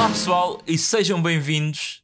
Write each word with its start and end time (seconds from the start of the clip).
Olá 0.00 0.08
pessoal 0.08 0.62
e 0.66 0.78
sejam 0.78 1.20
bem-vindos 1.20 2.02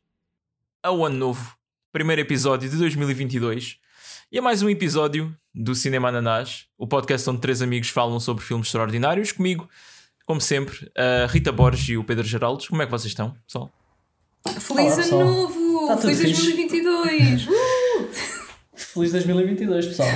ao 0.82 1.02
ano 1.06 1.16
novo, 1.16 1.56
primeiro 1.90 2.20
episódio 2.20 2.68
de 2.68 2.76
2022 2.76 3.78
e 4.30 4.38
a 4.38 4.42
mais 4.42 4.62
um 4.62 4.68
episódio 4.68 5.34
do 5.54 5.74
Cinema 5.74 6.10
Ananás, 6.10 6.66
o 6.76 6.86
podcast 6.86 7.30
onde 7.30 7.40
três 7.40 7.62
amigos 7.62 7.88
falam 7.88 8.20
sobre 8.20 8.44
filmes 8.44 8.66
extraordinários. 8.66 9.32
Comigo, 9.32 9.66
como 10.26 10.42
sempre, 10.42 10.92
a 10.94 11.26
Rita 11.26 11.50
Borges 11.50 11.88
e 11.88 11.96
o 11.96 12.04
Pedro 12.04 12.22
Geraldes. 12.22 12.68
Como 12.68 12.82
é 12.82 12.84
que 12.84 12.90
vocês 12.90 13.12
estão, 13.12 13.34
pessoal? 13.46 13.72
Feliz 14.46 14.92
Olá, 14.92 15.06
ano 15.06 15.24
novo! 15.24 15.86
Tá 15.86 15.96
Feliz 15.96 16.20
fixe. 16.20 16.52
2022! 16.52 17.48
Uh! 17.96 18.10
Feliz 18.74 19.12
2022, 19.12 19.86
pessoal. 19.86 20.08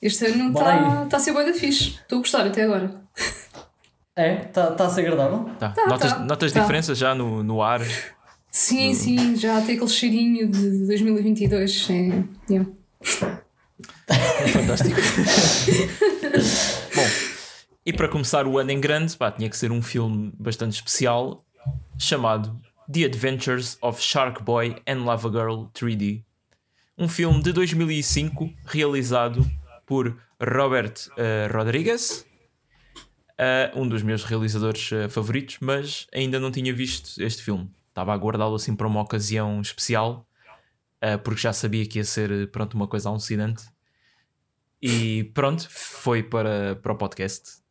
Este 0.00 0.24
ano 0.24 0.48
está 0.48 1.04
tá 1.04 1.16
a 1.18 1.20
ser 1.20 1.32
bué 1.32 1.44
da 1.44 1.52
fixe. 1.52 1.98
Estou 2.00 2.16
a 2.16 2.22
gostar 2.22 2.46
até 2.46 2.62
agora. 2.62 3.05
É? 4.16 4.46
Está 4.46 4.70
tá 4.70 4.86
a 4.86 4.90
ser 4.90 5.02
agradável? 5.02 5.50
Tá. 5.58 5.68
Tá, 5.70 5.86
notas 5.86 6.12
tá, 6.12 6.18
notas 6.20 6.52
tá. 6.52 6.60
diferenças 6.60 6.96
já 6.96 7.14
no, 7.14 7.42
no 7.42 7.62
ar? 7.62 7.82
Sim, 8.50 8.94
sim, 8.94 9.36
já 9.36 9.60
tem 9.60 9.74
aquele 9.74 9.90
cheirinho 9.90 10.50
de 10.50 10.86
2022. 10.86 11.90
É, 11.90 12.24
yeah. 12.50 12.70
Fantástico. 14.54 14.98
Bom, 16.96 17.02
e 17.84 17.92
para 17.92 18.08
começar 18.08 18.46
o 18.46 18.58
ano 18.58 18.70
em 18.70 18.80
grande, 18.80 19.14
pá, 19.16 19.30
tinha 19.30 19.50
que 19.50 19.56
ser 19.56 19.70
um 19.70 19.82
filme 19.82 20.32
bastante 20.38 20.72
especial 20.72 21.44
chamado 21.98 22.58
The 22.90 23.04
Adventures 23.04 23.76
of 23.82 24.00
Shark 24.00 24.42
Boy 24.42 24.76
and 24.86 25.04
Lava 25.04 25.28
Girl 25.28 25.66
3D. 25.74 26.24
Um 26.96 27.08
filme 27.08 27.42
de 27.42 27.52
2005 27.52 28.50
realizado 28.64 29.44
por 29.84 30.16
Robert 30.40 30.94
eh, 31.16 31.48
Rodriguez, 31.52 32.25
eh, 33.38 33.70
um 33.74 33.86
dos 33.86 34.02
meus 34.02 34.24
realizadores 34.24 34.90
eh, 34.92 35.08
favoritos, 35.08 35.58
mas 35.60 36.06
ainda 36.14 36.40
não 36.40 36.50
tinha 36.50 36.72
visto 36.72 37.22
este 37.22 37.42
filme. 37.42 37.70
Estava 37.88 38.14
a 38.14 38.16
guardá-lo 38.16 38.54
assim 38.54 38.74
para 38.74 38.86
uma 38.86 39.02
ocasião 39.02 39.60
especial, 39.60 40.26
eh, 41.00 41.18
porque 41.18 41.40
já 41.40 41.52
sabia 41.52 41.86
que 41.86 41.98
ia 41.98 42.04
ser 42.04 42.30
eh, 42.30 42.46
pronto, 42.46 42.74
uma 42.74 42.88
coisa 42.88 43.10
alucinante. 43.10 43.64
E 44.80 45.24
pronto, 45.34 45.66
foi 45.70 46.22
para, 46.22 46.76
para 46.76 46.92
o 46.92 46.96
podcast. 46.96 47.64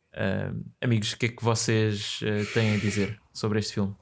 Amigos, 0.80 1.12
o 1.12 1.18
que 1.18 1.26
é 1.26 1.28
que 1.28 1.44
vocês 1.44 2.20
têm 2.54 2.74
a 2.74 2.78
dizer 2.78 3.20
sobre 3.32 3.58
este 3.58 3.74
filme? 3.74 3.94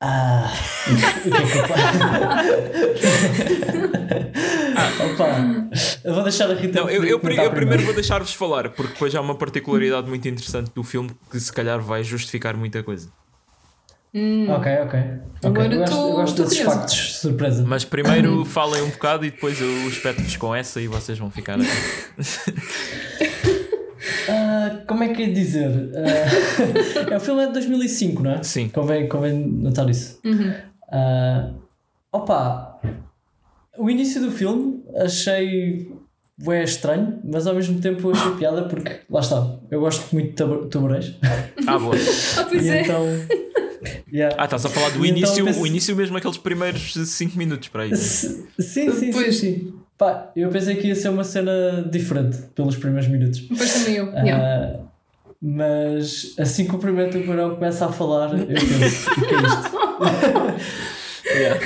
Ah, 0.00 0.52
Opa, 5.14 5.68
eu 6.04 6.14
vou 6.14 6.22
deixar 6.22 6.50
a 6.50 6.54
Rita. 6.54 6.80
Não, 6.80 6.90
eu, 6.90 7.04
eu, 7.04 7.20
eu 7.20 7.50
primeiro 7.50 7.84
vou 7.84 7.94
deixar-vos 7.94 8.32
falar, 8.32 8.70
porque 8.70 8.92
depois 8.92 9.14
há 9.14 9.20
uma 9.20 9.34
particularidade 9.34 10.08
muito 10.08 10.28
interessante 10.28 10.70
do 10.74 10.82
filme 10.82 11.10
que 11.30 11.38
se 11.40 11.52
calhar 11.52 11.80
vai 11.80 12.02
justificar 12.02 12.56
muita 12.56 12.82
coisa. 12.82 13.08
Ok, 14.48 14.72
ok. 14.84 15.00
Agora 15.42 15.74
eu 15.74 15.80
gosto, 15.80 15.96
eu 15.96 16.12
gosto 16.12 16.42
desses 16.44 16.60
factos 16.60 16.96
de 16.96 17.12
surpresa. 17.14 17.64
Mas 17.66 17.84
primeiro 17.84 18.44
falem 18.46 18.82
um 18.82 18.90
bocado 18.90 19.26
e 19.26 19.30
depois 19.30 19.60
eu 19.60 19.88
espeto-vos 19.88 20.36
com 20.36 20.54
essa 20.54 20.80
e 20.80 20.86
vocês 20.86 21.18
vão 21.18 21.30
ficar. 21.30 21.58
Ah, 24.26 24.82
como 24.86 25.02
é 25.02 25.08
que 25.08 25.22
é 25.22 25.26
de 25.26 25.32
dizer? 25.32 25.90
Ah, 25.94 27.10
é, 27.12 27.16
o 27.16 27.20
filme 27.20 27.42
é 27.42 27.46
de 27.46 27.52
2005, 27.54 28.22
não 28.22 28.30
é? 28.32 28.42
Sim. 28.42 28.68
Convém, 28.68 29.08
convém 29.08 29.34
notar 29.34 29.88
isso. 29.88 30.18
Ah, 30.90 31.50
opa, 32.12 32.73
o 33.78 33.90
início 33.90 34.20
do 34.20 34.30
filme 34.30 34.82
achei 34.96 35.90
bem 36.38 36.62
estranho, 36.64 37.20
mas 37.24 37.46
ao 37.46 37.54
mesmo 37.54 37.80
tempo 37.80 38.10
achei 38.10 38.32
piada 38.32 38.62
porque, 38.64 39.00
lá 39.08 39.20
está, 39.20 39.56
eu 39.70 39.80
gosto 39.80 40.12
muito 40.14 40.30
de 40.62 40.68
tubarões. 40.68 41.14
Ah, 41.66 41.78
boa. 41.78 41.94
Ah, 42.38 42.44
pois 42.48 42.64
E 42.64 42.70
é. 42.70 42.82
então. 42.82 43.04
yeah. 44.12 44.34
Ah, 44.38 44.44
estás 44.44 44.64
a 44.64 44.68
falar 44.68 44.90
do 44.90 45.04
então 45.04 45.16
início, 45.16 45.44
penso- 45.44 45.60
o 45.60 45.66
início 45.66 45.94
mesmo, 45.96 46.16
aqueles 46.16 46.36
primeiros 46.38 46.92
5 46.94 47.36
minutos 47.38 47.68
para 47.68 47.82
aí. 47.84 47.92
S- 47.92 48.44
Sim, 48.58 48.90
sim, 48.90 48.92
sim, 48.92 49.10
Pois. 49.12 49.36
sim. 49.36 49.72
Pá, 49.96 50.32
eu 50.34 50.48
pensei 50.50 50.74
que 50.74 50.88
ia 50.88 50.94
ser 50.96 51.08
uma 51.10 51.22
cena 51.22 51.86
diferente 51.90 52.38
pelos 52.54 52.74
primeiros 52.76 53.08
minutos. 53.08 53.40
Depois 53.48 53.72
também 53.72 53.94
eu. 53.96 54.06
yeah. 54.12 54.42
Ah, 54.44 54.80
mas 55.40 56.34
assim 56.38 56.66
que 56.66 56.74
o 56.74 56.78
primeiro 56.78 57.12
tubarão 57.12 57.54
começa 57.54 57.86
a 57.86 57.92
falar, 57.92 58.32
eu 58.38 58.46
penso, 58.46 59.10
o 59.10 59.14
que 59.14 59.34
é 59.34 59.38
isto? 59.38 60.84
Yeah. 61.26 61.60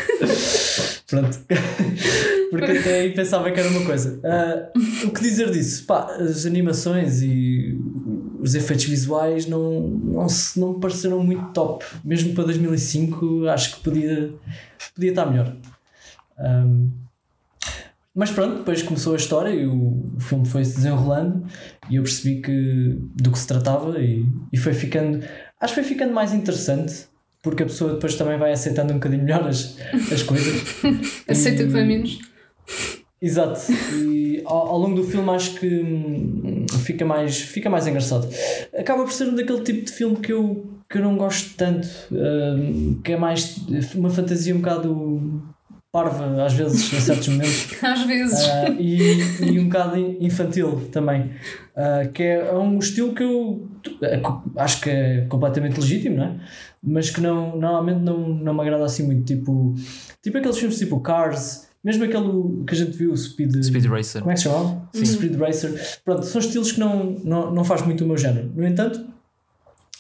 Pronto. 1.07 1.39
Porque 2.51 2.73
até 2.73 3.01
aí 3.01 3.13
pensava 3.13 3.51
que 3.51 3.61
era 3.61 3.69
uma 3.69 3.85
coisa. 3.85 4.21
Ah, 4.25 4.71
o 5.05 5.11
que 5.11 5.21
dizer 5.21 5.51
disso? 5.51 5.85
Pá, 5.87 6.07
as 6.15 6.47
animações 6.47 7.23
e 7.23 7.79
os 8.41 8.55
efeitos 8.55 8.87
visuais 8.87 9.47
não, 9.47 9.81
não, 9.81 10.29
se, 10.29 10.59
não 10.59 10.75
me 10.75 10.81
pareceram 10.81 11.23
muito 11.23 11.53
top. 11.53 11.85
Mesmo 12.05 12.35
para 12.35 12.45
2005, 12.45 13.49
acho 13.49 13.77
que 13.77 13.83
podia, 13.83 14.33
podia 14.95 15.11
estar 15.11 15.27
melhor. 15.27 15.55
Ahm, 16.39 16.91
mas 18.15 18.31
pronto, 18.31 18.59
depois 18.59 18.83
começou 18.83 19.13
a 19.13 19.17
história 19.17 19.51
e 19.51 19.67
o, 19.67 20.05
o 20.17 20.21
filme 20.21 20.47
foi 20.47 20.65
se 20.65 20.77
desenrolando 20.77 21.47
e 21.89 21.97
eu 21.97 22.03
percebi 22.03 22.41
que, 22.41 22.99
do 23.15 23.31
que 23.31 23.39
se 23.39 23.47
tratava 23.47 23.99
e, 24.01 24.27
e 24.53 24.57
foi 24.57 24.73
ficando. 24.73 25.23
Acho 25.61 25.75
que 25.75 25.81
foi 25.81 25.89
ficando 25.89 26.13
mais 26.13 26.33
interessante 26.33 27.09
porque 27.43 27.63
a 27.63 27.67
pessoa 27.67 27.95
depois 27.95 28.15
também 28.15 28.39
vai 28.39 28.53
aceitando 28.53 28.93
um 28.93 28.97
bocadinho 28.97 29.23
melhor 29.23 29.47
as, 29.47 29.77
as 30.13 30.23
coisas. 30.23 30.63
Aceita 31.29 31.65
que 31.65 31.71
vai 31.71 31.85
menos. 31.85 32.19
Exato. 33.21 33.61
E 33.95 34.43
ao, 34.45 34.69
ao 34.69 34.79
longo 34.79 34.95
do 34.97 35.05
filme 35.05 35.29
acho 35.31 35.55
que 35.55 35.67
hum, 35.67 36.67
fica 36.85 37.05
mais, 37.05 37.41
fica 37.41 37.69
mais 37.69 37.87
engraçado. 37.87 38.29
Acaba 38.77 39.05
por 39.05 39.13
ser 39.13 39.29
um 39.29 39.35
daquele 39.35 39.63
tipo 39.63 39.85
de 39.85 39.93
filme 39.93 40.17
que 40.17 40.33
eu, 40.33 40.67
que 40.89 40.99
eu 40.99 41.03
não 41.03 41.17
gosto 41.17 41.57
tanto, 41.57 41.89
hum, 42.13 43.01
que 43.03 43.13
é 43.13 43.17
mais 43.17 43.57
uma 43.95 44.11
fantasia 44.11 44.55
um 44.55 44.59
bocado 44.59 45.43
parva, 45.91 46.45
às 46.45 46.53
vezes, 46.53 46.93
em 46.93 47.01
certos 47.01 47.27
momentos. 47.29 47.83
Às 47.83 48.03
vezes. 48.03 48.45
Ah, 48.45 48.71
e, 48.79 49.19
e 49.43 49.59
um 49.59 49.65
bocado 49.65 49.99
infantil 50.21 50.89
também. 50.93 51.33
Ah, 51.75 52.09
que 52.13 52.23
é, 52.23 52.49
é 52.49 52.55
um 52.55 52.79
estilo 52.79 53.15
que 53.15 53.23
eu 53.23 53.69
acho 54.57 54.81
que 54.81 54.91
é 54.91 55.27
completamente 55.29 55.81
legítimo, 55.81 56.17
não 56.17 56.25
é? 56.25 56.35
Mas 56.83 57.11
que 57.11 57.21
não, 57.21 57.57
normalmente 57.57 58.01
não, 58.01 58.29
não 58.29 58.55
me 58.55 58.61
agrada 58.61 58.85
assim 58.85 59.05
muito. 59.05 59.25
Tipo, 59.25 59.75
tipo 60.23 60.39
aqueles 60.39 60.59
filmes 60.59 60.79
tipo 60.79 61.01
Cars, 61.01 61.69
mesmo 61.83 62.05
aquele 62.05 62.65
que 62.65 62.75
a 62.75 62.77
gente 62.77 62.97
viu, 62.97 63.17
Speed, 63.17 63.63
Speed 63.63 63.87
Racer. 63.87 64.21
Como 64.21 64.31
é 64.31 64.35
que 64.35 64.41
se 64.41 64.49
chama? 64.49 64.89
Speed 64.95 65.37
Racer. 65.37 66.01
Pronto, 66.05 66.25
são 66.25 66.41
estilos 66.41 66.73
que 66.73 66.81
não, 66.81 67.17
não, 67.25 67.53
não 67.53 67.65
faz 67.65 67.83
muito 67.83 68.05
o 68.05 68.07
meu 68.07 68.17
género. 68.17 68.51
No 68.55 68.67
entanto, 68.67 69.05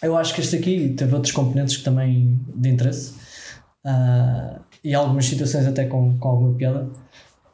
eu 0.02 0.16
acho 0.16 0.34
que 0.34 0.40
este 0.40 0.56
aqui 0.56 0.94
teve 0.96 1.14
outros 1.14 1.32
componentes 1.32 1.76
que 1.76 1.84
também 1.84 2.40
de 2.54 2.68
interesse. 2.68 3.14
Ah, 3.84 4.60
e 4.82 4.94
algumas 4.94 5.26
situações 5.26 5.66
até 5.66 5.86
com, 5.86 6.18
com 6.18 6.28
alguma 6.28 6.54
piada. 6.54 6.88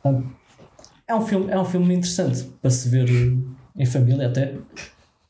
Ah, 0.02 0.20
é, 1.06 1.14
um 1.14 1.20
filme, 1.20 1.50
é 1.50 1.58
um 1.58 1.64
filme 1.64 1.94
interessante 1.94 2.44
para 2.60 2.70
se 2.70 2.88
ver 2.88 3.08
em 3.76 3.86
família 3.86 4.28
até. 4.28 4.54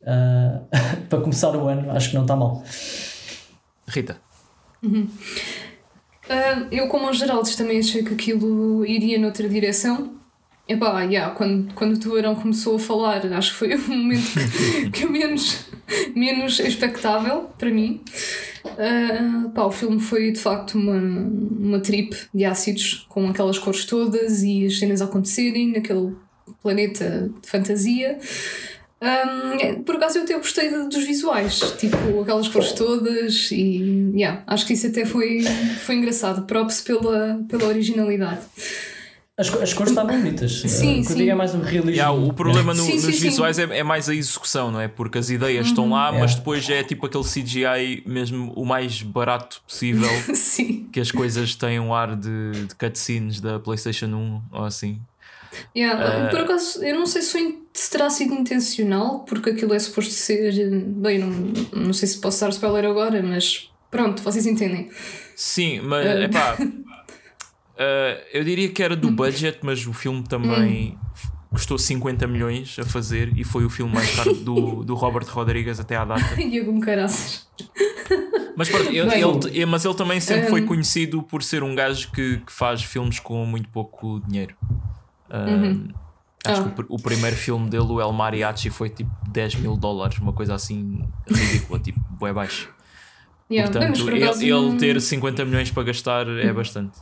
Ah, 0.07 0.61
para 1.09 1.21
começar 1.21 1.55
o 1.57 1.69
ano, 1.69 1.91
acho 1.91 2.11
que 2.11 2.15
não 2.15 2.23
está 2.23 2.37
mal. 2.37 2.63
Rita. 3.87 4.21
Ah, 6.29 6.67
eu, 6.71 6.89
como 6.89 7.07
aos 7.07 7.19
Geraldes, 7.19 7.57
também 7.57 7.79
achei 7.79 8.03
que 8.03 8.15
aquilo 8.15 8.85
iria 8.85 9.19
noutra 9.19 9.49
direção. 9.49 10.15
Epá, 10.67 11.03
yeah, 11.03 11.35
quando, 11.35 11.75
quando 11.75 11.95
o 11.95 12.01
tubarão 12.01 12.35
começou 12.35 12.77
a 12.77 12.79
falar, 12.79 13.27
acho 13.35 13.53
que 13.53 13.59
foi 13.59 13.75
o 13.75 13.89
momento 13.89 14.23
que, 14.33 14.91
que 15.01 15.07
menos, 15.07 15.67
menos 16.15 16.59
expectável 16.59 17.51
para 17.59 17.71
mim. 17.71 18.01
Ah, 18.65 19.51
pá, 19.55 19.65
o 19.65 19.71
filme 19.71 20.01
foi 20.01 20.33
de 20.33 20.41
facto 20.41 20.77
uma, 20.77 20.97
uma 20.97 21.81
trip 21.81 22.17
de 22.33 22.45
ácidos 22.47 23.07
com 23.11 23.29
aquelas 23.29 23.59
cores 23.59 23.85
todas 23.85 24.43
e 24.43 24.65
as 24.65 24.79
cenas 24.79 25.03
a 25.03 25.05
acontecerem 25.05 25.73
naquele 25.73 26.17
planeta 26.63 27.31
de 27.43 27.49
fantasia. 27.49 28.19
Um, 29.05 29.83
por 29.83 29.97
acaso 29.97 30.19
eu 30.19 30.23
até 30.25 30.35
gostei 30.37 30.69
de- 30.71 30.89
dos 30.89 31.05
visuais, 31.05 31.59
tipo 31.79 31.97
aquelas 32.23 32.49
cores 32.49 32.73
todas 32.73 33.51
e 33.53 34.13
yeah, 34.17 34.43
acho 34.47 34.67
que 34.67 34.73
isso 34.73 34.87
até 34.87 35.05
foi, 35.05 35.43
foi 35.85 35.97
engraçado. 35.97 36.43
Props 36.47 36.81
pela, 36.81 37.39
pela 37.49 37.65
originalidade. 37.67 38.41
As, 39.37 39.53
as 39.53 39.73
cores 39.75 39.91
estavam 39.91 40.17
bonitas. 40.17 40.61
Sim, 40.61 40.99
eu 40.99 41.05
sim. 41.05 41.29
é 41.29 41.35
mais 41.35 41.53
um 41.57 41.61
realismo. 41.61 41.91
Yeah, 41.91 42.13
o 42.13 42.33
problema 42.33 42.73
no- 42.73 42.81
Sim, 42.85 43.01
sim, 43.01 43.07
nos 43.07 43.17
sim. 43.17 43.29
visuais 43.31 43.59
é, 43.59 43.79
é 43.79 43.83
mais 43.83 44.09
a 44.09 44.15
execução, 44.15 44.71
não 44.71 44.81
é? 44.81 44.87
Porque 44.87 45.19
as 45.19 45.29
ideias 45.29 45.67
estão 45.67 45.91
lá, 45.91 46.13
mas 46.13 46.21
Yeah. 46.31 46.37
depois 46.37 46.71
é 46.71 46.85
tipo 46.85 47.05
aquele 47.07 47.25
CGI 47.25 48.05
mesmo 48.07 48.53
o 48.55 48.65
mais 48.65 49.03
barato 49.03 49.61
possível. 49.67 50.09
Sim. 50.37 50.89
que 50.93 51.01
as 51.01 51.11
coisas 51.11 51.57
têm 51.57 51.81
um 51.81 51.93
ar 51.93 52.15
de, 52.15 52.53
de 52.69 52.75
cutscenes 52.77 53.41
da 53.41 53.59
PlayStation 53.59 54.07
1 54.07 54.43
ou 54.53 54.65
assim. 54.65 55.01
Yeah, 55.77 56.27
Ah. 56.27 56.29
Por 56.31 56.41
acaso, 56.41 56.83
eu 56.85 56.95
não 56.95 57.07
sei 57.07 57.23
se, 57.23 57.59
se 57.73 57.91
terá 57.91 58.09
sido 58.11 58.35
intencional, 58.35 59.21
porque 59.21 59.51
aquilo 59.51 59.75
é 59.75 59.79
suposto 59.79 60.13
ser. 60.13 60.53
Bem, 60.87 61.19
não, 61.19 61.31
não 61.73 61.93
sei 61.93 62.09
se 62.09 62.21
posso 62.21 62.41
dar 62.41 62.51
spoiler 62.51 62.85
agora, 62.91 63.23
mas 63.23 63.71
pronto, 63.91 64.23
vocês 64.23 64.47
entendem. 64.47 64.91
Sim, 65.37 65.81
mas 65.81 66.07
Ah. 66.07 66.21
epá, 66.25 66.57
ah, 67.79 68.21
eu 68.33 68.45
diria 68.45 68.69
que 68.69 68.83
era 68.83 68.97
do 68.97 69.11
budget, 69.11 69.59
mas 69.63 69.87
o 69.87 69.93
filme 69.93 70.23
também 70.25 70.99
custou 71.51 71.79
50 71.79 72.27
milhões 72.27 72.77
a 72.81 72.85
fazer 72.85 73.33
e 73.39 73.45
foi 73.45 73.65
o 73.65 73.71
filme 73.71 73.93
mais 73.95 74.11
caro 74.17 74.35
do, 74.35 74.83
do 74.85 74.95
Robert 74.95 75.27
Rodrigues 75.29 75.79
até 75.79 75.97
à 75.97 76.05
data. 76.05 76.21
E 76.41 76.59
algum 76.59 76.81
caraças. 76.81 77.47
Mas, 78.57 78.69
pronto, 78.69 78.89
ele, 78.91 79.01
ele- 79.51 79.67
mas 79.67 79.85
ele 79.85 79.95
também 79.95 80.21
sempre 80.21 80.49
foi 80.49 80.63
hum. 80.63 80.67
conhecido 80.67 81.23
por 81.23 81.43
ser 81.43 81.63
um 81.63 81.75
gajo 81.75 82.11
que, 82.13 82.39
que 82.39 82.53
faz 82.53 82.83
filmes 82.83 83.19
com 83.21 83.45
muito 83.47 83.69
pouco 83.69 84.21
dinheiro. 84.27 84.55
Hum, 85.33 85.89
Acho 86.47 86.61
Ah. 86.61 86.65
que 86.65 86.69
o, 86.69 86.73
pr- 86.85 86.87
o 86.91 86.97
primeiro 86.99 87.35
filme 87.37 87.71
dele, 87.71 87.85
o 87.87 87.99
El 88.01 88.13
Mariachi, 88.13 88.69
foi 88.69 88.91
tipo 88.91 89.11
10 89.31 89.55
mil 89.57 89.77
dólares, 89.79 90.19
uma 90.19 90.33
coisa 90.35 90.55
assim 90.55 91.03
ridícula, 91.27 91.79
tipo, 91.81 91.99
bué 92.11 92.33
baixo. 92.35 92.69
Yeah, 93.51 93.71
Portanto, 93.73 94.03
por 94.05 94.13
ele, 94.13 94.51
ele 94.51 94.77
ter 94.77 95.01
50 95.01 95.45
milhões 95.47 95.71
para 95.71 95.83
gastar 95.85 96.29
é 96.29 96.53
bastante. 96.53 96.99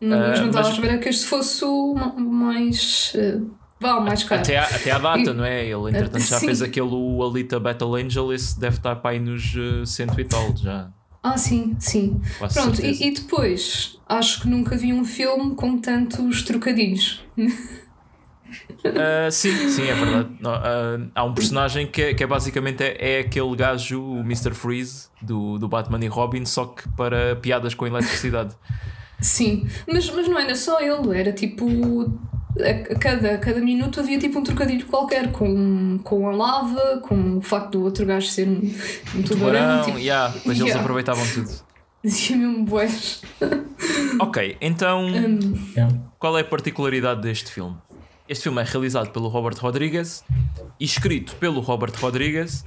não- 0.00 0.18
mas 0.18 0.38
Ah, 0.38 0.42
não 0.42 0.48
estava 0.50 0.68
mas- 0.68 0.90
a 0.90 0.98
que 0.98 1.08
este 1.08 1.24
fosse 1.26 1.64
o 1.64 1.94
ma- 1.94 2.12
mais. 2.14 3.12
eh, 3.16 3.38
vá, 3.80 3.94
o 3.96 4.04
mais 4.04 4.22
caro. 4.24 4.42
Até 4.42 4.58
à, 4.58 4.64
até 4.64 4.90
à 4.90 4.98
data, 4.98 5.20
E- 5.30 5.32
não 5.32 5.44
é? 5.44 5.64
Ele, 5.64 5.88
entretanto, 5.90 6.18
já 6.24 6.38
Sim. 6.38 6.46
fez 6.46 6.60
aquele 6.60 6.90
o 6.90 7.22
Alita 7.22 7.58
Battle 7.58 7.94
Angel, 7.94 8.32
esse 8.34 8.58
deve 8.60 8.76
estar 8.76 8.96
para 8.96 9.12
aí 9.12 9.18
nos 9.20 9.54
eh, 9.56 9.86
cento 9.86 10.20
e 10.20 10.24
tal, 10.24 10.54
já. 10.56 10.90
Ah, 11.22 11.38
sim, 11.38 11.76
sim. 11.78 12.20
Quase 12.38 12.54
Pronto, 12.54 12.84
e, 12.84 13.08
e 13.08 13.10
depois, 13.12 13.98
acho 14.08 14.42
que 14.42 14.48
nunca 14.48 14.76
vi 14.76 14.92
um 14.92 15.04
filme 15.04 15.54
com 15.54 15.78
tantos 15.78 16.42
trocadilhos. 16.42 17.24
Ah, 18.84 19.30
sim, 19.30 19.68
sim, 19.68 19.86
é 19.88 19.94
verdade. 19.94 20.30
Ah, 20.44 20.98
há 21.14 21.24
um 21.24 21.32
personagem 21.32 21.86
que 21.86 22.02
é, 22.02 22.14
que 22.14 22.22
é 22.22 22.26
basicamente 22.26 22.82
é, 22.82 22.96
é 22.98 23.20
aquele 23.20 23.54
gajo, 23.56 24.02
o 24.02 24.20
Mr. 24.20 24.52
Freeze, 24.52 25.08
do, 25.20 25.58
do 25.58 25.68
Batman 25.68 26.04
e 26.04 26.08
Robin, 26.08 26.44
só 26.44 26.66
que 26.66 26.88
para 26.90 27.36
piadas 27.36 27.74
com 27.74 27.86
eletricidade. 27.86 28.54
Sim, 29.20 29.68
mas, 29.86 30.10
mas 30.10 30.28
não 30.28 30.38
era 30.38 30.54
só 30.56 30.80
ele, 30.80 31.18
era 31.18 31.32
tipo. 31.32 31.66
A 32.60 32.94
cada, 32.98 33.34
a 33.34 33.38
cada 33.38 33.60
minuto 33.60 33.98
havia 34.00 34.18
tipo 34.18 34.38
um 34.38 34.42
trocadilho 34.42 34.86
qualquer 34.86 35.32
com, 35.32 35.98
com 36.04 36.28
a 36.28 36.32
lava, 36.32 37.00
com 37.06 37.38
o 37.38 37.40
facto 37.40 37.72
do 37.72 37.84
outro 37.84 38.04
gajo 38.04 38.26
ser 38.28 38.46
um, 38.46 38.60
um 39.14 39.22
tubarão. 39.22 39.26
Tubarão, 39.80 39.84
Tipo, 39.86 39.98
yeah, 39.98 40.28
depois 40.32 40.56
eles 40.58 40.60
Yeah. 40.68 40.80
aproveitavam 40.80 41.24
tudo. 41.32 41.50
dizia 42.04 42.36
mesmo 42.36 42.64
boés. 42.64 43.22
Ok, 44.20 44.56
então 44.60 45.08
Yeah. 45.74 45.98
qual 46.18 46.36
é 46.36 46.42
a 46.42 46.44
particularidade 46.44 47.22
deste 47.22 47.50
filme? 47.50 47.76
Este 48.28 48.44
filme 48.44 48.60
é 48.60 48.64
realizado 48.64 49.10
pelo 49.10 49.28
Robert 49.28 49.56
Rodriguez 49.58 50.22
e 50.78 50.84
escrito 50.84 51.34
pelo 51.36 51.60
Robert 51.60 51.92
Rodriguez, 52.00 52.64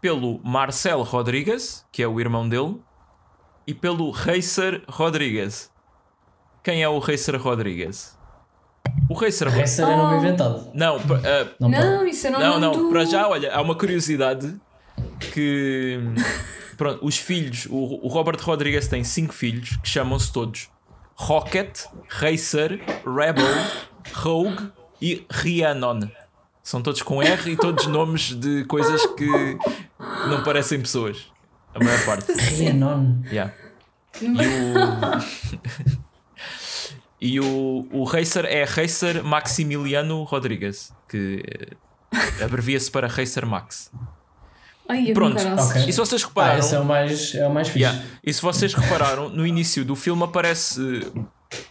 pelo 0.00 0.40
Marcel 0.44 1.02
Rodriguez, 1.02 1.84
que 1.90 2.02
é 2.02 2.06
o 2.08 2.20
irmão 2.20 2.46
dele, 2.48 2.76
e 3.66 3.72
pelo 3.72 4.10
Racer 4.10 4.82
Rodriguez. 4.88 5.70
Quem 6.62 6.82
é 6.82 6.88
o 6.88 6.98
Racer 6.98 7.40
Rodriguez? 7.40 8.16
O 9.08 9.14
Racer. 9.14 9.60
Esse 9.60 9.82
era 9.82 9.96
nome 9.96 10.16
inventado. 10.18 10.70
Não, 10.72 10.96
ah, 10.96 11.46
Não. 11.60 11.68
Não, 11.68 12.06
isso 12.06 12.30
não, 12.30 12.40
nome 12.40 12.60
não, 12.60 12.72
do... 12.72 12.88
para 12.90 13.04
já, 13.04 13.28
olha, 13.28 13.52
há 13.54 13.60
uma 13.60 13.74
curiosidade 13.74 14.54
que 15.32 16.00
pronto, 16.76 17.04
os 17.04 17.18
filhos, 17.18 17.66
o, 17.66 18.00
o 18.02 18.08
Robert 18.08 18.38
Rodriguez 18.40 18.88
tem 18.88 19.04
cinco 19.04 19.34
filhos 19.34 19.76
que 19.76 19.88
chamam-se 19.88 20.32
todos 20.32 20.70
Rocket, 21.16 21.84
Racer, 22.08 22.80
Rebel, 23.04 23.44
Rogue 24.14 24.72
e 25.00 25.24
Rhiannon. 25.30 26.00
São 26.62 26.80
todos 26.80 27.02
com 27.02 27.22
R 27.22 27.52
e 27.52 27.56
todos 27.56 27.86
nomes 27.86 28.34
de 28.34 28.64
coisas 28.64 29.04
que 29.14 29.58
não 30.28 30.42
parecem 30.42 30.80
pessoas. 30.80 31.26
A 31.74 31.78
maior 31.78 32.04
parte. 32.06 32.32
Rhiannon. 32.32 33.22
Yeah. 33.30 33.52
E 34.22 34.28
o. 34.28 34.34
e 37.20 37.40
o, 37.40 37.86
o 37.90 38.04
Racer 38.04 38.44
é 38.44 38.64
Racer 38.64 39.22
Maximiliano 39.24 40.22
Rodrigues, 40.24 40.92
que 41.08 41.42
eh, 42.12 42.44
abrevia-se 42.44 42.90
para 42.90 43.06
Racer 43.06 43.46
Max. 43.46 43.90
Ai, 44.88 45.12
Pronto. 45.14 45.36
caraças. 45.42 45.70
Ok. 45.70 45.88
E 45.88 45.92
se 45.92 45.98
vocês 45.98 46.22
Ah, 46.22 46.26
repararam. 46.28 46.58
esse 46.58 46.74
é 46.74 46.80
o 46.80 46.84
mais, 46.84 47.34
é 47.34 47.46
o 47.48 47.50
mais 47.54 47.68
fixe. 47.68 47.80
Yeah. 47.84 48.04
E 48.22 48.32
se 48.32 48.42
vocês 48.42 48.74
repararam, 48.74 49.30
no 49.30 49.46
início 49.46 49.84
do 49.84 49.96
filme 49.96 50.22
aparece. 50.24 50.78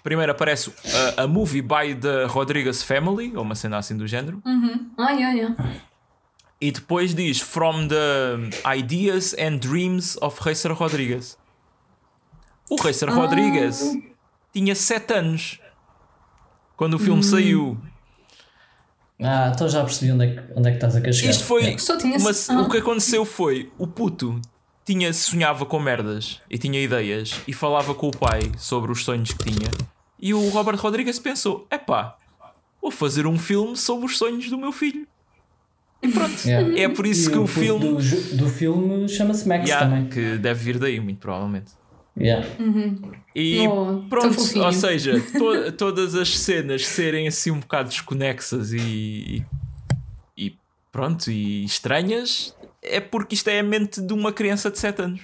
Primeiro 0.02 0.32
aparece 0.32 0.72
a, 1.18 1.24
a 1.24 1.28
movie 1.28 1.62
by 1.62 1.94
the 2.00 2.24
Rodriguez 2.26 2.82
Family, 2.82 3.34
ou 3.36 3.44
uma 3.44 3.54
cena 3.54 3.78
assim 3.78 3.96
do 3.98 4.08
género, 4.08 4.42
Uhum. 4.46 4.90
Ai, 4.98 5.22
ai, 5.24 5.42
ai. 5.42 5.82
e 6.62 6.72
depois 6.72 7.14
diz 7.14 7.42
From 7.42 7.88
the 7.90 8.76
Ideas 8.78 9.36
and 9.38 9.58
Dreams 9.58 10.18
of 10.22 10.40
Racer 10.42 10.72
Rodriguez. 10.72 11.38
O 12.70 12.78
Racer 12.82 13.10
Ah. 13.10 13.14
Rodriguez 13.14 13.84
tinha 14.54 14.76
7 14.76 15.14
anos 15.14 15.60
quando 16.78 16.94
o 16.94 17.00
filme 17.00 17.24
saiu. 17.24 17.78
Ah, 19.22 19.52
então 19.54 19.68
já 19.68 19.84
percebi 19.84 20.12
onde 20.12 20.26
é 20.26 20.36
que, 20.36 20.54
onde 20.56 20.68
é 20.70 20.72
que 20.72 20.78
estás 20.78 20.96
a 20.96 21.12
chegar. 21.12 21.32
Isto 21.32 21.44
foi. 21.44 21.76
Tinha 21.98 22.20
Mas 22.20 22.50
ah. 22.50 22.62
o 22.62 22.70
que 22.70 22.78
aconteceu 22.78 23.26
foi 23.26 23.72
o 23.78 23.88
puto 23.88 24.40
tinha, 24.86 25.14
sonhava 25.14 25.66
com 25.66 25.80
merdas 25.80 26.42
e 26.50 26.58
tinha 26.58 26.82
ideias 26.82 27.40
e 27.48 27.54
falava 27.54 27.96
com 27.96 28.10
o 28.10 28.12
pai 28.12 28.52
sobre 28.58 28.92
os 28.92 29.04
sonhos 29.04 29.34
que 29.34 29.52
tinha. 29.52 29.72
E 30.20 30.34
o 30.34 30.50
Robert 30.50 30.78
Rodrigues 30.78 31.20
pensou: 31.20 31.68
epá, 31.72 32.18
vou 32.82 32.92
fazer 32.92 33.26
um 33.26 33.38
filme 33.38 33.76
sobre 33.78 34.06
os 34.06 34.18
sonhos 34.18 34.50
do 34.50 34.58
meu 34.58 34.72
filho. 34.72 35.08
E 36.02 36.10
pronto. 36.10 36.46
Yeah. 36.46 36.82
É 36.82 36.90
por 36.90 37.08
isso 37.08 37.30
E 37.30 37.32
que 37.32 37.38
o 37.38 37.44
puto 37.44 37.54
filme. 37.60 37.96
Do, 37.96 38.38
do 38.38 38.50
filme 38.50 39.08
chama-se 39.08 39.48
Max 39.48 39.70
Yeah, 39.70 39.88
também. 39.88 40.10
que 40.10 40.38
deve 40.38 40.62
vir 40.62 40.78
daí, 40.78 41.00
muito 41.00 41.20
provavelmente. 41.20 41.72
Yeah. 42.20 42.46
E 43.36 43.68
Oh, 43.68 44.04
pronto, 44.08 44.38
ou 44.60 44.72
seja, 44.74 45.20
to- 45.38 45.72
todas 45.78 46.14
as 46.16 46.38
cenas 46.38 46.86
serem 46.86 47.28
assim 47.28 47.50
um 47.52 47.60
bocado 47.60 47.90
desconexas 47.90 48.72
e, 48.72 48.78
e, 48.78 50.46
e 50.46 50.56
pronto, 50.92 51.32
e 51.32 51.64
estranhas, 51.66 52.56
é 52.84 53.00
porque 53.00 53.34
isto 53.34 53.48
é 53.48 53.60
a 53.60 53.64
mente 53.64 54.00
de 54.02 54.14
uma 54.14 54.32
criança 54.32 54.70
de 54.70 54.78
7 54.78 55.02
anos. 55.02 55.22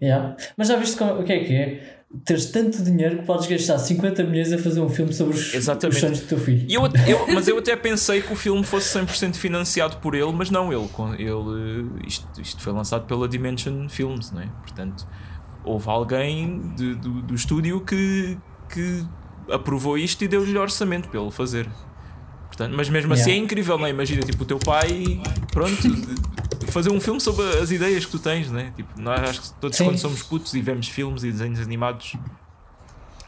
Yeah. 0.00 0.36
Mas 0.56 0.68
já 0.68 0.76
viste 0.76 0.96
como- 0.96 1.20
o 1.20 1.24
que 1.24 1.32
é 1.32 1.44
que 1.44 1.52
é? 1.54 1.90
Teres 2.24 2.46
tanto 2.52 2.80
dinheiro 2.84 3.18
que 3.18 3.24
podes 3.24 3.48
gastar 3.48 3.76
50 3.76 4.22
milhões 4.22 4.52
a 4.52 4.58
fazer 4.58 4.80
um 4.80 4.88
filme 4.88 5.12
sobre 5.12 5.34
os, 5.34 5.48
os 5.48 5.54
Exatamente. 5.54 5.98
sonhos 5.98 6.20
do 6.20 6.26
teu 6.28 6.38
filho. 6.38 6.64
Eu, 6.70 6.82
eu- 7.08 7.26
mas 7.34 7.48
eu 7.48 7.58
até 7.58 7.74
pensei 7.74 8.22
que 8.22 8.32
o 8.32 8.36
filme 8.36 8.62
fosse 8.62 8.96
100% 8.96 9.34
financiado 9.34 9.96
por 9.96 10.14
ele, 10.14 10.30
mas 10.30 10.48
não 10.50 10.72
ele. 10.72 10.86
com- 10.92 11.12
ele 11.14 11.88
isto, 12.06 12.40
isto 12.40 12.60
foi 12.62 12.72
lançado 12.72 13.06
pela 13.06 13.26
Dimension 13.28 13.88
Films, 13.88 14.30
não 14.30 14.42
é? 14.42 14.46
Portanto, 14.62 15.04
houve 15.64 15.88
alguém 15.88 16.72
de- 16.76 16.94
do, 16.94 17.22
do 17.22 17.34
estúdio 17.34 17.80
que, 17.80 18.36
que 18.68 19.04
aprovou 19.50 19.96
isto 19.98 20.22
e 20.22 20.28
deu-lhe 20.28 20.56
orçamento 20.58 21.08
para 21.08 21.20
ele 21.20 21.30
fazer. 21.30 21.68
Portanto, 22.46 22.74
mas 22.76 22.88
mesmo 22.88 23.12
assim 23.12 23.32
é 23.32 23.36
incrível, 23.36 23.76
não 23.78 23.86
é? 23.86 23.90
Imagina, 23.90 24.22
tipo, 24.22 24.42
o 24.44 24.46
teu 24.46 24.58
pai, 24.60 25.20
pronto, 25.50 25.76
fazer 26.68 26.90
um 26.90 27.00
filme 27.00 27.20
sobre 27.20 27.42
as 27.58 27.70
ideias 27.72 28.04
que 28.04 28.12
tu 28.12 28.18
tens, 28.20 28.50
não 28.50 28.60
é? 28.60 28.70
Tipo, 28.70 29.00
nós 29.00 29.20
acho 29.28 29.40
que 29.42 29.54
todos 29.60 29.76
Sim. 29.76 29.86
quando 29.86 29.98
somos 29.98 30.22
putos 30.22 30.54
e 30.54 30.60
vemos 30.62 30.88
filmes 30.88 31.24
e 31.24 31.32
desenhos 31.32 31.58
animados 31.60 32.14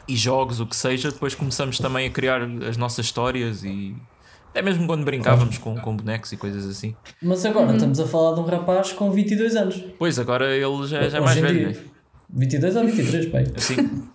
e 0.07 0.15
jogos, 0.15 0.61
o 0.61 0.65
que 0.65 0.75
seja, 0.75 1.11
depois 1.11 1.35
começamos 1.35 1.77
também 1.77 2.07
a 2.07 2.09
criar 2.09 2.41
as 2.69 2.77
nossas 2.77 3.05
histórias 3.05 3.63
e 3.65 3.95
até 4.49 4.61
mesmo 4.61 4.87
quando 4.87 5.03
brincávamos 5.03 5.57
com, 5.57 5.75
com 5.75 5.95
bonecos 5.97 6.31
e 6.31 6.37
coisas 6.37 6.65
assim. 6.65 6.95
Mas 7.21 7.45
agora 7.45 7.73
estamos 7.73 7.99
a 7.99 8.07
falar 8.07 8.33
de 8.33 8.39
um 8.39 8.45
rapaz 8.45 8.93
com 8.93 9.11
22 9.11 9.55
anos. 9.57 9.83
Pois 9.99 10.17
agora 10.17 10.55
ele 10.55 10.87
já, 10.87 11.07
já 11.09 11.17
é 11.17 11.21
mais 11.21 11.37
velho, 11.37 11.73
dia. 11.73 11.85
Né? 12.29 12.39
22 12.39 12.75
ou 12.75 12.85
23, 12.85 13.25
pai. 13.27 13.45
Assim. 13.55 14.07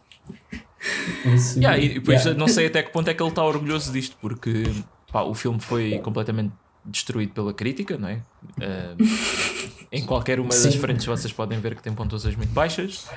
Isso, 1.34 1.58
Yeah, 1.60 1.78
e 1.78 1.94
depois 1.94 2.20
yeah. 2.20 2.38
não 2.38 2.48
sei 2.48 2.66
até 2.66 2.82
que 2.82 2.90
ponto 2.90 3.08
é 3.08 3.14
que 3.14 3.22
ele 3.22 3.30
está 3.30 3.44
orgulhoso 3.44 3.92
disto, 3.92 4.16
porque 4.20 4.64
pá, 5.12 5.22
o 5.22 5.34
filme 5.34 5.60
foi 5.60 5.98
completamente 6.00 6.52
destruído 6.84 7.32
pela 7.32 7.54
crítica, 7.54 7.96
não 7.96 8.08
é? 8.08 8.20
Ah, 8.60 8.96
em 9.92 10.04
qualquer 10.04 10.40
uma 10.40 10.48
das 10.48 10.58
Sim. 10.58 10.78
frentes 10.78 11.06
vocês 11.06 11.32
podem 11.32 11.60
ver 11.60 11.76
que 11.76 11.82
tem 11.82 11.94
pontuações 11.94 12.34
muito 12.34 12.52
baixas. 12.52 13.08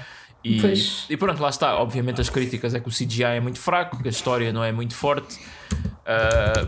E, 0.44 0.62
e 1.10 1.18
pronto, 1.18 1.42
lá 1.42 1.50
está. 1.50 1.76
Obviamente 1.76 2.22
as 2.22 2.30
críticas 2.30 2.76
é 2.76 2.80
que 2.80 2.88
o 2.88 2.92
CGI 2.92 3.24
é 3.24 3.40
muito 3.40 3.58
fraco, 3.58 4.00
que 4.00 4.08
a 4.08 4.12
história 4.12 4.54
não 4.54 4.64
é 4.64 4.72
muito 4.72 4.94
forte, 4.94 5.40
ah, 6.06 6.68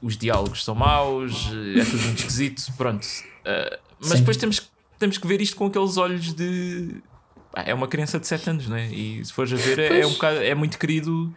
os 0.00 0.16
diálogos 0.16 0.64
são 0.64 0.74
maus, 0.74 1.48
é 1.76 1.84
tudo 1.84 2.02
muito 2.04 2.18
esquisito, 2.20 2.72
pronto. 2.78 3.06
Ah, 3.44 3.78
mas 3.98 4.10
Sim. 4.10 4.18
depois 4.20 4.36
temos, 4.38 4.70
temos 4.98 5.18
que 5.18 5.26
ver 5.26 5.40
isto 5.42 5.56
com 5.56 5.66
aqueles 5.66 5.96
olhos 5.98 6.32
de. 6.34 7.02
É 7.54 7.74
uma 7.74 7.88
criança 7.88 8.18
de 8.20 8.26
7 8.26 8.50
anos, 8.50 8.68
não 8.68 8.76
é? 8.76 8.86
E 8.86 9.24
se 9.24 9.32
fores 9.32 9.52
a 9.52 9.56
ver, 9.56 9.78
é, 9.78 10.00
é 10.00 10.06
um 10.06 10.12
bocado, 10.12 10.36
é 10.38 10.54
muito 10.54 10.78
querido 10.78 11.34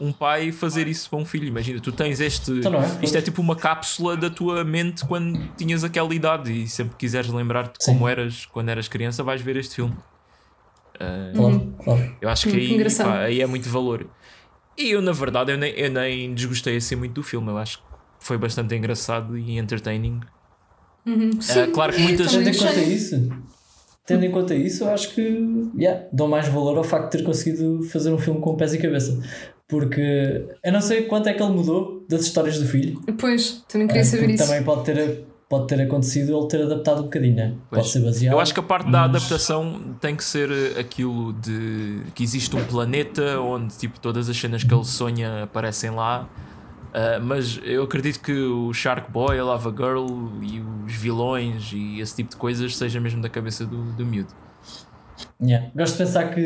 um 0.00 0.12
pai 0.12 0.50
fazer 0.52 0.88
isso 0.88 1.10
para 1.10 1.18
um 1.18 1.24
filho. 1.26 1.46
Imagina, 1.46 1.80
tu 1.80 1.92
tens 1.92 2.20
este. 2.20 2.50
Então 2.52 2.74
é? 2.74 3.04
Isto 3.04 3.18
é 3.18 3.22
tipo 3.22 3.42
uma 3.42 3.54
cápsula 3.56 4.16
da 4.16 4.30
tua 4.30 4.64
mente 4.64 5.04
quando 5.06 5.38
tinhas 5.56 5.84
aquela 5.84 6.14
idade 6.14 6.50
e 6.62 6.66
sempre 6.68 6.92
que 6.94 7.00
quiseres 7.00 7.30
lembrar-te 7.30 7.84
Sim. 7.84 7.92
como 7.92 8.08
eras 8.08 8.46
quando 8.46 8.68
eras 8.70 8.88
criança, 8.88 9.22
vais 9.22 9.40
ver 9.42 9.56
este 9.56 9.74
filme. 9.76 9.94
Ah, 10.98 11.32
Claro, 11.34 11.74
claro. 11.84 12.16
eu 12.20 12.28
acho 12.28 12.48
que 12.48 12.56
Hum, 12.56 12.60
aí, 12.60 12.74
engraçado. 12.74 13.06
pá, 13.08 13.18
aí 13.20 13.40
é 13.40 13.46
muito 13.46 13.68
valor. 13.68 14.06
E 14.78 14.90
eu, 14.90 15.02
na 15.02 15.12
verdade, 15.12 15.52
eu 15.52 15.58
nem, 15.58 15.72
eu 15.72 15.90
nem 15.90 16.32
desgostei 16.34 16.76
assim 16.76 16.94
muito 16.96 17.12
do 17.14 17.22
filme. 17.22 17.48
Eu 17.50 17.58
acho 17.58 17.78
que 17.78 17.84
foi 18.20 18.38
bastante 18.38 18.74
engraçado 18.74 19.36
e 19.36 19.58
entertaining. 19.58 20.20
Uhum. 21.06 21.30
Ah, 21.50 21.70
claro 21.72 21.92
que 21.92 22.00
em 22.02 22.16
conta 22.16 22.24
achei. 22.50 22.84
isso, 22.94 23.28
tendo 24.14 24.24
em 24.24 24.30
conta 24.30 24.54
isso, 24.54 24.84
eu 24.84 24.90
acho 24.90 25.14
que 25.14 25.70
yeah, 25.78 26.04
dou 26.12 26.28
mais 26.28 26.48
valor 26.48 26.76
ao 26.78 26.84
facto 26.84 27.12
de 27.12 27.18
ter 27.18 27.24
conseguido 27.24 27.82
fazer 27.84 28.12
um 28.12 28.18
filme 28.18 28.40
com 28.40 28.54
pés 28.56 28.74
e 28.74 28.78
cabeça. 28.78 29.18
Porque 29.68 30.46
eu 30.64 30.72
não 30.72 30.80
sei 30.80 31.02
quanto 31.02 31.28
é 31.28 31.32
que 31.32 31.42
ele 31.42 31.52
mudou 31.52 32.04
das 32.08 32.22
histórias 32.22 32.58
do 32.58 32.66
filho. 32.66 33.00
Pois, 33.18 33.64
também 33.68 33.86
queria 33.86 34.02
Ah, 34.02 34.04
saber 34.04 34.30
isso. 34.30 34.44
também 34.44 34.62
pode 34.64 34.84
ter, 34.84 35.24
pode 35.48 35.68
ter 35.68 35.80
acontecido 35.80 36.36
ele 36.36 36.48
ter 36.48 36.62
adaptado 36.62 37.00
um 37.00 37.04
bocadinho, 37.04 37.36
né? 37.36 37.54
Pois. 37.70 37.82
Pode 37.82 37.92
ser 37.92 38.00
baseado. 38.00 38.34
Eu 38.34 38.40
acho 38.40 38.52
que 38.52 38.58
a 38.60 38.62
parte 38.64 38.90
da 38.90 39.06
mas- 39.06 39.10
adaptação 39.22 39.80
tem 40.00 40.16
que 40.16 40.24
ser 40.24 40.50
eh, 40.50 40.80
aquilo 40.80 41.32
de 41.34 42.00
que 42.16 42.22
existe 42.24 42.54
um 42.56 42.64
planeta 42.64 43.40
onde 43.40 43.76
tipo, 43.76 44.00
todas 44.00 44.28
as 44.28 44.36
cenas 44.36 44.64
que 44.64 44.74
ele 44.74 44.84
sonha 44.84 45.44
aparecem 45.44 45.90
lá. 45.90 46.28
Ah, 46.92 47.18
mas 47.22 47.60
eu 47.62 47.82
acredito 47.84 48.20
que 48.20 48.32
o 48.32 48.72
Shark 48.72 49.10
Boy, 49.10 49.38
a 49.38 49.44
Lava 49.44 49.70
Girl 49.70 50.06
e 50.42 50.60
os 50.86 50.94
vilões 50.94 51.70
e 51.72 52.00
esse 52.00 52.16
tipo 52.16 52.30
de 52.30 52.36
coisas 52.36 52.76
seja 52.76 52.98
mesmo 53.00 53.22
da 53.22 53.28
cabeça 53.28 53.64
do, 53.64 53.92
do 53.92 54.04
miúdo. 54.04 54.32
Yeah. 55.42 55.70
Gosto 55.74 55.92
de 55.92 55.98
pensar 56.04 56.34
que 56.34 56.40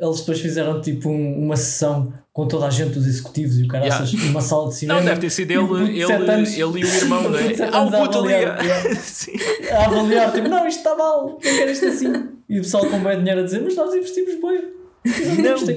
eles 0.00 0.20
depois 0.20 0.40
fizeram 0.40 0.80
tipo 0.80 1.08
um- 1.08 1.44
uma 1.44 1.56
sessão 1.56 2.12
com 2.32 2.46
toda 2.48 2.66
a 2.66 2.70
gente 2.70 2.92
dos 2.94 3.06
executivos 3.06 3.58
e 3.58 3.64
o 3.64 3.68
cara 3.68 3.84
Yeah. 3.86 4.06
numa 4.26 4.40
sala 4.40 4.68
de 4.68 4.76
cinema. 4.76 4.98
Não, 4.98 5.06
deve 5.06 5.20
ter 5.20 5.30
sido 5.30 5.50
ele, 5.50 6.06
sete 6.06 6.12
ele, 6.22 6.30
anos- 6.30 6.52
ele 6.52 6.80
e 6.80 6.84
o 6.84 6.86
irmão, 6.86 7.22
não 7.30 7.38
é? 7.38 7.44
Ah, 7.72 7.82
o 7.82 7.90
puto 7.90 8.18
ali! 8.18 8.34
a 9.70 9.86
avaliar, 9.86 10.32
tipo, 10.32 10.48
não, 10.48 10.66
isto 10.66 10.78
está 10.78 10.94
mal, 10.96 11.28
eu 11.28 11.36
quero 11.38 11.70
isto 11.70 11.86
assim. 11.86 12.12
E 12.48 12.58
o 12.58 12.62
pessoal 12.62 12.86
com 12.86 12.98
bem 13.02 13.18
dinheiro 13.18 13.40
a 13.40 13.44
dizer, 13.44 13.62
mas 13.62 13.76
nós 13.76 13.94
investimos 13.94 14.34
bem. 14.40 14.72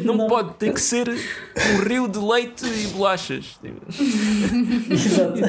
Não, 0.05 0.15
não 0.15 0.27
pode, 0.27 0.53
tem 0.53 0.71
que 0.71 0.81
ser 0.81 1.09
um 1.09 1.83
rio 1.83 2.07
de 2.07 2.17
leite 2.17 2.65
e 2.65 2.87
bolachas. 2.87 3.59
Tipo, 3.61 3.81
Exato. 4.93 5.39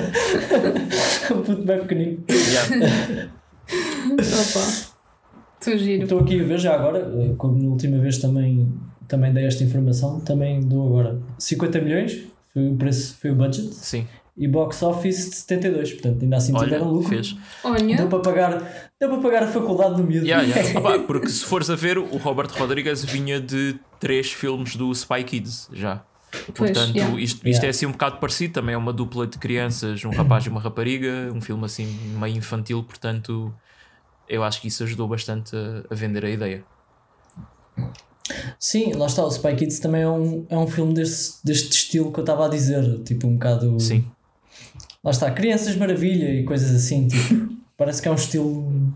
o 1.32 1.42
puto 1.42 1.62
bem 1.62 1.78
pequenino. 1.78 2.24
yeah. 2.28 3.30
Opa. 4.14 4.88
Estou 5.60 5.78
giro. 5.78 6.02
Estou 6.04 6.20
aqui 6.20 6.40
a 6.40 6.44
ver 6.44 6.58
já 6.58 6.74
agora, 6.74 6.98
eh, 6.98 7.34
como 7.36 7.62
na 7.62 7.68
última 7.68 7.98
vez 7.98 8.18
também, 8.18 8.72
também 9.06 9.32
dei 9.32 9.44
esta 9.44 9.62
informação, 9.64 10.20
também 10.20 10.60
dou 10.60 10.86
agora 10.86 11.20
50 11.38 11.80
milhões, 11.80 12.24
foi 12.52 12.68
o 12.70 12.76
preço, 12.76 13.16
foi 13.20 13.30
o 13.30 13.34
budget, 13.34 13.74
Sim, 13.74 14.06
e 14.38 14.46
box 14.46 14.82
office 14.82 15.30
de 15.30 15.36
72, 15.36 15.92
portanto 15.94 16.22
ainda 16.22 16.36
assim 16.36 16.52
olha, 16.54 16.64
tiveram 16.64 16.88
lucro. 16.88 17.08
fez. 17.08 17.36
Olha, 17.64 17.96
Deu 17.96 18.08
para 18.08 18.20
pagar, 18.20 18.90
deu 19.00 19.08
para 19.10 19.18
pagar 19.18 19.42
a 19.42 19.46
faculdade 19.48 19.96
do 19.96 20.04
miúdo. 20.04 20.26
Yeah, 20.26 20.46
yeah. 20.46 20.78
Opa, 20.78 20.98
porque 21.00 21.28
se 21.28 21.44
fores 21.44 21.68
a 21.68 21.74
ver, 21.74 21.98
o 21.98 22.16
Robert 22.18 22.50
Rodrigues 22.56 23.04
vinha 23.04 23.40
de 23.40 23.78
três 23.98 24.32
filmes 24.32 24.76
do 24.76 24.90
Spy 24.94 25.24
Kids 25.24 25.68
já. 25.72 26.02
Pois, 26.54 26.70
Portanto, 26.72 26.94
yeah. 26.94 27.14
isto, 27.20 27.36
isto 27.36 27.44
Yeah. 27.46 27.66
é 27.66 27.70
assim 27.70 27.86
um 27.86 27.92
bocado 27.92 28.18
parecido. 28.18 28.52
Também 28.54 28.74
é 28.74 28.78
uma 28.78 28.92
dupla 28.92 29.26
de 29.26 29.38
crianças, 29.38 30.04
um 30.04 30.10
rapaz 30.10 30.44
e 30.44 30.48
uma 30.50 30.60
rapariga, 30.60 31.32
um 31.34 31.40
filme 31.40 31.64
assim 31.64 31.86
meio 32.20 32.36
infantil. 32.36 32.82
Portanto, 32.84 33.52
eu 34.28 34.44
acho 34.44 34.60
que 34.60 34.68
isso 34.68 34.82
ajudou 34.84 35.08
bastante 35.08 35.56
a, 35.56 35.84
a 35.90 35.94
vender 35.94 36.24
a 36.24 36.30
ideia. 36.30 36.64
Sim, 38.58 38.92
lá 38.92 39.06
está, 39.06 39.24
o 39.24 39.30
Spy 39.30 39.54
Kids 39.56 39.78
também 39.78 40.02
é 40.02 40.08
um, 40.08 40.44
é 40.50 40.56
um 40.58 40.66
filme 40.66 40.92
desse, 40.92 41.42
deste 41.44 41.70
estilo 41.70 42.12
que 42.12 42.18
eu 42.20 42.22
estava 42.24 42.44
a 42.44 42.48
dizer, 42.48 43.02
tipo 43.02 43.26
um 43.26 43.34
bocado. 43.34 43.80
Sim, 43.80 44.04
Lá 45.04 45.10
está, 45.10 45.30
Crianças 45.30 45.76
Maravilha 45.76 46.28
e 46.32 46.44
coisas 46.44 46.74
assim, 46.74 47.06
tipo, 47.06 47.48
parece 47.76 48.02
que 48.02 48.08
é 48.08 48.10
um 48.10 48.14
estilo 48.16 48.92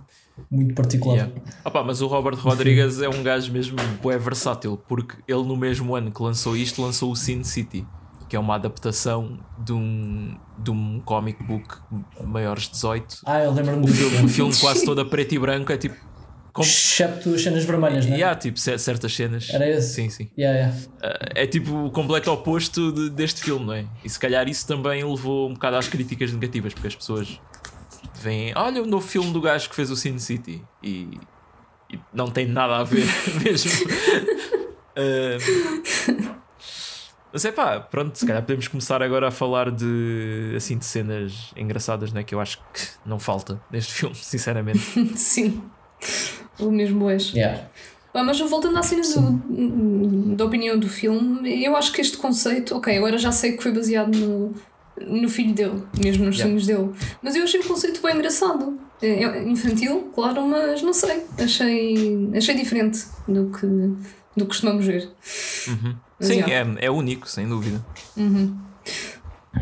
muito 0.51 0.75
particular. 0.75 1.17
Yeah. 1.17 1.35
Opa, 1.65 1.85
mas 1.85 2.01
o 2.03 2.07
Robert 2.07 2.37
Rodrigues 2.41 3.01
é 3.01 3.09
um 3.09 3.23
gajo 3.23 3.53
mesmo 3.53 3.77
bué 4.03 4.19
versátil, 4.19 4.77
porque 4.89 5.17
ele 5.29 5.45
no 5.45 5.57
mesmo 5.57 5.95
ano 5.95 6.11
que 6.11 6.23
lançou 6.23 6.57
isto, 6.57 6.83
lançou 6.83 7.11
o 7.13 7.17
Sin 7.17 7.45
City, 7.45 7.87
que 8.29 8.35
é 8.35 8.39
uma 8.39 8.55
adaptação 8.57 9.39
de 9.59 9.73
um, 9.73 10.37
de 10.59 10.71
um 10.71 11.01
comic 11.05 11.43
book 11.45 11.77
maiores 12.25 12.65
de 12.65 12.71
18. 12.73 13.19
Ah, 13.25 13.41
eu 13.45 13.53
lembro-me 13.53 13.83
O 13.85 13.87
disso. 13.87 14.09
filme, 14.11 14.25
o 14.25 14.29
filme 14.29 14.53
quase 14.59 14.85
todo 14.85 15.01
a 15.01 15.05
preto 15.05 15.35
e 15.35 15.39
branco 15.39 15.71
é 15.71 15.77
tipo. 15.77 15.95
Como- 16.53 16.67
Excepto 16.69 17.35
as 17.35 17.43
cenas 17.43 17.65
vermelhas, 17.65 18.05
né? 18.07 18.17
Yeah, 18.17 18.39
tipo, 18.39 18.59
cer- 18.59 18.79
certas 18.79 19.15
cenas. 19.15 19.49
Era 19.51 19.69
esse? 19.69 19.95
Sim, 19.95 20.11
sim. 20.11 20.31
Yeah, 20.39 20.59
yeah. 20.59 20.77
Uh, 21.03 21.33
é 21.35 21.47
tipo 21.47 21.87
o 21.87 21.91
completo 21.91 22.31
oposto 22.31 22.93
de- 22.93 23.11
deste 23.11 23.43
filme, 23.43 23.65
não 23.67 23.73
é? 23.73 23.87
E 24.05 24.09
se 24.11 24.19
calhar 24.19 24.49
isso 24.49 24.67
também 24.67 25.03
levou 25.05 25.49
um 25.49 25.55
bocado 25.55 25.77
às 25.77 25.89
críticas 25.89 26.31
negativas, 26.33 26.75
porque 26.75 26.89
as 26.89 26.95
pessoas 26.97 27.41
veem, 28.21 28.53
olha 28.57 28.83
o 28.83 28.87
novo 28.87 29.07
filme 29.07 29.33
do 29.33 29.41
gajo 29.41 29.69
que 29.69 29.75
fez 29.75 29.91
o 29.91 29.97
Sin 29.97 30.19
City 30.19 30.63
e, 30.83 31.19
e 31.91 31.99
não 32.13 32.31
tem 32.31 32.47
nada 32.47 32.77
a 32.77 32.85
ver 32.85 33.05
mesmo. 33.43 33.71
Uh, 34.97 36.33
mas 37.33 37.45
é 37.47 37.51
pá, 37.53 37.81
pronto, 37.81 38.15
se 38.19 38.27
calhar 38.27 38.43
podemos 38.43 38.69
começar 38.69 39.03
agora 39.03 39.29
a 39.29 39.31
falar 39.31 39.71
de 39.71 40.53
assim 40.55 40.77
de 40.77 40.85
cenas 40.85 41.51
engraçadas, 41.57 42.13
né? 42.13 42.23
Que 42.23 42.35
eu 42.35 42.41
acho 42.41 42.59
que 42.75 42.83
não 43.07 43.19
falta 43.19 43.59
neste 43.71 43.93
filme, 43.95 44.15
sinceramente. 44.15 44.81
sim. 45.17 45.63
O 46.67 46.71
mesmo 46.71 47.09
és. 47.11 47.33
Yeah. 47.33 47.63
Ah, 48.15 48.23
mas 48.23 48.39
voltando 48.41 48.77
à 48.79 48.83
cena 48.83 49.03
do, 49.03 50.35
da 50.37 50.45
opinião 50.45 50.79
do 50.79 50.89
filme, 50.89 51.65
eu 51.65 51.75
acho 51.77 51.93
que 51.93 52.01
este 52.01 52.17
conceito, 52.19 52.77
ok, 52.77 52.97
agora 52.97 53.17
já 53.17 53.33
sei 53.33 53.53
que 53.53 53.63
foi 53.63 53.73
baseado 53.73 54.15
no, 54.15 54.53
no 55.23 55.29
filho 55.31 55.55
dele, 55.55 55.83
mesmo 55.99 56.27
nos 56.27 56.37
Yeah. 56.37 56.45
sonhos 56.45 56.67
dele, 56.67 56.91
mas 57.23 57.35
eu 57.35 57.43
achei 57.45 57.61
o 57.61 57.65
conceito 57.67 58.03
bem 58.03 58.15
engraçado. 58.15 58.79
É 59.01 59.25
é 59.25 59.43
infantil, 59.49 60.11
claro, 60.15 60.47
mas 60.47 60.83
não 60.83 60.93
sei, 60.93 61.23
achei, 61.39 62.29
achei 62.37 62.55
diferente 62.55 63.01
do 63.27 63.47
que, 63.51 63.67
do 63.67 64.45
que 64.45 64.47
costumamos 64.47 64.85
ver. 64.87 65.11
Uhum. 65.69 65.97
Sim, 66.21 66.43
é, 66.43 66.87
é 66.87 66.91
único, 66.91 67.29
sem 67.29 67.49
dúvida. 67.49 67.85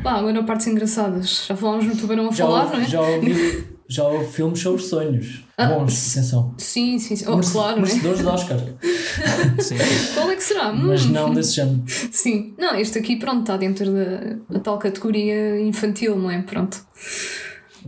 Pá, 0.02 0.12
agora 0.12 0.42
partes 0.42 0.66
engraçadas. 0.66 1.46
Já 1.46 1.56
falámos 1.56 1.86
no 1.86 1.96
Tubarão 1.96 2.28
a 2.28 2.32
Já, 2.32 2.44
falar, 2.46 2.64
houve, 2.64 2.76
não 2.76 2.82
é? 2.82 2.86
já, 2.88 3.00
houve, 3.00 3.64
já 3.88 4.04
houve 4.04 4.32
filmes 4.32 4.60
sobre 4.60 4.82
sonhos. 4.82 5.44
Ah, 5.62 5.66
Bons, 5.66 6.10
atenção. 6.12 6.54
Sim, 6.58 6.98
sim, 6.98 7.16
sim. 7.16 7.24
Oh, 7.28 7.38
claro, 7.40 7.76
é? 7.78 7.80
Merecedores 7.80 8.18
de 8.20 8.26
Oscar. 8.26 8.58
Sim. 9.60 9.76
Qual 10.14 10.30
é 10.30 10.36
que 10.36 10.42
será? 10.42 10.72
Mas 10.72 11.04
Hum, 11.04 11.10
não 11.12 11.34
desse 11.34 11.56
género. 11.56 11.82
Sim. 11.86 12.54
Não, 12.58 12.74
este 12.76 12.98
aqui, 12.98 13.16
pronto, 13.16 13.40
está 13.40 13.56
dentro 13.56 13.86
da, 13.92 14.36
da 14.54 14.60
tal 14.60 14.78
categoria 14.78 15.60
infantil, 15.60 16.16
não 16.16 16.30
é? 16.30 16.40
Pronto. 16.42 16.78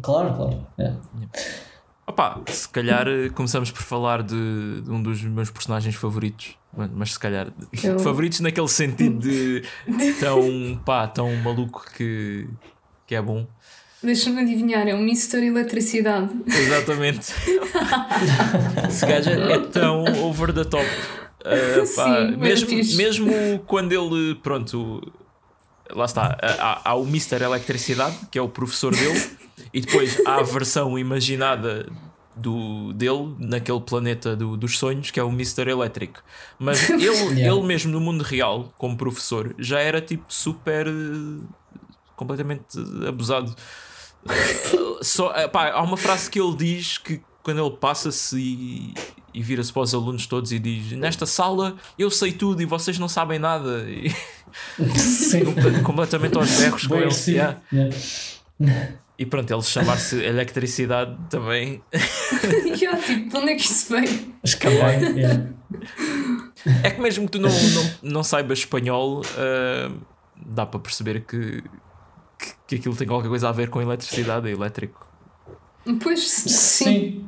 Claro, 0.02 0.34
claro. 0.34 0.66
É. 0.78 0.92
Opa, 2.06 2.40
se 2.48 2.68
calhar 2.68 3.06
eh, 3.08 3.28
começamos 3.30 3.70
por 3.70 3.82
falar 3.82 4.22
de, 4.22 4.80
de 4.82 4.90
um 4.90 5.02
dos 5.02 5.22
meus 5.22 5.50
personagens 5.50 5.94
favoritos. 5.94 6.56
Mas- 6.76 6.90
Mas 6.92 7.12
se 7.12 7.18
calhar 7.18 7.52
Eu- 7.82 7.98
favoritos 8.00 8.40
naquele 8.40 8.68
sentido 8.68 9.18
de 9.20 9.62
tão 10.20 10.80
pá, 10.84 11.06
tão 11.06 11.34
maluco 11.36 11.84
que, 11.96 12.48
que 13.06 13.14
é 13.14 13.22
bom. 13.22 13.46
Deixa-me 14.02 14.40
adivinhar, 14.42 14.86
é 14.88 14.94
um 14.94 15.00
Mr. 15.02 15.38
Eletricidade. 15.46 16.30
Exatamente. 16.46 17.32
Esse 18.88 19.06
gajo 19.06 19.30
é 19.30 19.58
tão 19.68 20.04
over 20.24 20.52
the 20.52 20.64
top. 20.64 20.84
Uh, 21.44 21.94
pá, 21.96 22.04
Sim, 22.26 22.36
mesmo, 22.36 22.68
fixe. 22.68 22.96
mesmo 22.96 23.32
quando 23.66 23.92
ele, 23.92 24.34
pronto, 24.36 25.00
lá 25.90 26.04
está, 26.04 26.36
há, 26.40 26.90
há 26.90 26.94
o 26.94 27.02
Mr. 27.06 27.42
Eletricidade, 27.42 28.16
que 28.30 28.38
é 28.38 28.42
o 28.42 28.48
professor 28.48 28.94
dele, 28.94 29.20
e 29.74 29.80
depois 29.80 30.20
há 30.26 30.36
a 30.36 30.42
versão 30.42 30.96
imaginada 30.98 31.86
do, 32.36 32.92
dele 32.92 33.34
naquele 33.40 33.80
planeta 33.80 34.34
do- 34.36 34.56
dos 34.56 34.78
sonhos, 34.78 35.10
que 35.10 35.18
é 35.18 35.22
o 35.24 35.28
Mr. 35.30 35.68
Elétrico. 35.68 36.22
Mas 36.58 36.88
ele, 36.90 37.04
Yeah. 37.06 37.40
ele 37.56 37.62
mesmo 37.66 37.90
no 37.90 38.00
mundo 38.00 38.22
real, 38.22 38.72
como 38.78 38.96
professor, 38.96 39.52
já 39.58 39.80
era 39.80 40.00
tipo 40.00 40.24
super 40.28 40.86
completamente 42.22 42.78
abusado. 43.08 43.54
Só, 45.02 45.32
eh, 45.34 45.48
pá, 45.48 45.70
há 45.70 45.82
uma 45.82 45.96
frase 45.96 46.30
que 46.30 46.40
ele 46.40 46.56
diz 46.56 46.98
que 46.98 47.20
quando 47.42 47.64
ele 47.64 47.76
passa-se 47.76 48.38
e, 48.38 48.94
e 49.34 49.42
vira-se 49.42 49.72
para 49.72 49.82
os 49.82 49.94
alunos 49.94 50.26
todos 50.26 50.52
e 50.52 50.58
diz: 50.58 50.92
Nesta 50.92 51.26
sala 51.26 51.76
eu 51.98 52.10
sei 52.10 52.32
tudo 52.32 52.62
e 52.62 52.64
vocês 52.64 52.98
não 52.98 53.08
sabem 53.08 53.38
nada. 53.38 53.84
E, 53.88 54.10
Sim. 54.96 55.54
completamente 55.82 56.36
aos 56.36 56.50
berros 56.56 56.86
com 56.86 56.94
assim. 56.98 57.32
yeah. 57.32 57.58
Yeah. 57.72 58.98
E 59.18 59.26
pronto, 59.26 59.52
ele 59.52 59.62
chamar-se 59.62 60.16
eletricidade 60.22 61.16
também. 61.28 61.82
e 61.92 62.84
eu, 62.84 63.00
tipo, 63.02 63.28
de 63.28 63.36
onde 63.36 63.52
é 63.52 63.54
que 63.54 63.62
isso 63.62 63.92
veio? 63.92 64.34
Escapei. 64.42 64.78
Yeah. 64.78 65.46
É 66.82 66.90
que 66.90 67.00
mesmo 67.00 67.26
que 67.26 67.32
tu 67.32 67.40
não, 67.40 67.50
não, 67.50 67.90
não 68.02 68.22
saibas 68.22 68.60
espanhol, 68.60 69.22
ah, 69.36 69.92
dá 70.36 70.66
para 70.66 70.80
perceber 70.80 71.20
que, 71.20 71.62
que, 72.42 72.52
que 72.66 72.74
aquilo 72.76 72.96
tem 72.96 73.06
qualquer 73.06 73.28
coisa 73.28 73.48
a 73.48 73.52
ver 73.52 73.70
com 73.70 73.80
eletricidade 73.80 74.48
e 74.48 74.52
elétrico. 74.52 75.08
Pois, 76.02 76.20
sim. 76.28 76.48
Sim. 76.48 77.24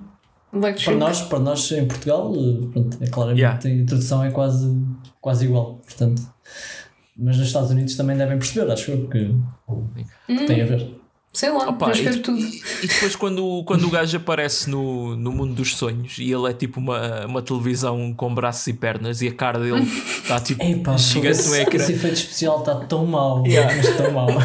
Para 0.84 0.94
nós, 0.94 1.22
para 1.22 1.38
nós 1.40 1.72
em 1.72 1.86
Portugal, 1.86 2.32
eh, 2.36 2.66
pronto, 2.72 2.98
é 3.00 3.06
claramente 3.08 3.40
Yeah. 3.40 3.60
a 3.64 3.70
introdução 3.70 4.22
é 4.22 4.30
quase, 4.30 4.76
quase 5.20 5.44
igual, 5.46 5.76
portanto. 5.84 6.22
Mas 7.16 7.38
nos 7.38 7.46
Estados 7.48 7.70
Unidos 7.70 7.96
também 7.96 8.16
devem 8.16 8.38
perceber, 8.38 8.70
acho 8.70 8.90
eu, 8.92 9.08
que, 9.08 9.34
que 10.26 10.46
tem 10.46 10.62
a 10.62 10.66
ver. 10.66 10.94
Sei 11.34 11.50
lá, 11.50 11.68
Opa, 11.68 11.90
e, 11.92 12.00
ver 12.02 12.22
tudo. 12.22 12.38
e- 12.38 12.62
e 12.84 12.86
depois 12.86 13.16
quando, 13.16 13.64
quando 13.64 13.88
o 13.88 13.90
gajo 13.90 14.16
aparece 14.16 14.70
no, 14.70 15.16
no 15.16 15.32
mundo 15.32 15.52
dos 15.54 15.74
sonhos 15.76 16.16
e 16.18 16.30
ele 16.32 16.48
é 16.48 16.52
tipo 16.54 16.78
uma, 16.78 17.26
uma 17.26 17.42
televisão 17.42 18.14
com 18.14 18.32
braços 18.32 18.64
e 18.68 18.72
pernas 18.72 19.20
e 19.20 19.26
a 19.26 19.32
cara 19.34 19.58
dele 19.58 19.82
está 19.82 20.38
tipo 20.38 20.62
Epá, 20.64 20.96
gigante 20.96 21.30
esse, 21.40 21.48
no 21.48 21.56
ecrã. 21.56 21.76
esse 21.82 21.92
efeito 21.92 22.14
especial 22.14 22.60
está 22.60 22.76
tão 22.76 23.04
mau, 23.04 23.44
Yeah. 23.44 23.74
mas 23.76 23.96
tão 23.96 24.12
mau. 24.12 24.28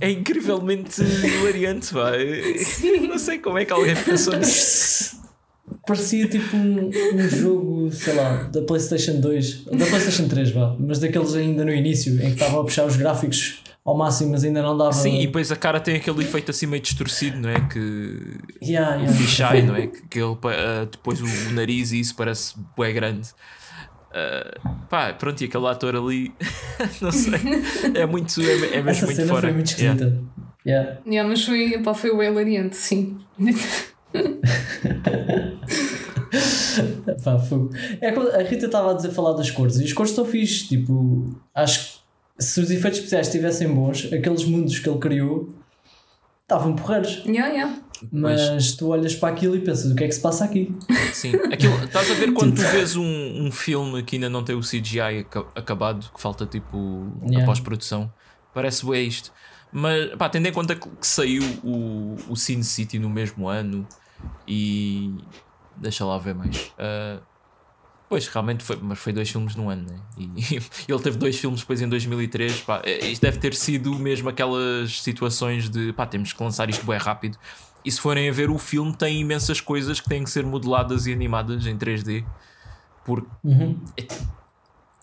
É 0.00 0.10
incrivelmente 0.12 1.02
hilariante, 1.02 1.92
vai. 1.92 2.18
Não 3.08 3.18
sei 3.18 3.38
como 3.38 3.58
é 3.58 3.64
que 3.64 3.72
alguém 3.72 3.96
pensou 3.96 4.36
nisso. 4.36 5.18
Parecia 5.86 6.28
tipo 6.28 6.56
um, 6.56 6.88
um 7.14 7.28
jogo, 7.28 7.90
sei 7.92 8.14
lá, 8.14 8.44
da 8.44 8.62
PlayStation 8.62 9.20
2, 9.20 9.64
da 9.64 9.86
PlayStation 9.86 10.28
3, 10.28 10.50
vá, 10.52 10.76
mas 10.78 11.00
daqueles 11.00 11.34
ainda 11.34 11.64
no 11.64 11.72
início, 11.72 12.14
em 12.14 12.26
que 12.28 12.34
estavam 12.34 12.60
a 12.60 12.64
puxar 12.64 12.86
os 12.86 12.96
gráficos 12.96 13.58
ao 13.88 13.96
máximo, 13.96 14.32
mas 14.32 14.44
ainda 14.44 14.60
não 14.62 14.76
dava. 14.76 14.92
Sim, 14.92 15.20
e 15.20 15.26
depois 15.26 15.50
a 15.50 15.56
cara 15.56 15.80
tem 15.80 15.96
aquele 15.96 16.22
efeito 16.22 16.50
assim 16.50 16.66
meio 16.66 16.82
distorcido, 16.82 17.38
não 17.38 17.48
é? 17.48 17.60
Que 17.68 18.36
Yeah, 18.62 18.96
o 18.96 19.00
yeah. 19.00 19.12
fisheye, 19.18 19.62
não 19.62 19.74
é? 19.76 19.86
Que, 19.88 20.02
que 20.08 20.18
ele, 20.20 20.36
ah, 20.44 20.86
depois 20.90 21.20
o, 21.20 21.24
o 21.48 21.52
nariz 21.52 21.92
e 21.92 22.00
isso 22.00 22.14
parece 22.14 22.54
bué 22.76 22.92
grande. 22.92 23.28
Ah, 24.12 24.60
pá, 24.88 25.12
pronto, 25.14 25.40
e 25.42 25.46
aquele 25.46 25.66
ator 25.66 25.96
ali, 25.96 26.32
não 27.00 27.10
sei, 27.12 27.34
é 27.94 28.04
muito, 28.06 28.40
é, 28.40 28.76
é 28.76 28.82
mesmo 28.82 28.90
Essa 28.90 29.06
muito 29.06 29.16
cena 29.16 29.28
fora. 29.28 29.40
foi 29.42 29.52
muito 29.52 29.70
Yeah. 29.70 29.94
esquisita. 30.04 30.24
Yeah. 30.66 30.98
Yeah, 31.06 31.28
mas 31.28 31.44
foi, 31.44 31.78
pá, 31.82 31.94
foi 31.94 32.10
o 32.10 32.22
hilariante, 32.22 32.76
sim. 32.76 33.16
Pá, 37.24 37.38
fogo. 37.38 37.70
É 38.00 38.12
como 38.12 38.28
a 38.28 38.42
Rita 38.42 38.66
estava 38.66 38.90
a 38.90 38.94
dizer 38.94 39.10
falar 39.10 39.32
das 39.32 39.50
cores 39.50 39.76
e 39.78 39.84
as 39.84 39.92
cores 39.92 40.10
estão 40.12 40.24
fixe. 40.24 40.68
Tipo, 40.68 41.30
acho 41.54 41.92
que 41.92 41.97
se 42.38 42.60
os 42.60 42.70
efeitos 42.70 42.98
especiais 43.00 43.26
estivessem 43.26 43.72
bons, 43.72 44.12
aqueles 44.12 44.44
mundos 44.44 44.78
que 44.78 44.88
ele 44.88 44.98
criou 44.98 45.48
estavam 46.42 46.74
porreiros. 46.74 47.22
Yeah, 47.26 47.52
yeah. 47.52 47.82
Mas 48.12 48.76
tu 48.76 48.88
olhas 48.88 49.14
para 49.14 49.28
aquilo 49.34 49.56
e 49.56 49.60
pensas: 49.60 49.90
o 49.90 49.94
que 49.96 50.04
é 50.04 50.06
que 50.08 50.14
se 50.14 50.20
passa 50.20 50.44
aqui? 50.44 50.72
Sim, 51.12 51.34
aquilo, 51.52 51.74
estás 51.84 52.10
a 52.10 52.14
ver 52.14 52.30
quando 52.34 52.54
tu 52.54 52.62
vês 52.62 52.94
um, 52.96 53.46
um 53.46 53.50
filme 53.50 54.02
que 54.04 54.16
ainda 54.16 54.30
não 54.30 54.44
tem 54.44 54.54
o 54.54 54.60
CGI 54.60 55.00
aca- 55.20 55.46
acabado, 55.54 56.10
que 56.14 56.20
falta 56.20 56.46
tipo 56.46 57.06
a 57.22 57.26
Yeah. 57.26 57.44
pós-produção, 57.46 58.12
parece 58.54 58.86
bem 58.86 59.06
isto. 59.08 59.32
Mas 59.72 60.14
pá, 60.16 60.28
tendo 60.28 60.46
em 60.46 60.52
conta 60.52 60.74
que 60.76 60.88
saiu 61.00 61.42
o, 61.62 62.16
o 62.28 62.36
Sin 62.36 62.62
City 62.62 62.98
no 62.98 63.10
mesmo 63.10 63.48
ano 63.48 63.86
e 64.46 65.12
deixa 65.76 66.04
lá 66.04 66.16
ver 66.18 66.34
mais. 66.34 66.72
Ah, 66.78 67.18
pois 68.08 68.26
realmente 68.28 68.64
foi, 68.64 68.78
mas 68.80 68.98
foi 68.98 69.12
dois 69.12 69.28
filmes 69.30 69.54
no 69.54 69.68
ano, 69.68 69.86
né? 69.90 69.96
E 70.88 70.92
ele 70.92 71.02
teve 71.02 71.18
dois 71.18 71.38
filmes 71.38 71.60
depois 71.60 71.80
em 71.82 71.88
2003. 71.88 72.62
Pá, 72.62 72.80
eh, 72.84 73.06
isto 73.08 73.22
deve 73.22 73.38
ter 73.38 73.54
sido 73.54 73.94
mesmo 73.98 74.28
aquelas 74.28 75.00
situações 75.02 75.68
de 75.68 75.92
pá, 75.92 76.06
temos 76.06 76.32
que 76.32 76.42
lançar 76.42 76.68
isto 76.70 76.84
bem 76.86 76.98
rápido. 76.98 77.38
E 77.84 77.90
se 77.92 78.00
forem 78.00 78.28
a 78.28 78.32
ver, 78.32 78.50
o 78.50 78.58
filme 78.58 78.94
tem 78.96 79.20
imensas 79.20 79.60
coisas 79.60 80.00
que 80.00 80.08
têm 80.08 80.24
que 80.24 80.30
ser 80.30 80.44
modeladas 80.44 81.06
e 81.06 81.12
animadas 81.12 81.66
em 81.66 81.76
3D. 81.76 82.24
Porque 83.04 83.28
Uhum. 83.44 83.80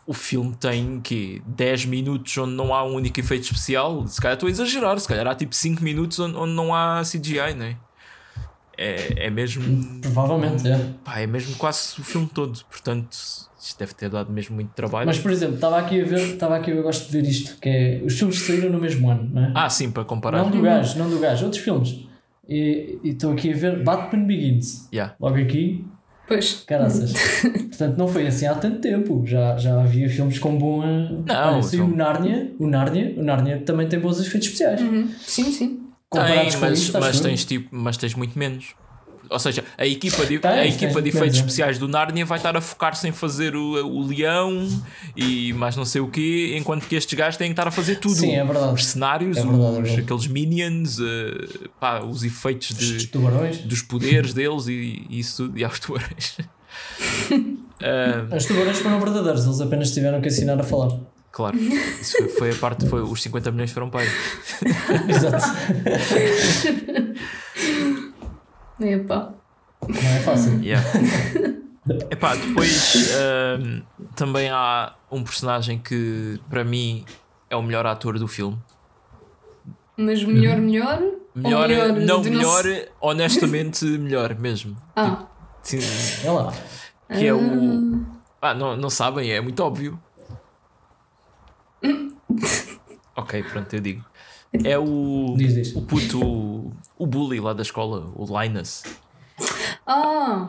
o 0.05 0.13
filme 0.13 0.55
tem 0.55 0.99
que 1.01 1.41
10 1.47 1.85
minutos 1.85 2.37
onde 2.37 2.53
não 2.53 2.73
há 2.73 2.83
um 2.83 2.93
único 2.95 3.19
efeito 3.19 3.43
especial. 3.43 4.05
Se 4.07 4.21
calhar 4.21 4.35
estou 4.35 4.47
a 4.47 4.51
exagerar, 4.51 4.99
se 4.99 5.07
calhar 5.07 5.25
há 5.25 5.33
tipo 5.33 5.55
5 5.55 5.83
minutos 5.83 6.19
onde, 6.19 6.35
onde 6.35 6.53
não 6.53 6.75
há 6.75 7.01
CGI, 7.03 7.53
não 7.55 7.84
é? 8.77 9.25
É, 9.27 9.29
mesmo. 9.29 9.99
Provavelmente, 10.01 10.67
é. 10.67 10.79
Pá, 11.03 11.19
é 11.19 11.27
mesmo 11.27 11.55
quase 11.55 11.99
o 11.99 12.03
filme 12.03 12.27
todo. 12.33 12.59
Portanto, 12.69 13.11
isto 13.59 13.79
deve 13.79 13.93
ter 13.93 14.09
dado 14.09 14.31
mesmo 14.31 14.55
muito 14.55 14.69
trabalho. 14.73 15.05
Mas, 15.07 15.17
por 15.19 15.31
exemplo, 15.31 15.55
estava 15.55 15.77
aqui 15.79 16.01
a 16.01 16.05
ver, 16.05 16.19
estava 16.33 16.55
aqui, 16.57 16.71
eu 16.71 16.83
gosto 16.83 17.05
de 17.07 17.11
ver 17.11 17.27
isto, 17.27 17.57
que 17.59 17.69
é 17.69 18.01
os 18.05 18.17
filmes 18.17 18.39
saíram 18.39 18.69
no 18.69 18.79
mesmo 18.79 19.09
ano, 19.09 19.29
não 19.33 19.43
é? 19.45 19.51
Ah, 19.55 19.69
sim, 19.69 19.89
para 19.91 20.03
comparar. 20.05 20.43
não 20.43 20.51
do 20.51 20.61
gajo, 20.61 20.99
não 20.99 21.09
do 21.09 21.19
gajo, 21.19 21.45
outros 21.45 21.63
filmes. 21.63 22.05
E 22.47 22.99
estou 23.03 23.31
aqui 23.33 23.51
a 23.51 23.55
ver 23.55 23.83
Batman 23.83 24.25
Begins. 24.25 24.87
Yeah. 24.93 25.15
Logo 25.19 25.35
aqui, 25.37 25.83
Pois. 26.27 26.63
caraças. 26.67 27.11
Portanto, 27.69 27.97
não 27.97 28.07
foi 28.07 28.27
assim 28.27 28.45
há 28.45 28.53
tanto 28.53 28.79
tempo. 28.81 29.23
Já, 29.25 29.57
já 29.57 29.81
havia 29.81 30.07
filmes 30.09 30.37
com 30.37 30.55
boa. 30.57 30.85
Olha, 31.27 31.61
saiu 31.63 31.85
são- 31.85 31.87
o 31.91 31.95
Narnia, 31.95 32.51
o 32.59 32.67
Narnia, 32.67 33.15
o 33.17 33.23
Narnia 33.23 33.59
também 33.65 33.87
tem 33.87 33.99
bons 33.99 34.19
efeitos 34.19 34.47
especiais. 34.47 34.79
Uhum. 34.81 35.09
Sim, 35.21 35.51
sim. 35.51 35.84
Tem, 36.11 36.57
mas, 36.59 36.89
mas, 36.91 37.19
tens, 37.19 37.45
tipo, 37.45 37.69
mas 37.75 37.97
tens 37.97 38.13
muito 38.15 38.37
menos. 38.37 38.67
Ou 39.27 39.39
seja, 39.39 39.63
a 39.75 39.87
equipa 39.87 40.23
de, 40.23 40.37
Tens, 40.37 40.51
a 40.53 40.65
equipa 40.67 41.01
de 41.01 41.09
efeitos 41.09 41.37
é. 41.37 41.39
especiais 41.39 41.79
do 41.79 41.87
Narnia 41.87 42.23
vai 42.25 42.37
estar 42.37 42.55
a 42.55 42.61
focar-se 42.61 43.07
em 43.07 43.11
fazer 43.11 43.55
o, 43.55 43.83
o 43.87 44.05
leão 44.05 44.67
e 45.17 45.51
mais 45.53 45.75
não 45.75 45.83
sei 45.83 45.99
o 45.99 46.07
quê, 46.07 46.55
enquanto 46.55 46.85
que 46.87 46.95
estes 46.95 47.17
gajos 47.17 47.35
têm 47.35 47.47
que 47.47 47.53
estar 47.53 47.67
a 47.67 47.71
fazer 47.71 47.95
tudo. 47.95 48.13
Sim, 48.13 48.35
é 48.35 48.43
verdade. 48.45 48.73
Os 48.73 48.85
cenários, 48.85 49.35
É 49.37 49.41
verdade, 49.41 49.63
é 49.63 49.67
os, 49.69 49.75
verdade. 49.77 50.01
aqueles 50.01 50.27
minions, 50.27 50.99
eh, 50.99 51.67
pá, 51.79 52.01
os 52.03 52.23
efeitos 52.23 52.69
Os 52.69 52.77
de, 53.07 53.07
dos 53.67 53.81
poderes 53.81 54.31
deles 54.31 54.67
e, 54.67 55.05
e 55.09 55.19
isso 55.19 55.45
tudo. 55.45 55.57
E 55.57 55.63
aos 55.63 55.79
tubarões. 55.79 56.37
Ah, 57.81 58.27
Os 58.37 58.45
tubarões 58.45 58.77
foram 58.77 58.99
verdadeiros, 58.99 59.43
eles 59.45 59.59
apenas 59.59 59.91
tiveram 59.91 60.21
que 60.21 60.27
ensinar 60.27 60.59
a 60.59 60.63
falar. 60.63 60.89
Claro, 61.35 61.57
isso 62.01 62.17
foi, 62.17 62.29
foi 62.29 62.51
a 62.51 62.55
parte, 62.55 62.87
foi, 62.87 63.01
os 63.01 63.21
50 63.21 63.51
milhões 63.51 63.71
foram 63.71 63.89
para 63.89 64.01
aí. 64.01 64.07
Exato. 65.09 65.45
Epá. 68.79 69.33
Não 69.87 69.99
é 70.09 70.19
fácil. 70.21 70.63
Yeah. 70.63 70.87
Epá, 72.09 72.35
depois 72.35 73.13
ahm, 73.15 73.81
também 74.15 74.49
há 74.49 74.95
um 75.11 75.23
personagem 75.23 75.77
que 75.77 76.39
para 76.49 76.63
mim 76.63 77.05
é 77.49 77.55
o 77.55 77.61
melhor 77.61 77.85
ator 77.85 78.17
do 78.17 78.27
filme. 78.27 78.57
Mas 79.97 80.23
melhor, 80.23 80.57
melhor? 80.57 80.99
Ou 81.01 81.41
Melhor, 81.41 81.67
não 81.99 82.23
melhor, 82.23 82.63
nosso- 82.63 82.87
honestamente 83.01 83.85
melhor 83.85 84.33
mesmo. 84.35 84.75
Ah. 84.95 85.25
Sim, 85.61 85.79
Olha 86.27 86.31
lá. 86.45 86.53
que 87.09 87.27
é 87.27 87.33
o. 87.33 88.05
Ah, 88.41 88.53
não, 88.53 88.75
não 88.77 88.89
sabem, 88.89 89.31
é 89.31 89.41
muito 89.41 89.61
óbvio. 89.61 89.99
Ok, 93.15 93.43
pronto, 93.43 93.73
eu 93.73 93.79
digo. 93.79 94.05
É 94.63 94.77
o. 94.77 95.33
Diz, 95.37 95.53
diz. 95.55 95.75
O 95.75 95.81
puto. 95.81 96.71
O 96.97 97.05
bully 97.05 97.39
lá 97.39 97.53
da 97.53 97.61
escola, 97.61 98.11
o 98.15 98.25
Linus. 98.41 98.83
Ah. 99.85 100.47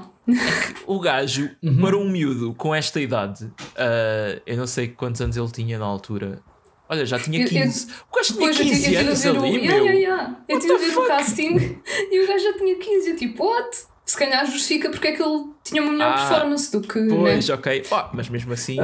O 0.86 1.00
gajo, 1.00 1.50
Uhum. 1.62 1.80
para 1.80 1.96
um 1.96 2.08
miúdo 2.08 2.54
com 2.54 2.74
esta 2.74 3.00
idade, 3.00 3.50
ah, 3.76 4.40
eu 4.46 4.56
não 4.56 4.66
sei 4.66 4.88
quantos 4.88 5.20
anos 5.20 5.36
ele 5.36 5.50
tinha 5.50 5.78
na 5.78 5.84
altura. 5.84 6.40
Olha, 6.88 7.04
já 7.04 7.18
tinha 7.18 7.40
Eu- 7.40 7.44
eu- 7.44 7.48
15. 7.48 7.86
o 8.10 8.14
gajo 8.16 8.28
tinha 8.34 8.38
Depois 8.38 8.56
eu 8.58 8.64
tive 8.64 8.70
15 8.76 8.84
eu 8.86 8.90
tive 8.90 8.96
a 8.96 9.00
anos 9.00 9.24
o. 9.24 9.28
ali, 9.28 9.56
Yeah, 9.56 9.74
meu. 9.74 9.84
yeah, 9.86 9.98
yeah. 9.98 10.36
Eu 10.48 10.58
tive 10.60 10.72
a 10.72 10.78
ver 10.78 10.96
o 10.98 11.06
casting 11.08 11.80
e 12.12 12.24
o 12.24 12.28
gajo 12.28 12.44
já 12.44 12.52
tinha 12.58 12.76
15. 12.76 13.10
Eu 13.10 13.16
tipo, 13.16 13.44
what? 13.44 13.76
Se 14.04 14.16
calhar 14.16 14.46
justifica 14.46 14.88
porque 14.88 15.08
é 15.08 15.12
que 15.12 15.20
ele 15.22 15.46
tinha 15.64 15.82
uma 15.82 15.90
melhor 15.90 16.14
Ah, 16.16 16.28
performance 16.28 16.70
do 16.70 16.80
que. 16.80 17.06
Pois, 17.08 17.48
né? 17.48 17.54
ok. 17.56 17.82
Ah, 17.90 18.10
mas 18.14 18.28
mesmo 18.28 18.52
assim. 18.52 18.76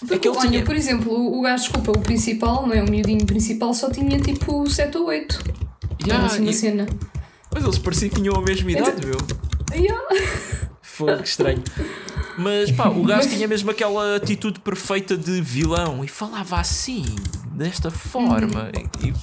Porque, 0.00 0.14
é 0.14 0.18
que 0.18 0.28
ele 0.28 0.36
olha, 0.36 0.48
tinha- 0.50 0.64
por 0.64 0.74
exemplo, 0.74 1.12
o, 1.38 1.40
gajo, 1.42 1.62
desculpa, 1.64 1.92
o 1.92 2.00
principal, 2.00 2.66
não 2.66 2.74
é? 2.74 2.82
O 2.82 2.90
miudinho 2.90 3.24
principal 3.26 3.72
só 3.74 3.90
tinha 3.90 4.18
tipo 4.18 4.68
7 4.68 4.96
ou 4.98 5.06
8. 5.06 5.42
Yeah, 6.06 6.26
assim 6.26 6.48
e- 6.48 6.54
cena. 6.54 6.86
mas 7.54 7.62
eles 7.62 7.78
pareciam 7.78 8.08
que 8.10 8.16
tinham 8.16 8.34
a 8.34 8.42
mesma 8.42 8.70
idade, 8.72 9.06
meu. 9.06 9.16
Yeah. 9.74 10.02
Foi 10.82 11.16
que 11.18 11.28
estranho. 11.28 11.62
Mas 12.38 12.70
pá, 12.72 12.88
o 12.88 13.04
gajo 13.04 13.28
tinha 13.28 13.46
mesmo 13.46 13.70
aquela 13.70 14.16
atitude 14.16 14.60
perfeita 14.60 15.16
de 15.16 15.40
vilão 15.42 16.02
e 16.04 16.08
falava 16.08 16.58
assim, 16.58 17.04
desta 17.52 17.90
forma. 17.90 18.70
E, 19.02 19.08
e- 19.08 19.14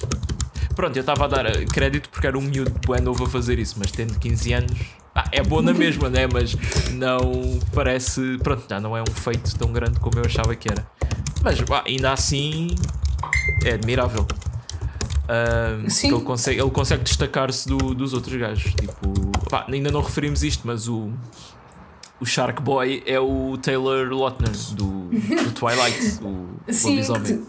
pronto, 0.74 0.96
eu 0.96 1.00
estava 1.00 1.24
a 1.24 1.28
dar 1.28 1.46
eh, 1.46 1.64
crédito 1.64 2.08
porque 2.10 2.26
era 2.28 2.38
um 2.38 2.42
miúdo 2.42 2.72
bem 2.86 3.00
novo 3.02 3.24
a 3.24 3.28
fazer 3.28 3.58
isso, 3.58 3.74
mas 3.78 3.90
tendo 3.90 4.16
15 4.18 4.52
anos, 4.52 4.78
ah, 5.20 5.28
é 5.32 5.42
bom 5.42 5.60
na 5.62 5.72
mesma, 5.72 6.08
né? 6.08 6.26
Mas 6.26 6.54
não 6.92 7.58
parece. 7.74 8.38
Pronto, 8.42 8.64
já 8.68 8.80
não 8.80 8.96
é 8.96 9.02
um 9.02 9.06
feito 9.14 9.56
tão 9.56 9.72
grande 9.72 9.98
como 10.00 10.18
eu 10.18 10.24
achava 10.24 10.54
que 10.54 10.68
era. 10.68 10.86
Mas 11.42 11.58
ainda 11.86 12.12
assim 12.12 12.68
é 13.64 13.72
admirável. 13.72 14.26
Sim. 15.88 16.08
Ele 16.14 16.20
consegue, 16.22 16.60
ele 16.60 16.70
consegue 16.70 17.02
destacar-se 17.04 17.68
do- 17.68 17.94
dos 17.94 18.14
outros 18.14 18.34
gajos. 18.38 18.72
Tipo, 18.74 19.12
pá, 19.50 19.66
ainda 19.68 19.90
não 19.90 20.00
referimos 20.00 20.42
isto, 20.42 20.66
mas 20.66 20.88
o, 20.88 21.10
o 22.20 22.24
Shark 22.24 22.62
Boy 22.62 23.02
é 23.06 23.20
o 23.20 23.58
Taylor 23.60 24.10
Lautner 24.12 24.50
do, 24.74 25.08
do 25.10 25.52
Twilight, 25.52 26.18
o 26.22 26.48
Sim, 26.72 26.90
lobisomem. 26.90 27.22
que, 27.38 27.44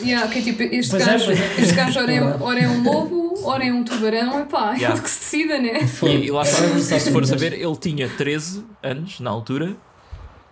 yeah, 0.00 0.28
que 0.28 0.38
é 0.38 0.42
tipo, 0.42 0.62
este 0.62 0.90
Pois 0.90 1.02
é, 1.02 1.06
gajo, 1.06 1.30
é. 1.32 1.34
este 1.60 1.74
gajo 1.74 2.00
ora, 2.00 2.12
é, 2.12 2.20
ora 2.40 2.60
é 2.60 2.68
um 2.68 2.82
lobo, 2.82 3.34
ora 3.44 3.64
é 3.66 3.72
um 3.72 3.84
tubarão, 3.84 4.46
pá, 4.46 4.72
Yeah. 4.74 4.94
ele 4.94 5.02
que 5.02 5.10
se 5.10 5.20
decida, 5.20 5.58
né? 5.58 5.80
E, 6.02 6.26
e 6.26 6.30
lá 6.30 6.42
está, 6.42 6.64
É 6.64 6.78
se 7.00 7.10
mesmo. 7.10 7.38
ver, 7.38 7.52
ele 7.54 7.76
tinha 7.76 8.08
13 8.08 8.64
anos 8.82 9.20
na 9.20 9.30
altura 9.30 9.76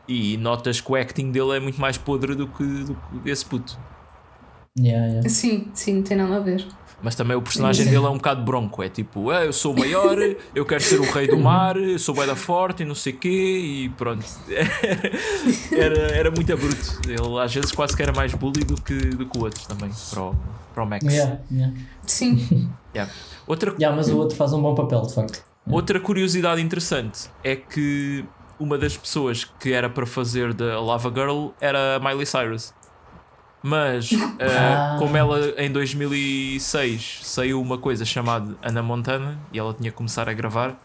e 0.09 0.37
notas 0.39 0.81
que 0.81 0.91
o 0.91 0.97
acting 0.97 1.31
dele 1.31 1.57
é 1.57 1.61
muito 1.61 1.81
mais 1.81 1.97
podre 1.99 2.35
do 2.35 2.47
que, 2.49 2.65
do 2.65 2.95
que 3.23 3.31
esse 3.31 3.45
puto. 3.45 3.79
Yeah, 4.79 5.07
yeah. 5.07 5.29
Sim, 5.29 5.69
sim, 5.75 5.95
não 5.97 6.03
tem 6.03 6.17
nada 6.17 6.37
a 6.37 6.41
ver. 6.41 6.65
Mas 7.03 7.15
também 7.15 7.37
o 7.37 7.41
personagem 7.41 7.87
dele 7.87 8.05
é 8.05 8.09
um 8.09 8.17
bocado 8.17 8.43
bronco. 8.43 8.83
É 8.83 8.89
tipo, 8.89 9.31
"Ah, 9.31 9.45
eu 9.47 9.53
sou 9.53 9.75
o 9.75 9.79
maior, 9.79 10.19
eu 10.55 10.67
quero 10.67 10.83
ser 10.83 11.01
o 11.01 11.11
rei 11.11 11.27
do 11.27 11.39
mar, 11.39 11.77
eu 11.77 11.99
sou 11.99 12.15
bem 12.15 12.27
da 12.27 12.37
forte 12.37 12.83
e 12.83 12.87
não 12.87 12.95
sei 12.95 13.15
o 13.15 13.17
quê, 13.17 13.29
e 13.29 13.89
pronto. 13.97 14.25
Era, 15.73 15.99
era 16.17 16.31
muito 16.31 16.55
bruto. 16.57 17.01
Ele 17.09 17.41
às 17.41 17.55
vezes 17.55 17.73
quase 17.73 17.97
que 17.97 18.03
era 18.03 18.13
mais 18.13 18.35
bully 18.35 18.65
do 18.65 18.75
que, 18.81 18.95
do 18.95 19.27
que 19.27 19.39
o 19.39 19.43
outro 19.45 19.63
também, 19.67 19.91
para 20.11 20.23
o, 20.23 20.35
para 20.75 20.83
o 20.83 20.87
Max. 20.87 21.05
Yeah, 21.05 21.41
yeah. 21.51 21.75
Sim. 22.07 22.69
Yeah. 22.93 23.13
Outra, 23.47 23.73
Yeah, 23.79 23.97
mas 23.97 24.09
o 24.09 24.17
outro 24.19 24.37
faz 24.37 24.53
um 24.53 24.61
bom 24.61 24.75
papel, 24.75 25.03
de 25.03 25.15
facto. 25.15 25.45
outra 25.71 26.01
curiosidade 26.01 26.61
interessante 26.61 27.31
é 27.45 27.55
que 27.55 28.25
uma 28.59 28.77
das 28.77 28.97
pessoas 28.97 29.45
que 29.45 29.73
era 29.73 29.89
para 29.89 30.05
fazer 30.05 30.53
da 30.53 30.81
Lava 30.81 31.09
Girl 31.09 31.51
era 31.61 31.95
a 31.97 32.01
Miley 32.01 32.27
Cyrus. 32.27 32.75
Mas, 33.63 34.11
ah, 34.41 34.95
Ah. 34.95 34.97
como 34.99 35.17
ela 35.17 35.55
em 35.59 35.71
2006 35.71 37.21
saiu 37.23 37.61
uma 37.61 37.77
coisa 37.79 38.05
chamada 38.05 38.57
Anna 38.63 38.83
Montana 38.83 39.39
e 39.53 39.59
ela 39.59 39.75
tinha 39.75 39.91
que 39.91 39.97
começar 39.97 40.29
a 40.29 40.33
gravar, 40.33 40.79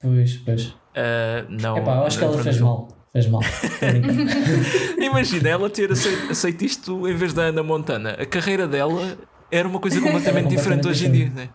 Pois, 0.00 0.36
pois. 0.36 0.74
ah, 0.96 1.44
não. 1.48 1.76
Epá, 1.78 1.96
eu 1.96 2.02
acho 2.04 2.18
que 2.18 2.24
não 2.24 2.32
ela 2.34 2.42
fez 2.42 2.60
mal. 2.60 2.88
Fez 3.12 3.26
mal. 3.26 3.40
Imagina 4.98 5.48
ela 5.48 5.68
ter 5.70 5.90
aceito, 5.92 6.30
aceito 6.30 6.64
isto 6.64 7.08
em 7.08 7.14
vez 7.14 7.32
da 7.32 7.42
Ana 7.42 7.62
Montana. 7.62 8.10
A 8.18 8.26
carreira 8.26 8.66
dela 8.66 9.18
era 9.50 9.66
uma 9.68 9.78
coisa 9.80 10.00
completamente 10.00 10.46
Era 10.46 10.56
diferente 10.56 10.88
hoje 10.88 11.06
em 11.06 11.12
dia, 11.12 11.30
né? 11.30 11.48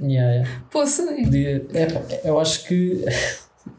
yeah, 0.00 0.32
yeah. 0.32 0.50
Poxa, 0.70 1.02
Podia, 1.02 1.66
é, 1.72 1.86
pá, 1.86 2.00
eu 2.24 2.40
acho 2.40 2.66
que. 2.66 3.04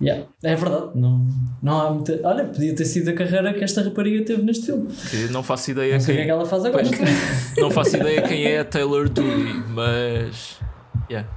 Yeah, 0.01 0.25
é 0.43 0.55
verdade. 0.55 0.91
Não, 0.95 1.27
não 1.61 1.81
há 1.81 1.91
muita. 1.91 2.19
Olha, 2.23 2.45
podia 2.45 2.75
ter 2.75 2.85
sido 2.85 3.09
a 3.09 3.13
carreira 3.13 3.53
que 3.53 3.63
esta 3.63 3.81
rapariga 3.81 4.23
teve 4.25 4.41
neste 4.43 4.65
filme. 4.67 4.87
Que 5.09 5.27
não 5.31 5.41
faço 5.43 5.71
ideia 5.71 5.93
Não 5.93 5.99
sei 5.99 6.13
o 6.13 6.17
que 6.17 6.21
é 6.21 6.25
quem, 6.25 6.25
que 6.25 6.31
ela 6.31 6.45
faz 6.45 6.65
agora. 6.65 6.83
Pois. 6.83 7.57
não 7.57 7.71
faço 7.71 7.97
ideia 7.97 8.21
quem 8.21 8.45
é 8.45 8.59
a 8.59 8.65
Taylor 8.65 9.09
Dooley, 9.09 9.63
mas. 9.69 10.57
Yeah. 11.09 11.29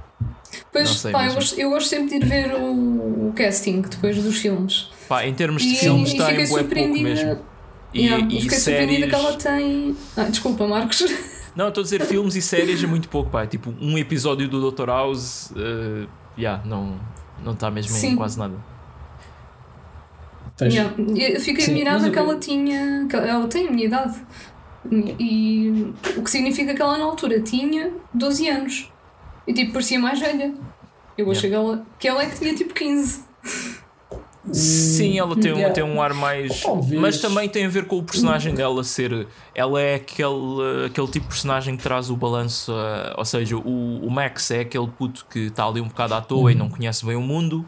Pois, 0.71 0.87
Não 0.89 0.95
sei 0.95 1.11
pá, 1.11 1.27
eu 1.27 1.33
gosto, 1.33 1.59
eu 1.59 1.69
gosto 1.69 1.87
sempre 1.89 2.19
de 2.19 2.25
ir 2.25 2.29
ver 2.29 2.53
o, 2.55 3.29
o 3.29 3.33
casting 3.35 3.81
depois 3.81 4.21
dos 4.21 4.37
filmes. 4.37 4.89
Pá, 5.07 5.25
em 5.25 5.33
termos 5.33 5.61
de 5.61 5.69
E, 5.69 5.77
filmes 5.77 6.09
e 6.09 6.11
está 6.13 6.31
em 6.31 6.35
bué 6.35 6.45
pouco 6.47 6.59
surpreendida. 6.59 7.09
mesmo. 7.09 7.39
E, 7.93 8.01
Yeah, 8.05 8.25
e 8.25 8.41
fiquei 8.41 8.57
surpreendida 8.57 9.09
séries. 9.09 9.09
que 9.09 9.15
ela 9.15 9.37
tem. 9.37 9.95
Ah, 10.15 10.23
desculpa, 10.23 10.65
Marcos. 10.67 11.03
Não, 11.55 11.67
estou 11.67 11.81
a 11.81 11.83
dizer 11.83 12.01
filmes 12.05 12.35
e 12.37 12.41
séries 12.41 12.81
é 12.81 12.87
muito 12.87 13.09
pouco, 13.09 13.29
pá. 13.29 13.45
Tipo, 13.45 13.73
um 13.81 13.97
episódio 13.97 14.47
do 14.47 14.71
Dr. 14.71 14.87
House, 14.87 15.51
uh, 15.51 16.07
yeah, 16.37 16.63
não 16.65 16.97
não 17.43 17.53
está 17.53 17.69
mesmo 17.71 17.95
em 17.95 17.99
Sim. 17.99 18.15
quase 18.15 18.37
nada. 18.39 18.55
Yeah, 20.61 20.93
Eu 20.97 21.39
fiquei 21.41 21.63
Sim, 21.65 21.71
admirada 21.71 22.09
que 22.11 22.19
ela 22.19 22.37
tinha. 22.37 23.07
que 23.09 23.15
ela 23.15 23.47
tem 23.47 23.67
a 23.67 23.71
minha 23.71 23.85
idade. 23.85 24.15
E 25.19 25.93
o 26.17 26.23
que 26.23 26.29
significa 26.29 26.73
que 26.73 26.81
ela 26.81 26.97
na 26.97 27.05
altura 27.05 27.39
tinha 27.41 27.91
12 28.13 28.47
anos. 28.47 28.91
E 29.47 29.53
tipo, 29.53 29.73
parecia 29.73 29.99
mais 29.99 30.19
velha. 30.19 30.53
Eu 31.17 31.29
achei 31.31 31.49
que, 31.49 31.55
ela, 31.55 31.85
que 31.99 32.07
ela 32.07 32.23
é 32.23 32.29
que 32.29 32.39
tinha 32.39 32.53
tipo 32.53 32.73
15. 32.73 33.23
Sim, 34.51 35.19
ela 35.19 35.35
tem, 35.35 35.53
um, 35.53 35.57
yeah. 35.57 35.73
tem 35.73 35.83
um 35.83 36.01
ar 36.01 36.13
mais. 36.13 36.61
Talvez. 36.61 36.99
Mas 36.99 37.19
também 37.21 37.47
tem 37.47 37.65
a 37.65 37.69
ver 37.69 37.85
com 37.85 37.97
o 37.97 38.03
personagem 38.03 38.55
dela 38.55 38.83
ser. 38.83 39.27
Ela 39.53 39.81
é 39.81 39.95
aquele, 39.95 40.85
aquele 40.87 41.07
tipo 41.07 41.25
de 41.25 41.27
personagem 41.27 41.77
que 41.77 41.83
traz 41.83 42.09
o 42.09 42.15
balanço. 42.15 42.71
uh, 42.71 43.13
ou 43.17 43.25
seja, 43.25 43.55
o, 43.55 44.05
o 44.05 44.09
Max 44.09 44.49
é 44.49 44.61
aquele 44.61 44.87
puto 44.87 45.25
que 45.29 45.47
está 45.47 45.65
ali 45.65 45.79
um 45.79 45.87
bocado 45.87 46.15
à 46.15 46.21
toa 46.21 46.51
e 46.51 46.55
não 46.55 46.69
conhece 46.69 47.05
bem 47.05 47.15
o 47.15 47.21
mundo. 47.21 47.65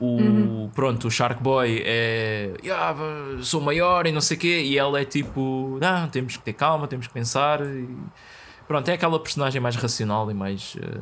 O, 0.00 0.68
Pronto, 0.74 1.08
o 1.08 1.10
Shark 1.10 1.42
Boy 1.42 1.82
é. 1.84 2.52
"Yeah, 2.62 2.96
sou 3.42 3.60
maior 3.60 4.06
e 4.06 4.12
não 4.12 4.20
sei 4.20 4.36
o 4.36 4.40
quê. 4.40 4.62
E 4.64 4.78
ela 4.78 5.00
é 5.00 5.04
tipo. 5.04 5.78
Não, 5.80 6.08
temos 6.08 6.36
que 6.36 6.42
ter 6.44 6.52
calma, 6.52 6.86
temos 6.86 7.06
que 7.08 7.12
pensar. 7.12 7.60
E, 7.64 7.88
pronto, 8.68 8.88
é 8.88 8.92
aquela 8.94 9.18
personagem 9.18 9.60
mais 9.60 9.74
racional 9.74 10.30
e 10.30 10.34
mais. 10.34 10.76
uh, 10.76 11.00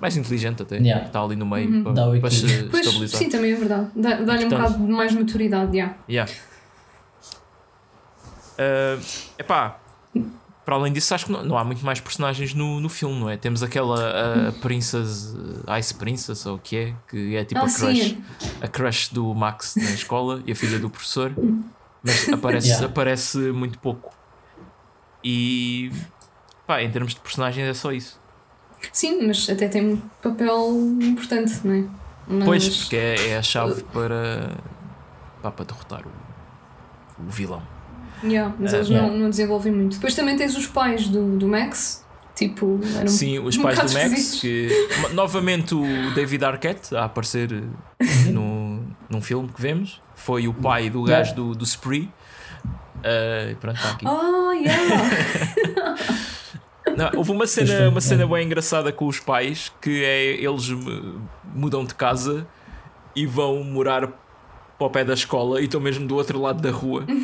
mais 0.00 0.16
inteligente 0.16 0.62
até. 0.62 0.76
Yeah. 0.76 1.00
Que 1.02 1.06
está 1.08 1.22
ali 1.22 1.36
no 1.36 1.46
meio 1.46 1.82
para, 1.82 1.92
Dá 1.92 2.08
o 2.08 2.20
para 2.20 2.30
se. 2.30 2.64
Pois, 2.70 2.84
estabilizar. 2.86 3.18
sim, 3.18 3.28
também 3.28 3.52
é 3.52 3.56
verdade. 3.56 3.88
Dá- 3.94 4.14
Dá-lhe 4.14 4.44
um 4.46 4.48
Portanto- 4.48 4.50
bocado 4.72 4.86
de 4.86 4.92
mais 4.92 5.12
maturidade, 5.14 5.76
já. 5.76 5.94
Yeah. 6.08 6.32
Uh, 8.58 9.00
epá, 9.38 9.78
para 10.64 10.74
além 10.74 10.92
disso, 10.92 11.14
acho 11.14 11.26
que 11.26 11.32
não, 11.32 11.42
não 11.44 11.56
há 11.58 11.64
muito 11.64 11.84
mais 11.84 11.98
personagens 12.00 12.52
no, 12.52 12.78
no 12.78 12.88
filme, 12.88 13.18
não 13.18 13.30
é? 13.30 13.36
Temos 13.36 13.62
aquela 13.62 14.48
a 14.48 14.52
Princess, 14.60 15.34
uh, 15.34 15.78
Ice 15.78 15.94
Princess, 15.94 16.44
ou 16.46 16.56
o 16.56 16.58
que 16.58 16.76
é, 16.76 16.94
que 17.08 17.36
é 17.36 17.44
tipo 17.44 17.60
Ah, 17.60 17.64
a 17.64 17.72
crush, 17.72 17.98
sim. 17.98 18.24
a 18.60 18.68
crush 18.68 19.08
do 19.14 19.34
Max 19.34 19.76
na 19.76 19.84
escola 19.90 20.42
e 20.46 20.52
a 20.52 20.54
filha 20.56 20.78
do 20.78 20.90
professor, 20.90 21.32
mas 22.02 22.28
aparece, 22.28 22.68
Yeah. 22.68 22.86
aparece 22.86 23.38
muito 23.38 23.78
pouco. 23.78 24.14
E 25.24 25.90
pá, 26.66 26.82
em 26.82 26.90
termos 26.90 27.14
de 27.14 27.20
personagens 27.20 27.66
é 27.66 27.74
só 27.74 27.90
isso. 27.92 28.19
Sim, 28.92 29.26
mas 29.26 29.48
até 29.48 29.68
tem 29.68 29.92
um 29.94 29.96
papel 30.22 30.70
importante, 31.00 31.60
não 31.64 31.74
é? 31.74 31.84
Mas, 32.26 32.44
Pois, 32.44 32.76
porque 32.78 32.96
é, 32.96 33.28
é 33.30 33.36
a 33.38 33.42
chave 33.42 33.82
para, 33.92 34.56
pá, 35.42 35.50
para 35.50 35.64
derrotar 35.64 36.02
o, 36.06 37.22
o 37.22 37.30
vilão. 37.30 37.62
Yeah, 38.22 38.54
mas 38.58 38.74
Ah, 38.74 38.76
eles 38.78 38.90
não, 38.90 39.16
não 39.16 39.30
desenvolvem 39.30 39.72
muito. 39.72 39.94
Depois 39.94 40.14
também 40.14 40.36
tens 40.36 40.56
os 40.56 40.66
pais 40.66 41.08
do, 41.08 41.38
do 41.38 41.48
Max, 41.48 42.04
tipo, 42.34 42.78
Sim, 43.06 43.38
os 43.38 43.56
um 43.56 43.62
pais 43.62 43.78
do 43.80 43.92
Max, 43.92 44.40
que 44.40 44.68
novamente 45.12 45.74
o 45.74 46.14
David 46.14 46.44
Arquette 46.44 46.94
a 46.94 47.04
aparecer 47.04 47.50
no, 48.30 48.84
num 49.08 49.20
filme 49.22 49.48
que 49.48 49.60
vemos, 49.60 50.00
foi 50.14 50.46
o 50.46 50.54
pai 50.54 50.88
do 50.90 51.02
gajo 51.02 51.34
do, 51.34 51.54
do 51.54 51.64
Spree. 51.64 52.10
Eh, 53.02 53.56
pronto, 53.60 53.76
está 53.76 53.90
aqui. 53.92 54.06
Ah, 54.06 54.52
yeah! 54.54 55.96
Não, 56.96 57.10
houve 57.16 57.32
uma 57.32 57.46
cena, 57.46 57.88
uma 57.88 58.00
cena 58.00 58.24
é. 58.24 58.26
bem 58.26 58.46
engraçada 58.46 58.92
com 58.92 59.06
os 59.06 59.20
pais 59.20 59.72
que 59.80 60.04
é 60.04 60.42
eles 60.42 60.68
mudam 61.54 61.84
de 61.84 61.94
casa 61.94 62.46
e 63.14 63.26
vão 63.26 63.62
morar 63.64 64.06
para 64.78 64.86
o 64.86 64.90
pé 64.90 65.04
da 65.04 65.14
escola 65.14 65.60
e 65.60 65.64
estão 65.64 65.80
mesmo 65.80 66.06
do 66.06 66.16
outro 66.16 66.40
lado 66.40 66.60
da 66.60 66.70
rua. 66.70 67.04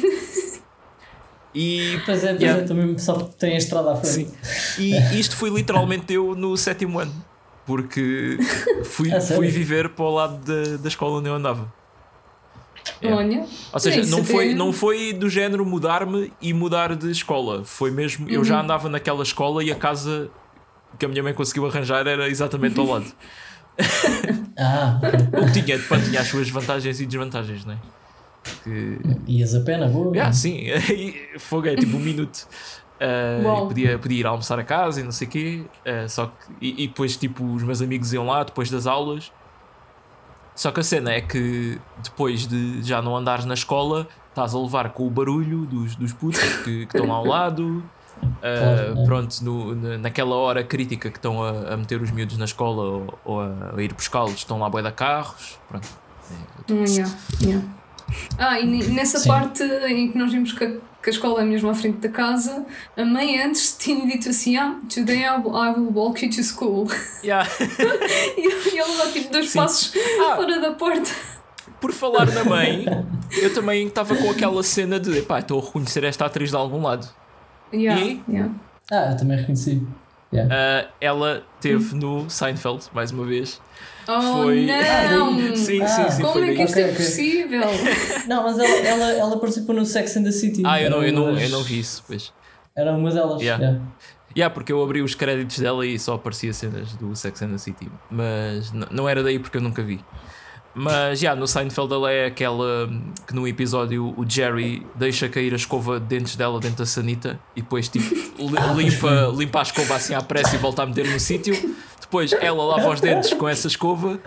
E 1.56 1.98
Pois 2.04 2.22
é, 2.22 2.28
pois 2.28 2.42
Yeah. 2.42 2.62
é, 2.62 2.66
também 2.66 2.98
só 2.98 3.14
tem 3.14 3.54
a 3.54 3.56
estrada 3.56 3.92
à 3.92 3.96
frente. 3.96 4.30
Sim. 4.30 4.30
E 4.78 5.18
isto 5.18 5.34
foi 5.34 5.48
literalmente 5.48 6.12
eu 6.12 6.34
no 6.34 6.54
sétimo 6.54 6.98
ano. 6.98 7.14
Porque 7.64 8.36
fui, 8.84 9.10
fui 9.22 9.48
viver 9.48 9.88
para 9.88 10.04
o 10.04 10.10
lado 10.10 10.36
da, 10.44 10.76
da 10.76 10.88
escola 10.88 11.18
onde 11.18 11.30
eu 11.30 11.34
andava. 11.34 11.72
Yeah. 13.02 13.16
Olha, 13.24 13.46
Ou 13.72 13.80
seja, 13.80 14.02
não 14.16 14.24
foi, 14.24 14.54
não 14.54 14.72
foi 14.72 15.12
do 15.12 15.28
género 15.28 15.64
mudar-me 15.66 16.32
e 16.40 16.52
mudar 16.52 16.94
de 16.94 17.10
escola. 17.10 17.64
Foi 17.64 17.90
mesmo. 17.90 18.28
Eu 18.28 18.38
Uhum. 18.40 18.44
já 18.44 18.60
andava 18.60 18.88
naquela 18.88 19.22
escola 19.22 19.62
e 19.64 19.70
a 19.72 19.74
casa 19.74 20.30
que 20.98 21.04
a 21.04 21.08
minha 21.08 21.22
mãe 21.22 21.34
conseguiu 21.34 21.66
arranjar 21.66 22.06
era 22.06 22.28
exatamente 22.28 22.78
ao 22.78 22.86
lado. 22.86 23.06
Ah. 24.58 24.98
O 25.38 25.52
que 25.52 25.60
tinha, 25.62 25.78
pá, 25.80 25.98
tinha 26.00 26.20
as 26.20 26.28
suas 26.28 26.48
vantagens 26.48 26.98
e 26.98 27.04
desvantagens, 27.04 27.64
não 27.66 27.74
é? 27.74 27.78
Que, 28.64 28.98
Ias 29.26 29.54
a 29.54 29.60
pena, 29.60 29.86
boa. 29.86 30.12
Yeah, 30.14 30.32
sim, 30.32 30.56
e 30.90 31.38
fogo 31.38 31.66
é 31.68 31.76
tipo 31.76 31.96
um 31.96 32.00
minuto. 32.00 32.48
Uh, 32.98 33.64
e 33.64 33.68
podia, 33.68 33.98
podia 33.98 34.20
ir 34.20 34.26
almoçar 34.26 34.58
a 34.58 34.64
casa 34.64 35.00
e 35.00 35.04
não 35.04 35.12
sei 35.12 35.26
o 35.28 35.30
quê. 35.30 35.62
uh, 35.84 36.08
só 36.08 36.26
que, 36.28 36.32
e, 36.62 36.84
e 36.84 36.86
depois, 36.88 37.18
tipo, 37.18 37.44
os 37.44 37.62
meus 37.62 37.82
amigos 37.82 38.14
iam 38.14 38.24
lá 38.26 38.44
depois 38.44 38.70
das 38.70 38.86
aulas. 38.86 39.30
Só 40.56 40.72
que 40.72 40.80
a 40.80 40.82
cena 40.82 41.12
é 41.12 41.20
que 41.20 41.78
depois 42.02 42.46
de 42.46 42.82
já 42.82 43.00
não 43.00 43.14
andares 43.16 43.44
na 43.44 43.54
escola, 43.54 44.08
estás 44.30 44.54
a 44.54 44.58
levar 44.58 44.90
com 44.90 45.06
o 45.06 45.10
barulho 45.10 45.66
dos, 45.66 45.94
dos 45.94 46.12
putos 46.12 46.40
que, 46.64 46.86
que 46.86 46.96
estão 46.96 47.06
lá 47.06 47.14
ao 47.14 47.26
lado. 47.26 47.84
Uh, 48.22 49.02
é. 49.02 49.04
Pronto, 49.04 49.44
no- 49.44 49.74
na- 49.74 49.98
naquela 49.98 50.34
hora 50.34 50.64
crítica 50.64 51.10
que 51.10 51.18
estão 51.18 51.42
a, 51.44 51.74
a 51.74 51.76
meter 51.76 52.00
os 52.00 52.10
miúdos 52.10 52.38
na 52.38 52.46
escola 52.46 52.82
ou, 52.82 53.18
ou 53.24 53.40
a, 53.42 53.74
a 53.76 53.82
ir 53.82 53.92
buscá-los, 53.92 54.32
estão 54.36 54.58
lá 54.58 54.66
a 54.68 54.70
da 54.82 54.90
carros. 54.90 55.58
Pronto. 55.68 55.86
Hum, 56.70 56.84
yeah, 56.86 57.14
yeah. 57.42 57.68
Ah, 58.38 58.58
e 58.58 58.66
ne- 58.66 58.86
nessa 58.94 59.18
Sim. 59.18 59.28
parte 59.28 59.62
em 59.62 60.10
que 60.10 60.16
nós 60.18 60.32
vimos 60.32 60.52
que 60.54 60.64
a, 60.64 60.72
que 61.06 61.10
a 61.10 61.12
escola 61.12 61.40
é 61.40 61.44
mesmo 61.44 61.70
à 61.70 61.74
frente 61.74 61.98
da 61.98 62.08
casa, 62.08 62.66
a 62.96 63.04
mãe 63.04 63.40
antes 63.40 63.76
tinha 63.78 64.04
dito 64.04 64.28
assim: 64.28 64.56
Ah, 64.56 64.76
today 64.92 65.22
I 65.22 65.36
will, 65.38 65.54
I 65.56 65.70
will 65.70 65.92
walk 65.94 66.24
you 66.24 66.32
to 66.32 66.42
school. 66.42 66.88
Yeah. 67.22 67.48
e 68.36 68.74
e 68.74 68.76
ela 68.78 69.04
dá 69.04 69.12
tipo 69.12 69.30
dois 69.32 69.48
Sim. 69.50 69.58
passos 69.60 69.92
Ah. 70.28 70.34
fora 70.34 70.60
da 70.60 70.72
porta. 70.72 71.08
Por 71.80 71.92
falar 71.92 72.26
na 72.32 72.42
mãe, 72.42 72.84
eu 73.40 73.54
também 73.54 73.86
estava 73.86 74.16
com 74.16 74.28
aquela 74.30 74.60
cena 74.64 74.98
de 74.98 75.22
pá, 75.22 75.38
estou 75.38 75.60
a 75.60 75.64
reconhecer 75.64 76.02
esta 76.02 76.26
atriz 76.26 76.50
de 76.50 76.56
algum 76.56 76.82
lado. 76.82 77.06
Yeah, 77.72 78.02
E? 78.02 78.20
yeah. 78.28 78.52
Ah, 78.90 79.10
eu 79.12 79.16
também 79.16 79.36
reconheci. 79.36 79.86
Yeah. 80.32 80.52
Ah, 80.52 80.90
ela 81.00 81.44
teve 81.60 81.94
no 81.94 82.28
Seinfeld, 82.28 82.86
mais 82.92 83.12
uma 83.12 83.24
vez. 83.24 83.60
Oh 84.08 84.42
Foi- 84.44 84.66
não! 84.66 85.56
Sim, 85.56 85.82
Ah. 85.82 85.88
sim, 85.88 86.10
sim. 86.10 86.22
Como 86.22 86.32
foi 86.34 86.50
é 86.50 86.54
que 86.54 86.62
isto 86.62 86.78
é 86.78 86.84
ok. 86.84 86.94
possível? 86.94 87.60
Não, 88.28 88.42
mas 88.44 88.58
ela, 88.58 88.76
ela, 88.86 89.10
ela 89.12 89.38
participou 89.38 89.74
no 89.74 89.84
Sex 89.84 90.16
and 90.16 90.22
the 90.24 90.32
City. 90.32 90.62
Ah, 90.64 90.80
eu 90.80 90.90
não, 90.90 91.02
eu, 91.02 91.12
não, 91.12 91.38
eu 91.38 91.48
não 91.48 91.62
vi 91.62 91.80
isso. 91.80 92.04
Pois. 92.06 92.32
Era 92.76 92.92
uma 92.92 93.10
delas. 93.10 93.40
Yeah. 93.40 93.62
yeah. 93.64 93.84
Yeah, 94.36 94.52
porque 94.54 94.70
eu 94.72 94.82
abri 94.82 95.00
os 95.02 95.14
créditos 95.14 95.58
dela 95.60 95.86
e 95.86 95.98
só 95.98 96.14
aparecia 96.14 96.52
cenas 96.52 96.92
do 96.94 97.16
Sex 97.16 97.40
and 97.42 97.50
the 97.52 97.58
City. 97.58 97.88
Mas 98.10 98.70
não 98.90 99.08
era 99.08 99.22
daí 99.22 99.38
porque 99.38 99.56
eu 99.56 99.62
nunca 99.62 99.82
vi. 99.82 99.98
Mas 100.78 101.20
já, 101.20 101.34
no 101.34 101.48
Seinfeld 101.48 101.90
ela 101.90 102.12
é 102.12 102.26
aquela 102.26 102.86
que 103.26 103.34
no 103.34 103.48
episódio 103.48 104.12
o 104.14 104.28
Jerry 104.28 104.86
deixa 104.94 105.26
cair 105.26 105.54
a 105.54 105.56
escova 105.56 105.98
de 105.98 106.04
dentes 106.04 106.36
dela 106.36 106.60
dentro 106.60 106.76
da 106.76 106.84
sanita 106.86 107.40
e 107.56 107.62
depois 107.62 107.88
tipo 107.88 108.04
Ah, 108.58 108.74
limpa, 108.74 109.32
limpa 109.34 109.60
a 109.60 109.62
escova 109.62 109.94
assim 109.96 110.12
à 110.12 110.20
pressa 110.20 110.54
e 110.54 110.58
volta 110.58 110.82
a 110.82 110.86
meter 110.86 111.08
no 111.08 111.18
sítio. 111.18 111.54
Depois 112.06 112.32
ela 112.32 112.64
lava 112.64 112.88
os 112.90 113.00
dentes 113.00 113.32
com 113.34 113.48
essa 113.48 113.66
escova 113.66 114.18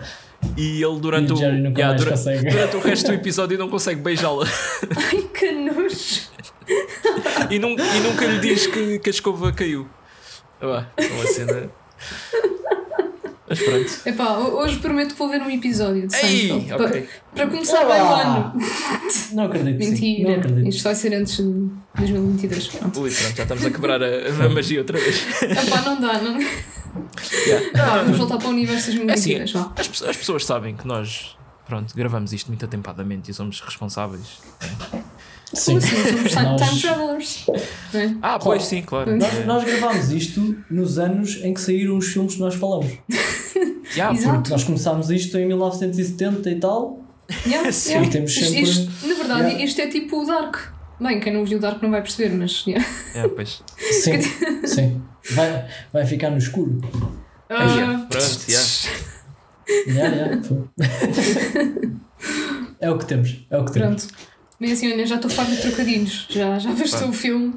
e 0.56 0.82
ele 0.82 1.00
durante 1.00 1.30
E 1.30 1.32
o 1.32 1.36
o, 1.36 1.40
yeah, 1.40 1.92
dura- 1.94 2.14
durante 2.16 2.76
o 2.76 2.80
resto 2.80 3.06
do 3.08 3.14
episódio 3.14 3.58
não 3.58 3.68
consegue 3.68 4.00
beijá-la 4.00 4.46
Ai 4.96 5.22
que 5.34 5.50
nojo! 5.52 6.30
e, 7.50 7.58
nun- 7.58 7.76
e 7.78 8.00
nunca 8.00 8.26
lhe 8.26 8.38
diz 8.38 8.66
que, 8.66 8.98
que 9.00 9.08
a 9.08 9.12
escova 9.12 9.52
caiu. 9.52 9.88
Ah, 10.62 10.84
é 10.96 11.06
uma 11.06 11.26
cena. 11.26 11.70
Mas 13.48 13.58
pronto. 13.58 13.90
Epá, 14.06 14.38
ho- 14.38 14.58
hoje 14.58 14.78
prometo 14.78 15.12
que 15.14 15.18
vou 15.18 15.28
ver 15.28 15.42
um 15.42 15.50
episódio 15.50 16.06
de 16.06 16.14
Ei, 16.14 16.20
Seinfeld. 16.20 16.68
Pa- 16.68 16.84
ok. 16.84 17.08
Para 17.34 17.46
começar 17.48 17.84
bem 17.84 18.00
o 18.00 18.04
Olá. 18.04 18.22
ano. 18.22 18.62
Não 19.32 19.44
acredito. 19.46 19.82
sim. 19.82 20.22
Não 20.22 20.30
Mentira. 20.30 20.36
acredito. 20.38 20.68
Isto 20.68 20.82
vai 20.84 20.94
ser 20.94 21.14
antes 21.14 21.36
de 21.38 21.42
2022. 21.96 22.68
Pronto. 22.68 23.00
Ui, 23.00 23.10
pronto, 23.10 23.36
já 23.36 23.42
estamos 23.42 23.66
a 23.66 23.70
quebrar 23.70 24.00
a, 24.02 24.06
a 24.44 24.48
magia 24.50 24.78
outra 24.78 24.98
vez. 24.98 25.42
Epá, 25.42 25.80
não 25.82 26.00
dá, 26.00 26.20
não. 26.22 26.38
Yeah. 27.46 27.70
Ah, 27.82 28.02
vamos 28.02 28.18
voltar 28.18 28.38
para 28.38 28.46
o 28.48 28.50
universo 28.50 28.90
É 28.90 28.94
assim, 28.94 29.06
2022. 29.06 29.52
vá. 29.52 29.72
as, 29.76 30.02
as 30.02 30.16
pessoas 30.16 30.44
sabem 30.44 30.76
que 30.76 30.86
nós 30.86 31.36
pronto, 31.66 31.94
gravamos 31.94 32.32
isto 32.32 32.48
muito 32.48 32.64
atempadamente 32.64 33.30
e 33.30 33.34
somos 33.34 33.60
responsáveis. 33.60 34.38
Sim. 35.52 35.74
Como 35.74 35.78
assim? 35.78 35.96
Somos 36.12 36.32
time, 36.32 36.44
Nós- 36.44 36.68
time 36.68 36.80
travelers. 36.80 37.46
é? 37.94 38.14
Ah, 38.22 38.38
pois 38.38 38.62
sim, 38.64 38.82
claro. 38.82 39.16
Nós, 39.16 39.34
É. 39.34 39.44
nós 39.44 39.64
gravámos 39.64 40.10
isto 40.10 40.56
nos 40.70 40.98
anos 40.98 41.36
em 41.42 41.52
que 41.54 41.60
saíram 41.60 41.96
os 41.96 42.06
filmes 42.08 42.34
que 42.34 42.40
nós 42.40 42.54
falamos. 42.54 42.92
Yeah, 43.96 44.16
Exato. 44.16 44.34
Porque 44.36 44.50
nós 44.50 44.62
começámos 44.62 45.10
isto 45.10 45.36
em 45.36 45.46
1970 45.48 46.48
e 46.48 46.60
tal. 46.60 47.00
Yeah, 47.44 47.70
Sim. 47.72 47.88
yeah. 47.90 48.06
E 48.06 48.10
temos 48.12 48.30
Isto- 48.30 48.44
sempre- 48.44 48.62
isto- 48.62 49.06
na 49.08 49.14
verdade, 49.14 49.40
Yeah. 49.48 49.64
isto 49.64 49.80
é 49.80 49.86
tipo 49.88 50.22
o 50.22 50.26
Dark. 50.26 50.56
Bem, 51.00 51.18
quem 51.18 51.32
não 51.32 51.44
viu 51.44 51.58
o 51.58 51.60
Dark 51.60 51.82
não 51.82 51.90
vai 51.90 52.02
perceber, 52.02 52.34
mas. 52.36 52.64
yeah. 52.66 52.86
é, 53.14 53.26
pois. 53.28 53.62
Sim, 53.78 54.20
sim. 54.66 55.02
Vai, 55.32 55.66
vai 55.92 56.06
ficar 56.06 56.30
no 56.30 56.38
escuro. 56.38 56.80
Ah, 57.48 57.64
Yeah, 57.64 58.06
pronto, 58.08 58.44
yeah. 58.48 58.66
Yeah, 59.86 60.16
yeah, 60.16 60.42
foi. 60.42 60.58
é 62.80 62.90
o 62.90 62.98
que 62.98 63.06
temos. 63.06 63.46
É 63.50 63.58
o 63.58 63.64
que 63.64 63.72
temos. 63.72 64.06
Pronto. 64.06 64.30
Bem 64.60 64.72
assim, 64.72 64.92
olha, 64.92 65.06
já 65.06 65.16
estou 65.16 65.30
farto 65.30 65.52
de 65.52 65.62
trocadilhos. 65.62 66.26
Já, 66.28 66.58
já 66.58 66.72
bastou 66.72 67.08
o 67.08 67.12
filme. 67.12 67.54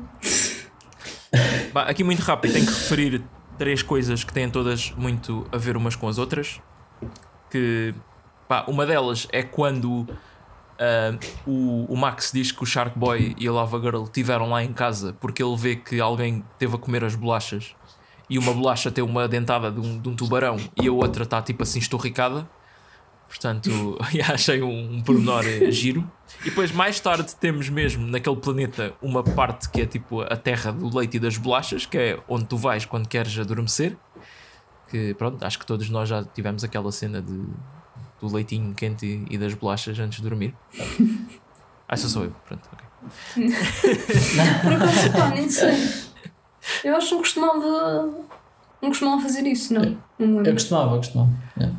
Bah, 1.73 1.83
aqui 1.83 2.03
muito 2.03 2.21
rápido, 2.21 2.53
tenho 2.53 2.65
que 2.65 2.71
referir 2.71 3.23
três 3.57 3.81
coisas 3.81 4.23
que 4.23 4.31
têm 4.33 4.49
todas 4.49 4.91
muito 4.91 5.45
a 5.51 5.57
ver 5.57 5.75
umas 5.75 5.95
com 5.95 6.07
as 6.07 6.17
outras. 6.17 6.61
Que 7.49 7.93
pá, 8.47 8.65
uma 8.67 8.85
delas 8.85 9.27
é 9.31 9.43
quando 9.43 10.07
ah, 10.83 11.17
o, 11.47 11.85
o 11.87 11.95
Max 11.95 12.31
diz 12.33 12.51
que 12.51 12.61
o 12.61 12.65
Shark 12.65 12.99
Boy 12.99 13.33
e 13.39 13.47
a 13.47 13.51
Lava 13.53 13.79
Girl 13.79 14.03
estiveram 14.03 14.49
lá 14.49 14.61
em 14.61 14.73
casa 14.73 15.13
porque 15.13 15.41
ele 15.41 15.55
vê 15.55 15.77
que 15.77 16.01
alguém 16.01 16.43
teve 16.59 16.75
a 16.75 16.77
comer 16.77 17.05
as 17.05 17.15
bolachas 17.15 17.73
e 18.29 18.37
uma 18.37 18.53
bolacha 18.53 18.91
tem 18.91 19.01
uma 19.01 19.25
dentada 19.25 19.71
de 19.71 19.79
um, 19.79 19.97
de 19.97 20.09
um 20.09 20.15
tubarão 20.15 20.57
e 20.81 20.87
a 20.87 20.91
outra 20.91 21.23
está 21.23 21.41
tipo 21.41 21.63
assim 21.63 21.79
esturricada. 21.79 22.49
Portanto, 23.29 23.97
achei 24.31 24.61
um, 24.61 24.95
um 24.95 25.01
pormenor 25.01 25.43
giro. 25.71 26.09
E 26.41 26.49
depois, 26.49 26.71
mais 26.71 26.99
tarde, 26.99 27.33
temos 27.37 27.69
mesmo 27.69 28.05
naquele 28.05 28.35
planeta 28.35 28.93
uma 29.01 29.23
parte 29.23 29.69
que 29.69 29.81
é 29.81 29.85
tipo 29.85 30.21
a 30.21 30.35
terra 30.35 30.71
do 30.71 30.95
leite 30.95 31.17
e 31.17 31.19
das 31.19 31.37
bolachas, 31.37 31.85
que 31.85 31.97
é 31.97 32.19
onde 32.27 32.45
tu 32.45 32.57
vais 32.57 32.85
quando 32.85 33.07
queres 33.07 33.37
adormecer. 33.39 33.97
Que 34.89 35.13
pronto, 35.15 35.43
acho 35.43 35.57
que 35.57 35.65
todos 35.65 35.89
nós 35.89 36.09
já 36.09 36.23
tivemos 36.23 36.63
aquela 36.63 36.91
cena 36.91 37.21
de, 37.21 37.45
do 38.27 38.33
leitinho 38.33 38.73
quente 38.73 39.25
e, 39.29 39.37
das 39.37 39.53
bolachas 39.53 39.99
antes 39.99 40.21
de 40.21 40.27
dormir. 40.27 40.55
Ah, 41.85 41.97
só 41.97 42.07
sou 42.07 42.23
eu. 42.23 42.35
Pronto, 42.47 42.67
ok. 42.71 42.85
Por 44.63 44.73
acaso, 44.73 45.11
pá, 45.11 45.29
nem 45.29 45.47
sei. 45.47 45.75
Eu 46.83 46.95
acho 46.95 47.07
que 47.09 47.13
não 47.13 47.21
costumava. 47.21 48.13
Não 48.81 48.89
costumava 48.89 49.21
fazer 49.21 49.45
isso, 49.45 49.73
não. 49.73 49.97
Não 50.17 50.43
Eu 50.43 50.53
costumava, 50.53 50.93
eu 50.93 50.97
costumava. 50.97 51.29
Yeah. 51.55 51.77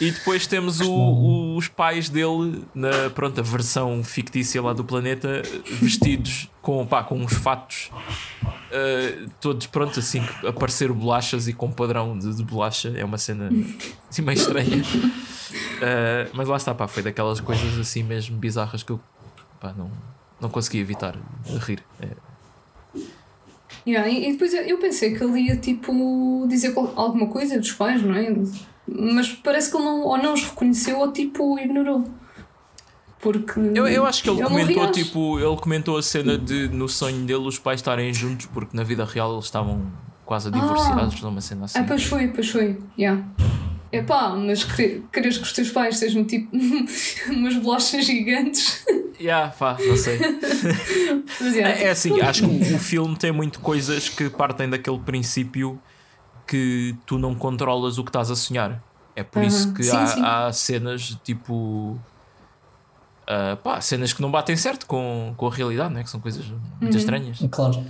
E 0.00 0.10
depois 0.10 0.46
temos 0.46 0.80
o- 0.80 0.90
o- 0.92 1.56
os 1.56 1.68
pais 1.68 2.08
dele 2.10 2.64
na 2.74 3.08
pronto, 3.14 3.40
a 3.40 3.42
versão 3.42 4.02
fictícia 4.04 4.60
lá 4.60 4.72
do 4.72 4.84
planeta, 4.84 5.40
vestidos 5.80 6.50
com, 6.60 6.86
pá, 6.86 7.02
com 7.02 7.16
uns 7.18 7.32
fatos, 7.32 7.90
eh, 8.70 9.24
todos 9.40 9.66
pronto, 9.66 9.98
assim, 9.98 10.20
a 10.46 10.52
parecer 10.52 10.92
bolachas 10.92 11.48
e 11.48 11.52
com 11.52 11.70
padrão 11.70 12.18
de, 12.18 12.34
de 12.34 12.44
bolacha. 12.44 12.92
É 12.96 13.04
uma 13.04 13.16
cena 13.18 13.48
assim 14.10 14.22
meio 14.22 14.36
estranha. 14.36 14.82
Eh, 15.80 16.28
mas 16.34 16.48
lá 16.48 16.56
está, 16.56 16.74
pá, 16.74 16.86
foi 16.88 17.02
daquelas 17.02 17.40
coisas 17.40 17.78
assim 17.78 18.02
mesmo 18.02 18.36
bizarras 18.36 18.82
que 18.82 18.90
eu 18.92 19.00
pá, 19.60 19.72
não, 19.76 19.90
não 20.40 20.50
consegui 20.50 20.78
evitar 20.78 21.16
rir. 21.66 21.82
É, 22.00 22.08
Yeah, 23.86 24.08
e, 24.08 24.28
e 24.28 24.32
depois 24.32 24.52
eu, 24.52 24.62
eu 24.62 24.78
pensei 24.78 25.14
que 25.14 25.22
ele 25.22 25.40
ia 25.42 25.56
tipo 25.56 26.44
dizer 26.48 26.74
alguma 26.76 27.28
coisa 27.28 27.58
dos 27.58 27.72
pais, 27.72 28.02
não 28.02 28.14
é? 28.14 28.34
Mas 28.88 29.28
parece 29.32 29.70
que 29.70 29.76
ele 29.76 29.84
não, 29.84 30.00
ou 30.02 30.18
não 30.18 30.32
os 30.34 30.42
reconheceu 30.42 30.98
ou 30.98 31.12
tipo 31.12 31.58
ignorou. 31.58 32.04
Porque. 33.20 33.58
Eu, 33.74 33.86
eu 33.86 34.04
acho 34.04 34.22
que 34.22 34.30
ele 34.30 34.42
comentou, 34.42 34.90
tipo, 34.92 35.38
ele 35.38 35.56
comentou 35.56 35.96
a 35.96 36.02
cena 36.02 36.36
de 36.36 36.68
no 36.68 36.88
sonho 36.88 37.24
dele 37.24 37.46
os 37.46 37.58
pais 37.58 37.80
estarem 37.80 38.12
juntos, 38.12 38.46
porque 38.46 38.76
na 38.76 38.82
vida 38.82 39.04
real 39.04 39.32
eles 39.32 39.46
estavam 39.46 39.90
quase 40.24 40.48
a 40.48 40.50
divorciados, 40.50 41.20
numa 41.22 41.40
cena 41.40 41.64
assim. 41.64 41.78
Ah, 41.78 41.84
pois 41.86 42.04
foi, 42.04 42.28
pois 42.28 42.48
foi. 42.48 42.78
Yeah. 42.98 43.24
Epá, 43.98 44.30
mas 44.30 44.64
querer- 44.64 45.02
queres 45.12 45.36
que 45.38 45.42
os 45.44 45.52
teus 45.52 45.70
pais 45.70 45.98
sejam 45.98 46.24
tipo 46.24 46.48
umas 47.28 47.56
bolachas 47.56 48.04
gigantes. 48.04 48.84
Yeah, 49.20 49.48
pá, 49.58 49.76
não 49.80 49.96
sei. 49.96 50.18
Mas, 51.40 51.54
yeah. 51.54 51.78
É, 51.80 51.84
é 51.84 51.90
assim, 51.90 52.20
acho 52.20 52.42
que 52.42 52.72
o, 52.72 52.76
o 52.76 52.78
filme 52.78 53.16
tem 53.16 53.32
muito 53.32 53.60
coisas 53.60 54.08
que 54.10 54.28
partem 54.28 54.68
daquele 54.68 54.98
princípio 54.98 55.80
que 56.46 56.94
tu 57.06 57.18
não 57.18 57.34
controlas 57.34 57.96
o 57.98 58.04
que 58.04 58.10
estás 58.10 58.30
a 58.30 58.36
sonhar. 58.36 58.82
É 59.14 59.22
por 59.22 59.40
Uhum. 59.40 59.48
isso 59.48 59.72
que 59.72 59.82
Sim, 59.82 59.96
há, 59.96 60.06
sim. 60.06 60.20
há 60.22 60.52
cenas 60.52 61.16
tipo. 61.24 61.98
ah, 63.26 63.56
pá, 63.62 63.80
cenas 63.80 64.12
que 64.12 64.20
não 64.20 64.30
batem 64.30 64.56
certo 64.56 64.86
com, 64.86 65.32
com 65.36 65.46
a 65.46 65.50
realidade, 65.50 65.94
né? 65.94 66.02
que 66.04 66.10
são 66.10 66.20
coisas 66.20 66.44
muito 66.80 66.92
Uhum. 66.92 66.98
estranhas. 66.98 67.38
Claro. 67.50 67.84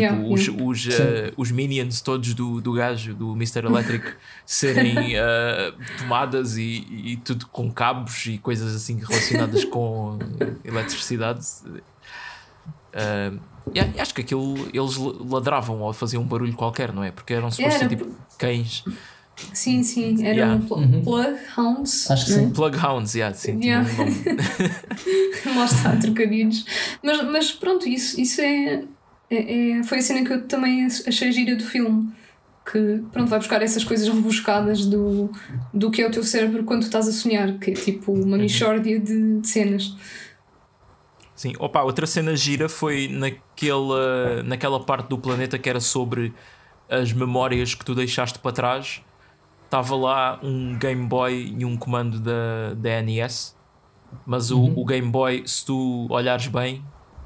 Tipo, 0.00 0.14
Yeah, 0.14 0.28
os, 0.34 0.46
yeah. 0.46 0.64
os, 0.64 0.88
ah, 0.88 1.32
os 1.36 1.50
minions 1.50 2.00
todos 2.00 2.34
do, 2.34 2.60
do 2.60 2.72
gajo, 2.72 3.14
do 3.14 3.32
Mr. 3.32 3.64
Electric, 3.66 4.12
serem 4.46 5.16
ah, 5.18 5.72
tomadas 5.98 6.56
e, 6.56 6.86
e 6.90 7.16
tudo 7.24 7.46
com 7.48 7.70
cabos 7.72 8.26
e 8.26 8.38
coisas 8.38 8.74
assim 8.74 8.98
relacionadas 8.98 9.64
com 9.64 10.18
eletricidade. 10.64 11.44
A- 12.94 14.00
acho 14.02 14.14
que 14.14 14.22
aquilo 14.22 14.56
eles 14.72 14.96
ladravam 14.96 15.80
ou 15.82 15.92
faziam 15.92 16.22
um 16.22 16.26
barulho 16.26 16.54
qualquer, 16.54 16.92
não 16.92 17.04
é? 17.04 17.10
Porque 17.10 17.34
eram 17.34 17.50
supostos 17.50 17.78
ser 17.78 17.84
Era, 17.84 17.96
tipo 17.96 18.10
cães. 18.38 18.82
Sim, 19.52 19.82
sim, 19.84 20.24
eram 20.26 20.36
Yeah. 20.36 20.64
pl- 20.66 20.74
Uhum. 20.80 21.02
plug 21.04 21.38
hounds. 21.56 22.10
Acho 22.10 22.26
que 22.26 22.32
é? 22.32 22.34
sim. 22.36 22.50
Plughounds, 22.50 23.14
yeah, 23.14 23.34
sim, 23.36 23.60
Yeah. 23.62 23.88
um 23.88 23.96
nome. 23.96 24.14
Lá 25.56 25.64
está, 25.64 25.96
trocadilhos. 25.96 26.64
Mas, 27.04 27.22
mas 27.24 27.52
pronto, 27.52 27.86
isso, 27.88 28.20
isso 28.20 28.40
é, 28.40 28.82
é, 29.30 29.78
é- 29.78 29.82
Foi 29.84 29.98
a 29.98 30.02
cena 30.02 30.24
que 30.24 30.32
eu 30.32 30.46
também 30.46 30.84
achei 30.86 31.32
gira 31.32 31.56
do 31.56 31.64
filme. 31.64 32.10
Que 32.70 33.02
pronto, 33.12 33.28
vai 33.30 33.38
buscar 33.38 33.62
essas 33.62 33.82
coisas 33.82 34.06
rebuscadas 34.06 34.84
do, 34.84 35.30
do 35.72 35.90
que 35.90 36.02
é 36.02 36.06
o 36.06 36.10
teu 36.10 36.22
cérebro 36.22 36.64
quando 36.64 36.80
tu 36.82 36.86
estás 36.86 37.08
a 37.08 37.12
sonhar, 37.12 37.58
que 37.58 37.70
é 37.70 37.74
tipo 37.74 38.12
uma 38.12 38.36
Uhum. 38.36 38.42
mixórdia 38.42 39.00
de, 39.00 39.40
de 39.40 39.48
cenas. 39.48 39.96
Sim, 41.34 41.54
opa, 41.58 41.82
outra 41.82 42.06
cena 42.06 42.36
gira 42.36 42.68
foi 42.68 43.08
naquela, 43.08 44.42
naquela 44.42 44.80
parte 44.80 45.08
do 45.08 45.16
planeta 45.16 45.58
que 45.58 45.68
era 45.68 45.80
sobre 45.80 46.34
as 46.90 47.12
memórias 47.12 47.74
que 47.74 47.84
tu 47.84 47.94
deixaste 47.94 48.38
para 48.38 48.52
trás. 48.52 49.00
Estava 49.64 49.94
lá 49.96 50.38
um 50.42 50.76
Game 50.78 51.06
Boy 51.06 51.54
e 51.58 51.64
um 51.64 51.76
comando 51.76 52.18
da, 52.20 52.74
da 52.76 53.02
NES, 53.02 53.54
mas 54.26 54.50
o, 54.50 54.62
o 54.62 54.84
Game 54.84 55.08
Boy, 55.10 55.42
se 55.46 55.64
tu 55.64 56.06
olhares 56.10 56.48
bem, 56.48 56.82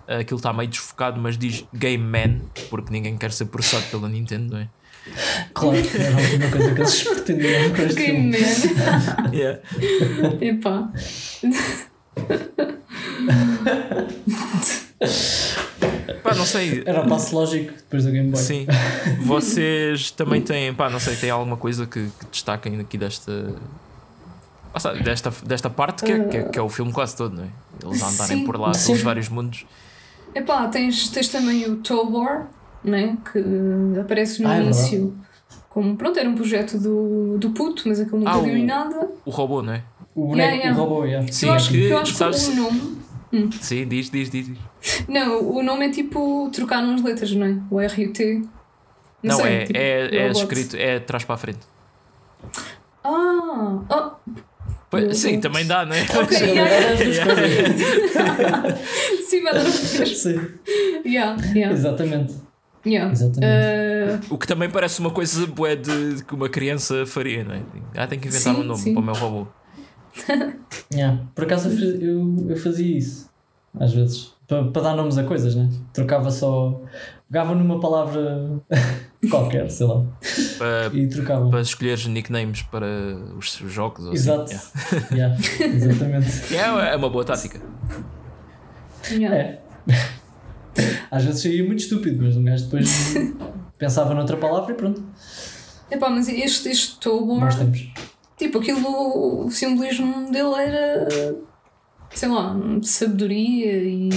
aquilo 0.07 0.39
está 0.39 0.53
meio 0.53 0.69
desfocado, 0.69 1.21
mas 1.21 1.37
diz 1.39 1.65
Game 1.73 2.05
Man, 2.05 2.41
porque 2.71 2.93
ninguém 2.93 3.17
quer 3.17 3.33
ser 3.33 3.47
processado 3.47 3.85
pela 3.91 4.09
Nintendo, 4.09 4.55
não 4.55 4.61
é? 4.61 4.69
Claro, 5.53 5.77
era 5.77 6.17
a 6.17 6.21
última 6.21 6.51
coisa 6.51 6.75
que 6.75 6.81
eles 6.81 7.03
pretendiam 7.03 7.71
com 7.71 7.83
este 7.83 7.95
Game 7.95 8.33
filme. 8.33 8.77
Man. 8.77 9.33
Yeah. 9.33 9.61
Epá. 10.41 10.93
Pá, 16.23 16.35
não 16.35 16.47
sei. 16.47 16.83
Era 16.87 17.03
o 17.03 17.09
passo 17.09 17.35
lógico 17.35 17.73
depois 17.73 18.05
do 18.05 18.13
Game 18.13 18.31
Boy. 18.31 18.41
Sim, 18.41 18.67
vocês 19.25 20.11
também 20.13 20.41
têm, 20.41 20.73
pá, 20.73 20.89
não 20.89 21.01
sei, 21.01 21.17
tem 21.17 21.31
alguma 21.31 21.57
coisa 21.57 21.87
que, 21.87 22.09
que 22.21 22.27
destaquem 22.31 22.79
aqui 22.81 22.97
desta. 22.97 23.55
Ah, 24.75 24.93
desta, 24.95 25.31
desta 25.45 25.69
parte 25.69 26.05
que 26.05 26.13
é, 26.13 26.25
que, 26.25 26.37
é, 26.37 26.43
que 26.45 26.59
é 26.59 26.63
o 26.63 26.69
filme 26.69 26.93
quase 26.93 27.17
todo, 27.17 27.37
não 27.37 27.45
é? 27.45 27.49
Eles 27.85 28.03
a 28.03 28.09
andarem 28.09 28.39
Sim. 28.39 28.45
por 28.45 28.59
lá 28.59 28.73
Sim. 28.73 28.87
pelos 28.87 29.03
vários 29.03 29.29
mundos. 29.29 29.67
Epá, 30.35 30.67
tens, 30.69 31.09
tens 31.11 31.29
também 31.29 31.65
o 31.71 31.77
Tobor, 31.77 32.47
né? 32.83 33.17
que 33.31 33.39
eh, 33.39 34.01
aparece 34.01 34.43
no 34.43 34.49
Ah, 34.49 34.57
é 34.59 34.63
início. 34.63 35.15
Como, 35.69 35.97
pronto, 35.97 36.19
era 36.19 36.29
um 36.29 36.35
projeto 36.35 36.79
do, 36.79 37.39
do 37.39 37.51
puto, 37.51 37.85
mas 37.87 38.01
aquilo 38.01 38.19
nunca 38.19 38.33
Ah, 38.33 38.41
deu 38.41 38.57
em 38.57 38.65
nada. 38.67 39.09
O 39.25 39.31
robô, 39.31 39.63
não 39.63 39.73
é? 39.73 39.83
O 40.15 40.27
boneco, 40.27 40.39
Yeah, 40.39 40.57
yeah. 40.57 40.81
o 40.81 40.85
robô, 40.85 41.05
yeah. 41.05 41.33
Sim, 41.33 41.47
eu 41.49 41.53
acho, 41.55 41.71
que, 41.71 41.85
eu 41.85 41.99
acho 41.99 42.15
sabes- 42.15 42.47
que 42.49 42.53
o 42.53 42.63
nome. 42.63 43.03
Sim, 43.61 43.89
diz, 43.89 44.11
diz, 44.11 44.29
diz. 44.31 44.47
diz. 44.47 44.59
Não, 45.09 45.41
o 45.57 45.63
nome 45.63 45.87
é 45.87 45.91
tipo 45.91 46.51
trocar 46.53 46.85
umas 46.85 47.03
letras, 47.03 47.33
não 47.33 47.47
é? 47.47 47.57
O 47.71 47.81
R 47.81 48.03
e 48.03 48.07
o 48.07 48.13
T. 48.13 48.43
Não, 49.23 49.37
sei, 49.37 49.47
é, 49.55 49.65
tipo, 49.65 49.79
é, 49.79 50.17
é 50.17 50.31
escrito, 50.31 50.77
é 50.77 50.99
de 50.99 51.05
trás 51.07 51.25
para 51.25 51.37
a 51.37 51.39
frente. 51.39 51.61
Ah! 53.05 53.79
ah 53.89 54.17
Pois, 54.93 55.03
Robot. 55.05 55.17
sim, 55.19 55.41
também 55.41 55.67
dá, 55.67 55.85
não 55.87 55.97
é? 55.97 56.03
ok, 56.03 56.39
yeah, 56.39 56.71
yeah. 57.03 58.77
Sim, 59.27 59.43
vai 59.43 59.55
dar. 59.55 59.65
Sim, 59.67 60.41
Yeah, 61.05 61.37
yeah, 61.55 61.73
exatamente. 61.73 62.35
yeah. 62.87 63.11
Exatamente. 63.11 63.45
Eh, 63.45 64.21
O 64.31 64.39
que 64.39 64.47
também 64.47 64.71
parece 64.71 65.01
uma 65.01 65.11
coisa 65.11 65.47
bué 65.47 65.75
de, 65.77 66.17
de 66.17 66.25
que 66.25 66.35
uma 66.35 66.49
criança 66.49 67.05
faria, 67.07 67.43
não 67.43 67.55
é? 67.55 67.63
Ah, 67.97 68.07
tenho 68.07 68.21
que 68.21 68.29
inventar 68.29 68.55
Sim, 68.55 68.61
um 68.61 68.65
nome 68.65 68.81
sim. 68.81 68.93
para 68.95 69.01
o 69.03 69.05
meu 69.05 69.15
robô. 69.15 69.47
Yeah. 70.95 71.23
Por 71.35 71.45
acaso 71.45 71.71
eu, 71.71 72.47
eu 72.51 72.57
fazia 72.59 72.99
isso. 72.99 73.31
Às 73.81 73.95
vezes. 73.95 74.33
para, 74.47 74.65
para 74.65 74.83
dar 74.83 74.95
nomes 74.95 75.17
a 75.17 75.25
coisas, 75.25 75.55
né? 75.55 75.71
Trocava 75.95 76.31
só. 76.31 76.83
Pegava 77.31 77.55
numa 77.55 77.81
palavra 77.81 78.61
qualquer, 79.31 79.71
sei 79.71 79.87
lá. 79.87 80.05
Para, 80.59 80.91
E 80.97 81.07
trocava. 81.09 81.49
para 81.51 81.61
escolher 81.61 81.99
nicknames 82.09 82.63
para 82.63 82.87
os 83.39 83.53
jogos. 83.67 84.05
ou 84.07 84.13
Exato. 84.13 84.53
Assim. 84.53 84.97
Yeah, 85.17 85.37
exatamente. 85.61 86.53
Yeah. 86.53 86.89
É, 86.91 86.93
é 86.95 86.97
uma 86.97 87.09
boa 87.11 87.25
tática. 87.25 87.61
Yeah. 89.11 89.37
É. 89.37 89.63
Às 91.11 91.25
vezes 91.25 91.43
saía 91.43 91.65
muito 91.65 91.81
estúpido, 91.81 92.23
mas 92.25 92.37
um 92.37 92.45
gajo 92.45 92.65
depois 92.65 93.15
pensava 93.79 94.15
noutra 94.15 94.37
palavra 94.37 94.73
e 94.73 94.77
pronto. 94.77 95.03
Epá, 95.91 96.09
mas 96.09 96.29
este, 96.29 96.71
este 96.71 96.99
Tobor, 96.99 97.39
Nós 97.41 97.55
temos. 97.57 97.93
tipo, 98.39 98.59
aquilo, 98.59 99.45
o 99.47 99.51
simbolismo 99.51 100.31
dele 100.33 100.55
era, 100.55 101.37
sei 102.15 102.29
lá, 102.31 102.57
sabedoria 102.83 103.77
e. 103.77 104.09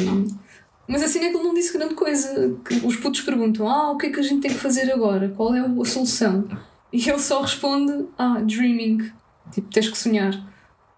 Mas 0.87 1.01
assim 1.03 1.19
é 1.19 1.29
que 1.29 1.35
ele 1.37 1.43
não 1.43 1.53
disse 1.53 1.77
grande 1.77 1.95
coisa. 1.95 2.55
Que 2.67 2.75
os 2.85 2.95
putos 2.95 3.21
perguntam: 3.21 3.67
Ah, 3.67 3.91
o 3.91 3.97
que 3.97 4.07
é 4.07 4.09
que 4.09 4.19
a 4.19 4.23
gente 4.23 4.41
tem 4.41 4.51
que 4.51 4.57
fazer 4.57 4.91
agora? 4.91 5.29
Qual 5.35 5.53
é 5.53 5.59
a 5.59 5.85
solução? 5.85 6.47
E 6.93 7.09
ele 7.09 7.19
só 7.19 7.41
responde: 7.41 8.05
Ah, 8.17 8.39
dreaming. 8.41 9.09
Tipo, 9.51 9.69
tens 9.71 9.89
que 9.89 9.97
sonhar. 9.97 10.33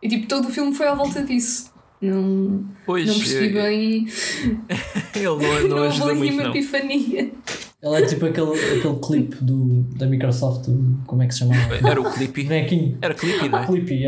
E 0.01 0.07
tipo, 0.09 0.27
todo 0.27 0.47
o 0.47 0.51
filme 0.51 0.73
foi 0.73 0.87
à 0.87 0.93
volta 0.93 1.23
disso. 1.23 1.71
Não, 2.01 2.63
Pois, 2.85 3.07
não 3.07 3.15
percebi 3.15 3.57
eh, 3.57 3.61
bem. 3.63 4.07
ele 5.15 5.23
não, 5.25 5.37
não, 5.39 5.67
Não 5.77 5.83
ajuda 5.83 6.13
muito, 6.13 6.33
uma 6.33 6.43
não. 6.43 6.49
epifania. 6.51 7.31
Ele 7.81 7.95
é 7.95 8.05
tipo 8.07 8.25
aquele, 8.25 8.51
aquele 8.53 8.99
clipe 8.99 9.35
do, 9.35 9.83
da 9.95 10.07
Microsoft, 10.07 10.65
como 11.05 11.21
é 11.21 11.27
que 11.27 11.33
se 11.33 11.39
chamava? 11.39 11.75
Era 11.75 12.01
o 12.01 12.11
Clippy. 12.11 12.43
Bonequinho. 12.43 12.97
Era 12.99 13.13
Clippy, 13.13 13.49
não 13.49 13.59
é? 13.59 13.65
Clippy. 13.67 14.05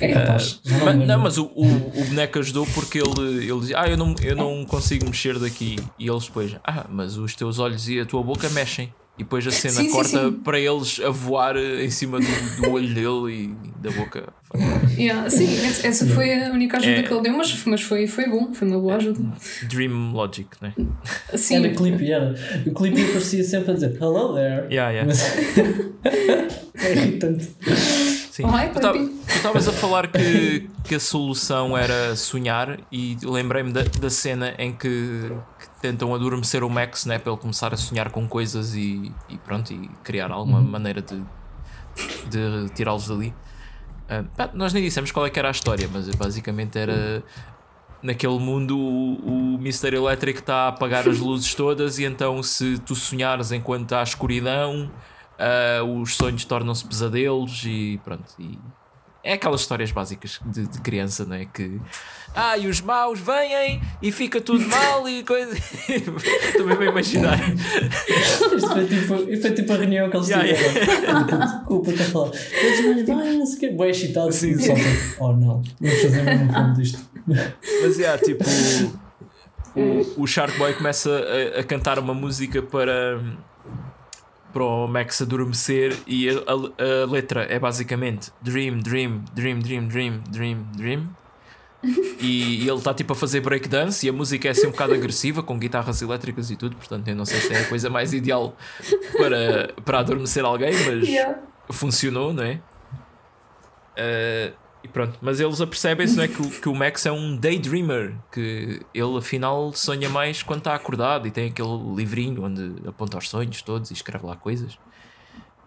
É 0.00 0.12
capaz. 0.12 0.60
Já 0.64 0.78
não 0.78 0.84
Mas, 0.86 1.06
não, 1.06 1.18
mas 1.18 1.38
o, 1.38 1.44
o, 1.54 1.66
o 1.66 2.04
boneco 2.06 2.38
ajudou 2.38 2.66
porque 2.74 2.98
ele, 2.98 3.44
ele 3.44 3.60
dizia: 3.60 3.80
Ah, 3.80 3.88
eu 3.88 3.96
não, 3.96 4.14
eu 4.22 4.34
não 4.34 4.64
consigo 4.64 5.04
mexer 5.04 5.38
daqui. 5.38 5.76
E 5.98 6.08
eles 6.08 6.24
depois: 6.24 6.56
Ah, 6.64 6.86
mas 6.88 7.18
os 7.18 7.34
teus 7.34 7.58
olhos 7.58 7.88
e 7.88 8.00
a 8.00 8.06
tua 8.06 8.22
boca 8.22 8.48
mexem. 8.50 8.92
E 9.18 9.24
depois 9.24 9.44
a 9.46 9.50
cena 9.50 9.74
Sim, 9.74 9.84
sim, 9.86 9.90
corta 9.90 10.08
sim. 10.30 10.32
para 10.44 10.60
eles 10.60 11.00
a 11.00 11.10
voar 11.10 11.56
eh, 11.56 11.84
em 11.84 11.90
cima 11.90 12.20
do, 12.20 12.26
do 12.62 12.70
olho 12.70 12.94
dele 12.94 13.32
e 13.64 13.68
da 13.82 13.90
boca. 13.90 14.32
Yeah, 14.96 15.28
sim, 15.28 15.46
essa 15.84 16.06
foi 16.06 16.32
a 16.32 16.50
única 16.52 16.76
ajuda 16.78 16.92
É. 16.92 17.02
que 17.02 17.12
ele 17.12 17.22
deu, 17.22 17.36
mas, 17.36 17.64
mas 17.66 17.82
foi, 17.82 18.06
foi 18.06 18.28
bom, 18.28 18.54
foi 18.54 18.66
uma 18.68 18.78
boa 18.78 18.96
ajuda. 18.96 19.20
Dream 19.68 20.12
Logic, 20.12 20.48
né? 20.62 20.72
Sim, 21.34 21.56
Era 21.56 21.74
Clippy, 21.74 22.10
era. 22.12 22.34
O 22.66 22.72
Clippy 22.72 23.02
aparecia 23.02 23.42
sempre 23.44 23.72
a 23.72 23.74
dizer 23.74 23.96
Hello 24.00 24.34
there. 24.34 24.66
Yeah, 24.72 24.90
yeah. 24.90 25.04
Mas... 25.06 25.20
é 26.84 26.92
irritante. 26.92 27.48
Sim. 28.30 28.44
Ta- 28.44 28.92
Clippy. 28.92 29.14
tu 29.26 29.34
estavas 29.34 29.68
a 29.68 29.72
falar 29.72 30.06
que, 30.10 30.68
que 30.84 30.94
a 30.94 31.00
solução 31.00 31.76
era 31.76 32.14
sonhar 32.16 32.78
e 32.90 33.16
lembrei-me 33.22 33.72
da, 33.72 33.82
da 33.82 34.10
cena 34.10 34.54
em 34.58 34.72
que, 34.72 34.88
que 35.58 35.67
tentam 35.80 36.14
adormecer 36.14 36.64
o 36.64 36.70
Max 36.70 37.06
né, 37.06 37.18
para 37.18 37.32
ele 37.32 37.40
começar 37.40 37.72
a 37.72 37.76
sonhar 37.76 38.10
com 38.10 38.26
coisas 38.28 38.74
e, 38.74 39.12
e 39.28 39.38
pronto, 39.38 39.72
e 39.72 39.88
criar 40.02 40.30
alguma 40.30 40.60
maneira 40.60 41.00
de, 41.00 41.22
de 42.28 42.68
tirá-los 42.74 43.08
dali. 43.08 43.34
Pá, 44.36 44.50
nós 44.54 44.72
nem 44.72 44.82
dissemos 44.82 45.12
qual 45.12 45.26
é 45.26 45.30
que 45.30 45.38
era 45.38 45.48
a 45.48 45.50
história, 45.50 45.88
mas 45.92 46.08
basicamente 46.14 46.78
era 46.78 47.22
naquele 48.02 48.38
mundo 48.38 48.78
o, 48.78 49.54
o 49.54 49.54
Mr. 49.56 49.94
Electric 49.94 50.40
está 50.40 50.64
a 50.64 50.68
apagar 50.68 51.08
as 51.08 51.18
luzes 51.18 51.54
todas 51.54 51.98
e 51.98 52.04
então 52.04 52.42
se 52.42 52.78
tu 52.78 52.94
sonhares 52.94 53.50
enquanto 53.50 53.92
há 53.92 54.02
escuridão 54.02 54.90
ah, 55.38 55.82
os 55.82 56.14
sonhos 56.16 56.44
tornam-se 56.44 56.86
pesadelos 56.86 57.64
e 57.64 58.00
pronto 58.04 58.32
e 58.38 58.58
é 59.28 59.34
aquelas 59.34 59.60
histórias 59.60 59.92
básicas 59.92 60.40
de, 60.46 60.66
de 60.66 60.80
criança, 60.80 61.26
não 61.26 61.36
é? 61.36 61.44
Que 61.44 61.78
ah, 62.34 62.56
e 62.56 62.66
os 62.66 62.80
maus 62.80 63.20
vêm 63.20 63.80
e 64.00 64.10
fica 64.10 64.40
tudo 64.40 64.66
mal 64.66 65.06
e 65.06 65.22
coisa. 65.22 65.52
Estou 65.88 66.66
mesmo 66.66 66.82
a 66.82 66.86
imaginar. 66.86 67.38
Isto 68.08 68.68
foi 68.68 68.86
tipo, 68.86 69.06
foi 69.42 69.50
tipo 69.52 69.72
a 69.72 69.76
reunião 69.76 70.08
que 70.08 70.16
eles 70.16 70.28
Yeah, 70.28 70.54
tiveram. 70.54 71.64
Com 71.64 71.74
o 71.74 71.80
puto 71.82 72.02
a 72.02 72.04
falar. 72.06 72.30
Eles 72.52 73.06
vai, 73.06 73.32
não 73.34 73.46
sei 73.46 73.56
o 73.56 73.60
quê. 73.60 73.70
Boé 73.70 73.90
excitado. 73.90 74.32
Sim, 74.32 74.56
tipo, 74.56 74.74
Oh 75.20 75.32
não, 75.32 75.62
vamos 75.80 76.02
fazer 76.02 76.22
mesmo 76.22 76.44
um 76.44 76.52
filme 76.52 76.74
disto. 76.76 76.98
Mas 77.26 78.00
é, 78.00 78.18
tipo, 78.18 78.44
o, 79.76 80.22
o 80.22 80.26
Shark 80.26 80.56
Boy 80.56 80.72
começa 80.72 81.10
a, 81.56 81.60
a 81.60 81.64
cantar 81.64 81.98
uma 81.98 82.14
música 82.14 82.62
para, 82.62 83.20
para 84.52 84.62
o 84.64 84.86
Max 84.88 85.20
adormecer 85.22 85.96
e 86.06 86.28
a, 86.30 86.32
a- 86.34 87.02
a 87.04 87.06
letra 87.10 87.42
é 87.44 87.58
basicamente 87.58 88.30
Dream, 88.42 88.78
Dream, 88.80 89.24
Dream, 89.34 89.58
Dream, 89.60 89.88
Dream, 89.88 90.20
Dream, 90.30 90.66
Dream. 90.76 91.08
E, 92.20 92.64
e 92.64 92.68
ele 92.68 92.76
está 92.78 92.92
tipo 92.92 93.12
a 93.12 93.16
fazer 93.16 93.40
breakdance 93.40 94.04
e 94.04 94.08
a 94.10 94.12
música 94.12 94.48
é 94.48 94.50
assim 94.50 94.66
um 94.66 94.72
bocado 94.72 94.94
agressiva, 94.94 95.44
com 95.44 95.56
guitarras 95.56 96.02
elétricas 96.02 96.50
e 96.50 96.56
tudo, 96.56 96.74
portanto 96.74 97.06
eu 97.06 97.14
não 97.14 97.24
sei 97.24 97.38
se 97.40 97.54
é 97.54 97.60
a 97.60 97.64
coisa 97.68 97.88
mais 97.88 98.12
ideal 98.12 98.56
para, 99.16 99.72
para 99.84 100.00
adormecer 100.00 100.44
alguém, 100.44 100.72
mas 100.84 101.06
Yeah. 101.08 101.38
funcionou, 101.70 102.32
não 102.34 102.42
é? 102.42 102.60
Eh, 103.96 104.52
e 104.88 104.92
pronto, 104.92 105.18
mas 105.20 105.38
eles 105.40 105.60
apercebem-se 105.60 106.16
não 106.16 106.24
é, 106.24 106.28
que, 106.28 106.40
o, 106.40 106.50
que 106.50 106.68
o 106.68 106.74
Max 106.74 107.04
é 107.06 107.12
um 107.12 107.36
daydreamer, 107.36 108.16
que 108.32 108.80
ele 108.94 109.18
afinal 109.18 109.72
sonha 109.72 110.08
mais 110.08 110.42
quando 110.42 110.58
está 110.60 110.74
acordado 110.74 111.26
e 111.26 111.30
tem 111.30 111.48
aquele 111.50 111.94
livrinho 111.94 112.44
onde 112.44 112.88
aponta 112.88 113.18
os 113.18 113.28
sonhos 113.28 113.62
todos 113.62 113.90
e 113.90 113.94
escreve 113.94 114.26
lá 114.26 114.36
coisas. 114.36 114.78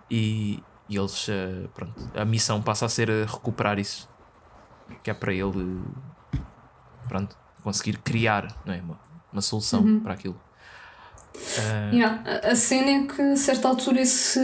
E, 0.10 0.62
e 0.89 0.97
eles, 0.97 1.27
eh, 1.29 1.67
pronto, 1.73 1.93
a 2.15 2.25
missão 2.25 2.62
passa 2.62 2.86
a 2.86 2.89
ser 2.89 3.10
a 3.10 3.25
recuperar 3.25 3.79
isso, 3.79 4.10
que 5.03 5.10
é 5.10 5.13
para 5.13 5.34
ele, 5.34 5.81
pronto, 7.07 7.38
conseguir 7.63 7.97
criar 7.99 8.47
não 8.65 8.73
é, 8.73 8.81
uma, 8.81 8.99
uma 9.31 9.41
solução 9.41 9.99
para 10.01 10.13
aquilo. 10.13 10.39
Eh, 11.57 11.91
Yeah. 11.93 12.21
A- 12.43 12.55
cena 12.55 12.89
é 12.89 13.07
que 13.07 13.21
a 13.21 13.36
certa 13.38 13.67
altura 13.69 14.01
esse, 14.01 14.39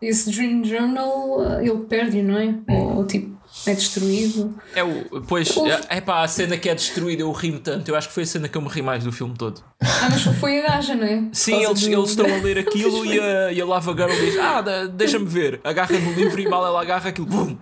esse 0.00 0.30
Dream 0.30 0.64
Journal 0.64 1.40
uh, 1.40 1.60
ele 1.60 1.84
perde, 1.84 2.22
não 2.22 2.38
é? 2.38 2.54
Ou, 2.68 2.96
ou, 2.98 3.06
tipo 3.06 3.38
é 3.66 3.74
destruído. 3.74 4.54
É 4.74 4.84
o, 4.84 5.20
pois, 5.26 5.54
é, 5.56 5.96
é 5.96 6.00
pá, 6.00 6.22
a 6.22 6.28
cena 6.28 6.56
que 6.56 6.68
é 6.68 6.74
destruída 6.74 7.22
eu 7.22 7.32
ri-me 7.32 7.58
tanto. 7.58 7.88
Eu 7.88 7.96
acho 7.96 8.08
que 8.08 8.14
foi 8.14 8.22
a 8.22 8.26
cena 8.26 8.48
que 8.48 8.56
eu 8.56 8.62
me 8.62 8.68
ri 8.68 8.80
mais 8.80 9.02
do 9.02 9.10
filme 9.10 9.34
todo. 9.36 9.60
Ah, 9.82 10.08
mas 10.08 10.22
foi 10.38 10.60
a 10.60 10.62
gaja, 10.62 10.94
não 10.94 11.04
é? 11.04 11.24
Sim, 11.32 11.64
eles, 11.64 11.80
do- 11.80 11.92
eles 11.92 12.10
estão 12.10 12.26
a 12.26 12.36
ler 12.38 12.58
aquilo 12.60 13.04
e 13.04 13.18
a, 13.18 13.52
e 13.52 13.60
a 13.60 13.66
Lava 13.66 13.92
Girl 13.92 14.08
diz: 14.24 14.38
Ah, 14.38 14.62
deixa-me 14.86 15.26
ver. 15.26 15.60
Agarra 15.64 15.98
no 15.98 16.12
livro 16.12 16.40
e 16.40 16.48
mal 16.48 16.64
ela 16.64 16.80
agarra 16.80 17.08
aquilo. 17.10 17.26
Bum! 17.26 17.56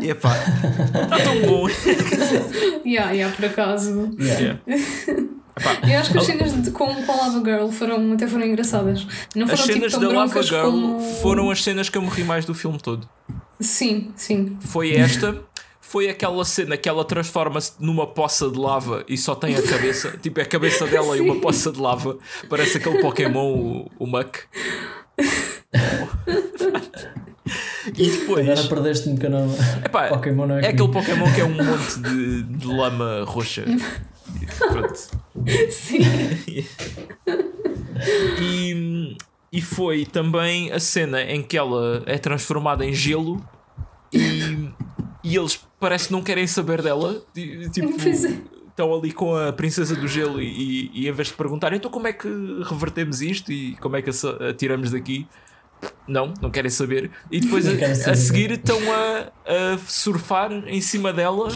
E 0.00 0.10
epá, 0.10 0.36
está 0.36 1.18
tão 1.18 1.42
bom. 1.46 1.66
Yeah, 2.86 3.12
yeah, 3.12 3.34
por 3.34 3.44
acaso. 3.44 4.10
Yeah. 4.18 4.60
Epá, 4.66 5.22
Eu 5.90 5.98
acho 5.98 6.12
que 6.12 6.18
as 6.18 6.24
cenas 6.24 6.62
de, 6.62 6.70
com, 6.70 6.86
com 7.02 7.12
a 7.12 7.16
Lava 7.16 7.38
Girl 7.44 7.68
foram, 7.68 8.12
até 8.12 8.26
foram 8.26 8.46
engraçadas. 8.46 9.06
Não 9.34 9.44
as 9.44 9.52
foram 9.52 9.64
cenas 9.74 9.92
tipo 9.92 10.04
tão 10.04 10.12
da 10.12 10.18
Lava 10.20 10.42
Girl 10.42 10.70
como... 10.70 11.00
foram 11.20 11.50
as 11.50 11.62
cenas 11.62 11.88
que 11.88 11.98
eu 11.98 12.02
me 12.02 12.08
ri 12.08 12.24
mais 12.24 12.44
do 12.44 12.54
filme 12.54 12.78
todo. 12.78 13.08
Sim, 13.60 14.12
sim. 14.16 14.56
Foi 14.60 14.92
esta. 14.92 15.42
Foi 15.80 16.08
aquela 16.08 16.44
cena 16.44 16.76
que 16.76 16.86
ela 16.86 17.02
transforma-se 17.02 17.72
numa 17.80 18.06
poça 18.06 18.50
de 18.50 18.58
lava 18.58 19.04
e 19.08 19.16
só 19.16 19.34
tem 19.34 19.56
a 19.56 19.62
cabeça, 19.62 20.10
tipo 20.22 20.38
é 20.38 20.42
a 20.42 20.46
cabeça 20.46 20.86
dela 20.86 21.16
e 21.16 21.20
uma 21.22 21.40
poça 21.40 21.72
de 21.72 21.80
lava. 21.80 22.18
Parece 22.46 22.76
aquele 22.76 23.00
Pokémon, 23.00 23.54
o, 23.54 23.90
o 23.98 24.06
Muck. 24.06 24.40
E 27.96 28.10
depois. 28.10 28.48
Agora 28.48 28.68
perdeste-me 28.68 29.18
que 29.18 29.26
eu 29.26 29.30
não. 29.30 29.48
Epá, 29.84 30.08
Pokémon 30.08 30.46
não 30.46 30.58
é 30.58 30.66
é 30.66 30.68
aquele 30.68 30.88
Pokémon 30.88 31.32
que 31.32 31.40
é 31.40 31.44
um 31.44 31.54
monte 31.54 32.00
de, 32.00 32.42
de 32.42 32.66
lama 32.66 33.24
roxa. 33.26 33.64
Pronto. 34.70 34.94
Sim. 35.70 35.98
E, 38.40 39.16
e 39.52 39.60
foi 39.60 40.04
também 40.04 40.70
a 40.72 40.78
cena 40.78 41.22
em 41.22 41.42
que 41.42 41.56
ela 41.56 42.02
é 42.06 42.16
transformada 42.18 42.84
em 42.84 42.92
gelo 42.92 43.44
e, 44.12 44.70
e 45.24 45.36
eles 45.36 45.60
parece 45.80 46.06
que 46.06 46.12
não 46.12 46.22
querem 46.22 46.46
saber 46.46 46.80
dela. 46.82 47.20
Ti- 47.34 47.68
Tipo, 47.72 47.88
é. 48.08 48.10
estão 48.68 48.94
ali 48.94 49.12
com 49.12 49.34
a 49.34 49.52
princesa 49.52 49.96
do 49.96 50.06
gelo 50.06 50.40
e, 50.40 50.90
e 50.94 51.08
em 51.08 51.12
vez 51.12 51.28
de 51.28 51.34
perguntar 51.34 51.72
então 51.72 51.90
como 51.90 52.06
é 52.06 52.12
que 52.12 52.28
revertemos 52.68 53.20
isto 53.20 53.50
e 53.50 53.74
como 53.76 53.96
é 53.96 54.02
que 54.02 54.10
a, 54.10 54.48
a 54.50 54.54
tiramos 54.54 54.90
daqui. 54.90 55.26
Não, 56.06 56.32
não 56.40 56.50
querem 56.50 56.70
saber. 56.70 57.10
E 57.30 57.40
depois 57.40 57.66
a, 57.66 58.10
a 58.10 58.14
seguir 58.16 58.50
estão 58.52 58.78
a, 58.92 59.32
a 59.74 59.78
surfar 59.78 60.52
em 60.68 60.80
cima 60.80 61.12
dela. 61.12 61.48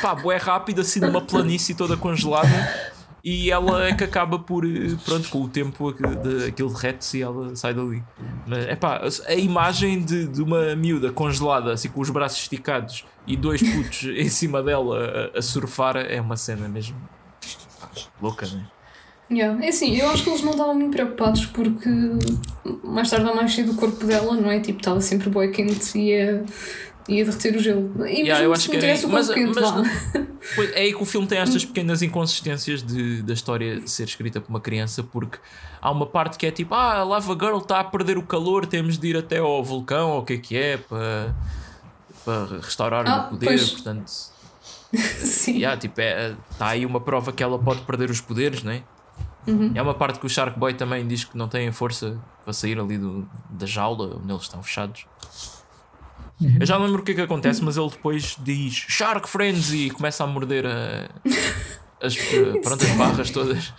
Pá, 0.00 0.14
bué 0.14 0.36
rápido, 0.36 0.80
assim 0.80 1.00
numa 1.00 1.20
planície 1.20 1.74
toda 1.74 1.96
congelada. 1.96 2.92
E 3.24 3.52
ela 3.52 3.86
é 3.86 3.94
que 3.94 4.02
acaba 4.02 4.36
por, 4.36 4.64
eh, 4.66 4.96
pronto, 5.04 5.28
com 5.28 5.42
o 5.42 5.48
tempo 5.48 5.92
de, 5.92 6.46
aquilo 6.46 6.72
derrete-se 6.72 7.18
e 7.18 7.22
ela 7.22 7.54
sai 7.54 7.72
dali. 7.72 8.02
Mas 8.44 8.66
é 8.66 8.74
pá, 8.74 9.00
a 9.28 9.34
imagem 9.34 10.02
de, 10.02 10.26
de 10.26 10.42
uma 10.42 10.74
miúda 10.74 11.12
congelada, 11.12 11.72
assim 11.72 11.88
com 11.88 12.00
os 12.00 12.10
braços 12.10 12.40
esticados 12.40 13.04
e 13.24 13.36
dois 13.36 13.62
putos 13.62 14.02
em 14.10 14.28
cima 14.28 14.60
dela 14.60 15.30
a, 15.34 15.38
a 15.38 15.42
surfar 15.42 15.96
é 15.98 16.20
uma 16.20 16.36
cena 16.36 16.68
mesmo 16.68 16.96
louca, 18.20 18.46
né? 18.46 18.66
Yeah. 19.30 19.64
É 19.64 19.68
assim, 19.68 19.96
eu 19.96 20.10
acho 20.10 20.24
que 20.24 20.30
eles 20.30 20.42
não 20.42 20.50
estavam 20.50 20.74
muito 20.74 20.92
preocupados 20.92 21.46
porque 21.46 21.88
mais 22.84 23.08
tarde 23.08 23.26
ou 23.26 23.34
mais 23.34 23.54
cedo 23.54 23.72
o 23.72 23.76
corpo 23.76 24.04
dela, 24.04 24.34
não 24.34 24.50
é? 24.50 24.60
Tipo, 24.60 24.80
estava 24.80 25.00
sempre 25.00 25.30
boi 25.30 25.48
quente 25.48 25.98
e 25.98 26.10
ia, 26.10 26.44
ia 27.08 27.24
derreter 27.24 27.56
o 27.56 27.58
gelo. 27.60 28.06
E 28.06 28.20
Yeah, 28.22 28.44
eu 28.44 28.52
acho 28.52 28.68
que 28.70 28.76
era 28.76 28.80
tivesse 28.86 29.06
o 29.06 29.08
mas- 29.08 29.28
mas 30.56 30.70
é 30.74 30.80
aí 30.80 30.92
que 30.94 31.02
o 31.02 31.04
filme 31.06 31.26
tem 31.26 31.38
estas 31.38 31.64
pequenas 31.64 32.02
inconsistências 32.02 32.82
de, 32.82 33.22
da 33.22 33.32
história 33.32 33.86
ser 33.86 34.04
escrita 34.04 34.40
por 34.40 34.50
uma 34.50 34.60
criança, 34.60 35.02
porque 35.02 35.38
há 35.80 35.90
uma 35.90 36.06
parte 36.06 36.38
que 36.38 36.46
é 36.46 36.50
tipo, 36.50 36.74
ah, 36.74 36.98
a 36.98 37.04
Lava 37.04 37.32
Girl 37.34 37.58
está 37.58 37.80
a 37.80 37.84
perder 37.84 38.18
o 38.18 38.22
calor, 38.22 38.66
temos 38.66 38.98
de 38.98 39.08
ir 39.08 39.16
até 39.16 39.38
ao 39.38 39.62
vulcão, 39.64 40.10
ou 40.10 40.20
o 40.20 40.24
que 40.24 40.32
é 40.34 40.38
que 40.38 40.56
é, 40.56 40.76
para, 40.76 41.34
para 42.24 42.56
restaurar 42.60 43.06
Ah, 43.08 43.26
o 43.26 43.30
poder, 43.30 43.46
pois. 43.46 43.70
portanto. 43.70 44.10
Sim. 44.94 45.56
Yeah, 45.58 45.80
tipo, 45.80 46.00
é, 46.00 46.34
está 46.50 46.68
aí 46.68 46.84
uma 46.84 47.00
prova 47.00 47.32
que 47.32 47.42
ela 47.42 47.58
pode 47.58 47.80
perder 47.82 48.10
os 48.10 48.20
poderes, 48.20 48.62
não 48.62 48.72
é? 48.72 48.82
Uhum. 49.46 49.72
É 49.74 49.82
uma 49.82 49.94
parte 49.94 50.20
que 50.20 50.26
o 50.26 50.28
Shark 50.28 50.56
Boy 50.58 50.74
também 50.74 51.06
diz 51.06 51.24
que 51.24 51.36
não 51.36 51.48
tem 51.48 51.70
força 51.72 52.16
para 52.44 52.52
sair 52.52 52.78
ali 52.78 52.96
do, 52.98 53.26
da 53.50 53.66
jaula 53.66 54.16
onde 54.22 54.30
eles 54.30 54.42
estão 54.42 54.62
fechados. 54.62 55.04
Eu 56.40 56.66
já 56.66 56.78
não 56.78 56.86
lembro 56.86 57.02
o 57.02 57.04
que 57.04 57.12
é 57.12 57.14
que 57.14 57.20
acontece, 57.20 57.62
mas 57.62 57.76
ele 57.76 57.88
depois 57.88 58.36
diz 58.42 58.74
Shark 58.74 59.28
Frenzy 59.28 59.86
e 59.86 59.90
começa 59.90 60.24
a 60.24 60.26
morder 60.26 60.66
a, 60.66 61.08
as, 62.00 62.16
eh, 62.16 62.60
pronto, 62.62 62.82
as 62.84 62.90
barras 62.96 63.30
todas. 63.30 63.72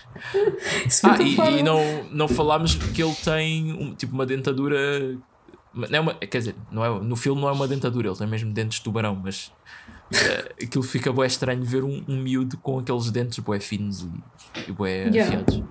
Ah, 1.04 1.22
e, 1.22 1.60
e 1.60 1.64
não, 1.64 2.04
não 2.12 2.28
falámos 2.28 2.76
que 2.76 3.04
ele 3.04 3.16
tem 3.16 3.74
um, 3.74 3.93
tipo 3.93 4.14
uma 4.14 4.26
dentadura. 4.26 5.18
Não 5.74 5.88
é 5.91 5.99
uma, 5.99 6.14
quer 6.14 6.38
dizer, 6.38 6.56
não 6.72 6.86
é, 6.86 6.99
no 7.04 7.16
filme 7.16 7.41
não 7.41 7.49
é 7.49 7.51
uma 7.51 7.68
dentadura, 7.68 8.08
ele 8.08 8.18
tem 8.18 8.28
mesmo 8.28 8.54
dentes 8.54 8.78
de 8.78 8.84
tubarão, 8.84 9.16
mas 9.16 9.51
eh, 10.14 10.54
aquilo 10.64 10.84
fica 10.84 11.12
bué 11.12 11.26
estranho 11.28 11.64
ver 11.64 11.84
um, 11.84 12.04
um 12.08 12.22
miúdo 12.22 12.58
com 12.58 12.78
aqueles 12.80 13.10
dentes 13.12 13.39
bué 13.39 13.60
finos 13.60 14.04
e, 14.04 14.70
e 14.70 14.72
bué 14.72 15.10
Yeah. 15.10 15.26
afiados. 15.26 15.64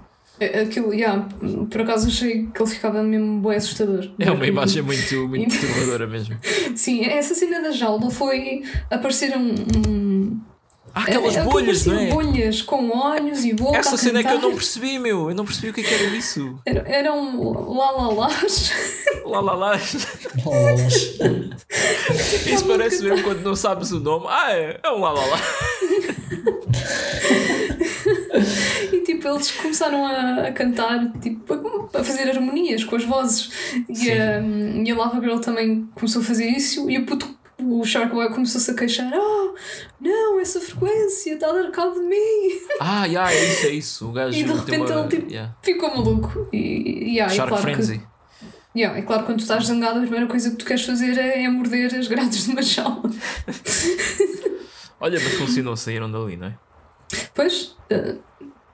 Aquilo, 0.62 0.94
yeah, 0.94 1.26
por 1.70 1.80
acaso 1.80 2.08
achei 2.08 2.46
que 2.46 2.62
ele 2.62 2.70
ficava 2.70 3.02
mesmo 3.02 3.40
bem 3.40 3.56
assustador. 3.56 4.10
É 4.18 4.30
uma 4.30 4.46
imagem 4.46 4.82
muito, 4.82 5.28
muito 5.28 5.50
perturbadora 5.58 6.06
mesmo. 6.06 6.36
Sim, 6.76 7.04
essa 7.04 7.34
cena 7.34 7.60
da 7.60 7.70
jaula 7.70 8.10
foi 8.10 8.62
aparecer 8.90 9.36
um. 9.36 9.54
um 9.86 10.40
Há 10.94 11.04
aquelas 11.04 11.38
é- 11.38 11.44
bolhas, 11.44 11.86
não 11.86 11.98
é? 11.98 12.10
bolhas 12.10 12.60
com 12.60 12.90
olhos 12.90 13.46
e 13.46 13.54
boca. 13.54 13.78
Essa 13.78 13.96
cena 13.96 14.20
é 14.20 14.22
que 14.22 14.30
eu 14.30 14.40
não 14.40 14.54
percebi, 14.54 14.98
meu. 14.98 15.30
Eu 15.30 15.34
não 15.34 15.46
percebi 15.46 15.70
o 15.70 15.72
que 15.72 15.80
é 15.80 15.84
que 15.84 15.94
era 15.94 16.04
isso. 16.14 16.58
Era, 16.66 16.80
eram 16.86 17.50
lá-lá-lás. 17.72 18.70
Lá, 19.24 19.40
lá, 19.40 19.54
lá. 19.54 19.80
Bolas. 20.44 21.18
Isso 22.46 22.66
parece 22.66 23.02
mesmo 23.02 23.22
quando 23.22 23.40
não 23.40 23.56
sabes 23.56 23.90
o 23.90 24.00
nome. 24.00 24.26
Ah, 24.28 24.52
é, 24.52 24.80
é 24.84 24.90
um 24.90 25.00
lá, 25.00 25.12
lá, 25.12 25.24
lá. 25.24 25.38
E 28.92 29.00
tipo, 29.00 29.26
eles 29.28 29.50
começaram 29.52 30.04
a, 30.06 30.48
a 30.48 30.52
cantar, 30.52 31.12
tipo, 31.20 31.52
a, 31.54 31.98
a 31.98 32.04
fazer 32.04 32.28
harmonias 32.30 32.84
com 32.84 32.96
as 32.96 33.04
vozes. 33.04 33.50
E 33.88 33.94
Sim. 33.96 34.10
a, 34.12 34.40
e 34.86 34.90
a 34.90 34.96
Lava 34.96 35.20
Girl 35.20 35.38
também 35.38 35.88
começou 35.94 36.20
a 36.22 36.24
fazer 36.24 36.46
isso. 36.48 36.88
E 36.90 36.98
o 36.98 37.06
puto, 37.06 37.34
o 37.58 37.84
Shark 37.84 38.12
Boy 38.12 38.28
começou-se 38.30 38.70
a 38.70 38.74
queixar: 38.74 39.10
Oh, 39.14 39.54
não, 40.00 40.38
essa 40.40 40.60
frequência 40.60 41.34
está 41.34 41.48
a 41.48 41.52
dar 41.52 41.70
cabo 41.70 41.94
de 41.94 42.00
mim. 42.06 42.60
Ah, 42.80 43.06
yeah, 43.06 43.32
é 43.32 43.44
isso, 43.44 43.66
é 43.66 43.70
isso. 43.70 44.08
O 44.08 44.12
gajo 44.12 44.36
E 44.38 44.42
de 44.44 44.52
repente 44.52 44.92
uma- 44.92 45.00
ele 45.00 45.08
tipo, 45.08 45.30
yeah. 45.30 45.54
ficou 45.62 45.90
maluco. 45.96 46.48
E, 46.52 46.56
e, 46.58 47.10
yeah, 47.14 47.32
Shark 47.32 47.48
claro 47.48 47.62
Frenzy. 47.62 47.98
que. 47.98 48.12
Yeah, 48.78 48.98
é 48.98 49.02
claro 49.02 49.24
quando 49.24 49.38
tu 49.38 49.42
estás 49.42 49.66
zangado, 49.66 49.98
a 49.98 50.02
primeira 50.02 50.26
coisa 50.26 50.50
que 50.50 50.56
tu 50.56 50.64
queres 50.64 50.82
fazer 50.84 51.18
é, 51.18 51.44
é 51.44 51.48
morder 51.48 51.94
as 51.94 52.08
grades 52.08 52.44
de 52.44 52.52
uma 52.52 52.62
jaula. 52.62 53.02
Olha, 55.00 55.18
mas 55.22 55.34
funcionou, 55.34 55.76
saíram 55.76 56.10
dali, 56.10 56.36
não 56.36 56.46
é? 56.46 56.54
Pois, 57.34 57.74
eh, 57.90 58.14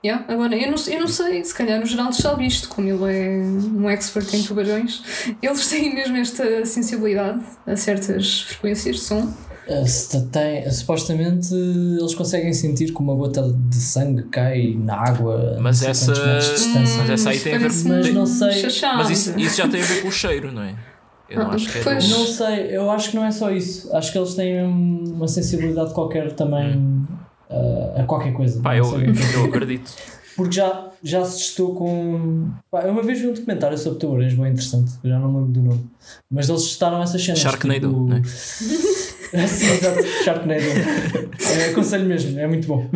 yeah, 0.05 0.25
agora 0.27 0.55
eu 0.55 0.71
não, 0.71 0.77
eu 0.87 0.99
não 1.01 1.07
sei, 1.07 1.43
se 1.43 1.53
calhar 1.53 1.81
o 1.81 1.85
Geraldo 1.85 2.15
sabe 2.15 2.45
isto, 2.45 2.69
como 2.69 2.87
ele 2.87 3.13
é 3.17 3.39
um 3.39 3.89
expert 3.89 4.33
em 4.33 4.43
tubarões, 4.43 5.01
eles 5.41 5.67
têm 5.67 5.93
mesmo 5.93 6.17
esta 6.17 6.65
sensibilidade 6.65 7.41
a 7.67 7.75
certas 7.75 8.41
frequências 8.41 8.95
de 8.97 9.01
som. 9.01 9.33
Uh, 9.67 9.85
se 9.85 10.19
tem- 10.29 10.67
supostamente 10.71 11.53
eles 11.53 12.15
conseguem 12.15 12.51
sentir 12.53 12.91
que 12.91 12.99
uma 12.99 13.13
gota 13.13 13.53
de 13.69 13.75
sangue 13.75 14.23
cai 14.23 14.73
na 14.75 14.95
água 14.95 15.57
a 15.57 15.61
Mas 15.61 15.83
essa-. 15.83 16.11
Mas 16.97 17.09
essa 17.11 17.29
aí 17.29 17.39
tem 17.39 17.53
a 17.53 17.57
ver 17.59 17.67
com- 17.83 17.89
Mas 17.89 18.11
não 18.13 18.25
sei- 18.25 18.51
chachado. 18.53 18.97
Mas 18.97 19.09
isso, 19.11 19.39
isso 19.39 19.57
já 19.57 19.67
tem 19.67 19.79
a 19.79 19.85
ver 19.85 20.01
com 20.01 20.07
o 20.07 20.11
cheiro, 20.11 20.51
não 20.51 20.63
é? 20.63 20.75
Eu 21.29 21.41
não 21.43 21.51
Ah, 21.51 21.53
acho 21.53 21.71
que 21.71 21.77
é. 21.77 21.83
Não 21.83 22.25
sei, 22.25 22.75
eu 22.75 22.89
acho 22.89 23.11
que 23.11 23.15
não 23.15 23.23
é 23.23 23.29
só 23.29 23.51
isso. 23.51 23.95
Acho 23.95 24.11
que 24.11 24.17
eles 24.17 24.33
têm 24.33 24.63
uma 24.65 25.27
sensibilidade 25.27 25.93
qualquer 25.93 26.31
também 26.33 27.05
uh, 27.49 27.99
a 27.99 28.03
qualquer 28.03 28.33
coisa. 28.33 28.61
Pá, 28.61 28.75
eu, 28.77 28.85
é. 28.99 29.05
eu 29.35 29.45
acredito. 29.45 29.91
Porque 30.35 30.55
já, 30.55 30.89
já 31.03 31.25
se 31.25 31.37
testou 31.37 31.75
com. 31.75 32.49
Pá, 32.71 32.81
eu 32.83 32.91
uma 32.91 33.03
vez 33.03 33.19
vi 33.19 33.27
um 33.27 33.33
documentário 33.33 33.77
sobre 33.77 33.99
tubarões 33.99 34.33
bem 34.33 34.51
interessante, 34.51 34.91
eu 35.03 35.09
já 35.09 35.19
não 35.19 35.29
me 35.31 35.37
lembro 35.39 35.51
do 35.51 35.61
nome. 35.61 35.85
Mas 36.31 36.47
eles 36.49 36.63
testaram 36.63 37.01
essas 37.03 37.21
cenas. 37.23 37.39
Sharknado, 37.39 37.89
tipo- 37.89 38.07
né? 38.07 38.21
Sim, 39.47 39.65
exato, 39.73 40.03
Sharknado. 40.23 40.61
é, 41.59 41.69
aconselho 41.71 42.05
mesmo, 42.05 42.39
é 42.39 42.47
muito 42.47 42.67
bom. 42.67 42.89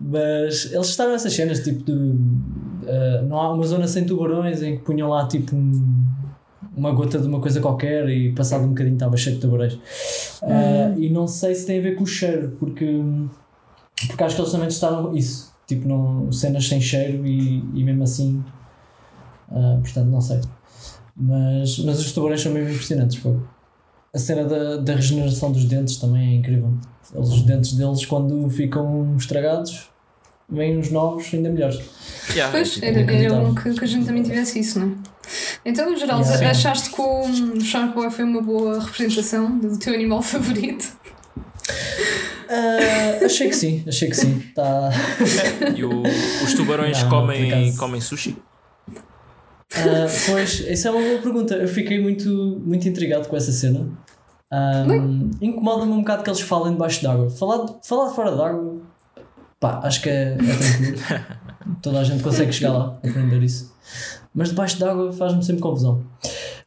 Mas 0.00 0.72
eles 0.72 0.86
testaram 0.88 1.12
essas 1.14 1.32
cenas, 1.32 1.60
tipo 1.60 1.82
de. 1.84 1.92
uh, 1.92 3.26
não 3.28 3.38
há 3.38 3.52
uma 3.52 3.66
zona 3.66 3.86
sem 3.88 4.04
tubarões 4.04 4.62
em 4.62 4.76
que 4.78 4.82
punham 4.84 5.08
lá 5.08 5.26
tipo 5.26 5.54
um- 5.56 6.04
uma 6.76 6.92
gota 6.92 7.18
de 7.18 7.26
uma 7.26 7.40
coisa 7.40 7.60
qualquer 7.60 8.08
e 8.08 8.32
passado 8.32 8.64
um 8.64 8.68
bocadinho 8.68 8.94
estava 8.94 9.16
cheio 9.16 9.36
de 9.36 9.42
tubarões. 9.42 9.74
Uh, 10.42 10.98
e 10.98 11.10
não 11.10 11.26
sei 11.26 11.54
se 11.54 11.66
tem 11.66 11.78
a 11.78 11.82
ver 11.82 11.94
com 11.96 12.04
o 12.04 12.06
cheiro, 12.06 12.56
porque, 12.58 13.00
porque 14.08 14.24
acho 14.24 14.34
que 14.34 14.40
eles 14.42 14.52
também 14.52 14.68
testaram 14.68 15.16
isso, 15.16 15.52
tipo 15.66 15.88
não, 15.88 16.30
cenas 16.32 16.66
sem 16.66 16.80
cheiro 16.80 17.26
e, 17.26 17.58
e 17.74 17.84
mesmo 17.84 18.02
assim. 18.02 18.44
uh, 19.50 19.80
portanto, 19.80 20.08
não 20.08 20.20
sei. 20.20 20.40
Mas, 21.16 21.78
mas 21.78 22.00
os 22.00 22.12
tubarões 22.12 22.42
são 22.42 22.52
mesmo 22.52 22.70
impressionantes. 22.70 23.18
Pô. 23.18 23.36
A 24.12 24.18
cena 24.18 24.44
da, 24.44 24.76
da 24.76 24.94
regeneração 24.94 25.50
dos 25.52 25.64
dentes 25.64 25.96
também 25.96 26.34
é 26.34 26.34
incrível. 26.36 26.72
Eles, 27.14 27.28
os 27.28 27.42
dentes 27.42 27.72
deles, 27.74 28.04
quando 28.06 28.48
ficam 28.48 29.16
estragados, 29.16 29.90
vêm 30.48 30.78
uns 30.78 30.90
novos 30.90 31.32
ainda 31.32 31.50
melhores. 31.50 31.80
Yeah, 32.30 32.50
Pois, 32.50 32.82
era, 32.82 33.00
era 33.00 33.34
bom 33.34 33.54
que, 33.54 33.74
que 33.74 33.84
a 33.84 33.86
gente 33.86 34.06
também 34.06 34.22
tivesse 34.22 34.58
isso, 34.58 34.78
não 34.80 34.88
é? 34.88 34.92
Então, 35.64 35.90
no 35.90 35.96
geral, 35.96 36.20
Yeah. 36.20 36.50
achaste 36.50 36.90
que 36.90 37.00
o 37.00 37.60
Shark 37.60 37.94
Boy 37.94 38.10
foi 38.10 38.24
uma 38.24 38.42
boa 38.42 38.80
representação 38.82 39.58
do 39.58 39.78
teu 39.78 39.94
animal 39.94 40.20
favorito? 40.22 40.92
Ah, 42.48 43.24
achei 43.24 43.48
que 43.48 43.56
sim, 43.56 43.82
achei 43.88 44.08
que 44.10 44.16
sim. 44.16 44.40
Tá, 44.54 44.90
E 45.74 45.82
o- 45.84 46.02
os 46.44 46.52
tubarões 46.54 47.02
Não, 47.02 47.08
comem, 47.08 47.74
comem 47.76 48.00
sushi? 48.00 48.36
Ah, 49.74 50.06
pois, 50.26 50.60
isso 50.60 50.86
é 50.86 50.90
uma 50.90 51.00
boa 51.00 51.18
pergunta. 51.20 51.54
Eu 51.54 51.66
fiquei 51.66 52.00
muito, 52.00 52.28
muito 52.64 52.86
intrigado 52.88 53.26
com 53.28 53.36
essa 53.36 53.50
cena. 53.50 53.88
Ah, 54.52 54.84
Incomoda-me 55.40 55.92
um 55.92 56.00
bocado 56.00 56.22
que 56.22 56.30
eles 56.30 56.40
falem 56.42 56.72
debaixo 56.74 57.02
d'água. 57.02 57.30
Falar, 57.30 57.66
falar 57.82 58.10
de 58.10 58.14
fora 58.14 58.36
d'água, 58.36 58.82
pá, 59.58 59.80
acho 59.82 60.02
que 60.02 60.10
é, 60.10 60.34
é 60.34 60.36
tranquilo. 60.36 60.98
Toda 61.82 62.00
a 62.00 62.04
gente 62.04 62.22
consegue 62.22 62.52
chegar 62.52 62.72
lá, 62.74 62.98
aprender 63.02 63.42
isso. 63.42 63.72
Mas 64.34 64.48
debaixo 64.48 64.78
d'água 64.78 65.12
faz-me 65.12 65.42
sempre 65.44 65.62
confusão. 65.62 66.04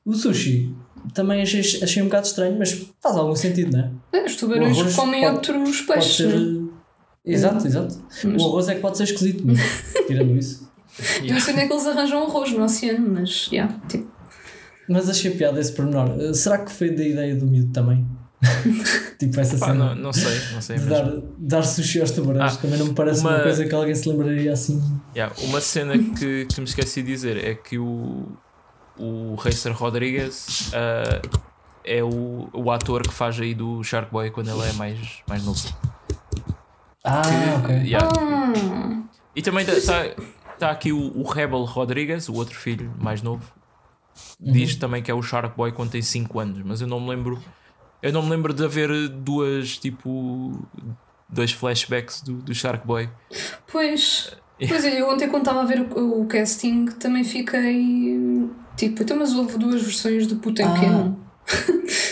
O 0.05 0.13
sushi 0.13 0.73
também 1.13 1.41
achei, 1.41 1.59
achei 1.61 2.01
um 2.01 2.05
bocado 2.05 2.27
estranho, 2.27 2.57
mas 2.57 2.71
faz 3.01 3.15
algum 3.17 3.35
sentido, 3.35 3.75
não 3.77 3.79
é? 4.13 4.19
É, 4.19 4.25
Os 4.25 4.35
tubarões 4.35 4.95
comem 4.95 5.21
pode- 5.21 5.35
outros 5.35 5.81
Pode 5.81 5.99
peixes. 5.99 6.15
ser. 6.15 6.33
é? 6.35 6.67
Exato, 7.33 7.67
exato. 7.67 7.99
Mas- 8.23 8.41
O 8.41 8.47
arroz 8.47 8.69
é 8.69 8.75
que 8.75 8.81
pode 8.81 8.97
ser 8.97 9.03
esquisito, 9.03 9.43
mas 9.45 9.59
tirando 10.07 10.37
isso. 10.37 10.65
Eu 11.23 11.33
não 11.33 11.39
sei 11.41 11.53
onde 11.53 11.63
é 11.63 11.67
que 11.67 11.73
eles 11.73 11.85
arranjam 11.85 12.23
arroz 12.23 12.51
no 12.53 12.63
oceano, 12.63 13.09
mas, 13.13 13.49
yeah, 13.51 13.77
tipo, 13.87 14.07
Mas 14.89 15.09
achei 15.09 15.31
piada 15.31 15.59
esse 15.59 15.73
pormenor. 15.73 16.09
Uh, 16.17 16.33
Será 16.33 16.59
que 16.59 16.71
foi 16.71 16.89
da 16.91 17.03
ideia 17.03 17.35
do 17.35 17.45
miúdo 17.45 17.71
também? 17.73 18.05
tipo 19.19 19.39
essa 19.39 19.57
Pá, 19.57 19.67
cena 19.67 19.93
não, 19.93 19.95
não 19.95 20.13
sei, 20.13 20.39
não 20.53 20.61
sei 20.61 20.79
dar, 20.79 21.11
dar 21.37 21.63
sushi 21.63 21.99
aos 22.01 22.11
tubarões 22.11 22.53
Ah, 22.53 22.57
também 22.57 22.77
não 22.79 22.87
me 22.87 22.93
parece 22.93 23.21
uma... 23.21 23.31
uma- 23.35 23.43
coisa 23.43 23.65
que 23.65 23.73
alguém 23.75 23.95
se 23.95 24.07
lembraria 24.09 24.51
assim. 24.53 24.81
Yeah, 25.15 25.33
uma 25.43 25.59
cena 25.61 25.97
que, 25.97 26.45
que 26.45 26.59
me 26.61 26.65
esqueci 26.67 27.01
de 27.01 27.07
dizer 27.11 27.43
é 27.43 27.55
que 27.55 27.77
o, 27.79 28.27
o 28.97 29.35
Racer 29.35 29.73
Rodrigues 29.73 30.71
ah, 30.73 31.21
é 31.83 32.03
o, 32.03 32.49
o 32.53 32.71
ator 32.71 33.01
que 33.07 33.13
faz 33.13 33.39
aí 33.39 33.53
do 33.53 33.83
Shark 33.83 34.11
Boy 34.11 34.29
quando 34.29 34.49
ele 34.49 34.69
é 34.69 34.73
mais, 34.73 34.97
mais 35.27 35.43
novo. 35.43 35.59
Ah, 37.03 37.21
Que- 37.21 37.71
ok. 37.73 37.75
yeah. 37.87 38.09
ah, 38.19 39.03
E 39.35 39.41
também 39.41 39.65
está 39.65 40.03
tá 40.59 40.71
aqui 40.71 40.91
o, 40.91 41.17
o 41.17 41.23
Rebel 41.23 41.63
Rodrigues, 41.63 42.27
o 42.27 42.33
outro 42.33 42.55
filho 42.55 42.91
mais 42.99 43.21
novo, 43.21 43.43
diz 44.39 44.75
também 44.75 45.01
que 45.01 45.09
é 45.09 45.13
o 45.13 45.21
Shark 45.21 45.55
Boy 45.55 45.71
quando 45.71 45.91
tem 45.91 46.01
5 46.01 46.39
anos, 46.39 46.61
mas 46.65 46.81
eu 46.81 46.87
não 46.87 46.99
me 46.99 47.09
lembro. 47.09 47.41
Eu 48.01 48.13
não 48.13 48.21
me 48.23 48.29
lembro 48.29 48.53
de 48.53 48.63
haver 48.63 49.09
duas 49.09 49.77
tipo 49.77 50.67
dois 51.29 51.51
flashbacks 51.51 52.21
do, 52.21 52.35
do 52.35 52.53
Shark 52.53 52.85
Boy. 52.87 53.09
pois, 53.71 54.31
pois 54.67 54.85
é, 54.85 55.01
eu 55.01 55.09
ontem 55.09 55.27
quando 55.27 55.41
estava 55.43 55.61
a 55.61 55.65
ver 55.65 55.81
o, 55.81 56.21
o 56.21 56.25
casting 56.25 56.85
também 56.85 57.23
fiquei 57.23 58.49
tipo, 58.77 59.03
então 59.03 59.17
mas 59.17 59.33
houve 59.33 59.57
duas 59.57 59.81
versões 59.81 60.27
do 60.27 60.37
puto 60.37 60.61
em 60.61 60.65
Ah. 60.65 60.73
pequeno. 60.73 61.19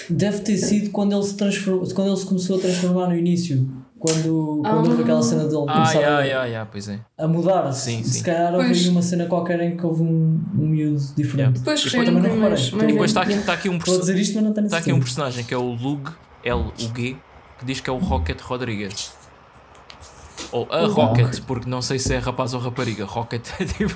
Deve 0.09 0.39
ter 0.39 0.57
sido 0.57 0.91
quando 0.91 1.13
ele 1.13 1.23
se 1.23 1.35
transformou, 1.35 1.87
quando 1.93 2.07
ele 2.09 2.17
se 2.17 2.25
começou 2.25 2.57
a 2.57 2.59
transformar 2.61 3.07
no 3.07 3.15
início. 3.17 3.67
Quando, 4.05 4.61
quando 4.61 4.65
Ah. 4.87 4.89
houve 4.91 5.01
aquela 5.01 5.23
cena 5.23 5.43
dele 5.45 5.65
Ah, 5.67 5.73
começar 5.73 5.99
yeah, 5.99 6.17
a, 6.17 6.21
yeah, 6.23 6.45
yeah, 6.45 6.69
pois 6.71 6.87
é. 6.89 6.99
a 7.17 7.27
mudar. 7.27 7.71
Sim, 7.71 8.03
Se 8.03 8.09
sim. 8.19 8.23
calhar 8.23 8.53
houve 8.53 8.65
Pois. 8.67 8.87
uma 8.87 9.01
cena 9.01 9.25
qualquer 9.25 9.59
em 9.61 9.75
que 9.77 9.85
houve 9.85 10.03
um, 10.03 10.41
um 10.57 10.67
miúdo 10.67 11.01
diferente. 11.15 11.59
Depois 11.59 11.79
E 11.79 11.83
que 11.83 11.89
depois 11.89 12.07
já 12.07 12.13
também 12.13 12.29
não 12.29 12.35
reparei. 12.35 12.49
mais 12.49 12.67
E 12.67 12.87
depois 12.93 13.09
está 13.11 13.21
aqui, 13.21 13.37
tá 13.39 13.53
aqui 13.53 13.69
um 13.69 13.77
Estou 13.77 13.93
a 13.93 13.97
perso- 13.97 14.11
dizer 14.11 14.21
isto, 14.21 14.35
mas 14.35 14.43
não 14.43 14.53
tenho 14.53 14.69
tá 14.69 14.77
aqui 14.77 14.93
um 14.93 14.99
personagem 14.99 15.43
que 15.43 15.53
é 15.53 15.57
o 15.57 15.71
Lug, 15.73 16.09
L-U-G, 16.43 17.17
que 17.59 17.65
diz 17.65 17.79
que 17.81 17.89
é 17.89 17.93
o 17.93 17.97
Rocket 17.97 18.39
Rodrigues. 18.41 19.13
Ou 20.51 20.67
a 20.69 20.85
Rocket, 20.87 21.41
porque 21.47 21.69
não 21.69 21.81
sei 21.81 21.97
se 21.97 22.13
é 22.13 22.17
rapaz 22.19 22.53
ou 22.53 22.59
rapariga. 22.59 23.05
Rocket 23.05 23.45
é 23.59 23.65
tipo. 23.65 23.95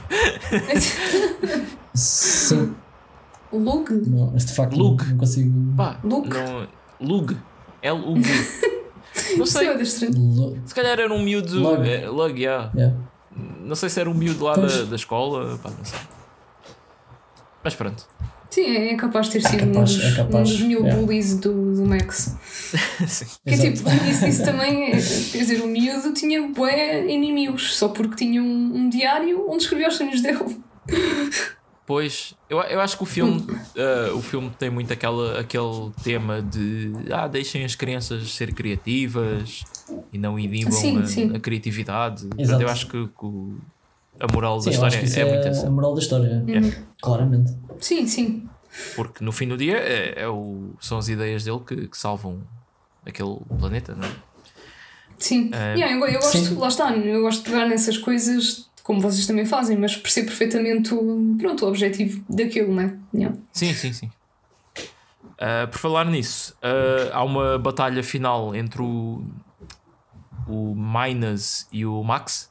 Sim. 1.93 2.73
Lug? 3.51 3.91
Não, 4.07 4.31
mas 4.31 4.45
de 4.45 4.53
facto 4.53 4.75
Luke. 4.77 5.05
não 5.05 5.17
consigo. 5.17 5.73
Pá, 5.75 5.97
Luke. 6.03 6.29
não. 6.29 6.67
Lug. 7.01 7.37
L-U-G. 7.81 8.29
Não 9.37 9.43
Isso 9.43 9.57
sei. 9.57 9.67
é 9.67 9.81
estranho. 9.81 10.61
Se 10.65 10.75
calhar 10.75 10.99
era 10.99 11.13
um 11.13 11.21
miúdo. 11.21 11.59
Lug. 11.59 11.89
é, 11.89 12.07
Lug, 12.07 12.41
yeah. 12.41 12.71
Yeah. 12.75 12.97
Não 13.61 13.75
sei 13.75 13.89
se 13.89 13.99
era 13.99 14.09
um 14.09 14.13
miúdo 14.13 14.43
lá 14.43 14.55
da, 14.55 14.83
da 14.83 14.95
escola. 14.95 15.57
Pá, 15.61 15.69
não 15.69 15.85
sei. 15.85 15.99
Mas 17.63 17.75
pronto. 17.75 18.07
Sim, 18.49 18.65
é 18.75 18.95
capaz 18.95 19.27
de 19.27 19.33
ter 19.33 19.45
É 19.45 19.49
sido 19.49 19.65
um, 19.65 19.73
capaz, 19.73 19.95
dos, 19.95 20.03
é 20.03 20.15
capaz, 20.15 20.49
um 20.49 20.51
dos 20.51 20.61
mil 20.61 20.79
yeah. 20.79 20.99
bullies 20.99 21.35
do, 21.35 21.75
do 21.75 21.85
Max. 21.85 22.35
Sim. 23.07 23.25
Que 23.45 23.53
é 23.53 23.57
tipo, 23.57 23.89
isso, 24.09 24.25
isso 24.25 24.43
também 24.43 24.87
é, 24.87 24.91
quer 24.91 25.37
dizer, 25.37 25.61
o 25.61 25.67
miúdo 25.67 26.13
tinha 26.13 26.41
bué 26.47 27.05
inimigos 27.07 27.75
só 27.75 27.89
porque 27.89 28.15
tinha 28.15 28.41
um, 28.41 28.75
um 28.75 28.89
diário 28.89 29.45
onde 29.47 29.63
escrevia 29.63 29.87
os 29.87 29.95
sonhos 29.95 30.21
dele. 30.21 30.59
Pois, 31.89 32.35
eu, 32.47 32.61
eu 32.61 32.79
acho 32.79 32.95
que 32.97 33.01
o 33.01 33.05
filme, 33.07 33.43
ah, 33.75 34.13
o 34.13 34.21
filme 34.21 34.51
tem 34.59 34.69
muito 34.69 34.93
aquela, 34.93 35.39
aquele 35.39 35.91
tema 36.03 36.39
de 36.39 36.93
ah, 37.11 37.27
deixem 37.27 37.65
as 37.65 37.73
crianças 37.73 38.31
ser 38.31 38.53
criativas 38.53 39.63
e 40.13 40.19
não 40.19 40.37
inibam 40.37 40.71
Sim, 40.71 40.99
a, 40.99 41.07
sim. 41.07 41.35
a 41.35 41.39
criatividade. 41.39 42.27
Portanto, 42.27 42.61
eu 42.61 42.69
acho 42.69 42.85
que, 42.85 43.07
que 43.07 43.55
a 44.19 44.31
moral 44.31 44.61
Sim, 44.61 44.69
da 44.69 44.75
história 44.75 44.97
é, 44.97 45.19
é, 45.19 45.25
muito 45.33 45.47
a 45.47 45.49
essa. 45.49 45.69
moral 45.71 45.95
da 45.95 45.99
história. 45.99 46.45
Uhum. 46.47 46.71
Claramente. 47.01 47.57
Sim, 47.79 48.05
sim. 48.05 48.47
Porque 48.95 49.23
no 49.23 49.31
fim 49.31 49.47
do 49.47 49.57
dia 49.57 49.77
é, 49.77 50.21
é 50.21 50.29
o, 50.29 50.75
são 50.79 50.99
as 50.99 51.09
ideias 51.09 51.43
dele 51.43 51.61
que, 51.65 51.87
que 51.87 51.97
salvam 51.97 52.43
aquele 53.03 53.35
planeta, 53.57 53.95
não 53.95 54.07
é? 54.07 54.11
Sim. 55.17 55.49
É. 55.51 55.73
Yeah, 55.73 55.95
eu, 55.95 56.05
eu 56.05 56.19
gosto, 56.19 56.37
Sim. 56.37 56.55
lá 56.55 56.67
está, 56.67 56.95
eu 56.95 57.21
gosto 57.23 57.43
de 57.43 57.49
pegar 57.49 57.65
nessas 57.67 57.97
coisas 57.97 58.68
como 58.89 59.01
vocês 59.01 59.27
também 59.27 59.45
fazem, 59.45 59.77
mas 59.77 59.95
percebo 59.95 60.29
perfeitamente 60.29 60.95
o, 60.95 61.35
pronto, 61.37 61.63
o 61.63 61.67
objetivo 61.67 62.25
daquilo, 62.27 62.73
não 62.73 62.81
é? 62.81 62.97
Yeah. 63.13 63.37
Sim, 63.53 63.71
sim, 63.75 63.93
sim. 63.93 64.09
Ah, 65.37 65.67
por 65.69 65.77
falar 65.77 66.05
nisso, 66.05 66.57
ah, 66.59 67.11
há 67.13 67.23
uma 67.23 67.59
batalha 67.59 68.01
final 68.01 68.55
entre 68.55 68.81
o, 68.81 69.23
o 70.47 70.73
Minas 70.75 71.67
e 71.71 71.85
o 71.85 72.03
Max. 72.03 72.49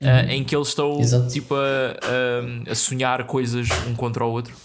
ah, 0.00 0.32
em 0.32 0.42
que 0.42 0.56
eles 0.56 0.68
estão 0.68 0.98
Exato. 0.98 1.28
tipo 1.28 1.56
a, 1.56 1.58
a, 1.58 2.72
a 2.72 2.74
sonhar 2.74 3.26
coisas 3.26 3.68
um 3.86 3.94
contra 3.94 4.24
o 4.24 4.30
outro 4.30 4.56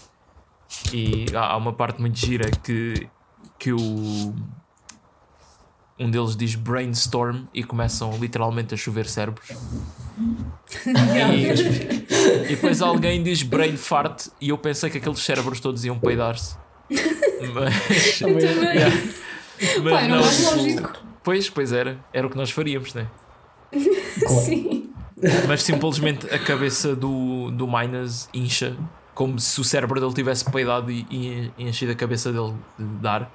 e 0.94 1.26
há, 1.34 1.52
há 1.52 1.56
uma 1.58 1.74
parte 1.74 2.00
muito 2.00 2.18
gira 2.18 2.50
que, 2.50 3.06
que 3.58 3.70
o 3.70 4.34
um 5.98 6.10
deles 6.10 6.34
diz 6.34 6.54
brainstorm 6.54 7.44
e 7.52 7.62
começam 7.62 8.16
literalmente 8.16 8.72
a 8.72 8.78
chover 8.78 9.06
cérebros. 9.06 9.50
E, 10.86 12.44
e 12.44 12.48
depois 12.48 12.82
alguém 12.82 13.22
diz 13.22 13.42
brain 13.42 13.76
fart 13.76 14.28
e 14.40 14.48
eu 14.50 14.58
pensei 14.58 14.90
que 14.90 14.98
aqueles 14.98 15.20
cérebros 15.20 15.60
todos 15.60 15.84
iam 15.84 15.98
peidar-se. 15.98 16.56
Mas, 17.54 18.20
Eu 18.20 18.28
também. 18.28 18.76
yeah. 18.76 18.96
Mas 19.82 19.92
era 19.92 20.08
não, 20.08 20.20
mais 20.20 20.36
tipo, 20.36 20.56
lógico. 20.56 20.92
Pois, 21.22 21.50
pois 21.50 21.72
era. 21.72 21.98
Era 22.12 22.26
o 22.26 22.30
que 22.30 22.36
nós 22.36 22.50
faríamos, 22.50 22.94
né? 22.94 23.06
Claro. 23.70 24.40
Sim. 24.40 24.90
Mas 25.46 25.62
simplesmente 25.62 26.32
a 26.32 26.38
cabeça 26.38 26.94
do, 26.94 27.50
do 27.50 27.66
Minas 27.66 28.28
incha, 28.32 28.76
como 29.14 29.38
se 29.38 29.60
o 29.60 29.64
cérebro 29.64 30.00
dele 30.00 30.14
tivesse 30.14 30.50
peidado 30.50 30.90
e, 30.90 31.06
e 31.10 31.52
enchido 31.58 31.92
a 31.92 31.94
cabeça 31.94 32.32
dele 32.32 32.54
de 32.78 33.06
ar. 33.06 33.30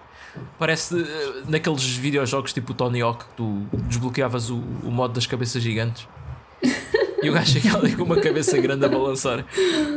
Parece 0.57 0.99
eh, 0.99 1.43
naqueles 1.47 1.83
videojogos 1.95 2.53
tipo 2.53 2.71
o 2.71 2.75
Tony 2.75 3.01
Hawk 3.01 3.25
que 3.25 3.31
tu 3.35 3.67
desbloqueavas 3.87 4.49
o, 4.49 4.55
o 4.83 4.89
modo 4.89 5.13
das 5.13 5.27
cabeças 5.27 5.61
gigantes. 5.61 6.07
E 7.21 7.29
o 7.29 7.33
gajo 7.33 7.59
fica 7.59 7.77
ali 7.77 7.95
com 7.95 8.03
uma 8.03 8.19
cabeça 8.19 8.57
grande 8.59 8.85
a 8.85 8.89
balançar 8.89 9.45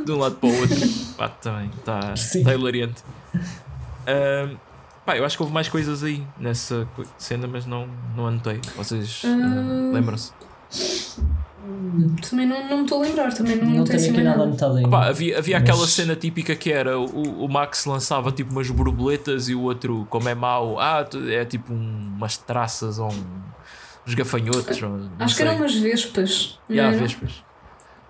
de 0.05 0.13
um 0.13 0.17
lado 0.19 0.37
para 0.37 0.49
o 0.49 0.61
outro. 0.61 0.77
Pá, 1.17 1.29
também 1.29 1.71
está 1.77 2.15
Sim. 2.17 2.45
tá 2.45 2.55
hilariante. 2.55 3.03
Ahm, 4.07 4.57
pá, 5.05 5.17
eu 5.17 5.25
acho 5.25 5.37
que 5.37 5.43
houve 5.43 5.53
mais 5.53 5.69
coisas 5.69 6.05
aí 6.05 6.23
nessa 6.39 6.87
cena, 7.19 7.47
mas 7.49 7.67
não, 7.67 7.89
não 8.17 8.27
anotei. 8.29 8.61
Vocês 8.77 9.23
Ah. 9.25 9.91
lembram-se? 9.93 10.31
Também 12.31 12.47
não, 12.47 12.69
não 12.69 12.77
me 12.79 12.83
estou 12.85 13.03
a 13.03 13.07
lembrar, 13.07 13.33
também 13.35 13.57
não, 13.57 13.65
Não 13.67 13.75
não 13.79 13.85
tenho 13.85 13.99
assim 13.99 14.11
aqui 14.11 14.23
nada 14.23 14.43
anotado 14.45 14.77
ainda. 14.77 14.89
Pá, 14.89 15.07
havia, 15.09 15.39
havia 15.39 15.59
aquela 15.59 15.81
Mas- 15.81 15.91
cena 15.91 16.15
típica 16.15 16.55
que 16.55 16.71
era 16.71 16.99
o, 16.99 17.45
o 17.45 17.49
Max 17.49 17.85
lançava 17.87 18.31
tipo 18.31 18.53
umas 18.53 18.71
borboletas 18.71 19.49
e 19.49 19.55
o 19.55 19.63
outro, 19.63 20.07
como 20.09 20.29
é 20.29 20.35
mau, 20.35 20.79
ah, 20.79 21.05
é 21.29 21.45
tipo 21.45 21.73
um- 21.73 22.13
umas 22.17 22.37
traças 22.37 22.99
ou 23.01 23.11
um- 23.11 23.47
uns 24.07 24.15
gafanhotos. 24.15 24.79
Acho 25.19 25.35
que 25.35 25.39
sei. 25.43 25.47
eram 25.47 25.57
umas 25.59 25.75
vespas. 25.75 26.59
Yeah, 26.71 26.97
vespas. 26.97 27.45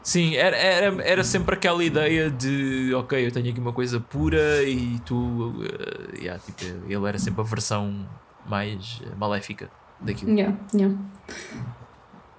Sim, 0.02 0.36
era, 0.36 0.56
era, 0.56 1.02
era 1.02 1.24
sempre 1.24 1.54
aquela 1.56 1.82
ideia 1.82 2.30
de 2.30 2.94
ok, 2.94 3.26
eu 3.26 3.32
tenho 3.32 3.50
aqui 3.50 3.58
uma 3.58 3.72
coisa 3.72 3.98
pura 3.98 4.62
e 4.62 5.00
tu. 5.04 5.52
eh, 5.64 6.20
yeah, 6.22 6.40
tipo, 6.44 6.64
ele 6.88 7.08
era 7.08 7.18
sempre 7.18 7.40
a 7.40 7.44
versão 7.44 8.06
mais 8.48 9.00
eh, 9.04 9.08
maléfica 9.18 9.68
daquilo. 10.00 10.30
Yeah, 10.32 10.56
yeah. 10.72 10.94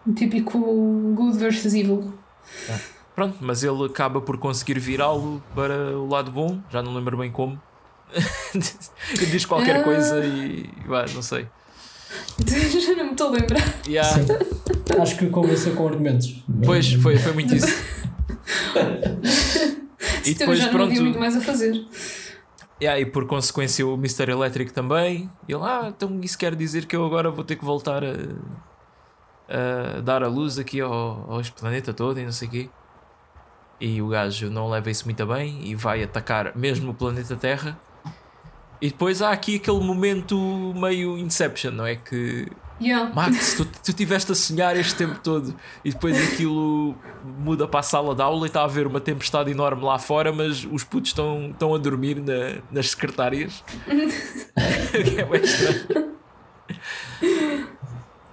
O 0.06 0.14
típico 0.14 0.58
good 1.14 1.38
versus 1.38 1.74
evil. 1.74 2.14
Pronto, 3.14 3.36
mas 3.42 3.64
ele 3.64 3.84
acaba 3.86 4.22
por 4.22 4.38
conseguir 4.38 4.80
virá-lo 4.80 5.44
para 5.54 5.98
o 5.98 6.08
lado 6.08 6.32
bom, 6.32 6.62
já 6.70 6.82
não 6.82 6.94
lembro 6.96 7.18
bem 7.18 7.30
como. 7.32 7.62
Ele 8.56 9.26
diz 9.30 9.46
qualquer 9.46 9.82
Ah. 9.82 9.84
coisa 9.84 10.24
e. 10.26 10.70
vá, 10.86 11.04
não 11.14 11.22
sei. 11.22 11.48
Já 12.48 12.94
não 12.96 13.06
me 13.06 13.12
estou 13.12 13.28
a 13.28 13.32
lembrar. 13.32 13.64
Yeah. 13.88 14.10
Sim. 14.10 14.26
Acho 15.02 15.18
que 15.18 15.28
convenceu 15.30 15.76
com 15.76 15.88
argumentos. 15.88 16.44
Pois, 16.64 16.94
foi, 16.94 17.18
foi 17.18 17.34
muito 17.34 17.54
isso. 17.56 17.68
e 20.26 20.34
Também 20.36 20.36
depois, 20.36 20.60
já 20.60 20.72
não 20.72 20.84
havia 20.84 21.02
muito 21.02 21.18
pronto. 21.18 21.20
mais 21.20 21.36
a 21.36 21.42
fazer. 21.42 21.86
Yeah, 22.82 23.00
e 23.00 23.06
por 23.06 23.26
consequência, 23.26 23.86
o 23.86 23.96
Mr. 23.96 24.32
Electric 24.32 24.72
também. 24.72 25.30
E 25.48 25.54
ele, 25.54 25.64
ah, 25.64 25.92
então 25.96 26.20
isso 26.22 26.38
quer 26.38 26.56
dizer 26.56 26.86
que 26.86 26.96
eu 26.96 27.06
agora 27.06 27.30
vou 27.32 27.44
ter 27.44 27.56
que 27.56 27.66
voltar 27.66 28.04
a, 28.04 28.14
a 29.98 30.02
dar 30.02 30.24
a 30.24 30.28
luz 30.28 30.60
aqui 30.60 30.80
ao, 30.80 30.92
ao 30.92 31.42
planeta 31.60 31.94
todo 31.94 32.20
e 32.20 32.24
não 32.24 32.32
sei 32.32 32.48
o 32.48 32.52
quê. 32.52 32.70
E 33.80 34.02
o 34.02 34.08
gajo 34.08 34.50
não 34.50 34.70
leva 34.70 34.90
isso 34.90 35.06
muito 35.06 35.26
bem 35.26 35.60
e 35.64 35.76
vai 35.76 36.04
atacar 36.04 36.56
mesmo 36.56 36.92
o 36.92 36.94
planeta 36.94 37.36
Terra. 37.36 37.80
E 38.82 38.90
depois 38.90 39.22
há 39.22 39.32
aqui 39.32 39.56
aquele 39.56 39.80
momento 39.80 40.38
meio 40.76 41.18
Inception, 41.18 41.72
não 41.72 41.86
é? 41.86 41.96
Que 41.96 42.48
Yeah. 42.80 43.12
Max, 43.12 43.56
tu, 43.56 43.66
tu 43.66 43.92
tiveste 43.92 44.32
a 44.32 44.36
sonhar 44.36 44.78
este 44.78 44.94
tempo 44.94 45.20
todo 45.24 45.56
e 45.84 45.90
depois 45.90 46.16
aquilo 46.32 46.96
muda 47.40 47.68
para 47.68 47.80
a 47.80 47.84
sala 47.84 48.14
de 48.14 48.22
aula 48.22 48.46
e 48.46 48.50
está 48.50 48.62
a 48.62 48.66
haver 48.66 48.86
uma 48.86 49.00
tempestade 49.02 49.50
enorme 49.50 49.84
lá 49.84 49.98
fora, 49.98 50.32
mas 50.32 50.64
os 50.64 50.84
putos 50.84 51.10
estão, 51.10 51.50
estão 51.50 51.74
a 51.74 51.80
dormir 51.80 52.22
na- 52.22 52.62
nas 52.72 52.92
secretárias. 52.92 53.64
que 54.94 55.20
é 55.20 55.26
bem 55.26 55.42
estranho. 55.42 56.14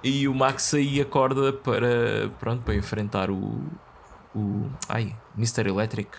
E 0.02 0.28
o 0.28 0.34
Max 0.34 0.74
aí 0.74 1.00
acorda 1.00 1.50
para, 1.54 2.28
pronto, 2.38 2.62
para 2.62 2.74
enfrentar 2.74 3.30
o, 3.30 3.62
o 4.34 4.66
ai, 4.90 5.16
Mr. 5.38 5.66
Electric. 5.70 6.10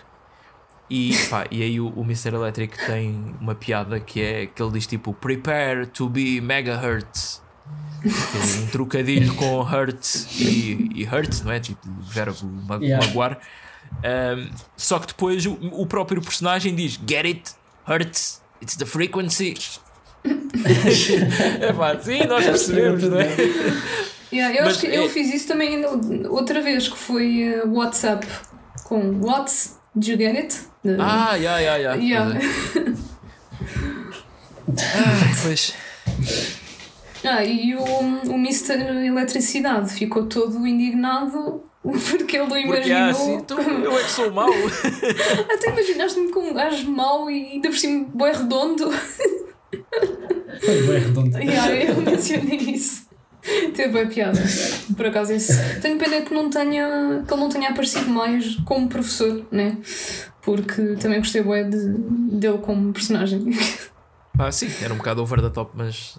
E, 0.88 1.16
pá, 1.28 1.46
e 1.50 1.62
aí 1.62 1.80
o, 1.80 1.88
o 1.88 2.02
Mr. 2.02 2.34
Electric 2.34 2.78
tem 2.86 3.34
uma 3.40 3.54
piada 3.54 3.98
que 3.98 4.20
é 4.22 4.46
que 4.46 4.62
ele 4.62 4.72
diz 4.72 4.86
tipo 4.86 5.12
Prepare 5.12 5.86
to 5.86 6.08
be 6.08 6.40
megahertz. 6.40 7.42
É 8.04 8.62
um 8.62 8.66
trocadilho 8.68 9.34
com 9.34 9.62
hertz 9.62 10.28
e, 10.40 10.90
e 10.94 11.04
hurt, 11.04 11.42
não 11.42 11.50
é? 11.50 11.58
Tipo, 11.58 11.80
verbo 12.02 12.46
ma 12.68 12.76
Yeah. 12.76 13.04
magoar. 13.04 13.38
Um, 14.04 14.48
só 14.76 14.98
que 15.00 15.08
depois 15.08 15.44
o, 15.46 15.58
o 15.72 15.86
próprio 15.86 16.20
personagem 16.22 16.74
diz 16.74 17.00
Get 17.08 17.24
it? 17.24 17.50
Hurts? 17.88 18.40
It's 18.62 18.76
the 18.76 18.86
frequency. 18.86 19.54
é 21.60 21.72
pá, 21.72 21.98
sim, 22.00 22.24
nós 22.26 22.44
percebemos, 22.44 23.02
não 23.04 23.20
é? 23.20 23.28
Yeah, 24.32 24.56
eu 24.56 24.64
Mas 24.64 24.72
acho 24.76 24.80
que 24.80 24.86
é- 24.88 24.98
eu 24.98 25.08
fiz 25.08 25.32
isso 25.32 25.48
também 25.48 25.84
outra 26.28 26.60
vez, 26.60 26.88
que 26.88 26.96
foi 26.98 27.42
eh, 27.42 27.62
WhatsApp 27.66 28.26
com 28.84 29.20
What's 29.20 29.76
Did 29.94 30.08
you 30.08 30.18
get 30.18 30.36
it? 30.36 30.56
Ah, 30.98 31.34
yeah. 31.34 31.94
Yeah. 31.94 32.38
Ah, 34.68 35.32
pois. 35.42 35.74
Ah, 37.24 37.44
e 37.44 37.74
o, 37.74 37.82
o 37.82 38.34
Mr. 38.34 38.74
Eletricidade 39.06 39.92
ficou 39.92 40.26
todo 40.26 40.66
indignado 40.66 41.62
porque 41.82 42.36
ele 42.36 42.46
Porque 42.46 42.92
ah, 42.92 43.10
imaginou. 43.10 43.38
então, 43.38 43.60
eu 43.60 43.98
é 43.98 44.02
que 44.02 44.12
sou 44.12 44.32
mau. 44.32 44.50
Até 45.52 45.70
imaginaste-me 45.70 46.30
com 46.32 46.50
um 46.50 46.54
gajo 46.54 46.90
mau 46.90 47.30
e 47.30 47.52
ainda 47.52 47.68
por 47.68 47.78
cima 47.78 48.06
bem 48.12 48.32
redondo. 48.32 48.90
Foi 50.60 50.82
bem 50.82 50.98
redondo. 50.98 51.38
yeah, 51.38 51.74
eu 51.84 52.00
mencionei 52.02 52.56
isso. 52.58 53.05
Teve 53.74 53.88
bem 53.92 54.08
piada. 54.08 54.40
Por 54.96 55.06
acaso 55.06 55.32
isso. 55.32 55.52
Tenho 55.80 55.98
pena 55.98 56.22
que, 56.22 56.34
não 56.34 56.50
tenha, 56.50 57.22
que 57.26 57.32
ele 57.32 57.40
não 57.40 57.48
tenha 57.48 57.70
aparecido 57.70 58.08
mais 58.10 58.56
como 58.64 58.88
professor, 58.88 59.46
né? 59.50 59.78
Porque 60.42 60.96
também 60.96 61.18
gostei 61.18 61.42
bem 61.42 61.68
de, 61.68 61.88
dele 62.38 62.58
como 62.58 62.92
personagem. 62.92 63.50
Ah, 64.38 64.52
sim, 64.52 64.68
era 64.82 64.92
um 64.92 64.98
bocado 64.98 65.22
over 65.22 65.40
the 65.40 65.48
top, 65.48 65.70
mas 65.74 66.18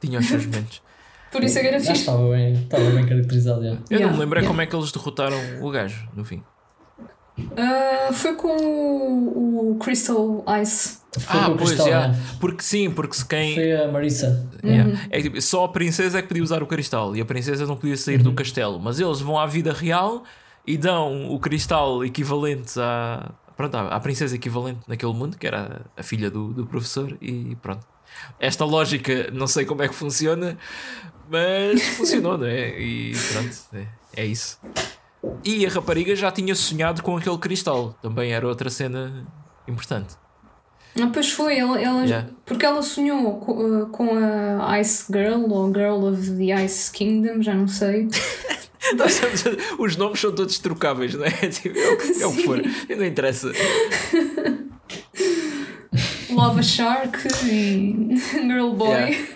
tinha 0.00 0.18
os 0.18 0.26
seus 0.26 0.44
momentos. 0.46 0.82
Por 1.30 1.44
isso 1.44 1.58
é 1.58 1.60
que 1.62 1.68
era 1.68 1.78
Já 1.78 1.92
fixe. 1.92 2.00
estava 2.00 2.28
bem, 2.30 2.54
estava 2.54 2.90
bem 2.90 3.06
caracterizado. 3.06 3.62
Já. 3.62 3.68
Eu 3.68 3.78
Yeah, 3.88 4.06
não 4.06 4.12
me 4.14 4.18
lembro 4.18 4.38
é 4.38 4.42
yeah. 4.42 4.48
como 4.48 4.60
é 4.60 4.66
que 4.66 4.74
eles 4.74 4.90
derrotaram 4.90 5.38
o 5.60 5.70
gajo 5.70 6.08
no 6.16 6.24
fim. 6.24 6.42
Ah, 7.56 8.12
foi 8.12 8.34
com 8.34 8.48
o, 8.48 9.70
o 9.70 9.78
Crystal 9.78 10.44
Ice. 10.60 10.98
Foi 11.18 11.40
ah, 11.40 11.50
pois, 11.50 11.70
cristal, 11.70 11.88
já. 11.88 12.12
já. 12.12 12.20
Porque 12.40 12.62
sim, 12.62 12.90
porque 12.90 13.14
se 13.14 13.26
quem. 13.26 13.54
Foi 13.54 13.72
a 13.72 13.88
Marissa. 13.88 14.48
Yeah. 14.64 14.98
É 15.10 15.18
que, 15.18 15.24
tipo, 15.24 15.40
só 15.42 15.64
a 15.64 15.68
princesa 15.68 16.18
é 16.18 16.22
que 16.22 16.28
podia 16.28 16.42
usar 16.42 16.62
o 16.62 16.66
cristal 16.66 17.14
e 17.14 17.20
a 17.20 17.24
princesa 17.24 17.66
não 17.66 17.76
podia 17.76 17.96
sair 17.96 18.22
do 18.22 18.32
castelo. 18.32 18.80
Mas 18.80 18.98
eles 18.98 19.20
vão 19.20 19.38
à 19.38 19.46
vida 19.46 19.72
real 19.72 20.24
e 20.66 20.78
dão 20.78 21.30
o 21.30 21.38
cristal 21.38 22.02
equivalente 22.02 22.80
à, 22.80 23.30
pronto, 23.56 23.76
à, 23.76 23.88
à 23.88 24.00
princesa 24.00 24.34
equivalente 24.34 24.80
naquele 24.88 25.12
mundo, 25.12 25.36
que 25.36 25.46
era 25.46 25.82
a 25.96 26.02
filha 26.02 26.30
do, 26.30 26.52
do 26.52 26.66
professor, 26.66 27.16
e 27.20 27.56
pronto. 27.56 27.86
Esta 28.38 28.64
lógica 28.64 29.30
não 29.32 29.46
sei 29.46 29.64
como 29.64 29.82
é 29.82 29.88
que 29.88 29.94
funciona, 29.94 30.56
mas 31.30 31.82
funcionou, 31.96 32.38
não 32.38 32.46
é? 32.46 32.80
E 32.80 33.12
pronto, 33.32 33.56
é, 33.74 33.86
é 34.16 34.24
isso. 34.24 34.58
E 35.44 35.64
a 35.66 35.68
rapariga 35.68 36.16
já 36.16 36.30
tinha 36.32 36.54
sonhado 36.54 37.02
com 37.02 37.16
aquele 37.16 37.38
cristal, 37.38 37.94
também 38.00 38.32
era 38.32 38.46
outra 38.46 38.70
cena 38.70 39.26
importante. 39.68 40.21
Ah, 41.00 41.08
pois 41.12 41.30
foi, 41.32 41.56
ela, 41.58 41.80
ela, 41.80 42.02
Yeah. 42.04 42.28
porque 42.44 42.66
ela 42.66 42.82
sonhou 42.82 43.38
co- 43.38 43.86
com, 43.90 44.10
a 44.60 44.78
Ice 44.80 45.06
Girl 45.10 45.50
ou 45.50 45.72
Girl 45.72 46.04
of 46.04 46.30
the 46.36 46.64
Ice 46.64 46.92
Kingdom, 46.92 47.40
já 47.42 47.54
não 47.54 47.66
sei. 47.66 48.08
Os 49.78 49.96
nomes 49.96 50.20
são 50.20 50.34
todos 50.34 50.58
trocáveis, 50.58 51.14
não 51.14 51.24
é? 51.24 51.30
Tipo, 51.48 51.78
é, 51.78 51.90
o, 51.92 51.96
que- 51.98 52.22
é 52.22 52.26
o 52.26 52.32
que 52.36 52.44
for, 52.44 52.60
não 52.96 53.04
interessa. 53.06 53.50
Lava 56.30 56.62
Shark 56.62 57.18
e 57.46 58.16
Girl 58.46 58.70
Boy. 58.72 58.88
Yeah. 58.88 59.26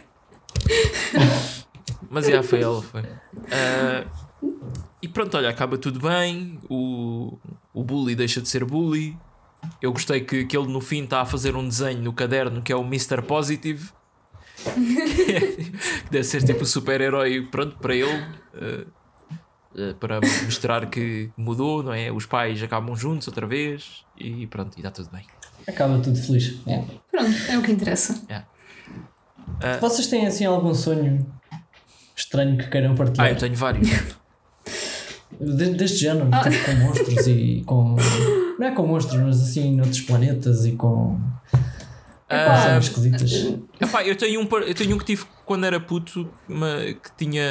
Mas 2.11 2.27
já 2.27 2.43
foi 2.43 2.61
ela, 2.63 2.83
foi. 2.83 3.03
Ah, 3.51 4.05
e 5.03 5.09
pronto, 5.09 5.37
olha, 5.37 5.49
acaba 5.51 5.77
tudo 5.79 6.01
bem. 6.01 6.59
O, 6.69 7.39
o 7.75 7.85
bully 7.85 8.15
deixa 8.15 8.41
de 8.41 8.49
ser 8.49 8.65
bully. 8.65 9.17
Eu 9.81 9.93
gostei 9.93 10.21
que, 10.21 10.45
que 10.45 10.57
ele 10.57 10.69
no 10.69 10.81
fim 10.81 11.05
está 11.05 11.21
a 11.21 11.27
fazer 11.27 11.55
um 11.57 11.67
desenho 11.67 12.01
no 12.03 12.13
caderno 12.13 12.63
que 12.63 12.73
é 12.73 12.77
o 12.77 12.83
Mr. 12.83 13.23
Positive. 13.23 13.91
que 14.65 16.11
deve 16.11 16.25
ser 16.25 16.43
tipo 16.45 16.63
o 16.63 16.67
super-herói, 16.67 17.43
pronto, 17.51 17.77
para 17.77 17.95
ele. 17.95 18.25
ah, 18.55 18.85
ah, 19.79 19.95
para 20.01 20.21
mostrar 20.45 20.87
que 20.87 21.31
mudou, 21.37 21.83
não 21.83 21.93
é? 21.93 22.11
Os 22.11 22.25
pais 22.27 22.63
acabam 22.63 22.97
juntos 22.97 23.29
outra 23.29 23.47
vez 23.47 24.05
e 24.17 24.47
pronto, 24.47 24.75
e 24.77 24.81
está 24.81 24.91
tudo 24.91 25.11
bem. 25.13 25.25
Acaba 25.69 25.99
tudo 25.99 26.17
feliz. 26.21 26.59
É. 26.67 26.83
Pronto, 27.11 27.31
é 27.51 27.59
o 27.59 27.63
que 27.63 27.73
interessa. 27.73 28.23
Vocês 29.81 30.07
têm 30.07 30.27
assim 30.27 30.45
algum 30.47 30.73
sonho 30.75 31.27
estranho 32.17 32.57
que 32.57 32.69
queiram 32.69 32.93
Ah, 32.93 32.97
partilhar? 32.97 33.29
eu 33.31 33.37
tenho 33.37 33.55
vários. 33.55 33.89
De- 35.39 35.75
deste 35.75 35.99
género, 35.99 36.29
Ah. 36.33 36.49
tipo 36.49 36.65
com 36.65 36.73
monstros 36.77 37.27
e 37.27 37.63
com. 37.67 37.97
Não 38.59 38.67
é 38.67 38.71
com 38.73 38.87
monstros, 38.87 39.21
mas 39.21 39.43
assim 39.43 39.77
noutros 39.77 40.01
planetas 40.01 40.65
e 40.65 40.73
com. 40.73 41.21
Ah, 42.29 42.79
esquisitas. 42.79 43.33
Epá, 43.81 44.05
eu, 44.05 44.17
tenho 44.17 44.41
um, 44.41 44.49
eu 44.59 44.75
tenho 44.75 44.97
um 44.97 44.99
que 44.99 45.05
tive 45.05 45.25
quando 45.45 45.65
era 45.65 45.79
puto 45.79 46.29
ma- 46.49 46.79
que 47.03 47.11
tinha. 47.17 47.43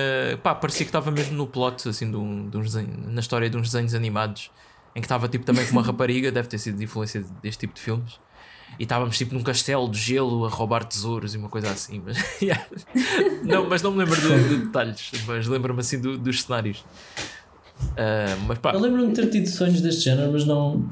Pá, 0.43 0.53
parecia 0.53 0.85
que 0.85 0.89
estava 0.89 1.11
mesmo 1.11 1.35
no 1.37 1.47
plot, 1.47 1.87
assim, 1.87 2.09
de 2.11 2.17
um, 2.17 2.49
de 2.49 2.57
uns 2.57 2.73
desenhos- 2.73 3.13
na 3.13 3.21
história 3.21 3.49
de 3.49 3.55
uns 3.55 3.69
desenhos 3.71 3.93
animados, 3.93 4.51
em 4.93 4.99
que 4.99 5.05
estava 5.05 5.29
tipo 5.29 5.45
também 5.45 5.65
com 5.65 5.71
uma 5.71 5.81
rapariga, 5.83 6.29
deve 6.31 6.49
ter 6.49 6.57
sido 6.57 6.77
de 6.77 6.83
influência 6.83 7.23
deste 7.41 7.61
tipo 7.61 7.73
de 7.73 7.81
filmes. 7.81 8.19
E 8.77 8.83
estávamos 8.83 9.17
tipo 9.17 9.33
num 9.33 9.43
castelo 9.43 9.87
de 9.89 9.97
gelo 9.97 10.45
a 10.45 10.49
roubar 10.49 10.83
tesouros 10.83 11.33
e 11.33 11.37
uma 11.37 11.47
coisa 11.47 11.69
assim. 11.69 12.01
Mas, 12.03 12.17
yeah. 12.41 12.65
não, 13.43 13.69
mas 13.69 13.81
não 13.81 13.91
me 13.91 13.99
lembro 14.03 14.19
de, 14.19 14.49
de 14.49 14.57
detalhes, 14.65 15.11
mas 15.25 15.47
lembro-me 15.47 15.79
assim 15.79 16.01
do- 16.01 16.17
dos 16.17 16.41
cenários. 16.43 16.83
Ah, 17.97 18.35
mas 18.47 18.57
pá, 18.59 18.71
Eu 18.73 18.79
lembro-me 18.79 19.07
de 19.09 19.13
ter 19.13 19.29
tido 19.29 19.47
sonhos 19.47 19.81
deste 19.81 20.01
género, 20.01 20.31
mas 20.31 20.45
não. 20.45 20.87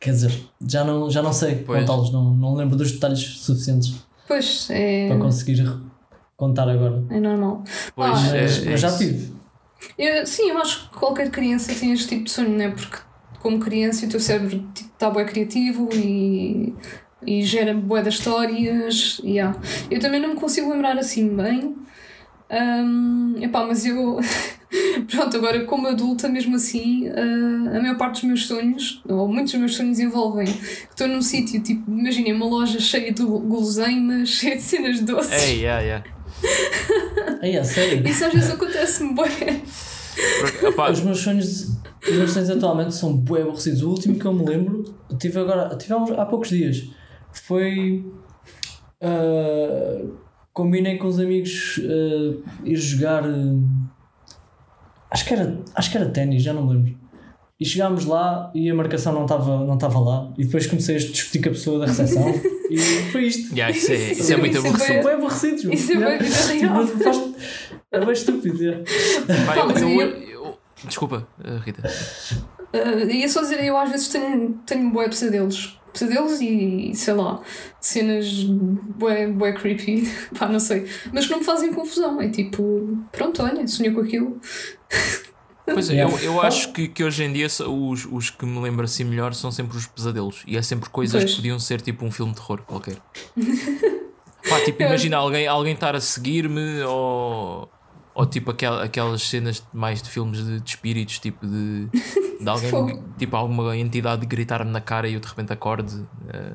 Quer 0.00 0.10
dizer, 0.12 0.32
já 0.66 0.84
não, 0.84 1.10
já 1.10 1.22
não 1.22 1.32
sei 1.32 1.64
contá-los, 1.64 2.12
não, 2.12 2.32
não 2.34 2.54
lembro 2.54 2.76
dos 2.76 2.92
detalhes 2.92 3.18
suficientes 3.20 3.94
Pois, 4.28 4.68
é, 4.70 5.08
para 5.08 5.18
conseguir 5.18 5.64
contar 6.36 6.68
agora. 6.68 7.02
é 7.10 7.18
normal. 7.18 7.64
pois, 7.96 8.16
Ah, 8.16 8.36
é- 8.36 8.42
Mas, 8.42 8.66
é 8.66 8.70
mas 8.70 8.80
já 8.80 8.88
isso. 8.88 8.98
tive. 8.98 9.32
Eu- 9.98 10.26
sim, 10.26 10.50
eu 10.50 10.58
acho 10.58 10.88
que 10.88 10.96
qualquer 10.96 11.30
criança 11.30 11.72
tem 11.74 11.92
este 11.92 12.08
tipo 12.08 12.24
de 12.24 12.30
sonho, 12.30 12.50
não 12.50 12.64
é? 12.64 12.70
Porque, 12.70 12.96
como 13.40 13.58
criança, 13.58 14.06
o 14.06 14.08
teu 14.08 14.20
cérebro 14.20 14.64
está 14.74 15.10
bem 15.10 15.26
criativo 15.26 15.88
e, 15.92 16.74
e 17.26 17.42
gera 17.42 17.74
bué 17.74 18.02
das 18.02 18.14
histórias. 18.14 19.20
e 19.24 19.40
há. 19.40 19.54
Eu 19.90 19.98
também 20.00 20.20
não 20.20 20.30
me 20.30 20.34
consigo 20.36 20.70
lembrar 20.70 20.96
assim 20.98 21.34
bem. 21.34 21.76
Hum, 22.50 23.34
epá, 23.40 23.66
mas 23.66 23.84
eu. 23.84 24.18
Pronto, 25.10 25.36
agora 25.36 25.64
como 25.64 25.86
adulta, 25.86 26.28
mesmo 26.28 26.56
assim, 26.56 27.08
ah, 27.08 27.76
a 27.76 27.80
maior 27.80 27.96
parte 27.96 28.14
dos 28.16 28.24
meus 28.24 28.46
sonhos, 28.46 29.02
ou 29.08 29.26
muitos 29.26 29.52
dos 29.52 29.60
meus 29.60 29.74
sonhos, 29.76 29.98
envolvem 29.98 30.46
que 30.46 30.52
estou 30.90 31.08
num 31.08 31.22
sítio, 31.22 31.62
tipo, 31.62 31.90
imaginem, 31.90 32.32
uma 32.34 32.46
loja 32.46 32.78
cheia 32.78 33.12
de 33.12 33.22
guloseimas, 33.22 34.28
cheia 34.30 34.56
de 34.56 34.62
cenas 34.62 35.00
doces. 35.00 35.32
É, 35.32 35.52
yeah, 35.52 35.80
yeah. 35.80 36.04
Aí, 37.42 37.56
a 37.56 37.64
sério. 37.64 38.06
Isso 38.06 38.24
às 38.24 38.32
vezes 38.32 38.50
acontece-me 38.50 39.14
bem. 39.14 39.62
Porque, 40.40 40.66
epá, 40.66 40.90
Os 40.90 41.00
meus 41.00 41.18
sonhos, 41.20 41.68
os 42.06 42.14
meus 42.16 42.30
sonhos 42.32 42.50
atualmente 42.50 42.94
são 42.94 43.16
bué 43.16 43.42
aborrecidos. 43.42 43.82
O 43.82 43.90
último 43.90 44.18
que 44.18 44.24
eu 44.26 44.32
me 44.34 44.44
lembro, 44.44 44.84
tive 45.18 45.38
agora, 45.40 45.74
tive 45.76 45.92
há, 45.94 45.96
uns- 45.96 46.10
há 46.10 46.26
poucos 46.26 46.48
dias, 46.50 46.88
foi. 47.32 48.04
ah, 49.00 50.04
combinei 50.52 50.96
com 50.98 51.06
os 51.06 51.18
amigos 51.20 51.80
ah, 51.84 52.50
ir 52.64 52.76
jogar. 52.76 53.24
ah, 53.24 53.97
acho 55.10 55.24
que 55.26 55.34
era, 55.34 55.58
acho 55.74 55.90
que 55.90 55.96
era 55.96 56.08
ténis, 56.10 56.42
já 56.42 56.52
não 56.52 56.66
me 56.66 56.74
lembro. 56.74 56.98
E 57.60 57.64
chegámos 57.64 58.04
lá 58.04 58.52
e 58.54 58.70
a 58.70 58.74
marcação 58.74 59.12
não 59.12 59.22
estava 59.24 59.64
não 59.66 59.74
estava 59.74 59.98
lá. 59.98 60.32
E 60.38 60.44
depois 60.44 60.66
comecei 60.68 60.94
a 60.94 60.98
discutir 60.98 61.40
com 61.42 61.48
a 61.48 61.52
pessoa 61.52 61.80
da 61.80 61.86
recepção 61.86 62.28
e 62.70 62.78
foi 63.10 63.24
isto. 63.24 63.52
yeah, 63.52 63.76
isso, 63.76 63.90
é, 63.90 63.96
isso 64.12 64.32
é 64.32 64.36
muito 64.36 64.56
Isso 64.58 64.66
é 64.66 64.70
aborrecido. 64.70 64.94
São 64.94 65.02
bué 65.02 65.14
aborrecidos. 65.14 65.64
meu. 65.64 65.74
Isso 65.74 65.92
é 65.92 65.96
bué 65.96 66.18
vida 66.18 66.86
Tipo, 66.86 67.02
faz- 67.04 67.34
É 67.90 68.00
bem 68.00 68.12
estúpido. 68.12 68.70
é. 68.70 68.82
Eu- 69.82 70.00
eu- 70.44 70.58
Desculpa, 70.86 71.26
uh, 71.44 71.58
Rita. 71.58 71.82
Uh, 72.72 73.10
ia 73.10 73.28
só 73.28 73.40
dizer, 73.40 73.64
eu 73.64 73.76
às 73.76 73.90
vezes 73.90 74.08
tenho, 74.08 74.50
tenho 74.64 74.90
bué 74.92 75.08
pesadelos. 75.08 75.76
Pesadelos 75.92 76.40
e, 76.40 76.92
sei 76.94 77.14
lá, 77.14 77.40
cenas 77.80 78.44
bué, 78.44 79.26
bué 79.26 79.52
creepy, 79.52 80.08
pá, 80.38 80.46
não 80.46 80.60
sei. 80.60 80.86
Mas 81.12 81.24
que 81.26 81.32
não 81.32 81.38
me 81.40 81.44
fazem 81.44 81.72
confusão. 81.72 82.20
É 82.20 82.28
tipo, 82.28 82.96
pronto, 83.10 83.42
olha, 83.42 83.66
sonhei 83.66 83.92
com 83.92 84.00
aquilo. 84.02 84.40
Pois 85.64 85.90
é, 85.90 86.02
eu, 86.02 86.08
eu 86.20 86.40
acho 86.40 86.72
que, 86.72 86.88
que 86.88 87.04
hoje 87.04 87.22
em 87.24 87.32
dia 87.32 87.46
os, 87.46 88.06
os 88.10 88.30
que 88.30 88.46
me 88.46 88.58
lembro 88.58 88.84
assim 88.86 89.04
melhor 89.04 89.34
são 89.34 89.52
sempre 89.52 89.76
os 89.76 89.86
pesadelos. 89.86 90.42
E 90.46 90.56
é 90.56 90.62
sempre 90.62 90.88
coisas 90.88 91.20
Pois. 91.22 91.30
que 91.32 91.36
podiam 91.36 91.58
ser 91.58 91.80
tipo 91.82 92.04
um 92.06 92.10
filme 92.10 92.32
de 92.32 92.38
terror 92.38 92.62
qualquer. 92.62 92.96
Pá, 94.48 94.60
tipo, 94.64 94.82
imagina 94.82 95.18
alguém, 95.18 95.46
alguém 95.46 95.74
estar 95.74 95.94
a 95.94 96.00
seguir-me 96.00 96.80
ou, 96.84 97.68
ou 98.14 98.26
tipo 98.26 98.50
aquel, 98.50 98.74
aquelas 98.80 99.20
cenas 99.22 99.62
mais 99.72 100.00
de 100.02 100.08
filmes 100.08 100.42
de, 100.42 100.58
de 100.60 100.70
espíritos, 100.70 101.18
tipo 101.18 101.46
de, 101.46 101.88
de 102.40 102.48
alguém, 102.48 103.02
tipo 103.18 103.36
alguma 103.36 103.76
entidade 103.76 104.24
gritar-me 104.24 104.70
na 104.70 104.80
cara 104.80 105.06
e 105.06 105.14
eu 105.14 105.20
de 105.20 105.28
repente 105.28 105.52
acorde. 105.52 106.02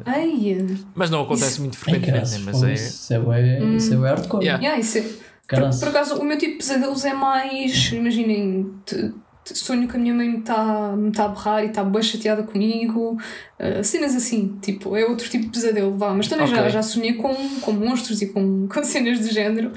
Ai, 0.05 0.57
mas 0.95 1.11
não 1.11 1.21
acontece 1.21 1.51
Isso- 1.51 1.61
muito 1.61 1.75
Ai, 1.75 1.79
frequentemente, 1.81 2.13
caraças, 2.13 2.39
né? 2.39 2.51
mas 2.51 2.63
é. 2.63 2.73
Isso 2.73 3.13
é 3.13 3.75
isso 3.75 3.93
é 3.93 3.97
hardcore. 4.09 4.43
Yeah. 4.43 4.63
yeah, 4.63 4.81
isso 4.81 4.97
é. 4.97 5.22
Por, 5.59 5.79
por 5.79 5.87
acaso, 5.89 6.15
o 6.15 6.23
meu 6.23 6.37
tipo 6.37 6.53
de 6.53 6.57
pesadelos 6.59 7.05
é 7.05 7.13
mais. 7.13 7.91
Imaginem, 7.91 8.73
te- 8.85 9.13
te- 9.43 9.57
sonho 9.57 9.87
que 9.87 9.95
a 9.97 9.99
minha 9.99 10.13
mãe 10.13 10.29
me 10.29 10.37
está 10.39 10.95
me 10.95 11.11
tá 11.11 11.25
a 11.25 11.27
berrar 11.29 11.63
e 11.63 11.67
está 11.67 11.83
bem 11.83 12.01
chateada 12.01 12.43
comigo. 12.43 13.17
uh, 13.59 13.83
cenas 13.83 14.15
assim, 14.15 14.57
tipo, 14.61 14.95
é 14.95 15.05
outro 15.05 15.29
tipo 15.29 15.45
de 15.45 15.49
pesadelo, 15.51 15.97
vá. 15.97 16.13
Mas 16.13 16.27
também 16.27 16.47
já, 16.47 16.59
Ok. 16.59 16.69
já 16.69 16.81
sonhei 16.81 17.13
com, 17.15 17.33
com 17.61 17.71
monstros 17.73 18.21
e 18.21 18.27
com, 18.27 18.67
com 18.71 18.83
cenas 18.83 19.19
do 19.19 19.31
género. 19.33 19.71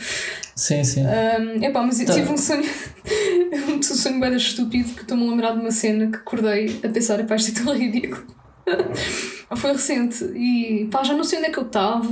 Sim, 0.54 0.82
sim. 0.84 1.02
Um, 1.04 1.62
epá, 1.64 1.82
mas 1.82 2.00
eu 2.00 2.06
Tá. 2.06 2.14
tive 2.14 2.32
um 2.32 2.36
sonho, 2.38 2.62
um 3.76 3.82
sonho 3.82 4.20
bem 4.20 4.34
estúpido 4.36 4.94
que 4.94 5.02
estou-me 5.02 5.26
a 5.26 5.30
lembrar 5.30 5.52
de 5.52 5.60
uma 5.60 5.70
cena 5.70 6.10
que 6.10 6.16
acordei 6.16 6.80
a 6.84 6.88
pensar, 6.88 7.20
epá, 7.20 7.36
isto 7.36 7.60
é 7.60 7.64
tão 7.64 7.74
ridículo. 7.74 8.24
Foi 9.56 9.72
recente 9.72 10.24
e 10.34 10.88
pá, 10.90 11.04
já 11.04 11.14
não 11.14 11.22
sei 11.22 11.38
onde 11.38 11.48
é 11.48 11.50
que 11.52 11.58
eu 11.58 11.64
estava 11.66 12.08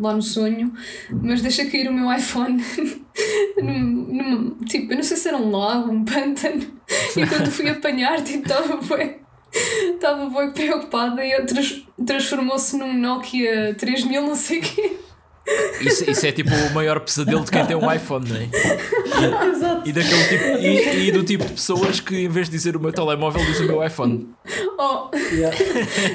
lá 0.00 0.14
no 0.14 0.22
sonho, 0.22 0.72
mas 1.22 1.42
deixei 1.42 1.68
cair 1.70 1.88
o 1.88 1.92
meu 1.92 2.10
iPhone 2.12 2.62
num, 3.62 3.80
num- 3.82 4.50
tipo, 4.64 4.92
eu 4.92 4.96
não 4.96 5.02
sei 5.02 5.16
se 5.16 5.28
era 5.28 5.36
um 5.36 5.50
lago, 5.50 5.92
um 5.92 6.04
pântano, 6.04 6.62
e 7.16 7.26
quando 7.26 7.50
fui 7.50 7.68
apanhar, 7.68 8.22
tipo, 8.22 8.42
estava 8.48 8.76
bem. 8.96 9.20
Estava 9.94 10.30
bem 10.30 10.50
preocupada 10.50 11.22
e 11.24 11.30
eu 11.32 11.44
trans- 11.44 11.86
transformou-se 12.06 12.74
num 12.78 12.94
Nokia 12.94 13.74
3000, 13.78 14.22
não 14.22 14.34
sei 14.34 14.60
o 14.60 14.62
quê. 14.62 14.96
Isso, 15.80 16.08
isso 16.08 16.24
é 16.26 16.30
tipo 16.32 16.50
o 16.54 16.72
maior 16.74 17.00
pesadelo 17.00 17.44
de 17.44 17.50
quem 17.50 17.66
tem 17.66 17.74
um 17.76 17.92
iPhone, 17.92 18.28
não 18.28 18.36
é? 18.36 19.48
Exato. 19.48 19.88
E, 19.88 19.92
daquele 19.92 20.24
tipo, 20.28 20.44
e, 20.58 21.08
e 21.08 21.12
do 21.12 21.22
tipo 21.24 21.44
de 21.44 21.52
pessoas 21.52 21.98
que 22.00 22.16
em 22.24 22.28
vez 22.28 22.46
de 22.48 22.52
dizer 22.56 22.76
o 22.76 22.80
meu 22.80 22.92
telemóvel 22.92 23.44
diz 23.44 23.58
o 23.60 23.64
meu 23.64 23.84
iPhone. 23.84 24.28
Oh, 24.78 25.10
Yeah. 25.32 25.56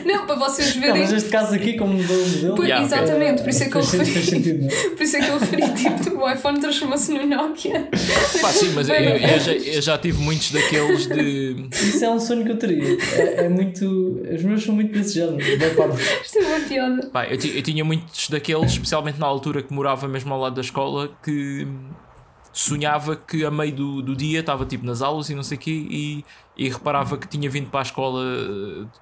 não, 0.05 0.25
para 0.27 0.35
vocês 0.35 0.75
Não, 0.75 0.81
verem. 0.81 1.01
mas 1.01 1.11
este 1.11 1.29
caso 1.29 1.55
aqui, 1.55 1.73
como 1.77 1.93
mudou 1.93 2.15
o 2.17 2.27
modelo. 2.29 2.63
Yeah, 2.63 2.85
exatamente, 2.85 3.41
por 3.41 3.49
isso 3.49 3.63
é 3.63 3.69
que 3.69 3.75
eu 3.75 3.81
referi. 3.81 4.23
sentido, 4.23 4.61
não 4.61 4.67
é? 4.69 4.89
Por 4.97 5.03
isso 5.03 5.17
é 5.17 5.19
que 5.21 5.29
eu 5.29 5.37
referi, 5.39 5.63
tipo, 6.03 6.17
o 6.17 6.29
iPhone 6.31 6.59
transformou-se 6.59 7.11
no 7.11 7.25
Nokia. 7.25 7.89
Pá, 8.41 8.49
sim, 8.51 8.71
mas 8.75 8.87
eu, 8.89 8.95
eu- 8.95 9.39
já, 9.39 9.53
eu 9.53 9.81
já 9.81 9.97
tive 9.97 10.19
muitos 10.21 10.51
daqueles 10.51 11.07
de. 11.07 11.67
Isso 11.71 12.03
é 12.05 12.09
um 12.09 12.19
sonho 12.19 12.45
que 12.45 12.51
eu 12.51 12.57
teria. 12.57 12.97
É, 13.15 13.45
é 13.45 13.49
muito. 13.49 14.21
Os 14.33 14.43
meus 14.43 14.63
são 14.63 14.75
muito 14.75 14.91
desse 14.93 15.15
género. 15.15 15.37
Parvo. 15.75 15.97
Isto 16.23 16.37
é 16.39 16.41
uma 16.41 16.59
piada. 16.67 17.07
Pá, 17.07 17.25
eu, 17.25 17.31
eu 17.39 17.61
tinha 17.63 17.83
muitos 17.83 18.29
daqueles, 18.29 18.71
especialmente 18.71 19.16
na 19.17 19.25
altura 19.27 19.61
que 19.61 19.73
morava 19.73 20.07
mesmo 20.07 20.33
ao 20.33 20.39
lado 20.39 20.55
da 20.55 20.61
escola, 20.61 21.09
que 21.23 21.67
sonhava 22.53 23.15
que 23.15 23.45
a 23.45 23.51
meio 23.51 23.71
do, 23.75 24.01
do 24.01 24.15
dia 24.15 24.39
estava 24.39 24.65
tipo 24.65 24.83
nas 24.83 25.03
aulas 25.03 25.29
e 25.29 25.35
não 25.35 25.43
sei 25.43 25.57
o 25.57 25.59
quê 25.59 25.71
e, 25.91 26.25
e 26.57 26.67
reparava 26.69 27.15
que 27.15 27.27
tinha 27.27 27.47
vindo 27.47 27.69
para 27.69 27.81
a 27.81 27.83
escola 27.83 28.23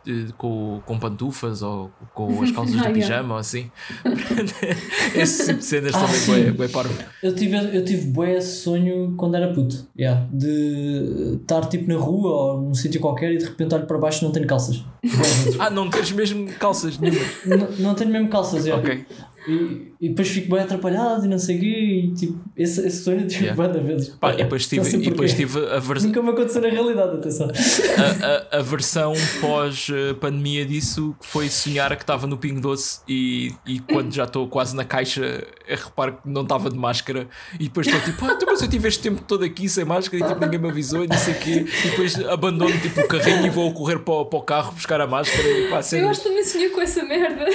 eh, 0.05 0.25
com, 0.37 0.81
com 0.85 0.99
pantufas 0.99 1.61
ou 1.61 1.89
com 2.13 2.43
as 2.43 2.51
calças 2.51 2.75
Ah, 2.75 2.79
de 2.79 2.83
yeah. 2.89 2.93
pijama 2.93 3.33
ou 3.35 3.39
assim. 3.39 3.71
Esse 5.15 5.45
tipo 5.45 5.59
de 5.59 5.65
cenas 5.65 5.95
Ah, 5.95 5.99
também 6.01 6.15
sim. 6.15 6.51
bué, 6.51 6.67
parvo. 6.67 6.93
Eu 7.23 7.33
tive, 7.33 7.55
eu 7.77 7.85
tive 7.85 8.07
bué 8.07 8.33
esse 8.37 8.61
sonho 8.61 9.13
quando 9.17 9.35
era 9.35 9.53
puto. 9.53 9.87
Yeah. 9.97 10.27
De 10.33 11.37
estar 11.41 11.61
tipo 11.67 11.87
na 11.87 11.97
rua 11.97 12.29
ou 12.29 12.61
num 12.61 12.73
sítio 12.73 12.99
qualquer 12.99 13.31
e 13.31 13.37
de 13.37 13.45
repente 13.45 13.73
olho 13.73 13.85
para 13.85 13.97
baixo 13.97 14.21
e 14.21 14.25
não 14.25 14.31
tenho 14.33 14.47
calças. 14.47 14.83
Ah, 15.59 15.69
não 15.69 15.89
queres 15.89 16.11
mesmo 16.11 16.51
calças 16.59 16.97
nenhumas? 16.99 17.27
não, 17.45 17.71
não 17.79 17.95
tenho 17.95 18.11
mesmo 18.11 18.27
calças. 18.27 18.65
yeah. 18.65 18.83
Ok. 18.83 19.05
E, 19.47 19.91
e 20.01 20.09
depois 20.09 20.27
fico 20.29 20.51
bem 20.51 20.61
atrapalhado 20.61 21.25
e 21.25 21.27
não 21.29 21.37
sei 21.37 21.57
o 21.57 21.59
quê. 21.59 21.65
E 21.67 22.13
tipo, 22.15 22.39
esse, 22.57 22.85
esse 22.87 23.03
sonho 23.03 23.21
eu 23.21 23.27
tive 23.27 23.45
Yeah. 23.45 23.67
de 23.67 23.79
vezes. 23.79 24.09
Pá, 24.09 24.33
e 24.33 24.37
depois 24.37 24.67
tive, 24.67 24.89
e 24.97 25.09
depois 25.09 25.33
tive 25.33 25.59
a, 25.67 25.79
vers 25.79 26.03
Nunca 26.03 26.21
me 26.21 26.29
aconteceu 26.29 26.61
na 26.61 26.69
realidade, 26.69 27.17
atenção. 27.17 27.47
a, 27.47 28.55
a, 28.55 28.59
a 28.59 28.61
versão 28.61 29.13
pós-pandemia 29.41 30.65
disso 30.65 31.15
que 31.19 31.27
foi 31.27 31.49
sonhar 31.49 31.95
que 31.95 32.03
estava 32.03 32.25
no 32.27 32.37
Pingo 32.37 32.59
Doce 32.61 33.01
e, 33.07 33.53
e 33.65 33.79
quando 33.79 34.13
já 34.13 34.23
estou 34.23 34.47
quase 34.47 34.75
na 34.75 34.83
caixa 34.85 35.45
eu 35.67 35.77
reparo 35.77 36.13
que 36.13 36.29
não 36.29 36.41
estava 36.43 36.69
de 36.69 36.77
máscara 36.77 37.27
e 37.59 37.63
depois 37.65 37.87
estou 37.87 38.01
tipo, 38.01 38.25
ah, 38.25 38.33
então, 38.35 38.47
mas 38.51 38.61
eu 38.61 38.67
tive 38.67 38.87
este 38.87 39.01
tempo 39.01 39.21
todo 39.27 39.43
aqui 39.43 39.67
sem 39.67 39.83
máscara 39.85 40.23
e 40.23 40.27
tipo, 40.27 40.39
ninguém 40.43 40.59
me 40.59 40.69
avisou 40.69 41.03
e 41.03 41.07
não 41.07 41.17
sei 41.17 41.33
o 41.33 41.37
quê 41.39 41.65
e 41.85 41.89
depois 41.89 42.19
abandono 42.25 42.77
tipo, 42.79 43.01
o 43.01 43.07
carrinho 43.07 43.45
e 43.45 43.49
vou 43.49 43.73
correr 43.73 43.99
para, 43.99 44.13
o- 44.13 44.25
para 44.25 44.39
o 44.39 44.41
carro 44.41 44.71
buscar 44.73 44.99
a 45.01 45.07
máscara 45.07 45.47
e 45.47 45.69
pá, 45.69 45.79
Eu 45.93 46.09
acho 46.09 46.21
que 46.21 46.27
também 46.29 46.43
sonhei 46.43 46.69
com 46.69 46.81
essa 46.81 47.03
merda. 47.03 47.45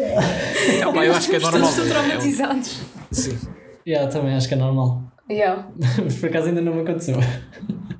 É, 0.00 0.82
eu 1.06 1.14
acho 1.14 1.28
que 1.30 1.36
é 1.36 1.38
normal. 1.40 1.70
é- 1.70 1.78
é 1.80 1.82
um- 1.84 1.88
traumatizados. 1.88 2.80
sim. 3.10 3.38
Yeah, 3.86 4.10
também 4.10 4.34
acho 4.34 4.46
que 4.48 4.54
é 4.54 4.56
normal. 4.58 5.02
Yeah. 5.30 5.66
Mas 6.04 6.16
por 6.16 6.28
acaso 6.28 6.48
ainda 6.48 6.60
não 6.60 6.74
me 6.74 6.82
aconteceu. 6.82 7.16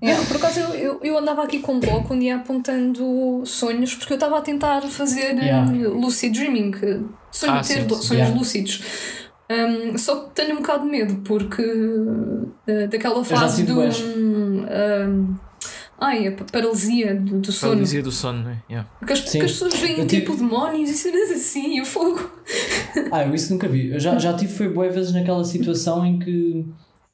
Yeah, 0.03 0.25
por 0.27 0.37
acaso 0.37 0.61
eu, 0.61 0.75
eu, 0.75 1.01
eu 1.03 1.19
andava 1.19 1.43
aqui 1.45 1.61
com 1.61 1.75
um 1.75 1.81
bloco 1.81 2.13
um 2.15 2.19
dia 2.19 2.37
apontando 2.37 3.43
sonhos, 3.45 3.95
porque 3.95 4.13
eu 4.13 4.17
estava 4.17 4.39
a 4.39 4.41
tentar 4.41 4.83
fazer 4.83 5.35
Yeah. 5.37 5.71
um, 5.71 6.01
lucid 6.01 6.33
dreaming, 6.35 6.73
eh, 6.83 7.01
sonho 7.31 7.53
Ah, 7.53 7.61
de 7.61 7.69
ter 7.69 7.83
sim, 7.83 7.89
sonhos 7.89 8.11
Yeah. 8.11 8.35
lúcidos. 8.35 8.83
Um, 9.51 9.99
só 9.99 10.17
que 10.25 10.35
tenho 10.35 10.55
um 10.55 10.59
bocado 10.59 10.85
de 10.85 10.91
medo, 10.91 11.17
porque 11.25 11.63
eh, 12.67 12.87
daquela 12.89 13.25
fase 13.25 13.63
do. 13.65 13.75
bués. 13.75 14.01
Um, 14.01 15.35
ai, 16.01 16.27
a 16.29 16.33
pa- 16.33 16.47
paralisia 16.51 17.15
do, 17.15 17.39
do 17.41 17.53
sono. 17.53 17.73
Paralisia 17.73 18.03
do 18.03 18.11
sono, 18.13 18.43
né? 18.43 18.57
Yeah. 18.71 18.89
Que 19.07 19.13
as, 19.13 19.19
Sim. 19.21 19.39
que 19.39 19.45
as 19.45 19.53
pessoas 19.53 19.75
veem 19.75 20.07
tipo 20.07 20.35
demónios 20.37 20.91
e 20.91 20.95
cenas 20.95 21.31
assim, 21.31 21.77
e 21.77 21.81
o 21.81 21.85
fogo. 21.85 22.31
Ah, 23.13 23.25
eu 23.25 23.35
isso 23.35 23.53
nunca 23.53 23.69
vi. 23.69 23.91
Eu 23.91 24.01
já, 24.01 24.19
já 24.19 24.33
tive 24.35 24.53
foi 24.53 24.69
boas 24.69 24.95
vezes 24.95 25.13
naquela 25.13 25.45
situação 25.45 26.05
em 26.05 26.19
que 26.19 26.67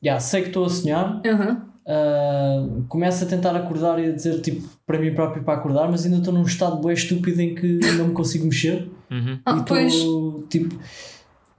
yeah, 0.02 0.20
sei 0.20 0.42
que 0.42 0.48
estou 0.48 0.64
a 0.64 0.68
sonhar, 0.68 1.20
Aham. 1.26 1.66
ah, 1.86 2.66
começo 2.88 3.24
a 3.24 3.26
tentar 3.26 3.54
acordar 3.56 3.98
e 3.98 4.06
a 4.06 4.12
dizer 4.12 4.40
tipo 4.40 4.66
para 4.86 4.98
mim 4.98 5.12
próprio 5.14 5.42
para 5.42 5.54
acordar, 5.58 5.90
mas 5.90 6.04
ainda 6.04 6.18
estou 6.18 6.32
num 6.32 6.42
estado 6.42 6.76
bué 6.80 6.92
estúpido 6.94 7.40
em 7.40 7.54
que 7.54 7.78
não 7.96 8.08
me 8.08 8.12
consigo 8.14 8.44
mexer 8.46 8.88
Uhum. 9.10 9.38
Ah, 9.46 9.52
e 9.56 9.58
estou 9.90 10.42
tipo 10.50 10.78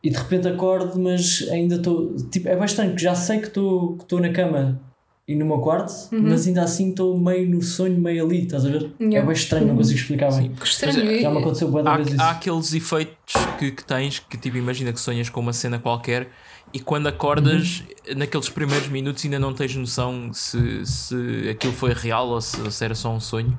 e 0.03 0.09
de 0.09 0.17
repente 0.17 0.47
acordo, 0.47 0.99
mas 0.99 1.47
ainda 1.49 1.75
estou 1.75 2.13
tipo, 2.29 2.47
é 2.47 2.55
bastante 2.55 2.95
que 2.95 3.01
já 3.01 3.15
sei 3.15 3.39
que 3.39 3.47
estou 3.47 3.95
que 3.97 4.03
estou 4.03 4.19
na 4.19 4.29
cama 4.33 4.79
e 5.27 5.35
no 5.35 5.45
meu 5.45 5.57
quarto, 5.59 5.91
mas 6.11 6.47
ainda 6.47 6.63
assim 6.63 6.89
estou 6.91 7.19
meio 7.19 7.49
no 7.49 7.61
sonho, 7.61 7.99
meio 7.99 8.25
ali, 8.25 8.43
estás 8.43 8.65
a 8.65 8.69
ver? 8.69 8.91
É 8.99 9.03
Yeah. 9.03 9.25
bem 9.27 9.33
estranho, 9.35 9.67
não 9.67 9.75
consigo 9.75 9.99
explicar 9.99 10.31
bem. 10.31 10.53
Que 10.53 10.65
estranho. 10.65 11.21
Já 11.21 11.29
me 11.29 11.39
aconteceu 11.39 11.69
de 11.69 11.77
Há, 12.19 12.23
há 12.23 12.31
aqueles 12.31 12.73
efeitos 12.73 13.33
que, 13.59 13.71
que 13.71 13.83
tens 13.83 14.19
que 14.19 14.37
tipo, 14.37 14.55
imagina 14.55 14.93
que 14.93 14.99
sonhas 15.01 15.29
com 15.29 15.41
uma 15.41 15.51
cena 15.51 15.79
qualquer 15.79 16.29
e 16.73 16.79
quando 16.79 17.07
acordas, 17.07 17.83
naqueles 18.15 18.47
primeiros 18.47 18.87
minutos 18.87 19.23
ainda 19.25 19.37
não 19.37 19.53
tens 19.53 19.75
noção 19.75 20.31
se, 20.33 20.85
se 20.85 21.49
aquilo 21.49 21.73
foi 21.73 21.93
real 21.93 22.29
ou 22.29 22.39
se, 22.39 22.71
se 22.71 22.85
era 22.85 22.95
só 22.95 23.13
um 23.13 23.19
sonho. 23.19 23.55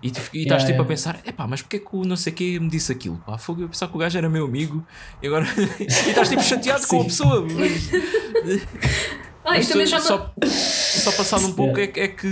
E, 0.00 0.10
tu- 0.10 0.20
e 0.32 0.42
estás 0.42 0.62
Yeah, 0.62 0.66
tipo 0.66 0.82
a 0.82 0.84
yeah. 0.84 0.88
pensar, 0.88 1.20
epá, 1.24 1.46
mas 1.48 1.62
porque 1.62 1.76
é 1.76 1.78
que 1.80 1.96
o 1.96 2.04
não 2.04 2.16
sei 2.16 2.32
quê 2.32 2.58
me 2.60 2.68
disse 2.68 2.90
aquilo? 2.92 3.16
Pá, 3.26 3.38
fogo, 3.38 3.62
eu 3.62 3.68
pensava 3.68 3.90
que 3.90 3.96
o 3.96 4.00
gajo 4.00 4.18
era 4.18 4.28
meu 4.28 4.44
amigo 4.44 4.84
e 5.20 5.26
agora. 5.26 5.46
e 5.80 5.84
estás 5.84 6.28
tipo 6.28 6.42
chateado 6.42 6.86
com 6.86 6.96
a 6.96 7.00
Sim. 7.00 7.06
pessoa. 7.06 7.40
Mas, 7.42 8.68
Ah, 9.44 9.60
também 9.60 9.86
já 9.86 10.00
só, 10.00 10.32
só 10.44 11.10
passado 11.12 11.46
um 11.46 11.52
pouco 11.52 11.78
é, 11.80 11.86
que- 11.88 12.00
é 12.00 12.08
que, 12.08 12.26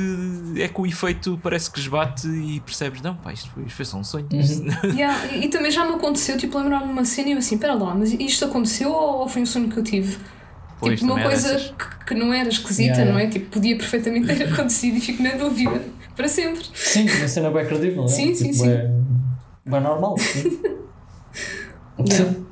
é 0.58 0.68
que 0.68 0.80
o 0.80 0.86
efeito 0.86 1.38
parece 1.42 1.70
que 1.70 1.80
esbate 1.80 2.28
e 2.28 2.60
percebes, 2.60 3.02
não, 3.02 3.16
pá, 3.16 3.32
isto 3.32 3.50
foi, 3.50 3.64
isto 3.64 3.76
foi 3.76 3.84
só 3.84 3.98
um 3.98 4.04
sonho. 4.04 4.28
Uhum. 4.32 4.66
Yeah, 4.96 5.26
e, 5.34 5.46
e 5.46 5.48
também 5.48 5.70
já 5.70 5.84
me 5.84 5.94
aconteceu, 5.94 6.36
tipo, 6.38 6.56
lembrar-me 6.58 6.86
de 6.86 6.92
uma 6.92 7.04
cena 7.04 7.28
e 7.28 7.32
eu 7.32 7.38
assim, 7.38 7.58
pera 7.58 7.74
lá, 7.74 7.94
mas 7.94 8.12
isto 8.12 8.44
aconteceu 8.44 8.92
ou 8.92 9.28
foi 9.28 9.42
um 9.42 9.46
sonho 9.46 9.68
que 9.68 9.76
eu 9.76 9.82
tive? 9.82 10.18
Pois, 10.78 11.00
tipo, 11.00 11.12
uma 11.12 11.20
coisa 11.22 11.58
que, 11.58 12.04
que 12.06 12.14
não 12.14 12.32
era 12.32 12.48
esquisita, 12.48 12.82
Yeah, 12.82 13.02
yeah. 13.02 13.12
não 13.12 13.20
é? 13.20 13.26
Tipo, 13.30 13.50
podia 13.50 13.76
perfeitamente 13.76 14.26
ter 14.28 14.44
acontecido 14.52 14.96
e 14.96 15.00
fico 15.00 15.22
na 15.22 15.30
dúvida 15.34 15.82
para 16.16 16.28
sempre. 16.28 16.64
Sim, 16.74 17.06
uma 17.10 17.28
cena 17.28 17.50
bem 17.50 17.66
credível. 17.66 18.06
Sim, 18.08 18.30
é? 18.30 18.34
sim, 18.34 18.44
tipo, 18.50 18.64
sim. 18.64 18.70
É, 18.70 18.90
bem 19.66 19.80
normal. 19.80 20.16
Sim. 20.16 20.60
Sim. 22.08 22.46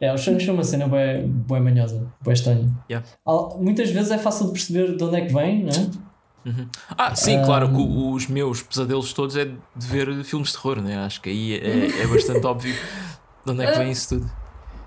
É, 0.00 0.14
os 0.14 0.20
sonhos 0.20 0.44
são 0.44 0.54
uma 0.54 0.62
cena 0.64 0.86
bem, 0.86 1.26
bem 1.28 1.60
manhosa, 1.60 2.06
bem 2.22 2.32
estranha. 2.32 2.68
Yeah. 2.90 3.06
Muitas 3.58 3.90
vezes 3.90 4.10
é 4.12 4.18
fácil 4.18 4.46
de 4.46 4.52
perceber 4.52 4.96
de 4.96 5.02
onde 5.04 5.16
é 5.16 5.20
que 5.26 5.32
vem, 5.32 5.64
não 5.64 5.70
é? 5.72 6.08
Ah, 6.96 7.14
sim, 7.14 7.42
claro 7.44 7.68
que 7.68 7.74
o- 7.80 8.12
os 8.12 8.26
meus 8.28 8.62
pesadelos 8.62 9.12
todos 9.12 9.36
é 9.36 9.44
de 9.44 9.86
ver 9.86 10.24
filmes 10.24 10.48
de 10.48 10.54
terror, 10.54 10.80
né? 10.80 10.96
Acho 10.98 11.20
que 11.20 11.28
aí 11.28 11.54
é, 11.54 12.02
é 12.02 12.06
bastante 12.06 12.46
óbvio 12.46 12.74
de 13.44 13.52
onde 13.52 13.64
é 13.64 13.72
que 13.72 13.78
vem 13.78 13.90
isso 13.90 14.08
tudo. 14.20 14.30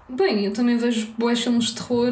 Bem, 0.10 0.44
eu 0.46 0.54
também 0.54 0.78
vejo 0.78 1.10
boas 1.20 1.40
filmes 1.40 1.66
de 1.66 1.76
terror, 1.76 2.12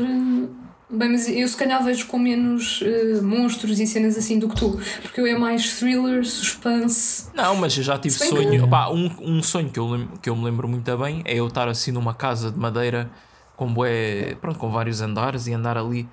bem, 0.89 1.09
mas 1.09 1.27
eu 1.29 1.47
se 1.47 1.55
calhar 1.55 1.83
vejo 1.83 2.07
com 2.07 2.17
menos 2.17 2.81
eh, 2.83 3.21
monstros 3.21 3.79
e 3.79 3.85
cenas 3.87 4.17
assim 4.17 4.39
do 4.39 4.49
que 4.49 4.55
tu, 4.55 4.79
porque 5.01 5.21
eu 5.21 5.25
é 5.27 5.37
mais 5.37 5.73
thriller, 5.79 6.25
suspense. 6.25 7.27
Não, 7.33 7.55
mas 7.55 7.77
eu 7.77 7.83
já 7.83 7.97
tive 7.97 8.17
bem 8.19 8.29
que- 8.29 8.35
sonho. 8.35 8.63
Opá, 8.65 8.89
um, 8.89 9.09
um 9.21 9.43
sonho 9.43 9.69
que 9.69 9.79
eu, 9.79 10.07
que 10.21 10.29
eu 10.29 10.35
me 10.35 10.45
lembro 10.45 10.67
muito 10.67 10.97
bem 10.97 11.21
é 11.25 11.35
eu 11.35 11.47
estar 11.47 11.67
assim 11.67 11.91
numa 11.91 12.13
casa 12.13 12.51
de 12.51 12.57
madeira 12.59 13.09
com 13.55 13.71
bué, 13.73 14.35
pronto, 14.41 14.57
com 14.57 14.69
vários 14.71 15.01
andares 15.01 15.45
e 15.47 15.53
andar 15.53 15.77
ali 15.77 16.07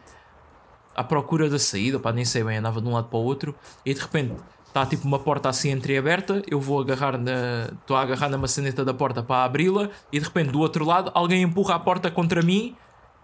à 0.94 1.04
procura 1.04 1.48
da 1.48 1.58
saída, 1.58 1.98
opá, 1.98 2.12
nem 2.12 2.24
sei 2.24 2.42
bem, 2.42 2.56
andava 2.58 2.80
de 2.80 2.88
um 2.88 2.92
lado 2.92 3.08
para 3.08 3.18
o 3.18 3.22
outro 3.22 3.54
e 3.84 3.92
de 3.94 4.00
repente 4.00 4.34
está 4.66 4.84
tipo 4.84 5.06
uma 5.06 5.18
porta 5.18 5.48
assim 5.48 5.70
entreaberta, 5.70 6.42
eu 6.50 6.60
vou 6.60 6.80
agarrar 6.80 7.16
na. 7.18 7.68
estou 7.80 7.96
a 7.96 8.02
agarrar 8.02 8.28
na 8.28 8.36
maçaneta 8.36 8.84
da 8.84 8.92
porta 8.92 9.22
para 9.22 9.44
abri-la 9.44 9.88
e 10.12 10.18
de 10.18 10.24
repente 10.24 10.50
do 10.50 10.60
outro 10.60 10.84
lado 10.84 11.10
alguém 11.14 11.42
empurra 11.42 11.74
a 11.76 11.78
porta 11.78 12.10
contra 12.10 12.42
mim. 12.42 12.74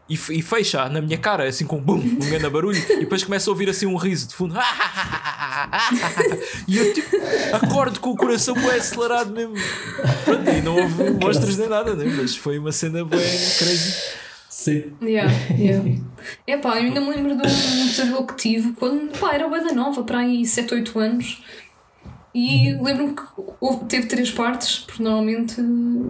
E, 0.09 0.14
e 0.14 0.42
fecha 0.42 0.88
na 0.88 1.00
minha 1.00 1.16
cara, 1.16 1.44
assim 1.44 1.64
com 1.64 1.78
bum, 1.80 1.94
um 1.94 2.16
grande 2.28 2.48
barulho, 2.50 2.76
e 2.76 3.00
depois 3.00 3.24
começa 3.24 3.48
a 3.48 3.53
ouvir 3.53 3.68
assim 3.70 3.86
um 3.86 3.96
riso 3.96 4.28
de 4.28 4.34
fundo. 4.34 4.55
E 6.66 6.76
eu 6.76 6.92
tipo 6.92 7.16
acordo 7.53 8.00
com 8.00 8.11
o 8.11 8.16
coração 8.16 8.55
bem 8.55 8.70
acelerado 8.70 9.32
mesmo. 9.32 9.55
Pronto, 10.24 10.50
e 10.50 10.61
não 10.61 10.76
houve 10.76 11.11
monstros 11.11 11.57
nem 11.57 11.68
nada, 11.68 11.94
né? 11.94 12.12
mas 12.16 12.36
foi 12.36 12.59
uma 12.59 12.72
cena 12.72 13.05
bem 13.05 13.20
crazy. 13.20 13.94
Sim. 14.48 14.92
Yeah, 15.03 15.32
yeah. 15.59 15.84
Epá, 16.46 16.78
eu 16.78 16.84
ainda 16.84 17.00
me 17.00 17.11
lembro 17.11 17.36
de 17.36 17.42
um 17.42 17.86
pesadelo 17.86 18.26
que 18.26 18.36
tive 18.36 18.72
quando 18.72 19.18
pá, 19.18 19.34
era 19.34 19.48
bué 19.48 19.61
da 19.64 19.72
nova, 19.72 20.03
para 20.05 20.18
aí 20.18 20.44
7, 20.46 20.74
8 20.74 20.98
anos. 20.98 21.42
E 22.35 22.72
lembro-me 22.80 23.14
que 23.14 23.22
houve, 23.61 23.85
teve 23.85 24.07
três 24.07 24.30
partes, 24.30 24.78
porque 24.78 25.03
normalmente 25.03 25.55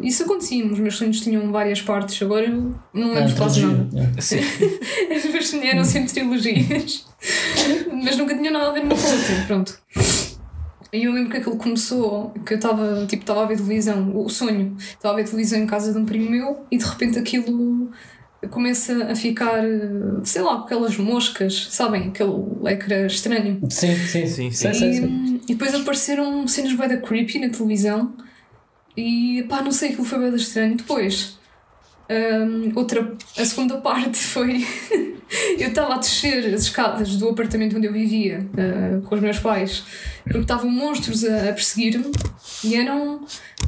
isso 0.03 0.23
acontecia, 0.23 0.65
os 0.65 0.79
meus 0.79 0.97
sonhos 0.97 1.21
tinham 1.21 1.51
várias 1.51 1.83
partes, 1.83 2.23
agora 2.23 2.47
eu 2.47 2.73
não 2.95 3.11
É, 3.17 3.21
lembro 3.21 3.37
quase 3.37 3.61
trilogia, 3.61 3.89
nada. 3.93 4.13
é. 4.17 4.21
Sim. 4.21 4.39
As 5.11 5.25
minhas 5.25 5.53
eram 5.75 5.85
sempre 5.85 6.13
trilogias, 6.13 7.05
mas 8.05 8.17
nunca 8.17 8.37
tinham 8.37 8.53
nada 8.53 8.69
a 8.69 8.73
ver 8.73 8.85
uma 8.85 8.95
com 8.95 9.01
a 9.07 9.11
outra, 9.11 9.45
pronto. 9.49 9.79
E 10.93 11.05
eu 11.05 11.13
lembro 11.13 11.31
que 11.33 11.39
aquilo 11.39 11.57
começou, 11.57 12.31
que 12.47 12.53
eu 12.53 12.57
estava 12.57 13.07
tipo, 13.07 13.23
estava 13.23 13.43
a 13.43 13.47
ver 13.47 13.57
televisão, 13.57 14.13
o 14.15 14.29
sonho, 14.29 14.77
estava 14.79 15.15
a 15.15 15.17
ver 15.17 15.25
televisão 15.25 15.59
em 15.59 15.67
casa 15.67 15.93
de 15.93 15.99
um 15.99 16.05
primo 16.05 16.31
meu 16.31 16.67
e 16.71 16.77
de 16.77 16.85
repente 16.85 17.19
aquilo 17.19 17.91
começa 18.51 19.05
a 19.05 19.15
ficar, 19.15 19.63
sei 20.25 20.43
lá, 20.43 20.59
aquelas 20.61 20.97
moscas, 20.97 21.69
sabem? 21.71 22.09
Aquele 22.09 22.33
ecrã 22.67 23.07
estranho. 23.07 23.61
Sim, 23.71 23.95
sim, 23.97 24.27
Sim, 24.27 24.27
sim. 24.27 24.51
Sim, 24.51 24.75
sim, 24.75 24.91
E, 24.91 24.95
sim. 24.97 25.41
e 25.49 25.55
depois 25.55 25.75
apareceram 25.75 26.47
cenas 26.49 26.73
bem 26.75 26.89
da 26.89 26.97
creepy 26.97 27.39
na 27.39 27.49
televisão 27.51 28.15
e 28.97 29.45
pá, 29.49 29.63
não 29.63 29.71
sei, 29.73 29.91
aquilo 29.91 30.05
foi 30.05 30.19
bem 30.19 30.35
estranho. 30.35 30.77
Depois 30.77 31.39
Um, 32.11 32.73
outra, 32.77 33.15
a 33.39 33.45
segunda 33.45 33.79
parte 33.79 34.19
foi. 34.35 34.67
eu 35.59 35.69
estava 35.69 35.95
a 35.95 35.99
descer 35.99 36.53
as 36.53 36.63
escadas 36.65 37.17
do 37.17 37.29
apartamento 37.29 37.77
onde 37.77 37.87
eu 37.87 37.93
vivia 37.93 38.47
uh, 38.53 39.01
com 39.03 39.15
os 39.15 39.21
meus 39.21 39.39
pais 39.39 39.83
porque 40.25 40.41
estavam 40.41 40.69
monstros 40.71 41.25
a, 41.25 41.49
a 41.49 41.53
perseguir-me 41.55 42.11
e 42.65 42.75
eram. 42.75 43.25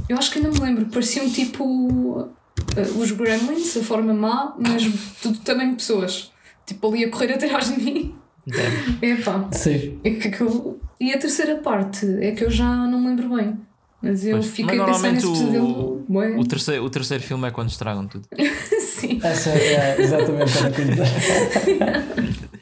Eu 0.08 0.18
acho 0.18 0.30
que 0.30 0.38
ainda 0.40 0.50
me 0.50 0.58
lembro, 0.58 0.86
pareciam 0.86 1.30
tipo. 1.30 2.28
Uh, 2.76 2.98
os 3.00 3.10
gremlins, 3.12 3.76
a 3.76 3.82
forma 3.82 4.14
má, 4.14 4.54
mas 4.58 4.84
tudo 5.22 5.38
também 5.40 5.74
pessoas. 5.74 6.32
Tipo 6.66 6.88
ali 6.88 7.04
a 7.04 7.10
correr 7.10 7.32
atrás 7.32 7.74
de 7.74 7.80
mim. 7.82 8.14
É 9.00 9.16
pá. 9.16 9.48
Sim. 9.52 9.98
É 10.04 10.10
que 10.10 10.28
aquilo... 10.28 10.78
E 11.00 11.12
a 11.14 11.18
terceira 11.18 11.56
parte 11.56 12.06
é 12.20 12.32
que 12.32 12.44
eu 12.44 12.50
já 12.50 12.68
não 12.86 13.00
me 13.00 13.08
lembro 13.08 13.34
bem. 13.36 13.56
Mas 14.02 14.26
eu 14.26 14.36
Pois, 14.36 14.50
fiquei 14.50 14.76
mas 14.76 14.88
a 14.88 14.92
pensar 14.92 15.12
nesse 15.12 15.26
pesadelo. 15.26 16.04
Bué. 16.06 16.36
O 16.36 16.44
terceiro, 16.44 16.84
o 16.84 16.90
terceiro 16.90 17.22
filme 17.24 17.48
é 17.48 17.50
quando 17.50 17.70
estragam 17.70 18.06
tudo. 18.06 18.28
Sim. 18.80 19.18
Essa 19.22 19.48
é 19.48 19.96
exatamente 19.98 20.58
a 20.58 20.70
coisa. 20.70 21.04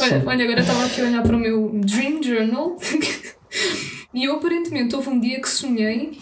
Olha, 0.00 0.22
olha, 0.26 0.44
agora 0.44 0.60
estava 0.60 0.84
aqui 0.86 1.00
a 1.00 1.04
olhar 1.04 1.22
para 1.22 1.36
o 1.36 1.38
meu 1.38 1.70
Dream 1.84 2.22
Journal 2.22 2.76
e 4.14 4.24
eu 4.24 4.36
aparentemente 4.36 4.94
houve 4.96 5.10
um 5.10 5.20
dia 5.20 5.40
que 5.40 5.48
sonhei 5.48 6.18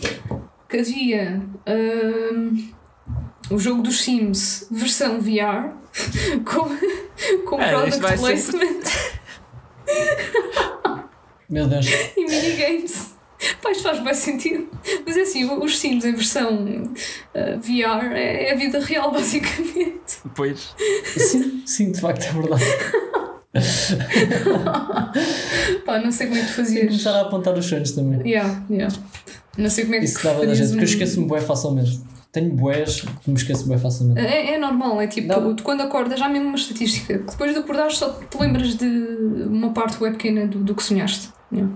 que 0.71 0.79
havia 0.79 1.43
hum, 1.66 2.68
o 3.51 3.59
jogo 3.59 3.83
dos 3.83 4.01
Sims 4.03 4.66
versão 4.71 5.21
VR 5.21 5.73
com, 6.45 7.45
com 7.47 7.61
É, 7.61 7.71
product 7.71 8.01
vai 8.01 8.16
ser- 8.37 8.53
placement 8.53 8.81
Meu 11.49 11.66
Deus. 11.66 11.87
e 12.16 12.25
minigames. 12.25 13.11
Pá, 13.62 13.71
isto 13.73 13.83
faz 13.83 13.99
bem 14.01 14.14
sentido. 14.14 14.68
Mas 15.05 15.16
é 15.16 15.23
assim, 15.23 15.45
os 15.51 15.79
Sims 15.79 16.05
em 16.05 16.12
versão 16.12 16.62
uh, 17.35 17.61
VR 17.61 18.12
é, 18.12 18.49
é 18.49 18.53
a 18.53 18.55
vida 18.55 18.79
real, 18.79 19.11
basicamente. 19.12 20.18
Depois. 20.25 20.75
Sim, 21.16 21.62
sim, 21.66 21.91
de 21.93 22.01
facto 22.01 22.25
é 22.25 22.33
verdade. 22.33 22.64
Pá, 25.85 25.99
não 25.99 26.13
sei 26.13 26.29
como 26.29 26.39
é 26.39 26.43
que 26.43 26.49
tu 26.49 26.55
fazias. 26.55 26.87
começar 26.87 27.17
a 27.17 27.23
apontar 27.23 27.57
os 27.59 27.67
sonhos 27.67 27.91
também. 27.93 28.21
Yeah, 28.29 28.65
yeah. 28.71 28.95
Não 29.59 29.69
sei 29.69 29.85
como 29.85 29.97
é 29.97 29.99
que 29.99 30.05
Isso 30.05 30.23
dava 30.23 30.47
da 30.47 30.55
gente, 30.55 30.69
porque 30.69 30.85
eu 30.85 30.89
esqueço-me 30.89 31.27
bué 31.27 31.41
facilmente. 31.41 32.01
Tenho 32.33 32.55
bués 32.55 33.01
que 33.01 33.31
me 33.31 33.37
esqueço 33.37 33.67
bué 33.67 33.77
facilmente. 33.77 34.21
É, 34.21 34.55
é 34.55 34.59
normal, 34.59 35.01
é 35.01 35.09
tipo, 35.09 35.27
Não. 35.27 35.57
tu 35.57 35.65
quando 35.65 35.81
acordas, 35.81 36.21
já 36.21 36.27
há 36.27 36.29
mesmo 36.29 36.47
uma 36.47 36.57
estatística. 36.57 37.19
Depois 37.19 37.53
de 37.53 37.59
acordares, 37.59 37.99
só 37.99 38.11
te 38.13 38.39
lembras 38.39 38.77
de 38.77 38.87
uma 38.87 39.73
parte 39.73 40.01
web 40.01 40.17
pequena 40.17 40.47
do, 40.47 40.61
do 40.61 40.73
que 40.75 40.83
sonhaste. 40.83 41.31
Yeah. 41.53 41.73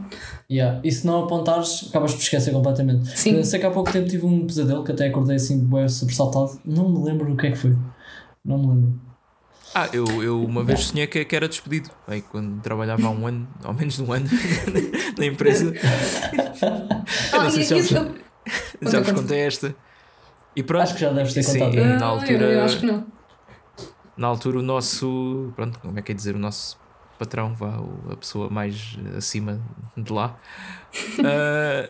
Yeah. 0.49 0.81
E 0.85 0.93
se 0.93 1.05
não 1.05 1.25
apontares, 1.25 1.87
acabas 1.91 2.13
por 2.15 2.21
esquecer 2.21 2.53
completamente. 2.53 3.19
Sim. 3.19 3.33
Eu 3.33 3.43
sei 3.43 3.59
que 3.59 3.67
há 3.67 3.71
pouco 3.73 3.91
tempo 3.91 4.09
tive 4.09 4.25
um 4.25 4.47
pesadelo 4.47 4.85
que 4.85 4.93
até 4.93 5.09
acordei 5.09 5.35
assim 5.35 5.59
bué 5.59 5.89
sobressaltado. 5.89 6.61
Não 6.65 6.89
me 6.89 7.05
lembro 7.05 7.33
o 7.33 7.37
que 7.37 7.49
é 7.49 7.51
que 7.51 7.59
foi. 7.59 7.75
Não 8.45 8.57
me 8.59 8.69
lembro. 8.69 9.01
Ah, 9.75 9.89
eu, 9.93 10.05
eu 10.23 10.45
uma 10.45 10.63
vez 10.63 10.85
sonhei 10.85 11.07
que, 11.07 11.25
que 11.25 11.35
era 11.35 11.49
despedido. 11.49 11.91
Aí, 12.07 12.23
quando 12.23 12.61
trabalhava 12.63 13.07
há 13.07 13.11
um 13.11 13.27
ano, 13.27 13.49
ao 13.63 13.75
menos 13.75 13.97
de 13.97 14.03
um 14.03 14.13
ano, 14.13 14.29
na 15.19 15.27
empresa. 15.27 15.73
Eu 17.33 17.39
não 17.41 17.47
Ah, 17.47 17.51
sei 17.51 17.63
e- 17.63 17.65
se 17.65 17.71
já 17.71 17.77
vos, 17.77 17.91
eu- 18.83 18.91
já 18.91 19.01
vos 19.01 19.13
contei 19.13 19.41
esta. 19.41 19.75
E 20.55 20.63
pronto. 20.63 20.83
Acho 20.83 20.95
que 20.95 21.01
já 21.01 21.11
deves 21.13 21.35
ter 21.35 21.43
Sim, 21.43 21.59
contado. 21.59 21.79
Ah, 21.81 21.85
na 21.99 22.07
eu- 22.07 22.09
altura. 22.11 22.45
Eu, 22.53 22.65
acho 22.65 22.79
que 22.81 22.87
não. 22.87 23.07
na 24.17 24.27
altura 24.29 24.59
o 24.61 24.63
nosso, 24.63 25.53
pronto, 25.57 25.79
como 25.81 25.99
é 25.99 26.03
que 26.03 26.13
é 26.13 26.15
dizer, 26.15 26.37
o 26.37 26.39
nosso 26.39 26.79
patrão, 27.19 27.53
vá, 27.55 27.79
o- 27.79 28.13
a 28.13 28.17
pessoa 28.17 28.49
mais 28.49 28.97
acima 29.17 29.61
de 29.97 30.13
lá, 30.13 30.37
ah, 31.25 31.89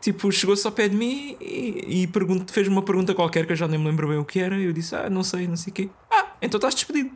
tipo, 0.00 0.30
chegou-se 0.32 0.66
ao 0.66 0.72
pé 0.72 0.88
de 0.88 0.96
mim 0.96 1.36
e, 1.40 2.02
e 2.02 2.06
pergunta- 2.08 2.52
fez 2.52 2.66
uma 2.66 2.82
pergunta 2.82 3.14
qualquer 3.14 3.46
que 3.46 3.52
eu 3.52 3.56
já 3.56 3.68
nem 3.68 3.78
me 3.78 3.86
lembro 3.86 4.08
bem 4.08 4.18
o 4.18 4.24
que 4.24 4.40
era, 4.40 4.56
e 4.58 4.64
eu 4.64 4.72
disse, 4.72 4.96
ah, 4.96 5.08
não 5.08 5.22
sei, 5.22 5.46
não 5.46 5.56
sei 5.56 5.70
o 5.70 5.74
quê. 5.74 5.88
Ah, 6.16 6.26
então 6.40 6.58
estás 6.58 6.74
despedido. 6.74 7.10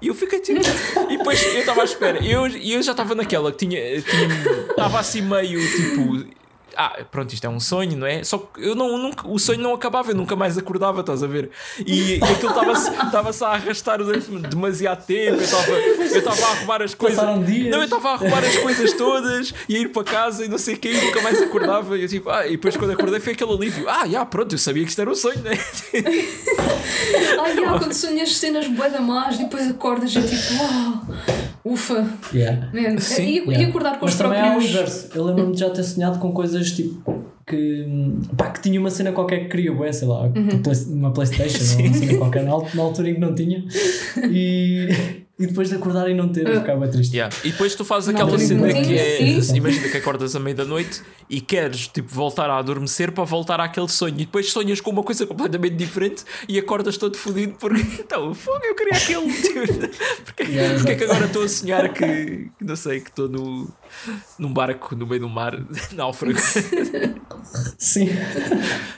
E 0.00 0.08
eu 0.08 0.14
fiquei 0.14 0.40
tipo. 0.40 0.60
e 1.08 1.16
depois 1.16 1.42
eu 1.42 1.60
estava 1.60 1.82
à 1.82 1.84
espera. 1.84 2.22
E 2.22 2.30
eu, 2.30 2.46
eu 2.46 2.82
já 2.82 2.92
estava 2.92 3.14
naquela 3.14 3.50
que 3.50 3.66
tinha 3.66 3.80
Estava 3.96 5.00
assim 5.00 5.22
meio 5.22 5.60
tipo. 5.60 6.36
Ah, 6.76 6.98
pronto, 7.10 7.32
isto 7.32 7.44
é 7.46 7.48
um 7.48 7.58
sonho, 7.60 7.96
não 7.96 8.06
é? 8.06 8.22
Só 8.22 8.38
que 8.38 8.62
eu 8.62 8.74
não, 8.74 8.98
nunca, 8.98 9.26
o 9.26 9.38
sonho 9.38 9.60
não 9.60 9.72
acabava, 9.74 10.10
eu 10.10 10.14
nunca 10.14 10.36
mais 10.36 10.58
acordava, 10.58 11.00
estás 11.00 11.22
a 11.22 11.26
ver? 11.26 11.50
E, 11.86 12.16
e 12.18 12.20
aquilo 12.22 12.50
estava-se 13.06 13.44
a 13.44 13.48
arrastar 13.48 13.98
durante 13.98 14.30
demasiado 14.30 15.04
tempo, 15.06 15.36
eu 15.38 15.44
estava 15.44 15.70
eu 15.72 16.04
estava 16.18 16.46
a 16.46 16.50
arrumar 16.52 16.82
as 16.82 16.94
coisas. 16.94 17.18
Passaram 17.18 17.42
dias. 17.42 17.70
Não, 17.70 17.78
eu 17.78 17.84
estava 17.84 18.08
a 18.10 18.12
arrumar 18.12 18.38
as 18.38 18.56
coisas 18.58 18.92
todas 18.92 19.54
e 19.68 19.76
a 19.76 19.78
ir 19.80 19.88
para 19.92 20.04
casa 20.04 20.44
e 20.44 20.48
não 20.48 20.58
sei 20.58 20.74
o 20.74 20.78
quê, 20.78 20.92
e 20.92 21.00
nunca 21.06 21.20
mais 21.22 21.40
acordava. 21.40 21.96
E 21.96 22.02
eu 22.02 22.08
tipo, 22.08 22.28
ah, 22.30 22.46
e 22.46 22.52
depois 22.52 22.76
quando 22.76 22.90
acordei 22.92 23.20
foi 23.20 23.32
aquele 23.32 23.52
alívio. 23.52 23.88
Ah, 23.88 24.06
já, 24.06 24.24
pronto, 24.26 24.54
eu 24.54 24.58
sabia 24.58 24.82
que 24.84 24.90
isto 24.90 25.00
era 25.00 25.10
um 25.10 25.14
sonho, 25.14 25.40
não 25.42 25.50
é? 25.50 25.58
Ah, 27.40 27.48
yeah, 27.48 27.78
quando 27.78 27.92
sonhas 27.92 28.36
cenas 28.36 28.66
bué 28.68 28.88
da 28.90 29.00
más 29.00 29.36
e 29.36 29.44
depois 29.44 29.68
acordas 29.70 30.14
e 30.14 30.18
é 30.18 30.22
tipo, 30.22 30.62
uau, 30.62 31.02
ufa. 31.64 32.06
Yeah. 32.32 32.68
Man. 32.72 32.98
Sim, 32.98 33.22
e, 33.22 33.38
e 33.38 33.46
Yeah. 33.56 33.68
acordar 33.68 33.98
com 33.98 34.04
Mas 34.06 34.14
os 34.14 34.18
também 34.18 34.38
há 34.40 34.44
o 34.44 34.48
próprios. 34.50 34.70
inverso. 34.70 35.08
Eu 35.14 35.24
lembro-me 35.24 35.52
de 35.52 35.60
já 35.60 35.70
ter 35.70 35.82
sonhado 35.84 36.18
com 36.18 36.32
coisas 36.32 36.65
tipo 36.74 37.24
que, 37.46 37.86
pá, 38.36 38.50
que 38.50 38.60
tinha 38.60 38.80
uma 38.80 38.90
cena 38.90 39.12
qualquer 39.12 39.44
que 39.44 39.48
queria, 39.50 39.92
sei 39.92 40.08
lá, 40.08 40.22
Uhum. 40.24 40.60
uma 40.88 41.12
Playstation 41.12 41.58
ou 41.80 41.86
uma 41.86 41.94
cena 41.94 42.18
qualquer 42.18 42.42
na, 42.44 42.50
al- 42.50 42.68
na 42.74 42.82
altura 42.82 43.10
em 43.10 43.14
que 43.14 43.20
não 43.20 43.34
tinha 43.34 43.64
e, 44.30 44.88
e 45.38 45.46
depois 45.46 45.68
de 45.68 45.74
acordar 45.74 46.08
e 46.08 46.14
não 46.14 46.28
ter, 46.28 46.48
eu 46.48 46.60
ficava 46.60 46.88
triste. 46.88 47.14
Yeah. 47.14 47.34
E 47.44 47.50
depois 47.50 47.74
tu 47.74 47.84
fazes 47.84 48.08
Não, 48.08 48.14
aquela 48.14 48.38
cena 48.38 48.72
que 48.72 48.98
é. 48.98 49.16
tinha, 49.18 49.42
sim. 49.42 49.56
Imagina 49.56 49.88
que 49.90 49.96
acordas 49.98 50.34
à 50.34 50.40
meia 50.40 50.56
da 50.56 50.64
noite 50.64 51.02
e 51.28 51.42
queres 51.42 51.88
tipo, 51.88 52.08
voltar 52.10 52.48
a 52.48 52.56
adormecer 52.56 53.12
para 53.12 53.24
voltar 53.24 53.60
àquele 53.60 53.88
sonho. 53.88 54.14
E 54.14 54.24
depois 54.24 54.50
sonhas 54.50 54.80
com 54.80 54.90
uma 54.90 55.02
coisa 55.02 55.26
completamente 55.26 55.76
diferente 55.76 56.24
e 56.48 56.58
acordas 56.58 56.96
todo 56.96 57.16
fodido 57.16 57.54
porque. 57.58 57.84
Então, 58.06 58.32
fogo, 58.34 58.60
eu 58.64 58.74
queria 58.74 58.96
aquele. 58.96 59.32
porque 60.24 60.42
Yeah, 60.44 60.74
porque 60.76 60.92
é 60.92 60.94
que 60.94 61.04
agora 61.04 61.26
estou 61.26 61.42
a 61.42 61.48
sonhar 61.48 61.92
que. 61.92 62.50
não 62.60 62.76
sei, 62.76 63.00
que 63.00 63.10
estou 63.10 63.28
no, 63.28 63.68
num 64.38 64.52
barco 64.52 64.94
no 64.94 65.06
meio 65.06 65.20
do 65.22 65.28
mar, 65.28 65.58
náufrago. 65.92 66.38
Sim. 67.76 68.08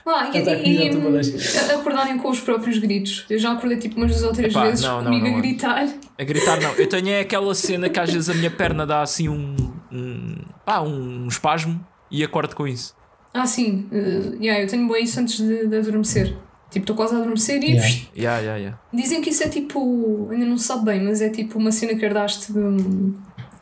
Ah, 0.06 0.30
e, 0.32 0.38
e, 0.68 0.86
e 0.86 1.70
acordarem 1.72 2.18
com 2.18 2.30
os 2.30 2.40
próprios 2.40 2.78
gritos. 2.78 3.24
Eu 3.28 3.38
já 3.38 3.52
acordei 3.52 3.78
tipo 3.78 3.96
umas 3.96 4.10
duas 4.10 4.22
ou 4.22 4.32
três 4.32 4.52
Epá, 4.52 4.64
vezes 4.64 4.84
não, 4.84 4.98
não, 4.98 5.04
comigo 5.04 5.24
não, 5.24 5.32
a 5.32 5.34
não. 5.34 5.40
gritar. 5.40 5.88
Gritar, 6.28 6.60
não. 6.60 6.72
Eu 6.74 6.88
tenho 6.88 7.08
é 7.08 7.20
aquela 7.20 7.54
cena 7.54 7.88
que 7.88 7.98
às 7.98 8.12
vezes 8.12 8.28
a 8.28 8.34
minha 8.34 8.50
perna 8.50 8.86
dá 8.86 9.02
assim 9.02 9.28
um. 9.28 9.56
um 9.90 10.36
pá, 10.64 10.80
um 10.80 11.26
espasmo 11.26 11.84
e 12.10 12.22
acordo 12.22 12.54
com 12.54 12.66
isso. 12.68 12.94
Ah, 13.34 13.46
sim. 13.46 13.86
Uh, 13.90 14.36
yeah, 14.42 14.62
eu 14.62 14.66
tenho 14.68 14.88
bem 14.88 15.04
isso 15.04 15.18
antes 15.20 15.38
de, 15.38 15.66
de 15.66 15.76
adormecer. 15.76 16.36
Tipo, 16.70 16.82
estou 16.84 16.96
quase 16.96 17.14
a 17.14 17.18
adormecer 17.18 17.62
e 17.62 17.72
Yeah. 17.72 17.88
Yeah, 18.16 18.38
yeah, 18.40 18.56
yeah. 18.58 18.78
dizem 18.92 19.22
que 19.22 19.30
isso 19.30 19.42
é 19.42 19.48
tipo. 19.48 20.28
Ainda 20.30 20.44
não 20.44 20.58
se 20.58 20.64
sabe 20.64 20.84
bem, 20.84 21.02
mas 21.02 21.20
é 21.22 21.30
tipo 21.30 21.58
uma 21.58 21.72
cena 21.72 21.94
que 21.94 22.04
herdaste 22.04 22.52
de- 22.52 23.14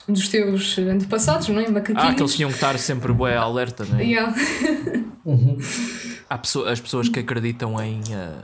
dos 0.08 0.28
teus 0.28 0.78
antepassados, 0.78 1.48
não 1.48 1.60
é? 1.60 1.68
Macaquinhos. 1.68 2.02
Ah, 2.02 2.10
aqueles 2.10 2.34
tinham 2.34 2.48
que 2.50 2.56
estar 2.56 2.78
sempre 2.78 3.12
bué 3.12 3.36
alerta, 3.36 3.84
não 3.84 3.98
é? 3.98 4.04
Yeah. 4.04 4.34
Uhum. 5.26 5.58
Pessoa- 6.40 6.70
as 6.70 6.80
pessoas 6.80 7.08
que 7.08 7.18
acreditam 7.18 7.80
em. 7.82 8.00
ah, 8.14 8.42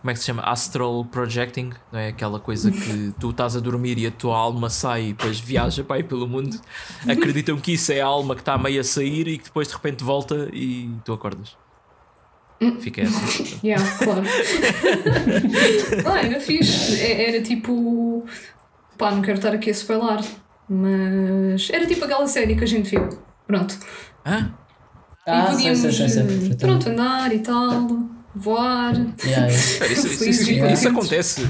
como 0.00 0.10
é 0.10 0.14
que 0.14 0.20
se 0.20 0.26
chama? 0.26 0.42
Astral 0.42 1.04
projecting, 1.10 1.70
não 1.92 1.98
é? 1.98 2.08
Aquela 2.08 2.38
coisa 2.38 2.70
que 2.70 3.12
tu 3.18 3.30
estás 3.30 3.56
a 3.56 3.60
dormir 3.60 3.98
e 3.98 4.06
a 4.06 4.10
tua 4.10 4.36
alma 4.36 4.70
sai 4.70 5.08
e 5.08 5.12
depois 5.12 5.40
viaja 5.40 5.82
para 5.82 5.96
aí 5.96 6.02
pelo 6.04 6.26
mundo. 6.28 6.58
Acreditam 7.08 7.58
que 7.58 7.72
isso 7.72 7.92
é 7.92 8.00
a 8.00 8.06
alma 8.06 8.34
que 8.34 8.42
está 8.42 8.56
meio 8.56 8.80
a 8.80 8.84
sair 8.84 9.26
e 9.28 9.38
que 9.38 9.44
depois 9.44 9.68
de 9.68 9.74
repente 9.74 10.04
volta 10.04 10.48
e 10.52 10.90
tu 11.04 11.12
acordas. 11.12 11.56
Fica 12.80 13.02
essa. 13.02 13.20
Yeah, 13.64 13.84
claro. 13.98 14.22
ah, 16.06 16.18
era 16.26 16.40
fixe. 16.40 17.00
É- 17.00 17.28
Era 17.28 17.42
tipo. 17.42 18.24
Pá, 18.96 19.12
não 19.12 19.22
quero 19.22 19.38
estar 19.38 19.52
aqui 19.52 19.68
a 19.70 19.72
spoiler, 19.72 20.20
mas. 20.68 21.70
Era 21.70 21.86
tipo 21.86 22.04
aquela 22.04 22.26
série 22.26 22.56
que 22.56 22.64
a 22.64 22.66
gente 22.66 22.90
viu. 22.90 23.08
Pronto. 23.46 23.78
Hã? 24.26 24.52
Ah, 25.26 25.44
e 25.44 25.50
podíamos. 25.52 25.78
sei, 25.78 25.92
sei, 25.92 26.08
sei, 26.08 26.22
eh, 26.22 26.26
perfeitamente. 26.26 26.56
pronto, 26.66 26.88
andar 26.88 27.32
e 27.32 27.38
tal, 27.40 27.86
voar. 28.34 28.94
Yeah, 29.24 29.46
Isso, 29.52 29.84
isso, 29.84 30.24
isso- 30.24 30.50
isso 30.52 30.88
acontece. 30.88 31.48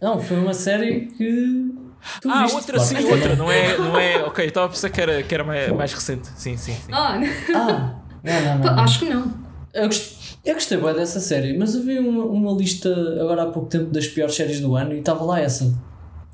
Não, 0.00 0.20
foi 0.20 0.38
uma 0.38 0.54
série 0.54 1.06
que. 1.06 1.72
Tu 2.20 2.28
Ah, 2.28 2.42
viste, 2.42 2.56
outra 2.56 2.80
sim, 2.80 2.96
outra, 3.04 3.36
não 3.36 3.50
é, 3.50 3.78
não 3.78 3.96
é. 3.98 4.22
Ok, 4.24 4.44
estava 4.46 4.66
a 4.66 4.68
pensar 4.68 4.90
que 4.90 5.00
era, 5.00 5.22
que 5.22 5.32
era 5.34 5.44
mais, 5.44 5.70
mais 5.72 5.92
recente. 5.92 6.28
Sim, 6.34 6.56
sim, 6.56 6.74
sim. 6.74 6.90
Ah, 6.92 7.20
Ah, 7.54 7.94
não, 8.24 8.40
não, 8.42 8.58
não. 8.58 8.74
não. 8.76 8.82
acho 8.82 8.98
que 9.00 9.04
não. 9.08 9.32
Eu 9.72 9.86
gostei, 9.86 10.16
eu 10.44 10.54
gostei 10.54 10.78
bem 10.78 10.94
dessa 10.94 11.20
série, 11.20 11.56
mas 11.56 11.74
eu 11.74 11.82
vi 11.84 11.98
uma, 11.98 12.24
uma 12.24 12.52
lista 12.52 12.88
agora 13.20 13.44
há 13.44 13.46
pouco 13.46 13.68
tempo 13.68 13.86
das 13.92 14.06
piores 14.08 14.34
séries 14.34 14.60
do 14.60 14.74
ano 14.74 14.92
e 14.94 14.98
estava 14.98 15.24
lá 15.24 15.40
essa. 15.40 15.72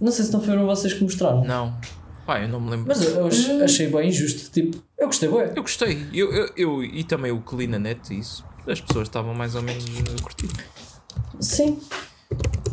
Não 0.01 0.11
sei 0.11 0.25
se 0.25 0.33
não 0.33 0.41
foram 0.41 0.65
vocês 0.65 0.93
que 0.95 1.03
mostraram. 1.03 1.45
Não. 1.45 1.75
Pá, 2.29 2.43
eu 2.43 2.49
não 2.51 2.61
me 2.61 2.69
lembro. 2.73 2.85
Mas 2.89 3.01
eu, 3.03 3.27
ach- 3.27 3.63
achei 3.65 3.87
bem 3.89 4.09
injusto. 4.11 4.51
Tipo, 4.51 4.77
eu 4.99 5.07
gostei 5.07 5.31
bem. 5.31 5.39
Eu 5.57 5.63
gostei. 5.63 6.07
Eu, 6.13 6.31
eu, 6.31 6.51
eu- 6.59 6.85
e 6.85 7.03
também 7.03 7.33
o 7.33 7.43
li 7.55 7.67
na 7.67 7.79
net, 7.79 8.15
isso. 8.15 8.45
As 8.67 8.83
pessoas 8.83 9.09
estavam 9.09 9.33
mais 9.33 9.55
ou 9.55 9.63
menos 9.63 9.83
a 9.87 10.23
curtir. 10.23 10.51
Sim. 11.41 11.81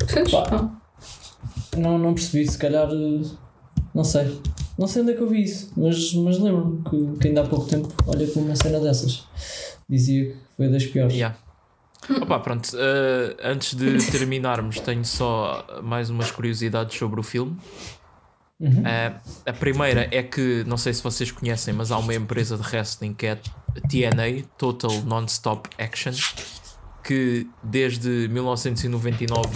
Fez? 0.09 0.29
Pá. 0.29 0.69
Não, 1.77 1.97
não 1.97 2.13
percebi, 2.13 2.45
se 2.51 2.57
calhar. 2.57 2.89
eh, 2.91 3.21
Não 3.93 4.03
sei. 4.03 4.41
Não 4.77 4.87
sei 4.87 5.03
onde 5.03 5.13
é 5.13 5.15
que 5.15 5.21
eu 5.21 5.29
vi 5.29 5.41
isso, 5.43 5.71
mas, 5.77 6.13
mas 6.15 6.37
lembro-me 6.37 6.83
que, 6.83 7.19
que 7.21 7.27
ainda 7.29 7.39
há 7.39 7.45
pouco 7.47 7.65
tempo 7.65 7.87
olha 8.07 8.27
com 8.27 8.41
uma 8.41 8.57
cena 8.57 8.77
dessas. 8.81 9.23
dizia 9.87 10.31
que 10.31 10.37
foi 10.57 10.67
das 10.67 10.85
piores. 10.85 11.13
Yeah. 11.13 11.33
Opa, 12.21 12.39
pronto, 12.39 12.65
uh, 12.75 13.35
antes 13.41 13.73
de 13.73 13.97
terminarmos, 14.11 14.79
tenho 14.81 15.03
só 15.05 15.65
mais 15.81 16.09
umas 16.09 16.29
curiosidades 16.29 16.95
sobre 16.97 17.21
o 17.21 17.23
filme. 17.23 17.55
Uhum. 18.59 18.81
Uh, 18.81 19.19
a 19.45 19.53
primeira 19.53 20.07
é 20.11 20.23
que, 20.23 20.63
não 20.65 20.77
sei 20.77 20.93
se 20.93 21.03
vocês 21.03 21.29
conhecem, 21.31 21.73
mas 21.73 21.91
há 21.91 21.97
uma 21.97 22.13
empresa 22.13 22.57
de 22.57 22.63
wrestling 22.63 23.13
que 23.13 23.25
é 23.27 23.35
TNA 23.35 24.47
Total 24.57 24.91
Non-Stop 25.01 25.69
Action 25.77 26.13
que 27.03 27.47
desde 27.61 28.27
1999 28.29 29.49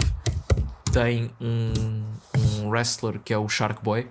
tem 0.92 1.30
um, 1.40 2.04
um 2.38 2.68
wrestler 2.68 3.18
que 3.18 3.32
é 3.32 3.38
o 3.38 3.48
Shark 3.48 3.82
Boy, 3.82 4.06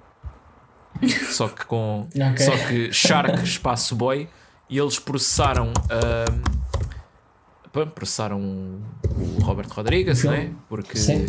só 1.32 1.48
que 1.48 1.66
com 1.66 2.08
Ok. 2.14 2.38
só 2.38 2.52
que 2.68 2.92
Shark 2.92 3.42
espaço 3.44 3.96
Boy 3.96 4.28
e 4.70 4.78
eles 4.78 5.00
processaram 5.00 5.72
pá, 7.72 7.86
processaram 7.86 8.42
o 8.42 9.42
Robert 9.42 9.70
Rodrigues, 9.70 10.24
né? 10.24 10.52
Porque 10.68 10.98
sim. 10.98 11.26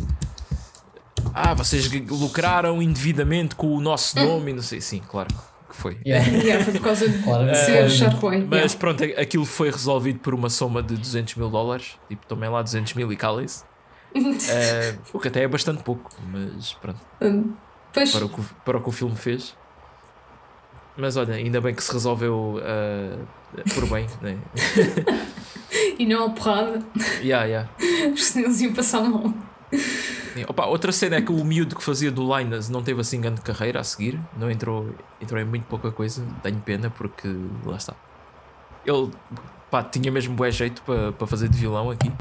Ah, 1.34 1.54
vocês 1.54 1.90
lucraram 2.08 2.82
indevidamente 2.82 3.54
com 3.54 3.74
o 3.74 3.80
nosso 3.80 4.16
nome 4.18 4.50
e 4.50 4.54
não 4.54 4.62
sei, 4.62 4.80
sim, 4.80 5.00
claro 5.06 5.28
que 5.70 5.76
foi. 5.76 5.98
Yeah. 6.04 6.26
Yeah, 6.30 6.64
foi 6.64 6.74
por 6.74 6.82
causa 6.82 7.08
de 7.08 7.22
Claro, 7.22 7.54
ser 7.54 8.10
Boy. 8.16 8.44
Mas 8.44 8.74
pronto, 8.74 9.02
aquilo 9.04 9.46
foi 9.46 9.70
resolvido 9.70 10.18
por 10.18 10.34
uma 10.34 10.50
soma 10.50 10.82
de 10.82 10.96
200 10.96 11.36
mil 11.36 11.48
dólares, 11.48 11.96
tipo, 12.08 12.26
também 12.26 12.50
lá 12.50 12.60
200 12.60 12.94
mil 12.94 13.10
e 13.12 13.16
cálice. 13.16 13.64
Eh, 14.12 14.96
o 15.12 15.20
que 15.20 15.28
até 15.28 15.44
é 15.44 15.48
bastante 15.48 15.84
pouco, 15.84 16.10
mas 16.32 16.72
pronto, 16.72 16.98
Yeah. 17.22 17.48
Pois, 17.92 18.12
para 18.12 18.24
o, 18.24 18.28
que, 18.28 18.42
para 18.64 18.78
o 18.78 18.82
que 18.82 18.88
o 18.88 18.92
filme 18.92 19.14
fez. 19.14 19.56
Mas 20.96 21.16
olha, 21.16 21.34
ainda 21.34 21.60
bem 21.60 21.72
que 21.72 21.82
se 21.82 21.92
resolveu 21.92 22.60
eh, 22.60 23.18
por 23.72 23.88
bem, 23.88 24.06
né? 24.20 24.36
e 25.96 26.04
não 26.06 26.26
a 26.26 26.30
porrada, 26.30 26.84
yeah, 27.22 27.44
yeah. 27.44 27.68
senão 28.16 28.46
eles 28.46 28.60
iam 28.60 28.74
passar 28.74 29.02
mal. 29.02 29.32
Opa, 30.48 30.66
outra 30.66 30.92
cena 30.92 31.16
é 31.16 31.22
que 31.22 31.32
o 31.32 31.44
miúdo 31.44 31.76
que 31.76 31.82
fazia 31.82 32.10
do 32.10 32.36
Linus 32.36 32.68
não 32.68 32.82
teve 32.82 33.00
assim 33.00 33.20
grande 33.20 33.40
carreira 33.40 33.80
a 33.80 33.84
seguir, 33.84 34.18
não 34.36 34.50
entrou, 34.50 34.94
entrou 35.20 35.40
em 35.40 35.44
muito 35.44 35.64
pouca 35.64 35.90
coisa, 35.90 36.24
tenho 36.42 36.60
pena 36.60 36.90
porque 36.90 37.28
lá 37.64 37.76
está. 37.76 37.94
Ele 38.84 39.10
pá, 39.70 39.82
tinha 39.82 40.10
mesmo 40.10 40.34
bom 40.34 40.50
jeito 40.50 40.82
para 40.82 41.12
para 41.12 41.26
fazer 41.26 41.48
de 41.48 41.58
vilão 41.58 41.90
aqui. 41.90 42.12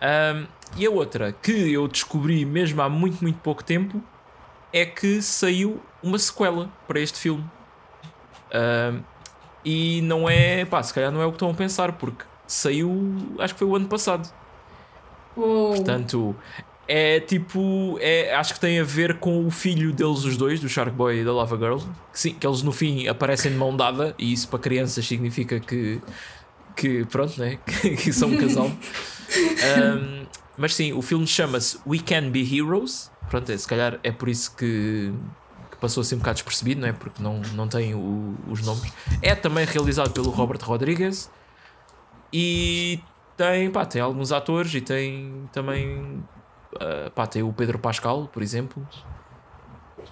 Ahm, 0.00 0.46
e 0.76 0.86
a 0.86 0.90
outra 0.90 1.32
que 1.32 1.72
eu 1.72 1.88
descobri 1.88 2.44
mesmo 2.44 2.82
há 2.82 2.88
muito, 2.88 3.22
muito 3.22 3.38
pouco 3.40 3.62
tempo 3.64 4.02
é 4.72 4.84
que 4.84 5.22
saiu 5.22 5.80
uma 6.02 6.18
sequela 6.18 6.68
para 6.86 7.00
este 7.00 7.18
filme. 7.18 7.44
Ahm, 8.52 9.02
e 9.64 10.02
não 10.02 10.28
é, 10.28 10.64
pá, 10.64 10.82
se 10.82 10.92
calhar 10.92 11.10
não 11.10 11.22
é 11.22 11.26
o 11.26 11.30
que 11.30 11.36
estão 11.36 11.50
a 11.50 11.54
pensar, 11.54 11.92
porque 11.92 12.24
saiu, 12.46 12.90
acho 13.38 13.54
que 13.54 13.58
foi 13.60 13.68
o 13.68 13.74
ano 13.74 13.88
passado. 13.88 14.28
Uou. 15.36 15.74
Portanto, 15.74 16.36
é 16.88 17.20
tipo. 17.20 17.98
É, 18.00 18.34
acho 18.34 18.54
que 18.54 18.60
tem 18.60 18.78
a 18.80 18.84
ver 18.84 19.18
com 19.18 19.46
o 19.46 19.50
filho 19.50 19.92
deles, 19.92 20.24
os 20.24 20.36
dois, 20.36 20.60
do 20.60 20.68
Shark 20.68 20.92
Boy 20.92 21.20
e 21.20 21.24
da 21.24 21.32
Lava 21.32 21.56
Girl. 21.56 21.78
Que, 22.12 22.20
sim, 22.20 22.34
que 22.34 22.46
eles 22.46 22.62
no 22.62 22.72
fim 22.72 23.06
aparecem 23.08 23.50
de 23.52 23.56
mão 23.58 23.76
dada, 23.76 24.14
e 24.18 24.32
isso 24.32 24.48
para 24.48 24.58
crianças 24.58 25.06
significa 25.06 25.58
que. 25.60 26.00
que 26.76 27.04
pronto, 27.06 27.38
né? 27.40 27.58
que, 27.66 27.90
que 27.96 28.12
são 28.12 28.28
um 28.30 28.36
casal. 28.36 28.70
Um, 29.34 30.26
mas 30.56 30.74
sim, 30.74 30.92
o 30.92 31.02
filme 31.02 31.26
chama-se 31.26 31.78
We 31.86 31.98
Can 31.98 32.30
Be 32.30 32.40
Heroes. 32.56 33.10
Pronto, 33.30 33.50
é, 33.50 33.56
se 33.56 33.66
calhar 33.66 33.98
é 34.04 34.12
por 34.12 34.28
isso 34.28 34.54
que, 34.54 35.10
que 35.70 35.76
passou 35.78 36.02
assim 36.02 36.14
um 36.14 36.18
bocado 36.18 36.36
despercebido, 36.36 36.82
não 36.82 36.88
é? 36.88 36.92
Porque 36.92 37.20
não, 37.20 37.40
não 37.54 37.66
tem 37.66 37.94
o- 37.94 38.36
os 38.48 38.60
nomes. 38.62 38.92
É 39.22 39.34
também 39.34 39.64
realizado 39.64 40.12
pelo 40.12 40.30
Robert 40.30 40.60
Rodriguez 40.62 41.28
e 42.32 43.00
tem, 43.36 43.70
pá, 43.70 43.84
tem 43.86 44.00
alguns 44.00 44.30
atores 44.30 44.72
e 44.74 44.80
tem 44.80 45.48
também 45.52 46.22
ah, 46.80 47.10
pá, 47.14 47.26
tem 47.26 47.42
o 47.42 47.52
Pedro 47.52 47.78
Pascal, 47.78 48.28
por 48.32 48.42
exemplo. 48.42 48.86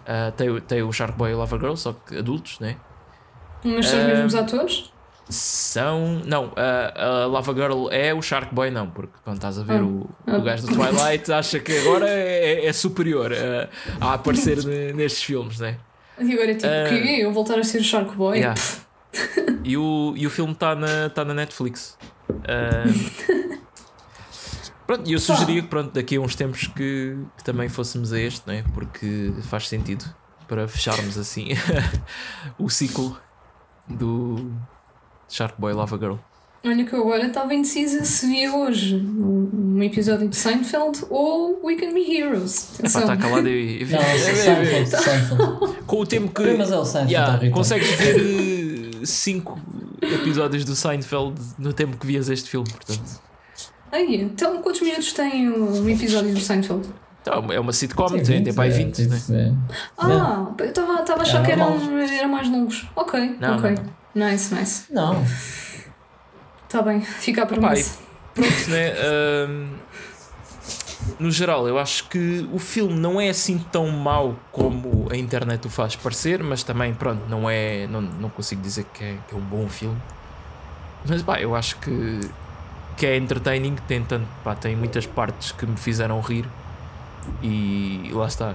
Ah, 0.06 0.32
tem, 0.36 0.48
o- 0.50 0.60
tem 0.60 0.82
o 0.82 0.92
Shark 0.92 1.16
Boy 1.16 1.30
e 1.30 1.34
o 1.34 1.38
Lava 1.38 1.58
Girl, 1.58 1.74
só 1.74 1.92
que 1.92 2.16
adultos, 2.18 2.58
né? 2.60 2.76
Mas 3.64 3.86
são 3.88 3.98
os 3.98 4.04
Ah, 4.04 4.08
mesmos 4.08 4.34
atores? 4.34 4.92
São. 5.28 6.20
Não, 6.26 6.52
a, 6.56 7.04
a 7.22 7.26
Lava 7.26 7.54
Girl 7.54 7.88
é 7.90 8.12
o 8.12 8.20
Shark 8.20 8.52
Boy, 8.54 8.70
não, 8.70 8.88
porque 8.90 9.12
quando 9.24 9.36
estás 9.36 9.58
a 9.58 9.62
ver 9.62 9.80
Ah. 9.80 9.84
o, 9.84 10.10
Ah. 10.26 10.36
o 10.36 10.42
gajo 10.42 10.66
do 10.66 10.74
Twilight, 10.74 11.32
acha 11.32 11.60
que 11.60 11.78
agora 11.78 12.08
é, 12.08 12.66
é 12.66 12.72
superior 12.72 13.32
a, 13.32 14.04
a 14.04 14.14
aparecer 14.14 14.58
ne- 14.66 14.92
nestes 14.92 15.22
filmes, 15.22 15.58
né? 15.60 15.78
E 16.18 16.32
agora 16.32 16.50
é 16.50 16.54
tipo, 16.54 16.66
Ah. 16.66 16.84
o 16.86 16.88
quê? 16.88 17.18
Eu 17.22 17.32
voltar 17.32 17.58
a 17.58 17.64
ser 17.64 17.78
o 17.78 17.84
Shark 17.84 18.14
Boy? 18.16 18.38
Yeah. 18.38 18.60
e, 19.64 19.76
o, 19.76 20.14
e 20.16 20.26
o 20.26 20.30
filme 20.30 20.52
está 20.52 20.74
na, 20.74 21.08
tá 21.10 21.24
na 21.24 21.32
Netflix. 21.34 21.96
Ah, 22.48 22.84
pronto, 24.94 25.08
e 25.10 25.12
eu 25.12 25.18
sugeria 25.18 25.62
que 25.62 25.68
pronto, 25.68 25.92
daqui 25.92 26.16
a 26.16 26.20
uns 26.20 26.34
tempos 26.34 26.66
que, 26.66 27.16
que 27.36 27.44
também 27.44 27.68
fôssemos 27.68 28.12
a 28.12 28.20
este, 28.20 28.46
né? 28.46 28.64
porque 28.74 29.32
faz 29.42 29.68
sentido 29.68 30.04
para 30.46 30.68
fecharmos 30.68 31.16
assim 31.16 31.48
o 32.58 32.68
ciclo 32.68 33.18
do 33.88 34.52
Shark 35.28 35.58
Boy 35.58 35.72
Lava 35.72 35.96
Girl. 35.96 36.16
Olha 36.64 36.84
que 36.84 36.94
eu 36.94 37.00
agora 37.00 37.26
estava 37.26 37.52
indecisa 37.52 38.04
se 38.04 38.24
via 38.28 38.54
hoje 38.54 38.94
um 38.94 39.82
episódio 39.82 40.28
de 40.28 40.36
Seinfeld 40.36 41.04
ou 41.10 41.58
We 41.64 41.74
Can 41.74 41.92
Be 41.92 42.08
Heroes. 42.08 42.78
Epá, 42.78 42.86
está 43.00 43.16
calado 43.16 43.48
e, 43.48 43.84
Não, 43.84 43.98
É, 43.98 44.12
é, 44.12 44.14
é, 44.14 44.34
Seinfeld, 44.34 44.90
Seinfeld. 44.90 45.76
com 45.86 46.00
o 46.00 46.06
tempo 46.06 46.32
que 46.32 46.56
mas 46.56 46.70
é 46.70 46.78
o 46.78 46.84
Seinfeld, 46.84 47.12
Yeah, 47.12 47.32
tá, 47.32 47.38
Rita. 47.42 47.54
consegues 47.54 47.90
ver 47.90 49.04
5 49.04 49.60
episódios 50.02 50.64
do 50.64 50.76
Seinfeld 50.76 51.34
no 51.58 51.72
tempo 51.72 51.96
que 51.96 52.06
vias 52.06 52.28
este 52.28 52.48
filme, 52.48 52.70
portanto. 52.70 53.31
Ai, 53.92 54.14
então 54.14 54.62
quantos 54.62 54.80
minutos 54.80 55.12
tem 55.12 55.50
um 55.50 55.88
episódio 55.88 56.32
do 56.32 56.40
Seinfeld? 56.40 56.88
Então, 57.20 57.52
é 57.52 57.60
uma 57.60 57.72
sitcom, 57.72 58.08
Sim, 58.08 58.22
tem, 58.22 58.42
tem 58.42 58.52
para 58.52 58.64
aí 58.64 58.70
é, 58.70 58.72
20, 58.72 59.02
né? 59.06 59.22
é. 59.30 59.52
Ah, 59.96 60.46
eu 60.58 60.64
estava 60.66 60.92
a 60.94 61.22
achar 61.22 61.40
É 61.42 61.44
que 61.44 61.52
eram, 61.52 61.78
eram 62.00 62.28
mais 62.30 62.48
longos. 62.48 62.88
Ok, 62.96 63.36
Não, 63.38 63.56
ok. 63.58 63.74
não, 64.14 64.28
Nice, 64.28 64.52
nice. 64.54 64.84
Não, 64.92 65.22
Está 66.64 66.82
bem, 66.82 67.00
fica 67.02 67.42
a 67.42 67.44
Epá, 67.44 67.54
promessa. 67.54 67.98
Pronto, 68.34 68.70
né? 68.70 68.92
Ahm, 68.92 69.68
no 71.20 71.30
geral, 71.30 71.68
eu 71.68 71.78
acho 71.78 72.08
que 72.08 72.48
o 72.52 72.58
filme 72.58 72.94
não 72.94 73.20
é 73.20 73.28
assim 73.28 73.58
tão 73.70 73.88
mau 73.90 74.36
como 74.50 75.06
a 75.12 75.16
internet 75.16 75.66
o 75.66 75.70
faz 75.70 75.94
parecer, 75.96 76.42
mas 76.42 76.62
também, 76.64 76.94
pronto, 76.94 77.22
não 77.28 77.48
é. 77.48 77.86
Não, 77.86 78.00
não 78.00 78.30
consigo 78.30 78.62
dizer 78.62 78.84
que 78.92 79.04
é, 79.04 79.18
que 79.28 79.34
é 79.34 79.38
um 79.38 79.40
bom 79.42 79.68
filme. 79.68 80.00
Mas 81.06 81.22
pá, 81.22 81.40
eu 81.40 81.54
acho 81.54 81.76
que, 81.78 82.20
que 82.96 83.06
é 83.06 83.16
entertaining, 83.16 83.76
tem, 83.88 84.02
tanto, 84.04 84.26
pá, 84.44 84.54
tem 84.54 84.76
muitas 84.76 85.06
partes 85.06 85.52
que 85.52 85.66
me 85.66 85.76
fizeram 85.76 86.20
rir 86.20 86.46
e 87.42 88.10
lá 88.12 88.26
está. 88.26 88.54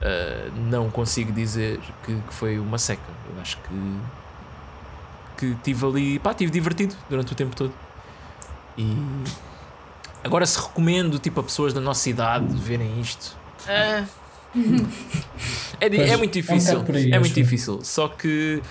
Ah, 0.00 0.50
não 0.70 0.90
consigo 0.90 1.32
dizer 1.32 1.80
que, 2.04 2.14
que 2.14 2.34
foi 2.34 2.58
uma 2.58 2.78
seca. 2.78 3.02
Eu 3.34 3.40
acho 3.40 3.56
que 3.58 4.00
que 5.36 5.54
tive 5.62 5.84
ali, 5.84 6.18
pá, 6.18 6.32
tive 6.32 6.50
divertido 6.50 6.94
durante 7.10 7.32
o 7.32 7.34
tempo 7.34 7.54
todo. 7.54 7.72
E 8.78 8.96
agora 10.24 10.46
se 10.46 10.58
recomendo 10.58 11.18
tipo 11.18 11.40
a 11.40 11.42
pessoas 11.42 11.74
da 11.74 11.80
nossa 11.80 12.08
idade 12.08 12.54
verem 12.56 13.00
isto. 13.00 13.36
ah, 13.68 14.04
é, 15.80 15.86
é 15.86 16.08
é 16.10 16.14
um 16.14 16.18
muito 16.18 16.32
difícil. 16.32 16.82
por 16.84 16.96
aí, 16.96 17.12
é 17.12 17.18
muito 17.18 17.34
difícil. 17.34 17.80
Só 17.82 18.08
que 18.08 18.62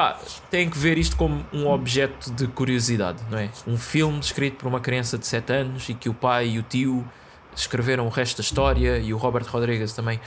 pá, 0.00 0.18
têm 0.50 0.70
que 0.70 0.78
ver 0.78 0.96
isto 0.96 1.14
como 1.14 1.44
um 1.52 1.68
objeto 1.68 2.30
de 2.30 2.46
curiosidade, 2.46 3.22
não 3.30 3.36
é? 3.36 3.50
Um 3.66 3.76
filme 3.76 4.18
escrito 4.18 4.56
por 4.56 4.66
uma 4.66 4.80
criança 4.80 5.18
de 5.18 5.26
7 5.26 5.52
anos 5.52 5.90
e 5.90 5.94
que 5.94 6.08
o 6.08 6.14
pai 6.14 6.48
e 6.48 6.58
o 6.58 6.62
tio 6.62 7.06
escreveram 7.54 8.06
o 8.06 8.08
resto 8.08 8.38
da 8.38 8.40
história 8.40 8.98
e 8.98 9.12
o 9.12 9.18
Robert 9.18 9.44
Rodrigues 9.46 9.92
também. 9.92 10.18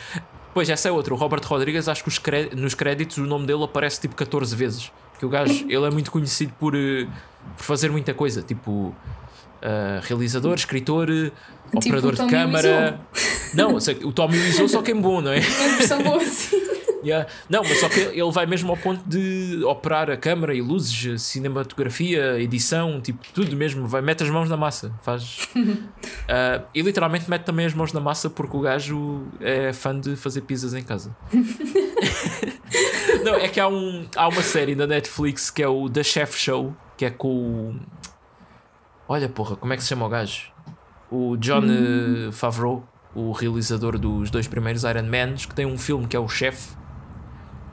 Pois, 0.53 0.69
essa 0.69 0.89
é 0.89 0.91
outra. 0.91 1.11
O 1.15 1.17
Robert 1.17 1.41
Rodrigues, 1.43 1.87
acho 1.87 2.03
que 2.03 2.55
nos 2.55 2.75
créditos 2.75 3.17
o 3.17 3.25
nome 3.25 3.47
dele 3.47 3.63
aparece 3.63 3.99
tipo 3.99 4.13
14 4.13 4.55
vezes. 4.55 4.91
Que 5.17 5.25
o 5.25 5.29
gajo, 5.29 5.51
ele 5.67 5.87
é 5.87 5.89
muito 5.89 6.11
conhecido 6.11 6.53
por, 6.59 6.75
eh, 6.75 7.07
por 7.57 7.63
fazer 7.63 7.89
muita 7.89 8.13
coisa, 8.13 8.43
tipo 8.43 8.95
eh, 9.63 9.99
realizador, 10.03 10.55
escritor, 10.55 11.09
eh, 11.09 11.31
Tipo 11.79 11.87
operador 11.87 12.15
de 12.15 12.27
câmara. 12.27 12.99
Não, 13.55 13.77
o 13.77 14.11
Tommy 14.11 14.37
Wiseau 14.37 14.67
só 14.67 14.81
que 14.81 14.91
é 14.91 14.93
bom, 14.93 15.21
não 15.21 15.31
é? 15.31 15.39
Uma 15.39 15.77
versão 15.77 16.03
boa 16.03 16.21
assim. 16.21 16.61
Yeah. 17.03 17.27
Não, 17.49 17.63
mas 17.63 17.79
só 17.79 17.89
que 17.89 17.99
ele 17.99 18.31
vai 18.31 18.45
mesmo 18.45 18.71
ao 18.71 18.77
ponto 18.77 19.03
de 19.05 19.61
operar 19.65 20.09
a 20.09 20.15
câmara 20.15 20.53
e 20.55 20.61
luzes, 20.61 21.21
cinematografia, 21.21 22.39
edição, 22.39 23.01
tipo, 23.01 23.19
tudo 23.33 23.55
mesmo. 23.57 23.87
Vai, 23.87 24.01
mete 24.01 24.23
as 24.23 24.29
mãos 24.29 24.49
na 24.49 24.55
massa. 24.55 24.93
Faz. 25.01 25.49
Ah, 26.27 26.63
e 26.73 26.81
literalmente 26.81 27.29
mete 27.29 27.43
também 27.43 27.65
as 27.65 27.73
mãos 27.73 27.91
na 27.91 27.99
massa 27.99 28.29
porque 28.29 28.55
o 28.55 28.61
gajo 28.61 29.27
é 29.41 29.73
fã 29.73 29.99
de 29.99 30.15
fazer 30.15 30.41
pizzas 30.41 30.73
em 30.73 30.83
casa. 30.83 31.15
Não, 33.23 33.35
é 33.35 33.47
que 33.47 33.59
há, 33.59 33.67
um, 33.67 34.05
há 34.15 34.27
uma 34.27 34.41
série 34.41 34.75
na 34.75 34.87
Netflix 34.87 35.49
que 35.49 35.61
é 35.61 35.67
o 35.67 35.89
The 35.89 36.03
Chef 36.03 36.37
Show, 36.37 36.73
que 36.97 37.05
é 37.05 37.09
com 37.09 37.27
o. 37.27 37.75
Olha, 39.07 39.27
porra, 39.27 39.55
como 39.55 39.73
é 39.73 39.75
que 39.75 39.83
se 39.83 39.89
chama 39.89 40.05
o 40.05 40.09
gajo? 40.09 40.51
O 41.11 41.37
John 41.37 41.63
eh, 41.65 42.31
Favreau, 42.31 42.87
o 43.13 43.31
realizador 43.31 43.99
dos 43.99 44.31
dois 44.31 44.47
primeiros 44.47 44.83
Iron 44.83 45.03
Mans, 45.03 45.45
que 45.45 45.53
tem 45.53 45.65
um 45.65 45.77
filme 45.77 46.07
que 46.07 46.15
é 46.15 46.19
o 46.19 46.27
Chef. 46.27 46.73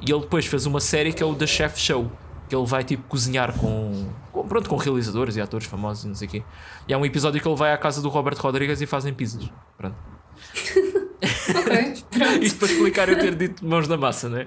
E 0.00 0.10
ele 0.10 0.20
depois 0.20 0.46
fez 0.46 0.66
uma 0.66 0.80
série 0.80 1.12
que 1.12 1.22
é 1.22 1.26
o 1.26 1.34
The 1.34 1.46
Chef 1.46 1.78
Show, 1.78 2.10
que 2.48 2.54
ele 2.54 2.66
vai 2.66 2.82
tipo 2.82 3.04
cozinhar 3.04 3.56
com, 3.56 4.10
com, 4.32 4.46
pronto, 4.46 4.68
com 4.68 4.76
realizadores 4.76 5.36
e 5.36 5.40
atores 5.40 5.66
famosos 5.66 6.04
e 6.04 6.08
não 6.08 6.14
sei 6.14 6.28
o 6.28 6.30
quê. 6.30 6.42
E 6.88 6.92
há 6.92 6.98
um 6.98 7.04
episódio 7.04 7.40
que 7.40 7.46
ele 7.46 7.56
vai 7.56 7.72
à 7.72 7.78
casa 7.78 8.02
do 8.02 8.08
Robert 8.08 8.36
Rodrigues 8.38 8.80
e 8.80 8.86
fazem 8.86 9.14
pizzas. 9.14 9.48
Pronto. 9.78 9.96
Ok, 11.58 11.94
pronto. 12.10 12.42
Isto 12.42 12.58
para 12.58 12.72
explicar 12.72 13.08
eu 13.08 13.18
ter 13.18 13.34
dito 13.34 13.66
mãos 13.66 13.88
na 13.88 13.96
massa, 13.96 14.28
né? 14.28 14.46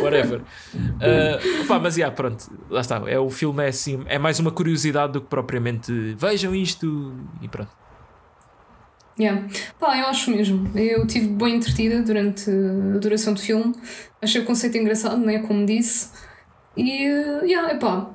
Whatever. 0.00 0.40
Uh, 0.74 1.62
opá, 1.62 1.78
mas 1.78 1.96
yeah, 1.96 2.14
pronto, 2.14 2.50
lá 2.68 2.80
está. 2.80 3.02
É, 3.06 3.18
o 3.18 3.30
filme 3.30 3.64
é 3.64 3.68
assim, 3.68 4.02
é 4.06 4.18
mais 4.18 4.38
uma 4.38 4.50
curiosidade 4.50 5.12
do 5.12 5.20
que 5.20 5.28
propriamente 5.28 5.92
vejam 6.16 6.54
isto 6.54 7.14
e 7.40 7.48
pronto. 7.48 7.70
Yeah. 9.18 9.46
Pá, 9.78 9.98
eu 9.98 10.06
acho 10.06 10.30
mesmo. 10.30 10.70
Eu 10.78 11.06
tive 11.06 11.28
bem 11.28 11.56
entretida 11.56 12.02
durante 12.02 12.50
a 12.50 12.98
duração 12.98 13.34
do 13.34 13.40
filme. 13.40 13.74
Achei 14.22 14.40
o 14.40 14.46
conceito 14.46 14.78
engraçado, 14.78 15.18
né? 15.18 15.40
Como 15.40 15.66
disse. 15.66 16.10
E, 16.76 17.06
uh, 17.06 17.44
yeah, 17.44 17.72
epá, 17.72 18.10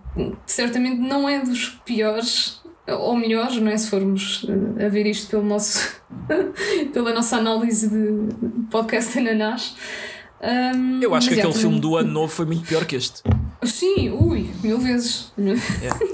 certamente 0.48 1.00
não 1.00 1.30
é 1.30 1.42
dos 1.42 1.70
piores 1.86 2.62
ou 2.88 3.16
melhores, 3.16 3.58
não 3.58 3.72
é? 3.72 3.78
Se 3.78 3.90
formos 3.90 4.44
uh, 4.44 4.86
a 4.86 4.90
ver 4.90 5.06
isto 5.06 5.30
pelo 5.30 5.44
nosso, 5.44 6.02
pela 6.94 7.14
nossa 7.14 7.38
análise 7.38 7.90
de 7.90 8.66
podcast 8.70 9.18
Ananás. 9.18 9.76
Um, 10.42 11.00
Eu 11.02 11.16
acho 11.16 11.30
que 11.30 11.40
aquele 11.40 11.54
filme 11.54 11.80
do 11.80 11.96
ano 11.96 12.12
novo 12.12 12.28
foi 12.28 12.46
muito 12.46 12.68
pior 12.68 12.86
que 12.86 12.96
este. 12.96 13.24
Sim, 13.64 14.10
ui, 14.12 14.50
mil 14.62 14.78
vezes. 14.78 15.32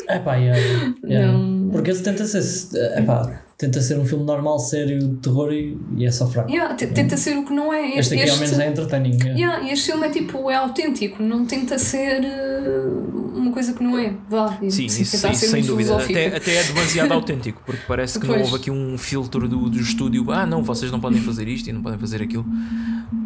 É 0.07 0.19
pá, 0.19 0.36
yeah, 0.36 0.59
yeah. 1.03 1.32
Não. 1.32 1.69
Porque 1.72 1.91
esse 1.91 2.03
tenta 2.03 2.26
ser, 2.26 2.78
é 2.93 3.01
pá, 3.01 3.41
tenta 3.62 3.80
ser 3.80 3.99
um 3.99 4.05
filme 4.05 4.26
normal, 4.26 4.57
sério, 4.57 4.97
de 4.97 5.16
terror 5.18 5.53
e, 5.53 5.78
e 5.95 6.05
é 6.05 6.12
só 6.12 6.28
fraco. 6.28 6.49
Yeah, 6.49 6.74
te- 6.74 6.88
tenta 6.88 7.16
ser 7.16 7.38
o 7.38 7.45
que 7.45 7.53
não 7.53 7.72
é. 7.72 7.97
Este 7.99 8.16
aqui 8.16 8.28
ao 8.30 8.38
menos 8.38 8.57
é 8.59 8.68
entertaining. 8.68 9.18
yeah. 9.20 9.36
Yeah, 9.39 9.64
e 9.70 9.72
este 9.74 9.91
filme 9.91 10.07
é 10.07 10.09
tipo, 10.09 10.49
é 10.49 10.55
autêntico, 10.55 11.22
não 11.22 11.45
tenta 11.45 11.78
ser 11.78 12.22
uh, 12.24 13.38
uma 13.38 13.51
coisa 13.51 13.74
que 13.74 13.84
não 13.84 13.99
é. 13.99 14.14
Vá, 14.28 14.57
Sim, 14.68 14.89
sim, 14.89 15.03
isso, 15.03 15.34
sem 15.36 15.62
dúvida. 15.64 15.95
Até, 15.95 16.36
até 16.36 16.55
é 16.57 16.64
demasiado 16.64 17.12
autêntico, 17.14 17.62
porque 17.66 17.84
parece 17.88 18.20
que 18.20 18.26
não 18.26 18.34
Pois. 18.34 18.45
houve 18.47 18.55
aqui 18.62 18.72
um 18.72 18.97
filtro 18.97 19.47
do, 19.47 19.70
do 19.70 19.80
estúdio. 19.80 20.32
Ah, 20.32 20.45
não, 20.47 20.64
vocês 20.64 20.91
não 20.91 20.99
podem 20.99 21.22
fazer 21.22 21.47
isto 21.47 21.70
e 21.70 21.72
não 21.74 21.84
podem 21.84 21.99
fazer 21.99 22.22
aquilo. 22.22 22.45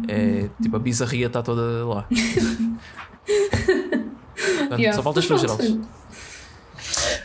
É 0.06 0.48
tipo, 0.62 0.76
a 0.76 0.78
bizarria 0.78 1.28
está 1.28 1.42
toda 1.42 1.84
lá. 1.86 2.06
Portanto, 4.36 4.80
Yeah. 4.80 4.92
Só 4.96 5.02
falta 5.02 5.20
Mas 5.20 5.30
esfregar 5.42 5.80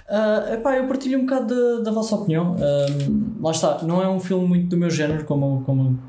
Ah, 0.09 0.49
epá, 0.53 0.75
eu 0.77 0.87
partilho 0.87 1.19
um 1.19 1.21
bocado 1.21 1.77
da, 1.77 1.83
da 1.85 1.91
vossa 1.91 2.15
opinião. 2.15 2.55
Ahm, 2.55 3.37
lá 3.41 3.51
está, 3.51 3.81
não 3.83 4.01
é 4.01 4.09
um 4.09 4.19
filme 4.19 4.47
muito 4.47 4.67
do 4.67 4.77
meu 4.77 4.89
género, 4.89 5.23
como, 5.25 5.61
como, 5.63 5.99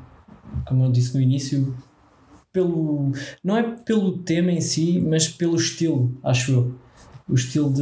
como 0.67 0.83
eu 0.85 0.91
disse 0.91 1.15
no 1.15 1.21
início. 1.21 1.73
Pelo, 2.51 3.11
não 3.43 3.57
é 3.57 3.63
pelo 3.63 4.19
tema 4.19 4.51
em 4.51 4.61
si, 4.61 5.01
mas 5.07 5.27
pelo 5.27 5.55
estilo, 5.55 6.15
acho 6.23 6.51
eu. 6.51 6.75
O 7.27 7.33
estilo 7.35 7.71
de. 7.73 7.81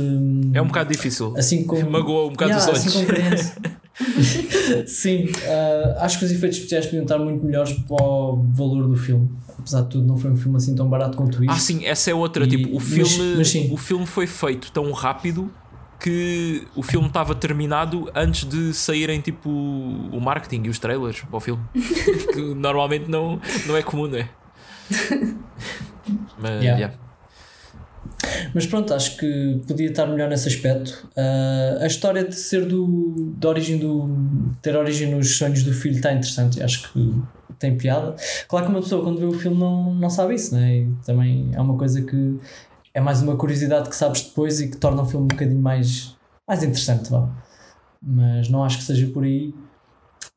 É 0.54 0.62
um 0.62 0.68
bocado 0.68 0.92
difícil. 0.92 1.34
Assim 1.36 1.66
como. 1.66 1.90
Magoa 1.90 2.28
um 2.28 2.30
bocado 2.30 2.52
Yeah, 2.52 2.72
os 2.72 2.86
olhos. 2.86 2.96
assim. 2.96 3.62
Sim, 4.88 5.28
ah, 5.48 5.98
acho 6.06 6.20
que 6.20 6.26
os 6.26 6.32
efeitos 6.32 6.58
especiais 6.58 6.86
podiam 6.86 7.04
estar 7.04 7.18
muito 7.20 7.44
melhores 7.46 7.74
para 7.74 8.02
o 8.04 8.44
valor 8.54 8.88
do 8.88 8.96
filme. 8.96 9.30
Apesar 9.60 9.82
de 9.82 9.90
tudo, 9.90 10.06
não 10.08 10.18
foi 10.18 10.32
um 10.32 10.38
filme 10.38 10.58
assim 10.58 10.74
tão 10.76 10.90
barato 10.90 11.18
quanto 11.18 11.44
isso. 11.44 11.52
Ah, 11.54 11.60
sim, 11.60 11.86
essa 11.86 12.10
é 12.10 12.14
outra. 12.16 12.46
E- 12.46 12.48
tipo, 12.48 12.70
o 12.70 12.76
mas- 12.76 12.84
filme, 13.12 13.36
mas 13.38 13.50
sim. 13.50 13.70
o 13.74 13.78
filme 13.78 14.06
foi 14.06 14.26
feito 14.28 14.72
tão 14.72 14.92
rápido 14.92 15.52
que 16.02 16.68
o 16.76 16.82
filme 16.82 17.08
estava 17.08 17.36
terminado 17.36 18.10
antes 18.16 18.44
de 18.44 18.74
saírem 18.74 19.22
tipo 19.22 19.50
o 19.50 20.20
marketing 20.20 20.64
e 20.66 20.70
os 20.70 20.80
trailers 20.80 21.22
para 21.22 21.38
o 21.38 21.40
filme. 21.40 21.64
que 22.34 22.42
normalmente 22.56 23.10
não, 23.10 23.40
não 23.68 23.78
é 23.78 23.84
comum, 23.84 24.08
não 24.08 24.18
é? 24.18 24.30
Mas, 26.40 26.64
Yeah. 26.64 26.80
yeah. 26.80 26.96
Mas 28.54 28.66
pronto, 28.66 28.94
acho 28.94 29.18
que 29.18 29.62
podia 29.68 29.90
estar 29.90 30.06
melhor 30.08 30.30
nesse 30.30 30.48
aspecto. 30.48 31.08
Ah, 31.16 31.80
a 31.82 31.88
história 31.88 32.24
de 32.24 32.36
ser 32.36 32.66
do. 32.66 33.34
de 33.38 33.48
origem 33.48 33.78
do. 33.78 34.10
ter 34.62 34.76
origem 34.76 35.12
nos 35.12 35.38
sonhos 35.38 35.64
do 35.64 35.72
filho 35.72 35.96
está 35.96 36.12
interessante. 36.12 36.62
Acho 36.62 36.92
que 36.92 37.22
tem 37.60 37.78
piada. 37.78 38.16
Claro 38.48 38.66
que 38.66 38.72
uma 38.72 38.82
pessoa 38.82 39.04
quando 39.04 39.20
vê 39.20 39.26
o 39.26 39.34
filme 39.34 39.58
não, 39.58 39.94
não 39.94 40.10
sabe 40.10 40.36
isso, 40.36 40.54
né? 40.56 40.78
E 40.78 40.88
também 41.06 41.52
é 41.54 41.62
uma 41.62 41.78
coisa 41.78 42.02
que 42.02 42.38
é 42.94 43.00
mais 43.00 43.22
uma 43.22 43.36
curiosidade 43.36 43.90
que 43.90 43.96
sabes 43.96 44.22
depois 44.22 44.60
e 44.62 44.70
que 44.70 44.78
torna 44.78 45.02
o 45.02 45.06
filme 45.06 45.26
um 45.26 45.28
bocadinho 45.28 45.62
mais, 45.62 46.16
mais 46.48 46.64
interessante, 46.64 47.10
vá. 47.10 47.30
Mas 48.02 48.50
não 48.50 48.64
acho 48.64 48.78
que 48.80 48.84
seja 48.84 49.08
por 49.08 49.24
aí. 49.24 49.54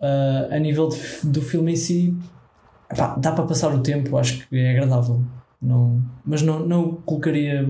Ah, 0.00 0.48
a 0.50 0.58
nível 0.58 0.88
de 0.88 0.98
do 1.24 1.40
filme 1.42 1.72
em 1.72 1.76
si, 1.76 2.16
dá 3.18 3.32
para 3.32 3.44
passar 3.44 3.74
o 3.74 3.80
tempo, 3.82 4.16
acho 4.16 4.46
que 4.48 4.56
é 4.56 4.72
agradável. 4.72 5.22
Não, 5.60 6.02
mas 6.24 6.42
não, 6.42 6.60
não 6.60 6.92
colocaria 6.92 7.66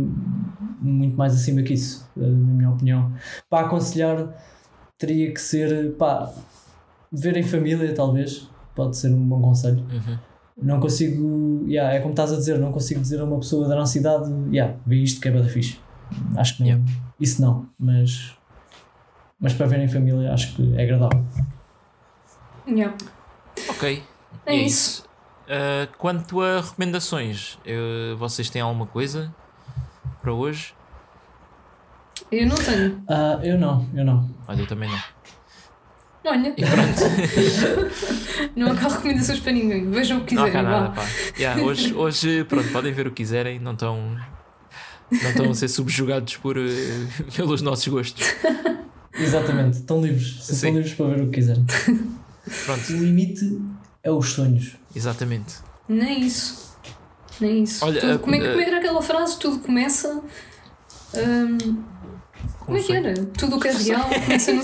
muito 0.80 1.16
mais 1.16 1.35
acima 1.35 1.62
que 1.62 1.74
isso, 1.74 2.09
eh, 2.16 2.20
na 2.20 2.55
minha 2.55 2.70
opinião. 2.70 3.12
Para 3.49 3.66
aconselhar, 3.66 4.35
teria 4.99 5.32
que 5.32 5.41
ser 5.41 5.95
pá, 5.97 6.32
ver 7.12 7.37
em 7.37 7.45
família, 7.45 7.95
talvez. 7.95 8.49
Pode 8.74 8.97
ser 8.97 9.14
um 9.14 9.24
bom 9.24 9.41
conselho. 9.41 9.78
Uhum. 9.78 10.18
Não 10.57 10.79
consigo, 10.81 11.65
yeah, 11.67 11.93
é 11.95 11.99
como 12.01 12.13
estás 12.13 12.33
a 12.33 12.37
dizer, 12.37 12.59
não 12.59 12.71
consigo 12.73 13.01
dizer 13.01 13.21
a 13.21 13.25
uma 13.25 13.39
pessoa 13.39 13.67
da 13.69 13.75
nossa 13.75 13.99
idade, 13.99 14.33
yeah, 14.53 14.75
vê 14.87 14.97
isto 14.97 15.21
que 15.21 15.29
é 15.29 15.31
da 15.33 15.45
fixe. 15.45 15.79
Acho 16.37 16.57
que 16.57 16.63
não, 16.63 16.69
Yeah. 16.69 16.93
isso 17.21 17.43
não, 17.43 17.69
mas, 17.79 18.37
mas 19.41 19.53
para 19.53 19.67
ver 19.67 19.81
em 19.81 19.89
família 19.89 20.33
acho 20.33 20.55
que 20.55 20.77
é 20.77 20.83
agradável. 20.85 21.25
Yeah. 22.69 22.97
Ok. 23.69 24.03
É 24.47 24.57
E 24.57 24.67
isso. 24.67 25.05
Ah, 25.49 25.89
quanto 25.99 26.41
a 26.41 26.61
recomendações, 26.61 27.59
eh, 27.65 28.15
vocês 28.17 28.49
têm 28.49 28.63
alguma 28.63 28.87
coisa 28.87 29.35
para 30.23 30.33
hoje? 30.33 30.75
Eu 32.31 32.47
não 32.47 32.57
tenho. 32.57 33.03
Ah, 33.09 33.39
eu 33.43 33.59
não, 33.59 33.87
eu 33.95 34.05
não. 34.05 34.31
Olha, 34.49 34.61
eu 34.63 34.67
também 34.67 34.89
não. 34.89 34.99
Olha, 36.27 36.55
E 36.57 36.64
pronto, 36.64 38.51
não 38.57 38.72
há 38.72 38.75
cá 38.75 38.89
recomendações 38.89 39.41
para 39.41 39.53
ninguém. 39.53 39.91
Vejam 39.91 40.18
o 40.18 40.25
que 40.25 40.35
não 40.35 40.45
há 40.45 40.47
quiserem. 40.47 40.66
cá 40.66 40.70
nada, 40.81 40.91
pá. 40.95 41.07
Yeah, 41.39 41.62
hoje, 41.62 41.95
hoje, 41.95 42.45
pronto, 42.45 42.68
podem 42.72 42.93
ver 42.93 43.07
o 43.07 43.11
que 43.11 43.16
quiserem, 43.16 43.59
não 43.61 43.72
estão, 43.72 44.16
não 45.11 45.31
estão 45.31 45.51
a 45.51 45.55
ser 45.55 45.68
subjugados 45.68 46.37
por, 46.39 46.57
eh, 46.57 46.62
pelos 47.37 47.61
nossos 47.61 47.87
gostos. 47.89 48.25
Exatamente, 49.12 49.79
estão 49.79 50.01
livres, 50.03 50.39
Sim. 50.45 50.53
estão 50.55 50.70
livres 50.70 50.95
para 50.95 51.07
ver 51.09 51.20
o 51.22 51.27
que 51.29 51.35
quiserem. 51.41 51.64
Pronto, 52.64 52.93
O 52.93 52.97
limite 52.97 53.61
é 54.03 54.11
os 54.11 54.29
sonhos. 54.31 54.72
exatamente. 54.97 55.57
Nem 55.89 56.22
isso. 56.27 56.75
Nem 57.41 57.62
isso. 57.64 57.85
Olha, 57.85 58.01
Tudo- 58.01 58.12
a- 58.14 58.18
como, 58.18 58.35
é, 58.35 58.39
que- 58.39 58.47
a- 58.47 58.51
como 58.51 58.62
era 58.62 58.79
aquela 58.79 59.03
frase? 59.03 59.39
Tudo 59.39 59.59
começa. 59.59 60.22
hum, 61.14 61.83
como 62.61 62.77
é 62.77 62.81
que 62.81 62.87
foi? 62.87 62.97
era? 62.97 63.15
Tudo 63.39 63.57
o 63.57 63.61
que 63.61 63.69
é 63.69 63.73
real 63.73 64.09
começa 64.09 64.53
no. 64.53 64.63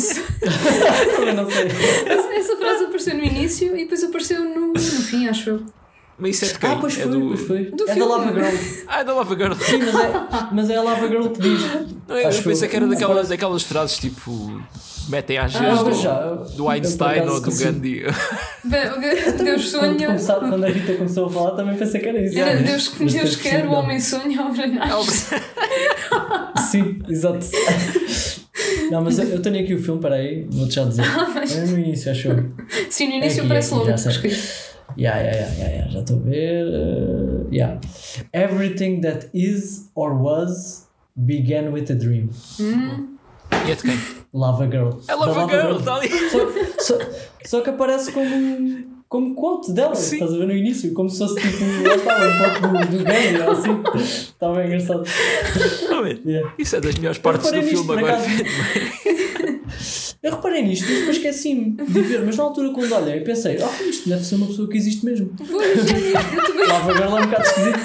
Eu 1.26 1.34
não 1.34 1.50
sei. 1.50 1.66
Essa, 2.06 2.34
essa 2.34 2.56
frase 2.56 2.84
apareceu 2.84 3.14
no 3.16 3.24
início 3.24 3.76
e 3.76 3.82
depois 3.82 4.04
apareceu 4.04 4.44
no, 4.44 4.72
no 4.72 4.78
fim, 4.78 5.28
acho 5.28 5.50
eu. 5.50 5.79
Mas 6.20 6.36
isso 6.36 6.44
é 6.44 6.48
de 6.48 6.58
quem? 6.58 6.70
Ah, 6.70 6.76
pois 6.80 6.98
é 6.98 7.02
foi, 7.02 7.10
do... 7.10 7.26
pois 7.28 7.40
foi. 7.40 7.64
do 7.64 7.84
é 7.84 7.86
da 7.86 7.94
filme. 7.94 8.10
Lava 8.10 8.32
Girl. 8.32 8.56
Ah, 8.86 9.00
é 9.00 9.04
da 9.04 9.14
Lava 9.14 9.34
Girl. 9.36 9.52
Sim, 9.54 9.78
mas 9.78 9.94
é, 9.94 10.12
mas 10.52 10.70
é 10.70 10.76
a 10.76 10.82
Lava 10.82 11.08
Girl 11.08 11.26
que 11.28 11.40
diz. 11.40 11.60
Não, 12.08 12.16
eu 12.18 12.28
Acho 12.28 12.42
pensei 12.42 12.68
que- 12.68 12.76
era 12.76 12.86
daquelas, 12.86 13.28
daquelas 13.28 13.62
frases 13.62 13.96
tipo. 13.98 14.62
Metem 15.08 15.38
às 15.38 15.56
Ah, 15.56 15.58
vezes 15.60 15.82
mas 15.82 15.96
do, 15.96 16.02
já. 16.02 16.20
do 16.56 16.68
Einstein 16.68 17.28
ou 17.28 17.40
do. 17.40 17.50
Gandhi. 17.56 18.02
Deus 19.42 19.70
Quando, 19.72 19.96
sonha. 19.96 20.06
começar, 20.06 20.34
quando 20.36 20.64
a 20.64 20.68
Rita 20.68 20.92
começou 20.94 21.26
a 21.26 21.30
falar, 21.30 21.50
também 21.56 21.76
pensei 21.76 22.00
que 22.00 22.08
era 22.08 22.20
isso. 22.22 22.38
Era 22.38 22.54
Mas 22.60 22.64
Deus, 22.70 22.88
depois 22.88 23.12
Deus 23.14 23.36
quer, 23.36 23.66
o 23.66 23.72
homem 23.72 23.98
sonha, 23.98 24.40
a 24.40 24.46
obra 24.46 24.66
nasce. 24.68 25.34
Sim, 26.70 27.02
exato. 27.08 27.46
Não, 28.90 29.02
mas 29.02 29.18
eu, 29.18 29.24
eu 29.28 29.42
tenho 29.42 29.58
aqui 29.60 29.74
o 29.74 29.82
filme, 29.82 30.00
peraí, 30.00 30.46
vou-te 30.50 30.74
já 30.74 30.84
dizer. 30.84 31.02
É 31.04 31.64
no 31.66 31.78
início, 31.78 32.12
acho 32.12 32.28
eu. 32.28 32.44
Sim, 32.90 33.08
no 33.08 33.14
início 33.14 33.38
É 33.38 33.44
aqui, 33.44 33.46
aparece 33.46 33.72
é 33.72 34.69
Yeah, 34.96 35.18
yeah, 35.20 35.36
yeah, 35.36 35.52
yeah, 35.56 35.70
yeah, 35.74 35.90
já 35.90 36.00
estou 36.00 36.16
a 36.16 36.20
ver. 36.20 36.66
uh, 36.66 37.48
yeah. 37.52 37.80
Everything 38.32 39.00
that 39.02 39.28
is 39.34 39.90
or 39.94 40.14
was 40.14 40.88
began 41.16 41.72
with 41.72 41.90
a 41.90 41.94
dream. 41.94 42.30
E 43.66 43.70
é 43.70 43.74
de 43.74 43.82
quem? 43.82 43.98
Lava 44.32 44.66
Girl. 44.70 44.90
É 45.08 45.14
Lava 45.14 45.48
Girl, 45.48 45.76
está 45.78 45.94
ali. 45.96 46.08
Só, 46.30 46.38
só, 46.78 46.98
só 47.44 47.60
que 47.60 47.70
aparece 47.70 48.12
como, 48.12 48.84
como 49.08 49.34
quote 49.34 49.72
dela, 49.72 49.94
Sim. 49.94 50.16
estás 50.16 50.32
a 50.32 50.38
ver 50.38 50.46
no 50.46 50.54
início, 50.54 50.92
como 50.94 51.10
se 51.10 51.18
fosse 51.18 51.34
tipo, 51.40 51.64
lá 51.86 51.94
estava 51.96 52.24
um 52.26 52.38
pouco 52.38 52.86
do, 52.86 52.98
do 52.98 53.04
Gandhi, 53.04 53.40
ou 53.42 53.50
assim. 53.50 53.82
Está 53.96 54.52
bem 54.52 54.66
engraçado. 54.66 55.04
Não 55.90 56.06
é? 56.06 56.18
Yeah. 56.24 56.52
Isso 56.58 56.76
é 56.76 56.80
das 56.80 56.94
melhores 56.94 57.18
partes 57.18 57.50
do 57.50 57.62
filme 57.62 57.92
agora. 57.92 58.18
Eu 60.22 60.32
reparei 60.32 60.62
nisto, 60.62 60.84
mas 60.86 60.98
depois 60.98 61.16
esqueci-me 61.16 61.70
de 61.70 62.00
ver, 62.02 62.22
mas 62.26 62.36
na 62.36 62.44
altura 62.44 62.70
quando 62.74 62.92
olhei, 62.92 63.20
pensei, 63.20 63.56
oh, 63.58 63.84
isto 63.84 64.06
deve 64.06 64.22
ser 64.22 64.34
uma 64.34 64.46
pessoa 64.46 64.68
que 64.68 64.76
existe 64.76 65.04
mesmo. 65.04 65.34
Pois, 65.38 65.78
eu 65.78 65.86
também. 65.86 66.66
Lava 66.68 66.92
Girl 66.92 67.16
é 67.16 67.20
um 67.22 67.26
bocado 67.26 67.42
esquisito. 67.42 67.78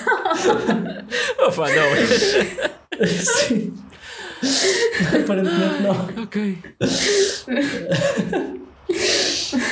Opa, 1.48 1.68
não. 1.70 3.07
Sim. 3.07 3.74
Aparentemente 5.24 5.82
não. 5.82 6.24
ok. 6.24 6.57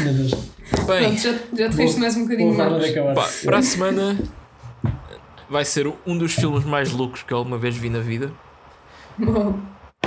Meu 0.01 0.13
Deus. 0.13 0.31
Bem, 0.87 1.03
Pronto, 1.03 1.19
já, 1.19 1.33
já 1.57 1.69
te 1.69 1.75
riste 1.75 1.99
mais 1.99 2.15
um 2.15 2.23
bocadinho 2.23 2.53
mais. 2.57 2.91
pá, 3.13 3.29
para 3.43 3.57
a 3.57 3.61
semana 3.61 4.17
vai 5.49 5.65
ser 5.65 5.91
um 6.07 6.17
dos 6.17 6.33
filmes 6.33 6.63
mais 6.63 6.91
loucos 6.91 7.23
que 7.23 7.33
eu 7.33 7.37
alguma 7.37 7.57
vez 7.57 7.75
vi 7.75 7.89
na 7.89 7.99
vida. 7.99 8.31
Bom, 9.17 9.59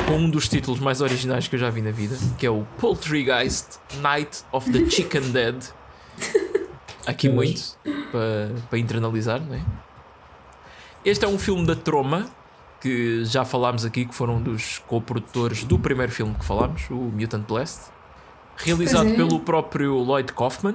com 0.07 0.17
um 0.17 0.31
dos 0.31 0.49
títulos 0.49 0.81
mais 0.81 1.01
originais 1.01 1.49
que 1.49 1.57
eu 1.57 1.61
já 1.61 1.71
vi 1.71 1.81
na 1.81 1.91
vida, 1.91 2.17
que 2.39 2.45
é 2.47 2.51
o 2.51 2.67
Poultrygeist 2.79 3.79
Night 4.01 4.45
of 4.53 4.71
the 4.71 4.89
Chicken 4.91 5.31
Dead. 5.33 5.65
Aqui 7.07 7.29
muito 7.29 7.77
para, 8.11 8.51
para 8.69 8.79
internalizar, 8.79 9.41
não 9.41 9.55
é? 9.55 9.63
Este 11.05 11.25
é 11.25 11.29
um 11.29 11.39
filme 11.39 11.65
da 11.65 11.77
Troma, 11.77 12.27
que 12.81 13.25
já 13.25 13.45
falámos 13.45 13.85
aqui, 13.85 14.05
que 14.05 14.15
foram 14.15 14.37
um 14.37 14.43
dos 14.43 14.83
co-produtores 14.87 15.65
do 15.65 15.79
primeiro 15.79 16.11
filme 16.11 16.35
que 16.35 16.45
falámos, 16.45 16.91
o 16.91 16.95
Mutant 16.95 17.47
Blast. 17.47 17.91
Realizado 18.57 19.11
é. 19.11 19.15
pelo 19.15 19.41
próprio 19.41 19.95
Lloyd 19.99 20.33
Kaufman 20.33 20.75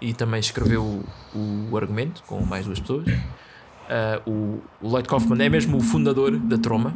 e 0.00 0.12
também 0.12 0.40
escreveu 0.40 1.04
o, 1.34 1.68
o 1.70 1.76
argumento 1.76 2.22
com 2.24 2.44
mais 2.44 2.66
duas 2.66 2.80
pessoas. 2.80 3.06
Ah, 3.88 4.20
o, 4.26 4.62
o 4.80 4.88
Lloyd 4.88 5.08
Kaufman 5.08 5.44
é 5.44 5.48
mesmo 5.48 5.76
o 5.76 5.80
fundador 5.80 6.36
da 6.36 6.56
Troma. 6.58 6.92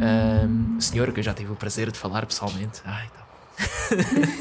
Ahm, 0.00 0.80
senhora 0.80 1.12
que 1.12 1.20
eu 1.20 1.24
já 1.24 1.34
tive 1.34 1.52
o 1.52 1.56
prazer 1.56 1.90
de 1.90 1.98
falar 1.98 2.26
pessoalmente. 2.26 2.80
Ai, 2.84 3.08
tá. 3.08 3.18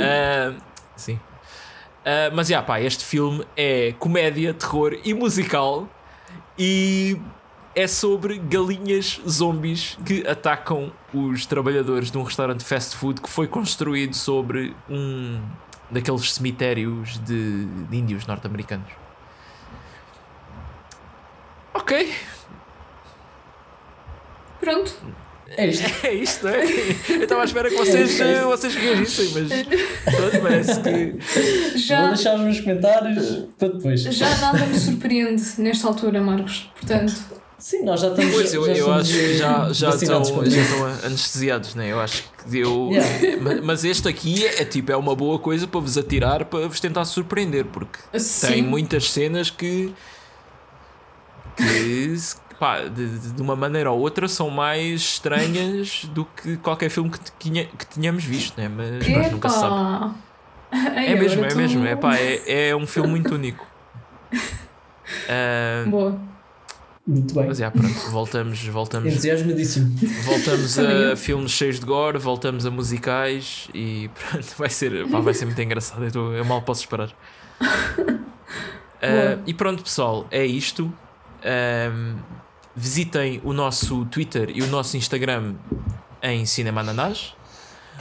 Ahm, 0.00 0.58
sim. 0.96 1.18
Ah, 2.04 2.30
mas 2.32 2.48
já, 2.48 2.62
pá, 2.62 2.80
este 2.80 3.04
filme 3.04 3.44
é 3.56 3.92
comédia, 3.98 4.54
terror 4.54 4.96
e 5.04 5.14
musical 5.14 5.88
e 6.58 7.16
é 7.74 7.86
sobre 7.86 8.38
galinhas 8.38 9.20
zombies 9.28 9.96
que 10.04 10.26
atacam 10.26 10.92
os 11.12 11.46
trabalhadores 11.46 12.10
de 12.10 12.18
um 12.18 12.22
restaurante 12.22 12.64
fast 12.64 12.96
food 12.96 13.20
que 13.20 13.28
foi 13.28 13.46
construído 13.46 14.14
sobre 14.14 14.74
um 14.88 15.40
daqueles 15.90 16.32
cemitérios 16.32 17.18
de, 17.20 17.64
de 17.64 17.96
índios 17.96 18.26
norte-americanos. 18.26 18.90
Ok, 21.74 22.12
pronto. 24.60 24.92
É 25.56 25.66
isto. 25.66 25.84
É 26.06 26.14
isto, 26.14 26.44
não 26.46 26.52
é? 26.54 26.64
Eu 27.08 27.22
estava 27.24 27.42
à 27.42 27.44
espera 27.44 27.68
que 27.68 27.76
vocês, 27.76 28.20
É 28.20 28.34
isso. 28.38 28.46
vocês 28.46 28.74
reagissem, 28.74 29.28
mas 29.34 30.14
pronto, 30.16 30.40
parece 30.42 30.80
que. 30.80 31.70
Vou 31.70 31.78
Já, 31.78 32.06
deixar 32.08 32.38
nos 32.38 32.60
comentários 32.60 33.44
para 33.58 33.68
depois. 33.68 34.00
já 34.02 34.36
nada 34.38 34.64
me 34.66 34.78
surpreende 34.78 35.42
nesta 35.58 35.88
altura, 35.88 36.20
Marcos. 36.20 36.70
Portanto, 36.78 37.12
Sim, 37.58 37.84
nós 37.84 38.00
já 38.00 38.08
estamos. 38.08 38.32
Pois 38.32 38.54
eu, 38.54 38.64
já 38.64 38.72
eu 38.72 38.92
acho 38.92 39.12
que 39.12 39.36
já, 39.36 39.72
já, 39.72 39.90
estão, 39.90 40.24
já 40.46 40.60
estão 40.62 40.84
anestesiados, 41.04 41.74
né? 41.74 41.92
Eu 41.92 42.00
acho 42.00 42.24
que 42.48 42.58
eu. 42.58 42.88
Yeah. 42.90 43.42
Ma- 43.42 43.60
Mas 43.62 43.84
este 43.84 44.08
aqui 44.08 44.46
é, 44.46 44.64
tipo, 44.64 44.90
é 44.90 44.96
uma 44.96 45.14
boa 45.14 45.38
coisa 45.38 45.66
para 45.66 45.80
vos 45.80 45.98
atirar 45.98 46.46
para 46.46 46.66
vos 46.68 46.80
tentar 46.80 47.04
surpreender, 47.04 47.66
porque 47.66 47.98
tem 48.12 48.20
sim. 48.20 48.62
muitas 48.62 49.10
cenas 49.10 49.50
que. 49.50 49.92
que 51.56 52.14
pá, 52.60 52.82
de, 52.82 53.18
de- 53.32 53.42
uma 53.42 53.56
maneira 53.56 53.90
ou 53.90 53.98
outra 53.98 54.28
são 54.28 54.48
mais 54.50 55.00
estranhas 55.00 56.04
do 56.14 56.24
que 56.24 56.56
qualquer 56.58 56.90
filme 56.90 57.10
que, 57.10 57.18
tinha, 57.38 57.64
que 57.66 57.86
tínhamos 57.86 58.22
visto, 58.22 58.56
né? 58.60 58.68
Mas, 58.68 59.08
mas 59.08 59.32
nunca 59.32 59.48
se 59.48 59.58
sabe. 59.58 59.74
Epá. 59.74 60.14
Ai, 60.94 61.06
É 61.08 61.14
mesmo, 61.16 61.44
é 61.44 61.48
tô- 61.48 61.56
mesmo. 61.56 61.84
É, 61.86 61.96
pá, 61.96 62.16
é, 62.16 62.68
é 62.68 62.76
um 62.76 62.86
filme 62.86 63.08
muito 63.08 63.34
único. 63.34 63.66
Ah, 65.28 65.84
Boa. 65.88 66.20
Muito 67.04 67.34
bem. 67.34 67.46
mas 67.48 67.60
é, 67.60 67.68
pronto, 67.68 68.10
voltamos, 68.12 68.64
voltamos, 68.68 69.10
Entusiasmadíssimo. 69.12 69.92
voltamos 70.22 70.78
a 70.78 71.16
filmes 71.16 71.50
cheios 71.50 71.80
de 71.80 71.86
gore, 71.86 72.16
voltamos 72.18 72.64
a 72.64 72.70
musicais 72.70 73.68
e 73.74 74.08
pronto, 74.14 74.46
vai 74.56 74.68
ser, 74.70 75.08
pá, 75.08 75.18
vai 75.18 75.34
ser 75.34 75.46
muito 75.46 75.60
engraçado. 75.60 76.04
Eu, 76.04 76.12
tô- 76.12 76.32
eu 76.32 76.44
mal 76.44 76.62
posso 76.62 76.82
esperar. 76.82 77.10
Ah, 79.02 79.38
e 79.46 79.52
pronto, 79.54 79.82
pessoal, 79.82 80.26
é 80.30 80.44
isto. 80.46 80.92
Ahm, 81.42 82.16
visitem 82.80 83.40
o 83.44 83.52
nosso 83.52 84.04
Twitter 84.06 84.50
e 84.54 84.62
o 84.62 84.66
nosso 84.66 84.96
Instagram 84.96 85.54
em 86.22 86.46
Cinema 86.46 86.80
Ananás. 86.80 87.34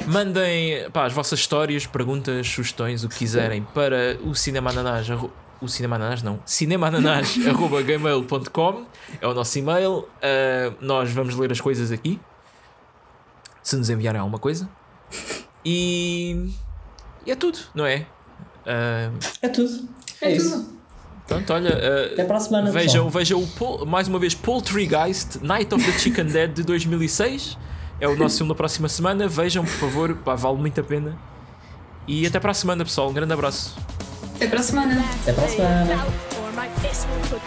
Mandem 0.07 0.89
pá, 0.91 1.05
as 1.05 1.11
vossas 1.13 1.39
histórias, 1.39 1.85
perguntas, 1.85 2.47
sugestões, 2.47 3.03
o 3.03 3.09
que 3.09 3.17
quiserem 3.17 3.63
para 3.73 4.17
o 4.23 4.33
Cinema 4.33 4.69
Ananás. 4.69 5.07
O 5.61 5.67
Cinema 5.67 5.97
Ananás 5.97 6.23
não, 6.23 6.39
cinemaananás.gmail.com 6.45 8.85
é 9.19 9.27
o 9.27 9.33
nosso 9.33 9.59
e-mail. 9.59 10.07
Ah, 10.21 10.71
nós 10.79 11.11
vamos 11.11 11.35
ler 11.35 11.51
as 11.51 11.59
coisas 11.59 11.91
aqui 11.91 12.17
se 13.61 13.75
nos 13.75 13.89
enviarem 13.89 14.21
alguma 14.21 14.39
coisa. 14.39 14.69
E, 15.65 16.49
e 17.25 17.31
é 17.31 17.35
tudo, 17.35 17.59
não 17.75 17.85
é? 17.85 18.05
Ah, 18.65 19.11
É 19.41 19.49
tudo. 19.49 19.89
É, 20.21 20.29
É 20.29 20.31
isso. 20.35 20.63
tudo. 20.63 20.78
Pronto, 21.29 21.53
olha. 21.53 21.69
ah, 21.71 22.13
Até 22.13 22.23
para 22.25 22.37
a 22.37 22.39
semana. 22.39 22.71
Vejam, 22.71 23.09
vejam 23.09 23.41
o 23.41 23.85
mais 23.85 24.07
uma 24.07 24.19
vez 24.19 24.33
Poultrygeist 24.35 25.39
Night 25.41 25.73
of 25.73 25.83
the 25.85 25.97
Chicken 25.97 26.25
Dead 26.25 26.51
de 26.53 26.63
2006. 26.63 27.57
É 28.01 28.07
o 28.07 28.15
nosso 28.15 28.37
filme 28.37 28.49
da 28.51 28.55
próxima 28.55 28.89
semana. 28.89 29.27
Vejam, 29.27 29.63
por 29.63 29.71
favor, 29.71 30.15
pá, 30.17 30.35
vale 30.35 30.57
muito 30.57 30.79
a 30.79 30.83
pena. 30.83 31.17
E 32.07 32.25
até 32.25 32.39
para 32.39 32.51
a 32.51 32.53
semana, 32.53 32.83
pessoal. 32.83 33.09
Um 33.09 33.13
grande 33.13 33.33
abraço. 33.33 33.75
Até 34.35 34.47
para 34.47 34.59
a 34.59 34.63
semana. 34.63 35.03
Até 35.21 35.33
para 35.33 35.45
a 35.45 35.49
semana. 35.49 36.05
Or 36.41 36.51
my 36.53 36.69
fist 36.81 37.05
will 37.07 37.39